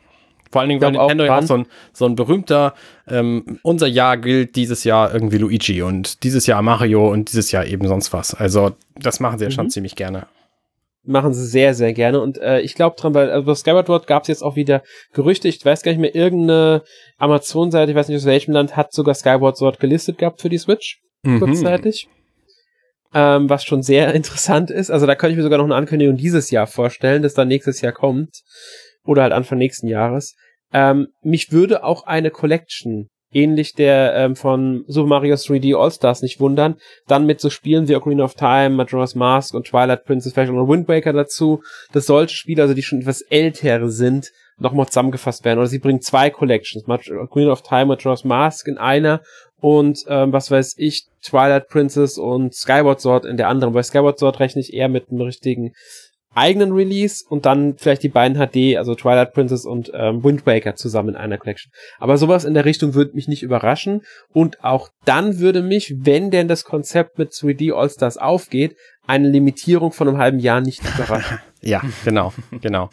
Vor 0.51 0.61
allen 0.61 0.69
Dingen, 0.69 0.81
weil 0.81 0.91
Nintendo 0.91 1.25
ja 1.25 1.39
auch 1.39 1.43
so 1.43 1.55
ein, 1.55 1.65
so 1.93 2.05
ein 2.05 2.15
berühmter, 2.15 2.73
ähm, 3.07 3.59
unser 3.63 3.87
Jahr 3.87 4.17
gilt 4.17 4.55
dieses 4.55 4.83
Jahr 4.83 5.13
irgendwie 5.13 5.37
Luigi 5.37 5.81
und 5.81 6.23
dieses 6.23 6.47
Jahr 6.47 6.61
Mario 6.61 7.11
und 7.11 7.29
dieses 7.29 7.51
Jahr 7.51 7.65
eben 7.65 7.87
sonst 7.87 8.13
was. 8.13 8.33
Also 8.33 8.71
das 8.95 9.19
machen 9.19 9.39
sie 9.39 9.45
ja 9.45 9.49
mhm. 9.49 9.55
schon 9.55 9.69
ziemlich 9.69 9.95
gerne. 9.95 10.27
Machen 11.03 11.33
sie 11.33 11.45
sehr, 11.45 11.73
sehr 11.73 11.93
gerne. 11.93 12.19
Und 12.19 12.37
äh, 12.37 12.59
ich 12.59 12.75
glaube 12.75 12.97
dran, 12.97 13.13
weil 13.13 13.29
also 13.29 13.55
Skyward 13.55 13.87
Sword 13.87 14.07
gab 14.07 14.23
es 14.23 14.27
jetzt 14.27 14.43
auch 14.43 14.57
wieder 14.57 14.83
Gerüchte. 15.13 15.47
Ich 15.47 15.63
weiß 15.63 15.81
gar 15.81 15.91
nicht 15.91 16.01
mehr, 16.01 16.13
irgendeine 16.13 16.83
Amazon-Seite, 17.17 17.91
ich 17.91 17.97
weiß 17.97 18.09
nicht 18.09 18.17
aus 18.17 18.25
welchem 18.25 18.51
Land, 18.51 18.75
hat 18.75 18.91
sogar 18.91 19.15
Skyward 19.15 19.55
Sword 19.55 19.79
gelistet 19.79 20.17
gehabt 20.17 20.41
für 20.41 20.49
die 20.49 20.57
Switch. 20.57 20.99
Mhm. 21.23 21.39
Kurzzeitig. 21.39 22.09
Ähm, 23.13 23.49
was 23.49 23.63
schon 23.63 23.83
sehr 23.83 24.13
interessant 24.15 24.69
ist. 24.69 24.91
Also 24.91 25.05
da 25.05 25.15
könnte 25.15 25.31
ich 25.31 25.37
mir 25.37 25.43
sogar 25.43 25.59
noch 25.59 25.65
eine 25.65 25.75
Ankündigung 25.75 26.17
dieses 26.17 26.51
Jahr 26.51 26.67
vorstellen, 26.67 27.23
dass 27.23 27.33
dann 27.33 27.47
nächstes 27.47 27.79
Jahr 27.79 27.93
kommt 27.93 28.43
oder 29.07 29.23
halt 29.23 29.33
Anfang 29.33 29.57
nächsten 29.57 29.87
Jahres. 29.87 30.35
Ähm, 30.73 31.07
mich 31.23 31.51
würde 31.51 31.83
auch 31.83 32.05
eine 32.05 32.29
Collection 32.29 33.09
ähnlich 33.31 33.73
der 33.73 34.13
ähm, 34.15 34.35
von 34.35 34.83
Super 34.87 35.09
Mario 35.09 35.35
3D 35.35 35.77
All-Stars 35.77 36.21
nicht 36.21 36.39
wundern, 36.39 36.75
dann 37.07 37.25
mit 37.25 37.41
so 37.41 37.49
Spielen 37.49 37.87
wie 37.87 37.95
Ocarina 37.95 38.23
of 38.23 38.35
Time, 38.35 38.71
Majora's 38.71 39.15
Mask 39.15 39.53
und 39.53 39.67
Twilight 39.67 40.05
Princess, 40.05 40.37
auch 40.37 40.45
noch 40.47 40.67
Wind 40.67 40.87
Waker 40.87 41.13
dazu, 41.13 41.61
dass 41.91 42.05
solche 42.05 42.35
Spiele, 42.35 42.61
also 42.61 42.73
die 42.73 42.83
schon 42.83 43.01
etwas 43.01 43.21
ältere 43.21 43.89
sind, 43.89 44.31
nochmal 44.59 44.87
zusammengefasst 44.87 45.45
werden. 45.45 45.59
Oder 45.59 45.67
sie 45.67 45.79
bringen 45.79 46.01
zwei 46.01 46.29
Collections, 46.29 46.87
Ocarina 46.87 47.51
of 47.51 47.61
Time, 47.61 47.87
Majora's 47.87 48.23
Mask 48.23 48.67
in 48.67 48.77
einer 48.77 49.21
und 49.59 50.03
ähm, 50.07 50.31
was 50.33 50.51
weiß 50.51 50.75
ich, 50.77 51.07
Twilight 51.23 51.67
Princess 51.67 52.17
und 52.17 52.53
Skyward 52.53 53.01
Sword 53.01 53.25
in 53.25 53.37
der 53.37 53.49
anderen. 53.49 53.73
Bei 53.73 53.83
Skyward 53.83 54.19
Sword 54.19 54.39
rechne 54.39 54.61
ich 54.61 54.73
eher 54.73 54.87
mit 54.87 55.09
einem 55.09 55.21
richtigen 55.21 55.73
eigenen 56.33 56.71
Release 56.71 57.23
und 57.27 57.45
dann 57.45 57.77
vielleicht 57.77 58.03
die 58.03 58.09
beiden 58.09 58.37
HD, 58.37 58.77
also 58.77 58.95
Twilight 58.95 59.33
Princess 59.33 59.65
und 59.65 59.91
ähm, 59.93 60.23
Wind 60.23 60.45
Waker 60.45 60.75
zusammen 60.75 61.09
in 61.09 61.15
einer 61.15 61.37
Collection. 61.37 61.71
Aber 61.99 62.17
sowas 62.17 62.45
in 62.45 62.53
der 62.53 62.65
Richtung 62.65 62.93
würde 62.93 63.15
mich 63.15 63.27
nicht 63.27 63.43
überraschen 63.43 64.01
und 64.33 64.63
auch 64.63 64.89
dann 65.05 65.39
würde 65.39 65.61
mich, 65.61 65.95
wenn 65.97 66.29
denn 66.29 66.47
das 66.47 66.63
Konzept 66.63 67.17
mit 67.17 67.31
3D 67.31 67.73
All-Stars 67.73 68.17
aufgeht, 68.17 68.75
eine 69.07 69.29
Limitierung 69.29 69.91
von 69.91 70.07
einem 70.07 70.17
halben 70.17 70.39
Jahr 70.39 70.61
nicht 70.61 70.81
überraschen. 70.83 71.39
ja, 71.61 71.81
genau, 72.03 72.33
genau. 72.61 72.89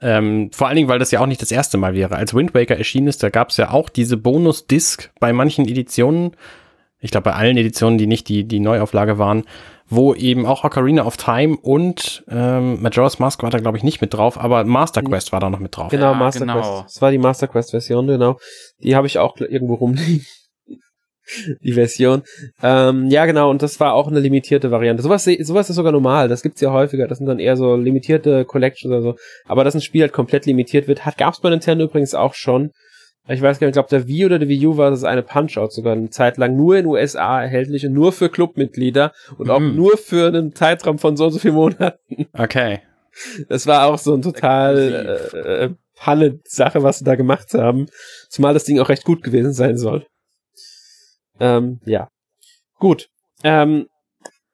Ähm, 0.00 0.50
vor 0.52 0.68
allen 0.68 0.76
Dingen, 0.76 0.88
weil 0.88 1.00
das 1.00 1.10
ja 1.10 1.20
auch 1.20 1.26
nicht 1.26 1.42
das 1.42 1.50
erste 1.50 1.76
Mal 1.76 1.94
wäre. 1.94 2.16
Als 2.16 2.32
Wind 2.34 2.54
Waker 2.54 2.76
erschienen 2.76 3.08
ist, 3.08 3.22
da 3.22 3.30
gab 3.30 3.50
es 3.50 3.56
ja 3.56 3.70
auch 3.70 3.88
diese 3.88 4.16
Bonus-Disc 4.16 5.10
bei 5.18 5.32
manchen 5.32 5.66
Editionen. 5.66 6.36
Ich 7.00 7.10
glaube, 7.10 7.24
bei 7.24 7.34
allen 7.34 7.56
Editionen, 7.56 7.98
die 7.98 8.06
nicht 8.06 8.28
die, 8.28 8.44
die 8.44 8.60
Neuauflage 8.60 9.18
waren, 9.18 9.44
wo 9.88 10.14
eben 10.14 10.46
auch 10.46 10.64
Ocarina 10.64 11.04
of 11.04 11.16
Time 11.16 11.56
und 11.56 12.24
ähm, 12.28 12.82
Majora's 12.82 13.18
Mask 13.18 13.42
war 13.42 13.50
da, 13.50 13.58
glaube 13.58 13.78
ich, 13.78 13.84
nicht 13.84 14.00
mit 14.00 14.14
drauf, 14.14 14.38
aber 14.38 14.64
Master 14.64 15.02
Quest 15.02 15.32
war 15.32 15.40
da 15.40 15.48
noch 15.48 15.60
mit 15.60 15.76
drauf. 15.76 15.90
Genau, 15.90 16.12
ja, 16.12 16.14
Master 16.14 16.40
genau. 16.40 16.60
Quest. 16.60 16.96
Das 16.96 17.02
war 17.02 17.10
die 17.10 17.18
Master 17.18 17.48
Quest-Version, 17.48 18.06
genau. 18.06 18.38
Die 18.82 18.96
habe 18.96 19.06
ich 19.06 19.18
auch 19.18 19.36
irgendwo 19.38 19.74
rumliegen. 19.74 20.26
die 21.62 21.72
Version. 21.72 22.22
Ähm, 22.62 23.06
ja, 23.08 23.26
genau, 23.26 23.50
und 23.50 23.62
das 23.62 23.78
war 23.80 23.94
auch 23.94 24.08
eine 24.08 24.20
limitierte 24.20 24.70
Variante. 24.70 25.02
Sowas, 25.02 25.24
sowas 25.24 25.70
ist 25.70 25.76
sogar 25.76 25.92
normal, 25.92 26.28
das 26.28 26.42
gibt's 26.42 26.60
ja 26.60 26.72
häufiger. 26.72 27.06
Das 27.06 27.18
sind 27.18 27.26
dann 27.26 27.38
eher 27.38 27.56
so 27.56 27.76
limitierte 27.76 28.44
Collections 28.44 28.90
oder 28.90 29.02
so. 29.02 29.16
Aber 29.46 29.64
dass 29.64 29.74
ein 29.74 29.80
Spiel 29.80 30.02
halt 30.02 30.12
komplett 30.12 30.46
limitiert 30.46 30.88
wird, 30.88 31.06
hat 31.06 31.18
gab's 31.18 31.40
bei 31.40 31.50
Nintendo 31.50 31.84
übrigens 31.84 32.14
auch 32.14 32.34
schon. 32.34 32.70
Ich 33.30 33.42
weiß 33.42 33.58
gar 33.58 33.66
nicht, 33.66 33.72
ich 33.72 33.74
glaube, 33.74 33.90
der 33.90 34.08
Wii 34.08 34.24
oder 34.24 34.38
der 34.38 34.48
Wii 34.48 34.66
U 34.66 34.76
war 34.78 34.90
das 34.90 35.04
eine 35.04 35.22
Punch-Out 35.22 35.72
sogar 35.72 35.92
eine 35.92 36.08
Zeit 36.08 36.38
lang 36.38 36.56
nur 36.56 36.78
in 36.78 36.86
USA 36.86 37.42
erhältlich 37.42 37.84
und 37.84 37.92
nur 37.92 38.12
für 38.12 38.30
Clubmitglieder 38.30 39.12
und 39.36 39.50
auch 39.50 39.60
mhm. 39.60 39.76
nur 39.76 39.98
für 39.98 40.28
einen 40.28 40.54
Zeitraum 40.54 40.98
von 40.98 41.16
so 41.16 41.26
und 41.26 41.32
so 41.32 41.38
vielen 41.38 41.54
Monaten. 41.54 42.26
Okay. 42.32 42.80
Das 43.48 43.66
war 43.66 43.86
auch 43.86 43.98
so 43.98 44.14
ein 44.14 44.22
total 44.22 45.20
äh, 45.34 45.64
äh, 45.64 45.74
Palle-Sache, 45.96 46.82
was 46.82 47.00
sie 47.00 47.04
da 47.04 47.16
gemacht 47.16 47.52
haben. 47.52 47.86
Zumal 48.30 48.54
das 48.54 48.64
Ding 48.64 48.78
auch 48.78 48.88
recht 48.88 49.04
gut 49.04 49.22
gewesen 49.22 49.52
sein 49.52 49.76
soll. 49.76 50.06
Ähm, 51.38 51.80
ja. 51.84 52.08
Gut. 52.78 53.08
Ähm, 53.44 53.88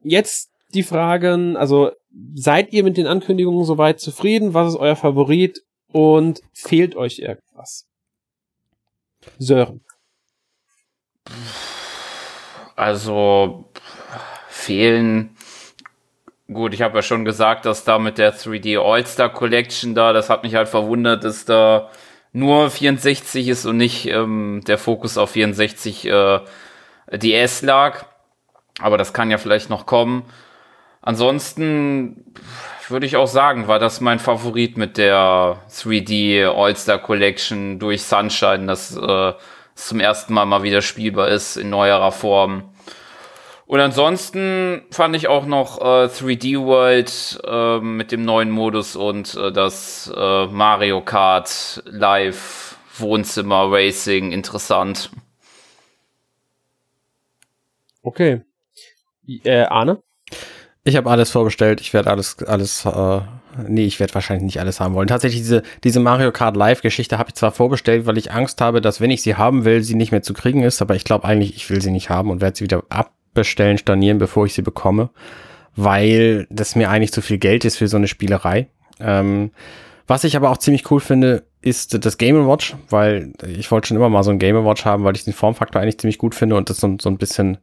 jetzt 0.00 0.50
die 0.72 0.82
Fragen, 0.82 1.56
also 1.56 1.92
seid 2.34 2.72
ihr 2.72 2.82
mit 2.82 2.96
den 2.96 3.06
Ankündigungen 3.06 3.64
soweit 3.64 4.00
zufrieden? 4.00 4.54
Was 4.54 4.70
ist 4.70 4.80
euer 4.80 4.96
Favorit? 4.96 5.60
Und 5.92 6.40
fehlt 6.52 6.96
euch 6.96 7.20
irgendwas? 7.20 7.86
Sören. 9.38 9.80
Also 12.76 13.70
fehlen. 14.48 15.36
Gut, 16.52 16.74
ich 16.74 16.82
habe 16.82 16.96
ja 16.96 17.02
schon 17.02 17.24
gesagt, 17.24 17.64
dass 17.64 17.84
da 17.84 17.98
mit 17.98 18.18
der 18.18 18.34
3D 18.34 18.78
All-Star 18.78 19.32
Collection 19.32 19.94
da, 19.94 20.12
das 20.12 20.28
hat 20.28 20.42
mich 20.42 20.54
halt 20.54 20.68
verwundert, 20.68 21.24
dass 21.24 21.44
da 21.44 21.90
nur 22.32 22.70
64 22.70 23.48
ist 23.48 23.64
und 23.64 23.76
nicht 23.76 24.06
ähm, 24.06 24.62
der 24.66 24.76
Fokus 24.76 25.16
auf 25.16 25.30
64 25.30 26.06
äh, 26.06 26.40
DS 27.12 27.62
lag. 27.62 28.06
Aber 28.80 28.98
das 28.98 29.12
kann 29.12 29.30
ja 29.30 29.38
vielleicht 29.38 29.70
noch 29.70 29.86
kommen. 29.86 30.24
Ansonsten 31.00 32.34
würde 32.90 33.06
ich 33.06 33.16
auch 33.16 33.26
sagen, 33.26 33.68
war 33.68 33.78
das 33.78 34.00
mein 34.00 34.18
Favorit 34.18 34.76
mit 34.76 34.96
der 34.96 35.62
3D 35.70 36.46
All-Star 36.46 36.98
Collection 36.98 37.78
durch 37.78 38.02
Sunshine, 38.02 38.66
dass 38.66 38.96
äh, 38.96 39.32
es 39.74 39.86
zum 39.86 40.00
ersten 40.00 40.34
Mal 40.34 40.46
mal 40.46 40.62
wieder 40.62 40.82
spielbar 40.82 41.28
ist 41.28 41.56
in 41.56 41.70
neuerer 41.70 42.12
Form. 42.12 42.74
Und 43.66 43.80
ansonsten 43.80 44.82
fand 44.90 45.16
ich 45.16 45.28
auch 45.28 45.46
noch 45.46 45.80
äh, 45.80 46.06
3D 46.06 46.64
World 46.64 47.40
äh, 47.44 47.80
mit 47.80 48.12
dem 48.12 48.24
neuen 48.24 48.50
Modus 48.50 48.94
und 48.94 49.34
äh, 49.34 49.52
das 49.52 50.12
äh, 50.14 50.46
Mario 50.46 51.00
Kart 51.00 51.82
Live 51.86 52.76
Wohnzimmer 52.98 53.70
Racing 53.70 54.32
interessant. 54.32 55.10
Okay. 58.02 58.42
Äh, 59.26 59.62
Arne? 59.62 60.02
Ich 60.86 60.96
habe 60.96 61.10
alles 61.10 61.30
vorbestellt. 61.30 61.80
Ich 61.80 61.94
werde 61.94 62.10
alles, 62.10 62.42
alles, 62.42 62.84
äh, 62.84 63.20
nee, 63.66 63.86
ich 63.86 64.00
werde 64.00 64.14
wahrscheinlich 64.14 64.44
nicht 64.44 64.60
alles 64.60 64.80
haben 64.80 64.94
wollen. 64.94 65.08
Tatsächlich, 65.08 65.40
diese, 65.40 65.62
diese 65.82 65.98
Mario 65.98 66.30
Kart 66.30 66.56
Live-Geschichte 66.56 67.16
habe 67.16 67.30
ich 67.30 67.34
zwar 67.36 67.52
vorbestellt, 67.52 68.04
weil 68.04 68.18
ich 68.18 68.32
Angst 68.32 68.60
habe, 68.60 68.82
dass 68.82 69.00
wenn 69.00 69.10
ich 69.10 69.22
sie 69.22 69.36
haben 69.36 69.64
will, 69.64 69.82
sie 69.82 69.94
nicht 69.94 70.12
mehr 70.12 70.22
zu 70.22 70.34
kriegen 70.34 70.62
ist, 70.62 70.82
aber 70.82 70.94
ich 70.94 71.04
glaube 71.04 71.24
eigentlich, 71.24 71.56
ich 71.56 71.70
will 71.70 71.80
sie 71.80 71.90
nicht 71.90 72.10
haben 72.10 72.30
und 72.30 72.42
werde 72.42 72.58
sie 72.58 72.64
wieder 72.64 72.82
abbestellen, 72.90 73.78
stornieren, 73.78 74.18
bevor 74.18 74.44
ich 74.44 74.52
sie 74.52 74.60
bekomme, 74.60 75.08
weil 75.74 76.46
das 76.50 76.76
mir 76.76 76.90
eigentlich 76.90 77.12
zu 77.12 77.22
viel 77.22 77.38
Geld 77.38 77.64
ist 77.64 77.78
für 77.78 77.88
so 77.88 77.96
eine 77.96 78.06
Spielerei. 78.06 78.68
Ähm, 79.00 79.52
was 80.06 80.24
ich 80.24 80.36
aber 80.36 80.50
auch 80.50 80.58
ziemlich 80.58 80.90
cool 80.90 81.00
finde, 81.00 81.44
ist 81.62 82.04
das 82.04 82.18
Game 82.18 82.46
Watch, 82.46 82.76
weil 82.90 83.32
ich 83.48 83.70
wollte 83.70 83.88
schon 83.88 83.96
immer 83.96 84.10
mal 84.10 84.22
so 84.22 84.30
ein 84.30 84.38
Game 84.38 84.62
Watch 84.66 84.84
haben, 84.84 85.04
weil 85.04 85.16
ich 85.16 85.24
den 85.24 85.32
Formfaktor 85.32 85.80
eigentlich 85.80 85.98
ziemlich 85.98 86.18
gut 86.18 86.34
finde 86.34 86.56
und 86.56 86.68
das 86.68 86.76
so, 86.76 86.94
so 87.00 87.08
ein 87.08 87.16
bisschen 87.16 87.56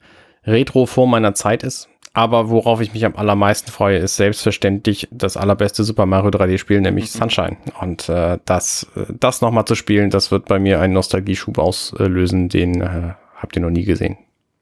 Retro 0.43 0.87
vor 0.87 1.05
meiner 1.05 1.35
Zeit 1.35 1.61
ist. 1.61 1.87
Aber 2.13 2.49
worauf 2.49 2.81
ich 2.81 2.93
mich 2.93 3.05
am 3.05 3.15
allermeisten 3.15 3.71
freue, 3.71 3.97
ist 3.97 4.17
selbstverständlich 4.17 5.07
das 5.11 5.37
allerbeste 5.37 5.85
Super 5.85 6.05
Mario 6.05 6.29
3D-Spiel, 6.29 6.81
nämlich 6.81 7.05
mhm. 7.05 7.19
Sunshine. 7.19 7.57
Und 7.79 8.09
äh, 8.09 8.37
das, 8.43 8.87
das 9.17 9.39
nochmal 9.39 9.65
zu 9.65 9.75
spielen, 9.75 10.09
das 10.09 10.29
wird 10.29 10.45
bei 10.45 10.59
mir 10.59 10.81
einen 10.81 10.93
Nostalgieschub 10.93 11.57
auslösen, 11.57 12.49
den 12.49 12.81
äh, 12.81 13.13
habt 13.35 13.55
ihr 13.55 13.61
noch 13.61 13.69
nie 13.69 13.85
gesehen. 13.85 14.17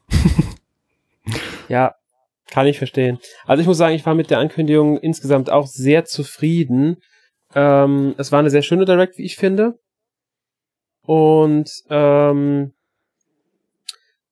ja, 1.69 1.95
kann 2.51 2.67
ich 2.67 2.77
verstehen. 2.77 3.17
Also 3.45 3.61
ich 3.61 3.67
muss 3.67 3.77
sagen, 3.77 3.95
ich 3.95 4.05
war 4.05 4.13
mit 4.13 4.29
der 4.29 4.39
Ankündigung 4.39 4.97
insgesamt 4.97 5.49
auch 5.49 5.65
sehr 5.65 6.05
zufrieden. 6.05 6.97
Ähm, 7.55 8.13
es 8.17 8.31
war 8.31 8.39
eine 8.39 8.51
sehr 8.51 8.61
schöne 8.61 8.85
Direct, 8.85 9.17
wie 9.17 9.25
ich 9.25 9.37
finde. 9.37 9.79
Und 11.01 11.71
ähm, 11.89 12.73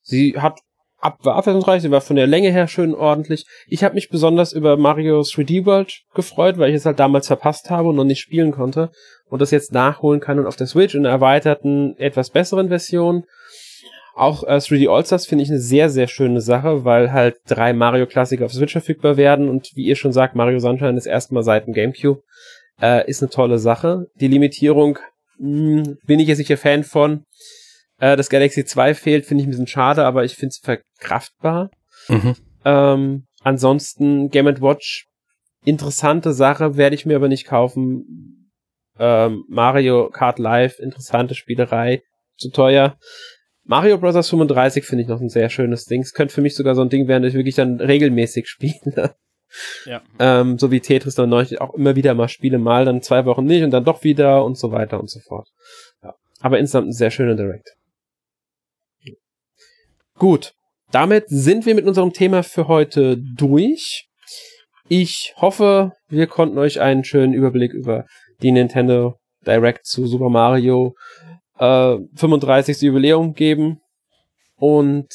sie 0.02 0.38
hat 0.38 0.60
ab, 1.00 1.20
war 1.24 1.36
abwechslungsreich, 1.36 1.82
sie 1.82 1.92
war 1.92 2.02
von 2.02 2.16
der 2.16 2.28
Länge 2.28 2.52
her 2.52 2.68
schön 2.68 2.94
ordentlich. 2.94 3.46
Ich 3.68 3.84
habe 3.84 3.96
mich 3.96 4.10
besonders 4.10 4.54
über 4.54 4.78
Mario 4.78 5.22
3D 5.22 5.66
World 5.66 6.02
gefreut, 6.14 6.58
weil 6.58 6.70
ich 6.70 6.76
es 6.76 6.86
halt 6.86 7.00
damals 7.00 7.28
verpasst 7.28 7.70
habe 7.70 7.90
und 7.90 7.96
noch 7.96 8.04
nicht 8.04 8.20
spielen 8.20 8.52
konnte 8.52 8.92
und 9.30 9.42
das 9.42 9.52
jetzt 9.52 9.72
nachholen 9.72 10.20
kann 10.20 10.40
und 10.40 10.48
auf 10.48 10.56
der 10.56 10.68
Switch 10.68 10.96
in 10.96 11.06
einer 11.06 11.14
erweiterten, 11.14 11.96
etwas 11.98 12.30
besseren 12.30 12.70
Version. 12.70 13.24
Auch 14.16 14.44
äh, 14.44 14.56
3D 14.56 14.90
All-Stars 14.90 15.28
finde 15.28 15.44
ich 15.44 15.50
eine 15.52 15.60
sehr, 15.60 15.90
sehr 15.90 16.08
schöne 16.08 16.42
Sache, 16.42 16.84
weil 16.86 17.12
halt 17.12 17.36
drei 17.48 17.74
Mario-Klassiker 17.74 18.46
auf 18.46 18.54
Switch 18.54 18.72
verfügbar 18.72 19.16
werden 19.16 19.48
und 19.48 19.70
wie 19.76 19.86
ihr 19.86 19.96
schon 19.96 20.12
sagt, 20.12 20.36
Mario 20.36 20.58
Sunshine 20.58 20.98
ist 20.98 21.06
erstmal 21.06 21.44
seit 21.44 21.68
dem 21.68 21.74
Gamecube. 21.74 22.24
Äh, 22.82 23.08
ist 23.08 23.22
eine 23.22 23.30
tolle 23.30 23.60
Sache. 23.60 24.08
Die 24.20 24.28
Limitierung 24.28 24.98
mh, 25.38 25.86
hm, 25.86 25.98
bin 26.06 26.20
ich 26.20 26.28
jetzt 26.28 26.40
nicht 26.40 26.52
ein 26.52 26.58
Fan 26.58 26.84
von. 26.84 27.26
Äh, 28.00 28.16
das 28.16 28.30
Galaxy 28.30 28.66
2 28.66 28.94
fehlt, 28.94 29.26
finde 29.26 29.42
ich 29.42 29.48
ein 29.48 29.52
bisschen 29.52 29.68
schade, 29.68 30.06
aber 30.06 30.24
ich 30.24 30.36
finde 30.36 30.54
es 30.54 30.60
verkraftbar. 30.60 31.72
Mhm. 32.08 32.36
Ähm, 32.66 33.28
ansonsten 33.42 34.30
Game 34.30 34.46
Watch, 34.62 35.08
interessante 35.66 36.34
Sache, 36.34 36.78
werde 36.78 36.96
ich 36.96 37.06
mir 37.06 37.16
aber 37.16 37.28
nicht 37.28 37.46
kaufen. 37.46 38.52
Ähm, 39.00 39.44
Mario 39.48 40.10
Kart 40.10 40.40
Live, 40.40 40.80
interessante 40.80 41.36
Spielerei, 41.36 42.02
zu 42.38 42.50
teuer. 42.52 42.98
Mario 43.64 43.98
Bros. 43.98 44.30
35 44.30 44.86
finde 44.86 45.04
ich 45.04 45.10
noch 45.10 45.20
ein 45.20 45.30
sehr 45.30 45.50
schönes 45.50 45.86
Ding. 45.86 46.02
Es 46.02 46.14
könnte 46.14 46.34
für 46.34 46.42
mich 46.42 46.56
sogar 46.56 46.74
so 46.74 46.82
ein 46.82 46.90
Ding 46.90 47.08
werden, 47.08 47.24
das 47.24 47.34
ich 47.34 47.38
wirklich 47.38 47.56
dann 47.56 47.80
regelmäßig 47.82 48.48
spiele. 48.50 49.16
Ja. 49.86 50.02
Ähm, 50.20 50.58
so 50.58 50.72
wie 50.72 50.80
Tetris 50.80 51.16
dann 51.16 51.30
neulich 51.30 51.62
auch 51.62 51.74
immer 51.74 51.96
wieder 51.96 52.14
mal 52.14 52.28
spiele, 52.28 52.60
mal 52.60 52.86
dann 52.86 53.02
zwei 53.02 53.26
Wochen 53.26 53.46
nicht 53.46 53.64
und 53.64 53.72
dann 53.72 53.86
doch 53.86 54.04
wieder 54.04 54.44
und 54.44 54.58
so 54.58 54.72
weiter 54.72 55.00
und 55.00 55.10
so 55.10 55.20
fort. 55.20 55.48
Ja. 56.04 56.16
Aber 56.40 56.60
insgesamt 56.60 56.90
ein 56.90 56.94
sehr 56.94 57.12
schöner 57.12 57.36
Direct. 57.36 57.77
Gut, 60.18 60.54
damit 60.92 61.26
sind 61.28 61.68
wir 61.68 61.76
mit 61.76 61.86
unserem 61.86 62.12
Thema 62.12 62.42
für 62.42 62.68
heute 62.68 63.18
durch. 63.18 64.08
Ich 64.90 65.36
hoffe, 65.38 65.92
wir 66.08 66.26
konnten 66.26 66.58
euch 66.58 66.80
einen 66.80 67.04
schönen 67.04 67.34
Überblick 67.34 67.72
über 67.72 68.06
die 68.42 68.52
Nintendo 68.52 69.20
Direct 69.46 69.86
zu 69.86 70.08
Super 70.08 70.30
Mario 70.30 70.96
äh, 71.60 71.98
35. 72.16 72.82
Jubiläum 72.82 73.34
geben. 73.34 73.80
Und 74.56 75.08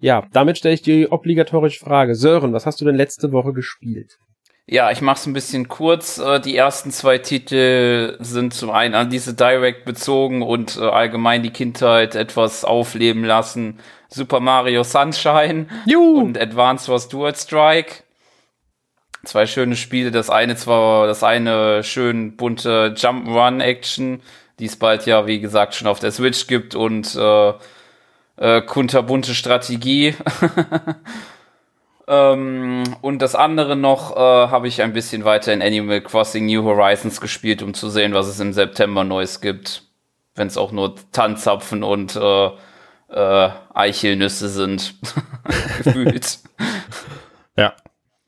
ja, 0.00 0.26
damit 0.32 0.58
stelle 0.58 0.74
ich 0.74 0.82
die 0.82 1.08
obligatorische 1.12 1.78
Frage. 1.78 2.16
Sören, 2.16 2.52
was 2.52 2.66
hast 2.66 2.80
du 2.80 2.84
denn 2.84 2.96
letzte 2.96 3.30
Woche 3.30 3.52
gespielt? 3.52 4.18
Ja, 4.66 4.90
ich 4.90 5.02
mache 5.02 5.18
es 5.18 5.26
ein 5.26 5.34
bisschen 5.34 5.68
kurz. 5.68 6.18
Äh, 6.18 6.40
die 6.40 6.56
ersten 6.56 6.90
zwei 6.90 7.18
Titel 7.18 8.16
sind 8.20 8.54
zum 8.54 8.70
einen 8.70 8.94
an 8.94 9.10
diese 9.10 9.34
Direct 9.34 9.84
bezogen 9.84 10.42
und 10.42 10.78
äh, 10.78 10.80
allgemein 10.88 11.42
die 11.42 11.50
Kindheit 11.50 12.14
etwas 12.14 12.64
aufleben 12.64 13.24
lassen. 13.24 13.78
Super 14.08 14.40
Mario 14.40 14.82
Sunshine 14.82 15.66
Juhu. 15.86 16.20
und 16.20 16.40
Advance 16.40 16.90
Wars 16.90 17.08
Dual 17.08 17.34
Strike. 17.34 18.04
Zwei 19.24 19.46
schöne 19.46 19.76
Spiele. 19.76 20.10
Das 20.10 20.30
eine 20.30 20.56
zwar, 20.56 21.06
das 21.06 21.22
eine 21.22 21.84
schön 21.84 22.36
bunte 22.36 22.94
Jump'n'Run 22.96 23.60
Action, 23.60 24.22
die 24.58 24.66
es 24.66 24.76
bald 24.76 25.04
ja, 25.04 25.26
wie 25.26 25.40
gesagt, 25.40 25.74
schon 25.74 25.88
auf 25.88 26.00
der 26.00 26.10
Switch 26.10 26.46
gibt 26.46 26.74
und 26.74 27.14
äh, 27.16 27.52
äh, 28.36 28.62
kunterbunte 28.62 29.34
Strategie. 29.34 30.14
Ähm, 32.06 32.82
und 33.00 33.22
das 33.22 33.34
andere 33.34 33.76
noch 33.76 34.14
äh, 34.14 34.18
habe 34.18 34.68
ich 34.68 34.82
ein 34.82 34.92
bisschen 34.92 35.24
weiter 35.24 35.52
in 35.52 35.62
Animal 35.62 36.00
Crossing 36.02 36.46
New 36.46 36.62
Horizons 36.64 37.20
gespielt, 37.20 37.62
um 37.62 37.72
zu 37.72 37.88
sehen, 37.88 38.12
was 38.12 38.26
es 38.26 38.40
im 38.40 38.52
September 38.52 39.04
Neues 39.04 39.40
gibt. 39.40 39.82
Wenn 40.34 40.48
es 40.48 40.56
auch 40.56 40.72
nur 40.72 40.96
Tanzapfen 41.12 41.82
und 41.82 42.16
äh, 42.16 42.50
äh, 43.08 43.50
Eichelnüsse 43.72 44.48
sind. 44.48 44.94
Gefühlt. 45.78 46.38
Ja, 47.56 47.72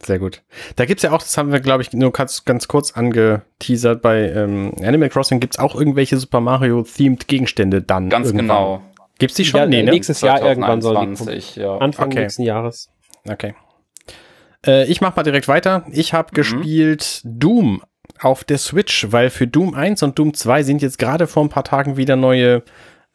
sehr 0.01 0.21
gut. 0.21 0.43
Da 0.77 0.85
gibt's 0.85 1.03
ja 1.03 1.11
auch, 1.11 1.19
das 1.19 1.37
haben 1.37 1.51
wir, 1.51 1.59
glaube 1.59 1.83
ich, 1.83 1.93
nur 1.93 2.13
ganz, 2.13 2.45
ganz 2.45 2.69
kurz 2.69 2.93
angeteasert, 2.93 4.03
bei 4.03 4.21
ähm, 4.31 4.73
Animal 4.81 5.09
Crossing 5.09 5.41
gibt's 5.41 5.59
auch 5.59 5.75
irgendwelche 5.75 6.17
Super 6.17 6.41
Mario-themed 6.41 7.27
Gegenstände 7.27 7.83
dann. 7.83 8.09
Ganz 8.09 8.29
irgendwann. 8.29 8.47
genau. 8.47 8.83
Gibt's 9.19 9.35
die 9.35 9.45
schon? 9.45 9.59
Ja, 9.59 9.67
nee, 9.67 9.83
ne? 9.83 9.91
Nächstes 9.91 10.21
Jahr 10.21 10.41
irgendwann 10.41 10.81
soll 10.81 11.13
die. 11.17 11.61
Ja. 11.61 11.79
Anfang 11.79 12.07
okay. 12.07 12.21
nächsten 12.21 12.45
Jahres. 12.45 12.89
Okay. 13.29 13.57
Äh, 14.67 14.87
ich 14.87 15.01
mach 15.01 15.17
mal 15.17 15.23
direkt 15.23 15.49
weiter. 15.49 15.85
Ich 15.91 16.13
habe 16.13 16.29
mhm. 16.33 16.35
gespielt 16.35 17.21
Doom 17.25 17.83
auf 18.21 18.45
der 18.45 18.59
Switch, 18.59 19.07
weil 19.11 19.31
für 19.31 19.47
Doom 19.47 19.75
1 19.75 20.03
und 20.03 20.19
Doom 20.19 20.35
2 20.35 20.63
sind 20.63 20.83
jetzt 20.83 20.99
gerade 20.99 21.27
vor 21.27 21.45
ein 21.45 21.49
paar 21.49 21.65
Tagen 21.65 21.97
wieder 21.97 22.17
neue 22.17 22.63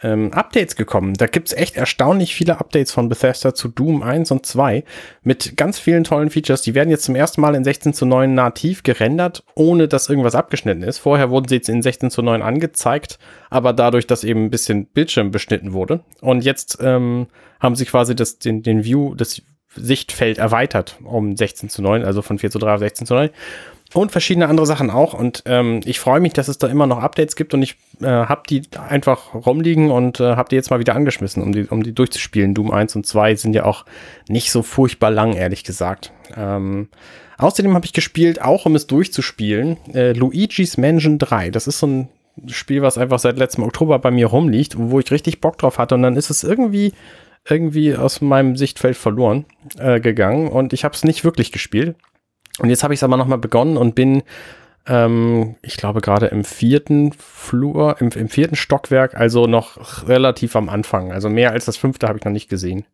ähm, 0.03 0.33
Updates 0.33 0.75
gekommen. 0.75 1.13
Da 1.13 1.27
gibt's 1.27 1.53
echt 1.53 1.75
erstaunlich 1.75 2.33
viele 2.33 2.59
Updates 2.59 2.91
von 2.91 3.09
Bethesda 3.09 3.53
zu 3.53 3.67
Doom 3.67 4.01
1 4.03 4.31
und 4.31 4.45
2 4.45 4.83
mit 5.23 5.57
ganz 5.57 5.79
vielen 5.79 6.03
tollen 6.03 6.29
Features. 6.29 6.61
Die 6.61 6.73
werden 6.73 6.89
jetzt 6.89 7.03
zum 7.03 7.15
ersten 7.15 7.41
Mal 7.41 7.55
in 7.55 7.63
16 7.63 7.93
zu 7.93 8.05
9 8.05 8.33
nativ 8.33 8.83
gerendert, 8.83 9.43
ohne 9.55 9.87
dass 9.87 10.09
irgendwas 10.09 10.35
abgeschnitten 10.35 10.83
ist. 10.83 10.97
Vorher 10.97 11.29
wurden 11.29 11.47
sie 11.47 11.55
jetzt 11.55 11.69
in 11.69 11.81
16 11.81 12.09
zu 12.09 12.21
9 12.21 12.41
angezeigt, 12.41 13.19
aber 13.49 13.73
dadurch, 13.73 14.07
dass 14.07 14.23
eben 14.23 14.45
ein 14.45 14.51
bisschen 14.51 14.87
Bildschirm 14.87 15.31
beschnitten 15.31 15.73
wurde. 15.73 16.03
Und 16.21 16.43
jetzt 16.43 16.79
ähm, 16.81 17.27
haben 17.59 17.75
sie 17.75 17.85
quasi 17.85 18.15
das, 18.15 18.39
den, 18.39 18.63
den 18.63 18.83
View, 18.83 19.13
das 19.15 19.41
Sichtfeld 19.75 20.37
erweitert 20.37 20.97
um 21.03 21.35
16 21.35 21.69
zu 21.69 21.81
9, 21.81 22.03
also 22.03 22.21
von 22.21 22.39
4 22.39 22.51
zu 22.51 22.59
3 22.59 22.73
auf 22.73 22.79
16 22.79 23.07
zu 23.07 23.13
9. 23.13 23.29
Und 23.93 24.11
verschiedene 24.11 24.47
andere 24.47 24.65
Sachen 24.65 24.89
auch. 24.89 25.13
Und 25.13 25.43
ähm, 25.45 25.81
ich 25.83 25.99
freue 25.99 26.21
mich, 26.21 26.31
dass 26.31 26.47
es 26.47 26.57
da 26.57 26.67
immer 26.67 26.87
noch 26.87 26.99
Updates 26.99 27.35
gibt 27.35 27.53
und 27.53 27.61
ich 27.61 27.75
äh, 28.01 28.05
habe 28.05 28.43
die 28.49 28.61
einfach 28.87 29.33
rumliegen 29.33 29.91
und 29.91 30.21
äh, 30.21 30.35
habe 30.37 30.47
die 30.47 30.55
jetzt 30.55 30.69
mal 30.69 30.79
wieder 30.79 30.95
angeschmissen, 30.95 31.43
um 31.43 31.51
die, 31.51 31.65
um 31.65 31.83
die 31.83 31.93
durchzuspielen. 31.93 32.53
Doom 32.53 32.71
1 32.71 32.95
und 32.95 33.05
2 33.05 33.35
sind 33.35 33.53
ja 33.53 33.65
auch 33.65 33.85
nicht 34.29 34.51
so 34.51 34.63
furchtbar 34.63 35.11
lang, 35.11 35.33
ehrlich 35.33 35.65
gesagt. 35.65 36.13
Ähm, 36.37 36.87
außerdem 37.37 37.73
habe 37.73 37.85
ich 37.85 37.91
gespielt, 37.91 38.41
auch 38.41 38.65
um 38.65 38.75
es 38.75 38.87
durchzuspielen, 38.87 39.77
äh, 39.93 40.13
Luigi's 40.13 40.77
Mansion 40.77 41.17
3. 41.17 41.49
Das 41.49 41.67
ist 41.67 41.79
so 41.79 41.87
ein 41.87 42.09
Spiel, 42.47 42.81
was 42.81 42.97
einfach 42.97 43.19
seit 43.19 43.37
letztem 43.37 43.65
Oktober 43.65 43.99
bei 43.99 44.09
mir 44.09 44.27
rumliegt, 44.27 44.77
wo 44.77 44.99
ich 44.99 45.11
richtig 45.11 45.41
Bock 45.41 45.57
drauf 45.57 45.77
hatte. 45.77 45.95
Und 45.95 46.03
dann 46.03 46.15
ist 46.15 46.29
es 46.29 46.45
irgendwie 46.45 46.93
irgendwie 47.47 47.95
aus 47.95 48.21
meinem 48.21 48.55
Sichtfeld 48.55 48.97
verloren 48.97 49.45
äh, 49.77 49.99
gegangen 49.99 50.47
und 50.47 50.73
ich 50.73 50.83
habe 50.83 50.95
es 50.95 51.03
nicht 51.03 51.23
wirklich 51.23 51.51
gespielt. 51.51 51.95
Und 52.59 52.69
jetzt 52.69 52.83
habe 52.83 52.93
ich 52.93 52.99
es 52.99 53.03
aber 53.03 53.17
nochmal 53.17 53.37
begonnen 53.37 53.77
und 53.77 53.95
bin, 53.95 54.23
ähm, 54.85 55.55
ich 55.61 55.77
glaube, 55.77 56.01
gerade 56.01 56.27
im 56.27 56.43
vierten 56.43 57.13
Flur, 57.13 57.95
im, 57.99 58.09
im, 58.09 58.29
vierten 58.29 58.55
Stockwerk, 58.55 59.15
also 59.15 59.47
noch 59.47 60.07
relativ 60.07 60.55
am 60.55 60.69
Anfang. 60.69 61.11
Also 61.11 61.29
mehr 61.29 61.51
als 61.51 61.65
das 61.65 61.77
fünfte 61.77 62.07
habe 62.07 62.19
ich 62.19 62.25
noch 62.25 62.31
nicht 62.31 62.49
gesehen. 62.49 62.85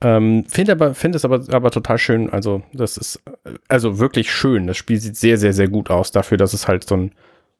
Ähm, 0.00 0.44
finde 0.48 0.72
aber, 0.72 0.94
finde 0.94 1.16
es 1.16 1.24
aber, 1.24 1.42
aber 1.50 1.70
total 1.70 1.98
schön. 1.98 2.30
Also, 2.30 2.62
das 2.72 2.96
ist 2.96 3.22
also 3.68 3.98
wirklich 3.98 4.32
schön. 4.32 4.66
Das 4.66 4.76
Spiel 4.76 4.98
sieht 4.98 5.16
sehr, 5.16 5.38
sehr, 5.38 5.52
sehr 5.52 5.68
gut 5.68 5.90
aus 5.90 6.10
dafür, 6.10 6.38
dass 6.38 6.54
es 6.54 6.66
halt 6.66 6.84
so 6.84 6.96
ein, 6.96 7.12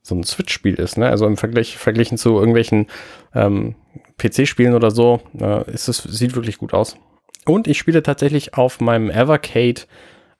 so 0.02 0.14
ein 0.14 0.24
Switch-Spiel 0.24 0.74
ist. 0.74 0.98
Ne? 0.98 1.08
Also 1.08 1.26
im 1.26 1.36
Vergleich, 1.36 1.76
verglichen 1.76 2.18
zu 2.18 2.30
irgendwelchen 2.38 2.86
ähm, 3.34 3.76
PC-Spielen 4.18 4.74
oder 4.74 4.90
so, 4.90 5.20
äh, 5.40 5.70
ist 5.70 5.88
es, 5.88 5.98
sieht 5.98 6.34
wirklich 6.34 6.58
gut 6.58 6.74
aus. 6.74 6.96
Und 7.44 7.66
ich 7.66 7.78
spiele 7.78 8.02
tatsächlich 8.02 8.54
auf 8.54 8.80
meinem 8.80 9.10
Evercade 9.10 9.82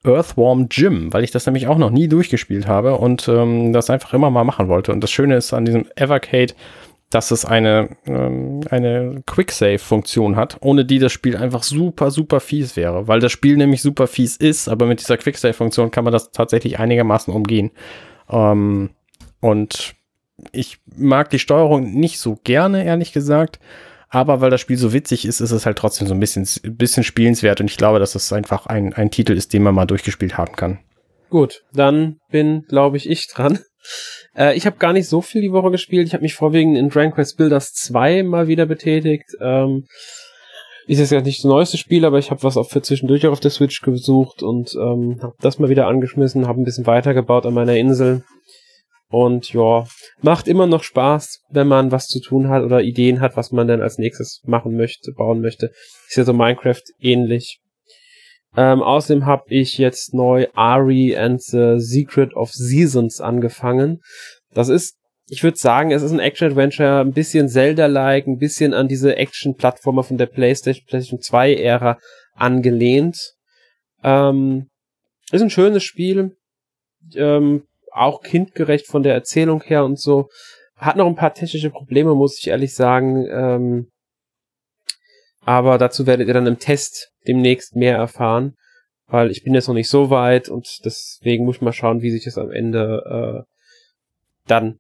Earthworm 0.05 0.69
Gym, 0.69 1.13
weil 1.13 1.25
ich 1.25 1.31
das 1.31 1.47
nämlich 1.47 1.69
auch 1.69 1.79
noch 1.79 1.91
nie 1.91 2.09
durchgespielt 2.09 2.67
habe 2.67 2.97
und 2.97 3.29
ähm, 3.29 3.73
das 3.73 3.91
einfach 3.91 4.15
immer 4.15 4.31
mal 4.31 4.45
machen 4.45 4.69
wollte. 4.69 4.93
Und 4.93 5.01
das 5.01 5.11
Schöne 5.11 5.37
ist 5.37 5.53
an 5.53 5.65
diesem 5.65 5.87
Evercade, 5.97 6.55
dass 7.11 7.31
es 7.31 7.45
eine, 7.45 7.91
ähm, 8.07 8.61
eine 8.71 9.23
Quicksave-Funktion 9.27 10.35
hat, 10.37 10.57
ohne 10.61 10.85
die 10.85 10.99
das 10.99 11.13
Spiel 11.13 11.37
einfach 11.37 11.63
super, 11.63 12.11
super 12.11 12.41
fies 12.41 12.75
wäre. 12.77 13.07
Weil 13.07 13.21
das 13.21 13.33
Spiel 13.33 13.57
nämlich 13.57 13.83
super 13.83 14.07
fies 14.07 14.37
ist, 14.37 14.69
aber 14.69 14.87
mit 14.87 15.01
dieser 15.01 15.19
Quicksave-Funktion 15.19 15.91
kann 15.91 16.05
man 16.05 16.13
das 16.13 16.33
tatsächlich 16.33 16.79
einigermaßen 16.79 17.33
umgehen. 17.33 17.71
Ähm, 18.31 18.91
und 19.41 19.95
ich 20.53 20.79
mag 20.97 21.31
die 21.31 21.39
Steuerung 21.39 21.93
nicht 21.95 22.19
so 22.19 22.39
gerne, 22.43 22.85
ehrlich 22.85 23.13
gesagt. 23.13 23.59
Aber 24.09 24.43
weil 24.43 24.51
das 24.51 24.61
Spiel 24.61 24.77
so 24.77 24.93
witzig 24.93 25.25
ist, 25.25 25.41
ist 25.41 25.53
es 25.53 25.65
halt 25.65 25.79
trotzdem 25.79 26.07
so 26.07 26.13
ein 26.13 26.21
bisschen, 26.21 26.47
bisschen 26.63 27.03
spielenswert. 27.03 27.61
Und 27.61 27.71
ich 27.71 27.79
glaube, 27.79 27.99
dass 27.99 28.15
es 28.15 28.33
einfach 28.33 28.67
ein, 28.67 28.93
ein 28.93 29.11
Titel 29.11 29.33
ist, 29.33 29.55
den 29.55 29.63
man 29.63 29.75
mal 29.75 29.87
durchgespielt 29.87 30.37
haben 30.37 30.55
kann. 30.55 30.81
Gut, 31.31 31.65
dann 31.73 32.19
bin, 32.31 32.65
glaube 32.69 32.97
ich, 32.99 33.09
ich 33.09 33.29
dran. 33.29 33.59
Äh, 34.35 34.57
ich 34.57 34.65
habe 34.65 34.79
gar 34.79 34.93
nicht 34.93 35.09
so 35.09 35.21
viel 35.21 35.43
die 35.43 35.51
Woche 35.51 35.73
gespielt. 35.73 36.07
Ich 36.07 36.15
habe 36.15 36.23
mich 36.23 36.35
vorwiegend 36.35 36.79
in 36.79 36.89
Dragon 36.89 37.13
Quest 37.13 37.37
Builders 37.37 37.75
2 37.75 38.23
mal 38.23 38.47
wieder 38.47 38.65
betätigt. 38.65 39.27
Ähm, 39.41 39.87
ist 40.87 40.99
jetzt 40.99 41.13
ja 41.13 41.21
nicht 41.21 41.41
das 41.41 41.45
neueste 41.45 41.77
Spiel, 41.77 42.05
aber 42.05 42.19
ich 42.19 42.31
habe 42.31 42.43
was 42.43 42.57
auch 42.57 42.69
für 42.69 42.81
zwischendurch 42.81 43.27
auf 43.27 43.41
der 43.41 43.51
Switch 43.51 43.81
gesucht 43.83 44.43
und 44.43 44.75
ähm, 44.75 45.19
habe 45.21 45.35
das 45.41 45.59
mal 45.59 45.69
wieder 45.69 45.87
angeschmissen, 45.87 46.47
habe 46.47 46.61
ein 46.61 46.65
bisschen 46.65 46.87
weitergebaut 46.87 47.45
an 47.45 47.55
meiner 47.55 47.77
Insel. 47.77 48.25
Und 49.13 49.53
ja, 49.53 49.85
macht 50.23 50.49
immer 50.49 50.67
noch 50.67 50.83
Spaß, 50.83 51.43
wenn 51.51 51.69
man 51.69 51.93
was 51.93 52.07
zu 52.07 52.19
tun 52.19 52.49
hat 52.49 52.63
oder 52.63 52.81
Ideen 52.81 53.21
hat, 53.21 53.37
was 53.37 53.53
man 53.53 53.69
dann 53.69 53.83
als 53.83 53.99
nächstes 53.99 54.41
machen 54.47 54.75
möchte, 54.75 55.13
bauen 55.13 55.43
möchte. 55.43 55.71
Ist 56.09 56.17
ja 56.17 56.25
so 56.25 56.33
Minecraft 56.33 56.81
ähnlich. 56.99 57.61
Ähm, 58.57 58.83
außerdem 58.83 59.27
habe 59.27 59.45
ich 59.49 59.77
jetzt 59.77 60.15
neu 60.15 60.47
Ari 60.55 61.15
and 61.15 61.43
the 61.43 61.75
Secret 61.77 62.35
of 62.35 62.53
Seasons 62.53 63.21
angefangen. 63.21 64.01
Das 64.55 64.71
ist, 64.71 64.97
ich 65.29 65.43
würde 65.43 65.59
sagen, 65.59 65.91
es 65.91 66.03
ist 66.03 66.13
ein 66.13 66.19
Action-Adventure, 66.19 67.01
ein 67.01 67.13
bisschen 67.13 67.51
Zelda-like, 67.51 68.27
ein 68.27 68.39
bisschen 68.39 68.73
an 68.73 68.89
diese 68.89 69.17
Action-Plattformer 69.17 70.05
von 70.05 70.17
der 70.17 70.27
PlayStation, 70.27 70.87
PlayStation 70.87 71.21
2-Ära 71.21 71.99
angelehnt. 72.35 73.35
Ähm, 74.03 74.69
ist 75.31 75.43
ein 75.43 75.51
schönes 75.51 75.85
Spiel, 75.85 76.35
ähm, 77.15 77.65
auch 77.93 78.23
kindgerecht 78.23 78.87
von 78.87 79.03
der 79.03 79.15
Erzählung 79.15 79.63
her 79.63 79.85
und 79.85 79.99
so. 79.99 80.29
Hat 80.77 80.97
noch 80.97 81.07
ein 81.07 81.17
paar 81.17 81.35
technische 81.35 81.71
Probleme, 81.71 82.15
muss 82.15 82.39
ich 82.39 82.49
ehrlich 82.49 82.75
sagen. 82.75 83.27
Ähm, 83.31 83.91
aber 85.45 85.79
dazu 85.79 86.07
werdet 86.07 86.29
ihr 86.29 86.35
dann 86.35 86.47
im 86.47 86.59
Test 86.59 87.13
demnächst 87.27 87.77
mehr 87.77 87.97
erfahren, 87.97 88.57
weil 89.07 89.31
ich 89.31 89.43
bin 89.43 89.55
jetzt 89.55 89.69
noch 89.69 89.75
nicht 89.75 89.89
so 89.89 90.11
weit 90.11 90.49
und 90.49 90.85
deswegen 90.85 91.45
muss 91.45 91.57
ich 91.57 91.63
mal 91.63 91.73
schauen, 91.73 92.03
wie 92.03 92.11
sich 92.11 92.25
das 92.25 92.39
am 92.39 92.51
Ende 92.51 93.45
äh, 93.47 94.49
dann 94.49 94.79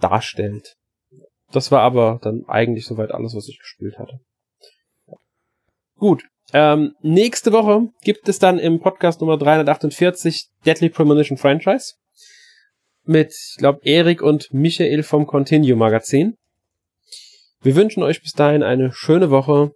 darstellt. 0.00 0.76
Das 1.52 1.70
war 1.70 1.82
aber 1.82 2.18
dann 2.22 2.44
eigentlich 2.48 2.86
soweit 2.86 3.12
alles, 3.12 3.34
was 3.34 3.48
ich 3.48 3.58
gespielt 3.58 3.98
hatte. 3.98 4.20
Gut. 5.96 6.24
Ähm, 6.52 6.94
nächste 7.00 7.52
Woche 7.52 7.88
gibt 8.02 8.28
es 8.28 8.38
dann 8.38 8.58
im 8.58 8.80
Podcast 8.80 9.20
Nummer 9.20 9.36
348 9.36 10.48
Deadly 10.64 10.90
Premonition 10.90 11.38
Franchise 11.38 11.94
mit, 13.08 13.32
ich 13.32 13.56
glaube, 13.58 13.80
Erik 13.82 14.22
und 14.22 14.52
Michael 14.52 15.02
vom 15.02 15.26
Continue 15.26 15.76
Magazin. 15.76 16.36
Wir 17.62 17.74
wünschen 17.74 18.02
euch 18.02 18.22
bis 18.22 18.32
dahin 18.32 18.62
eine 18.62 18.92
schöne 18.92 19.30
Woche. 19.30 19.72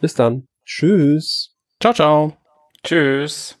Bis 0.00 0.14
dann. 0.14 0.48
Tschüss. 0.64 1.54
Ciao, 1.80 1.92
ciao. 1.92 2.36
Tschüss. 2.82 3.59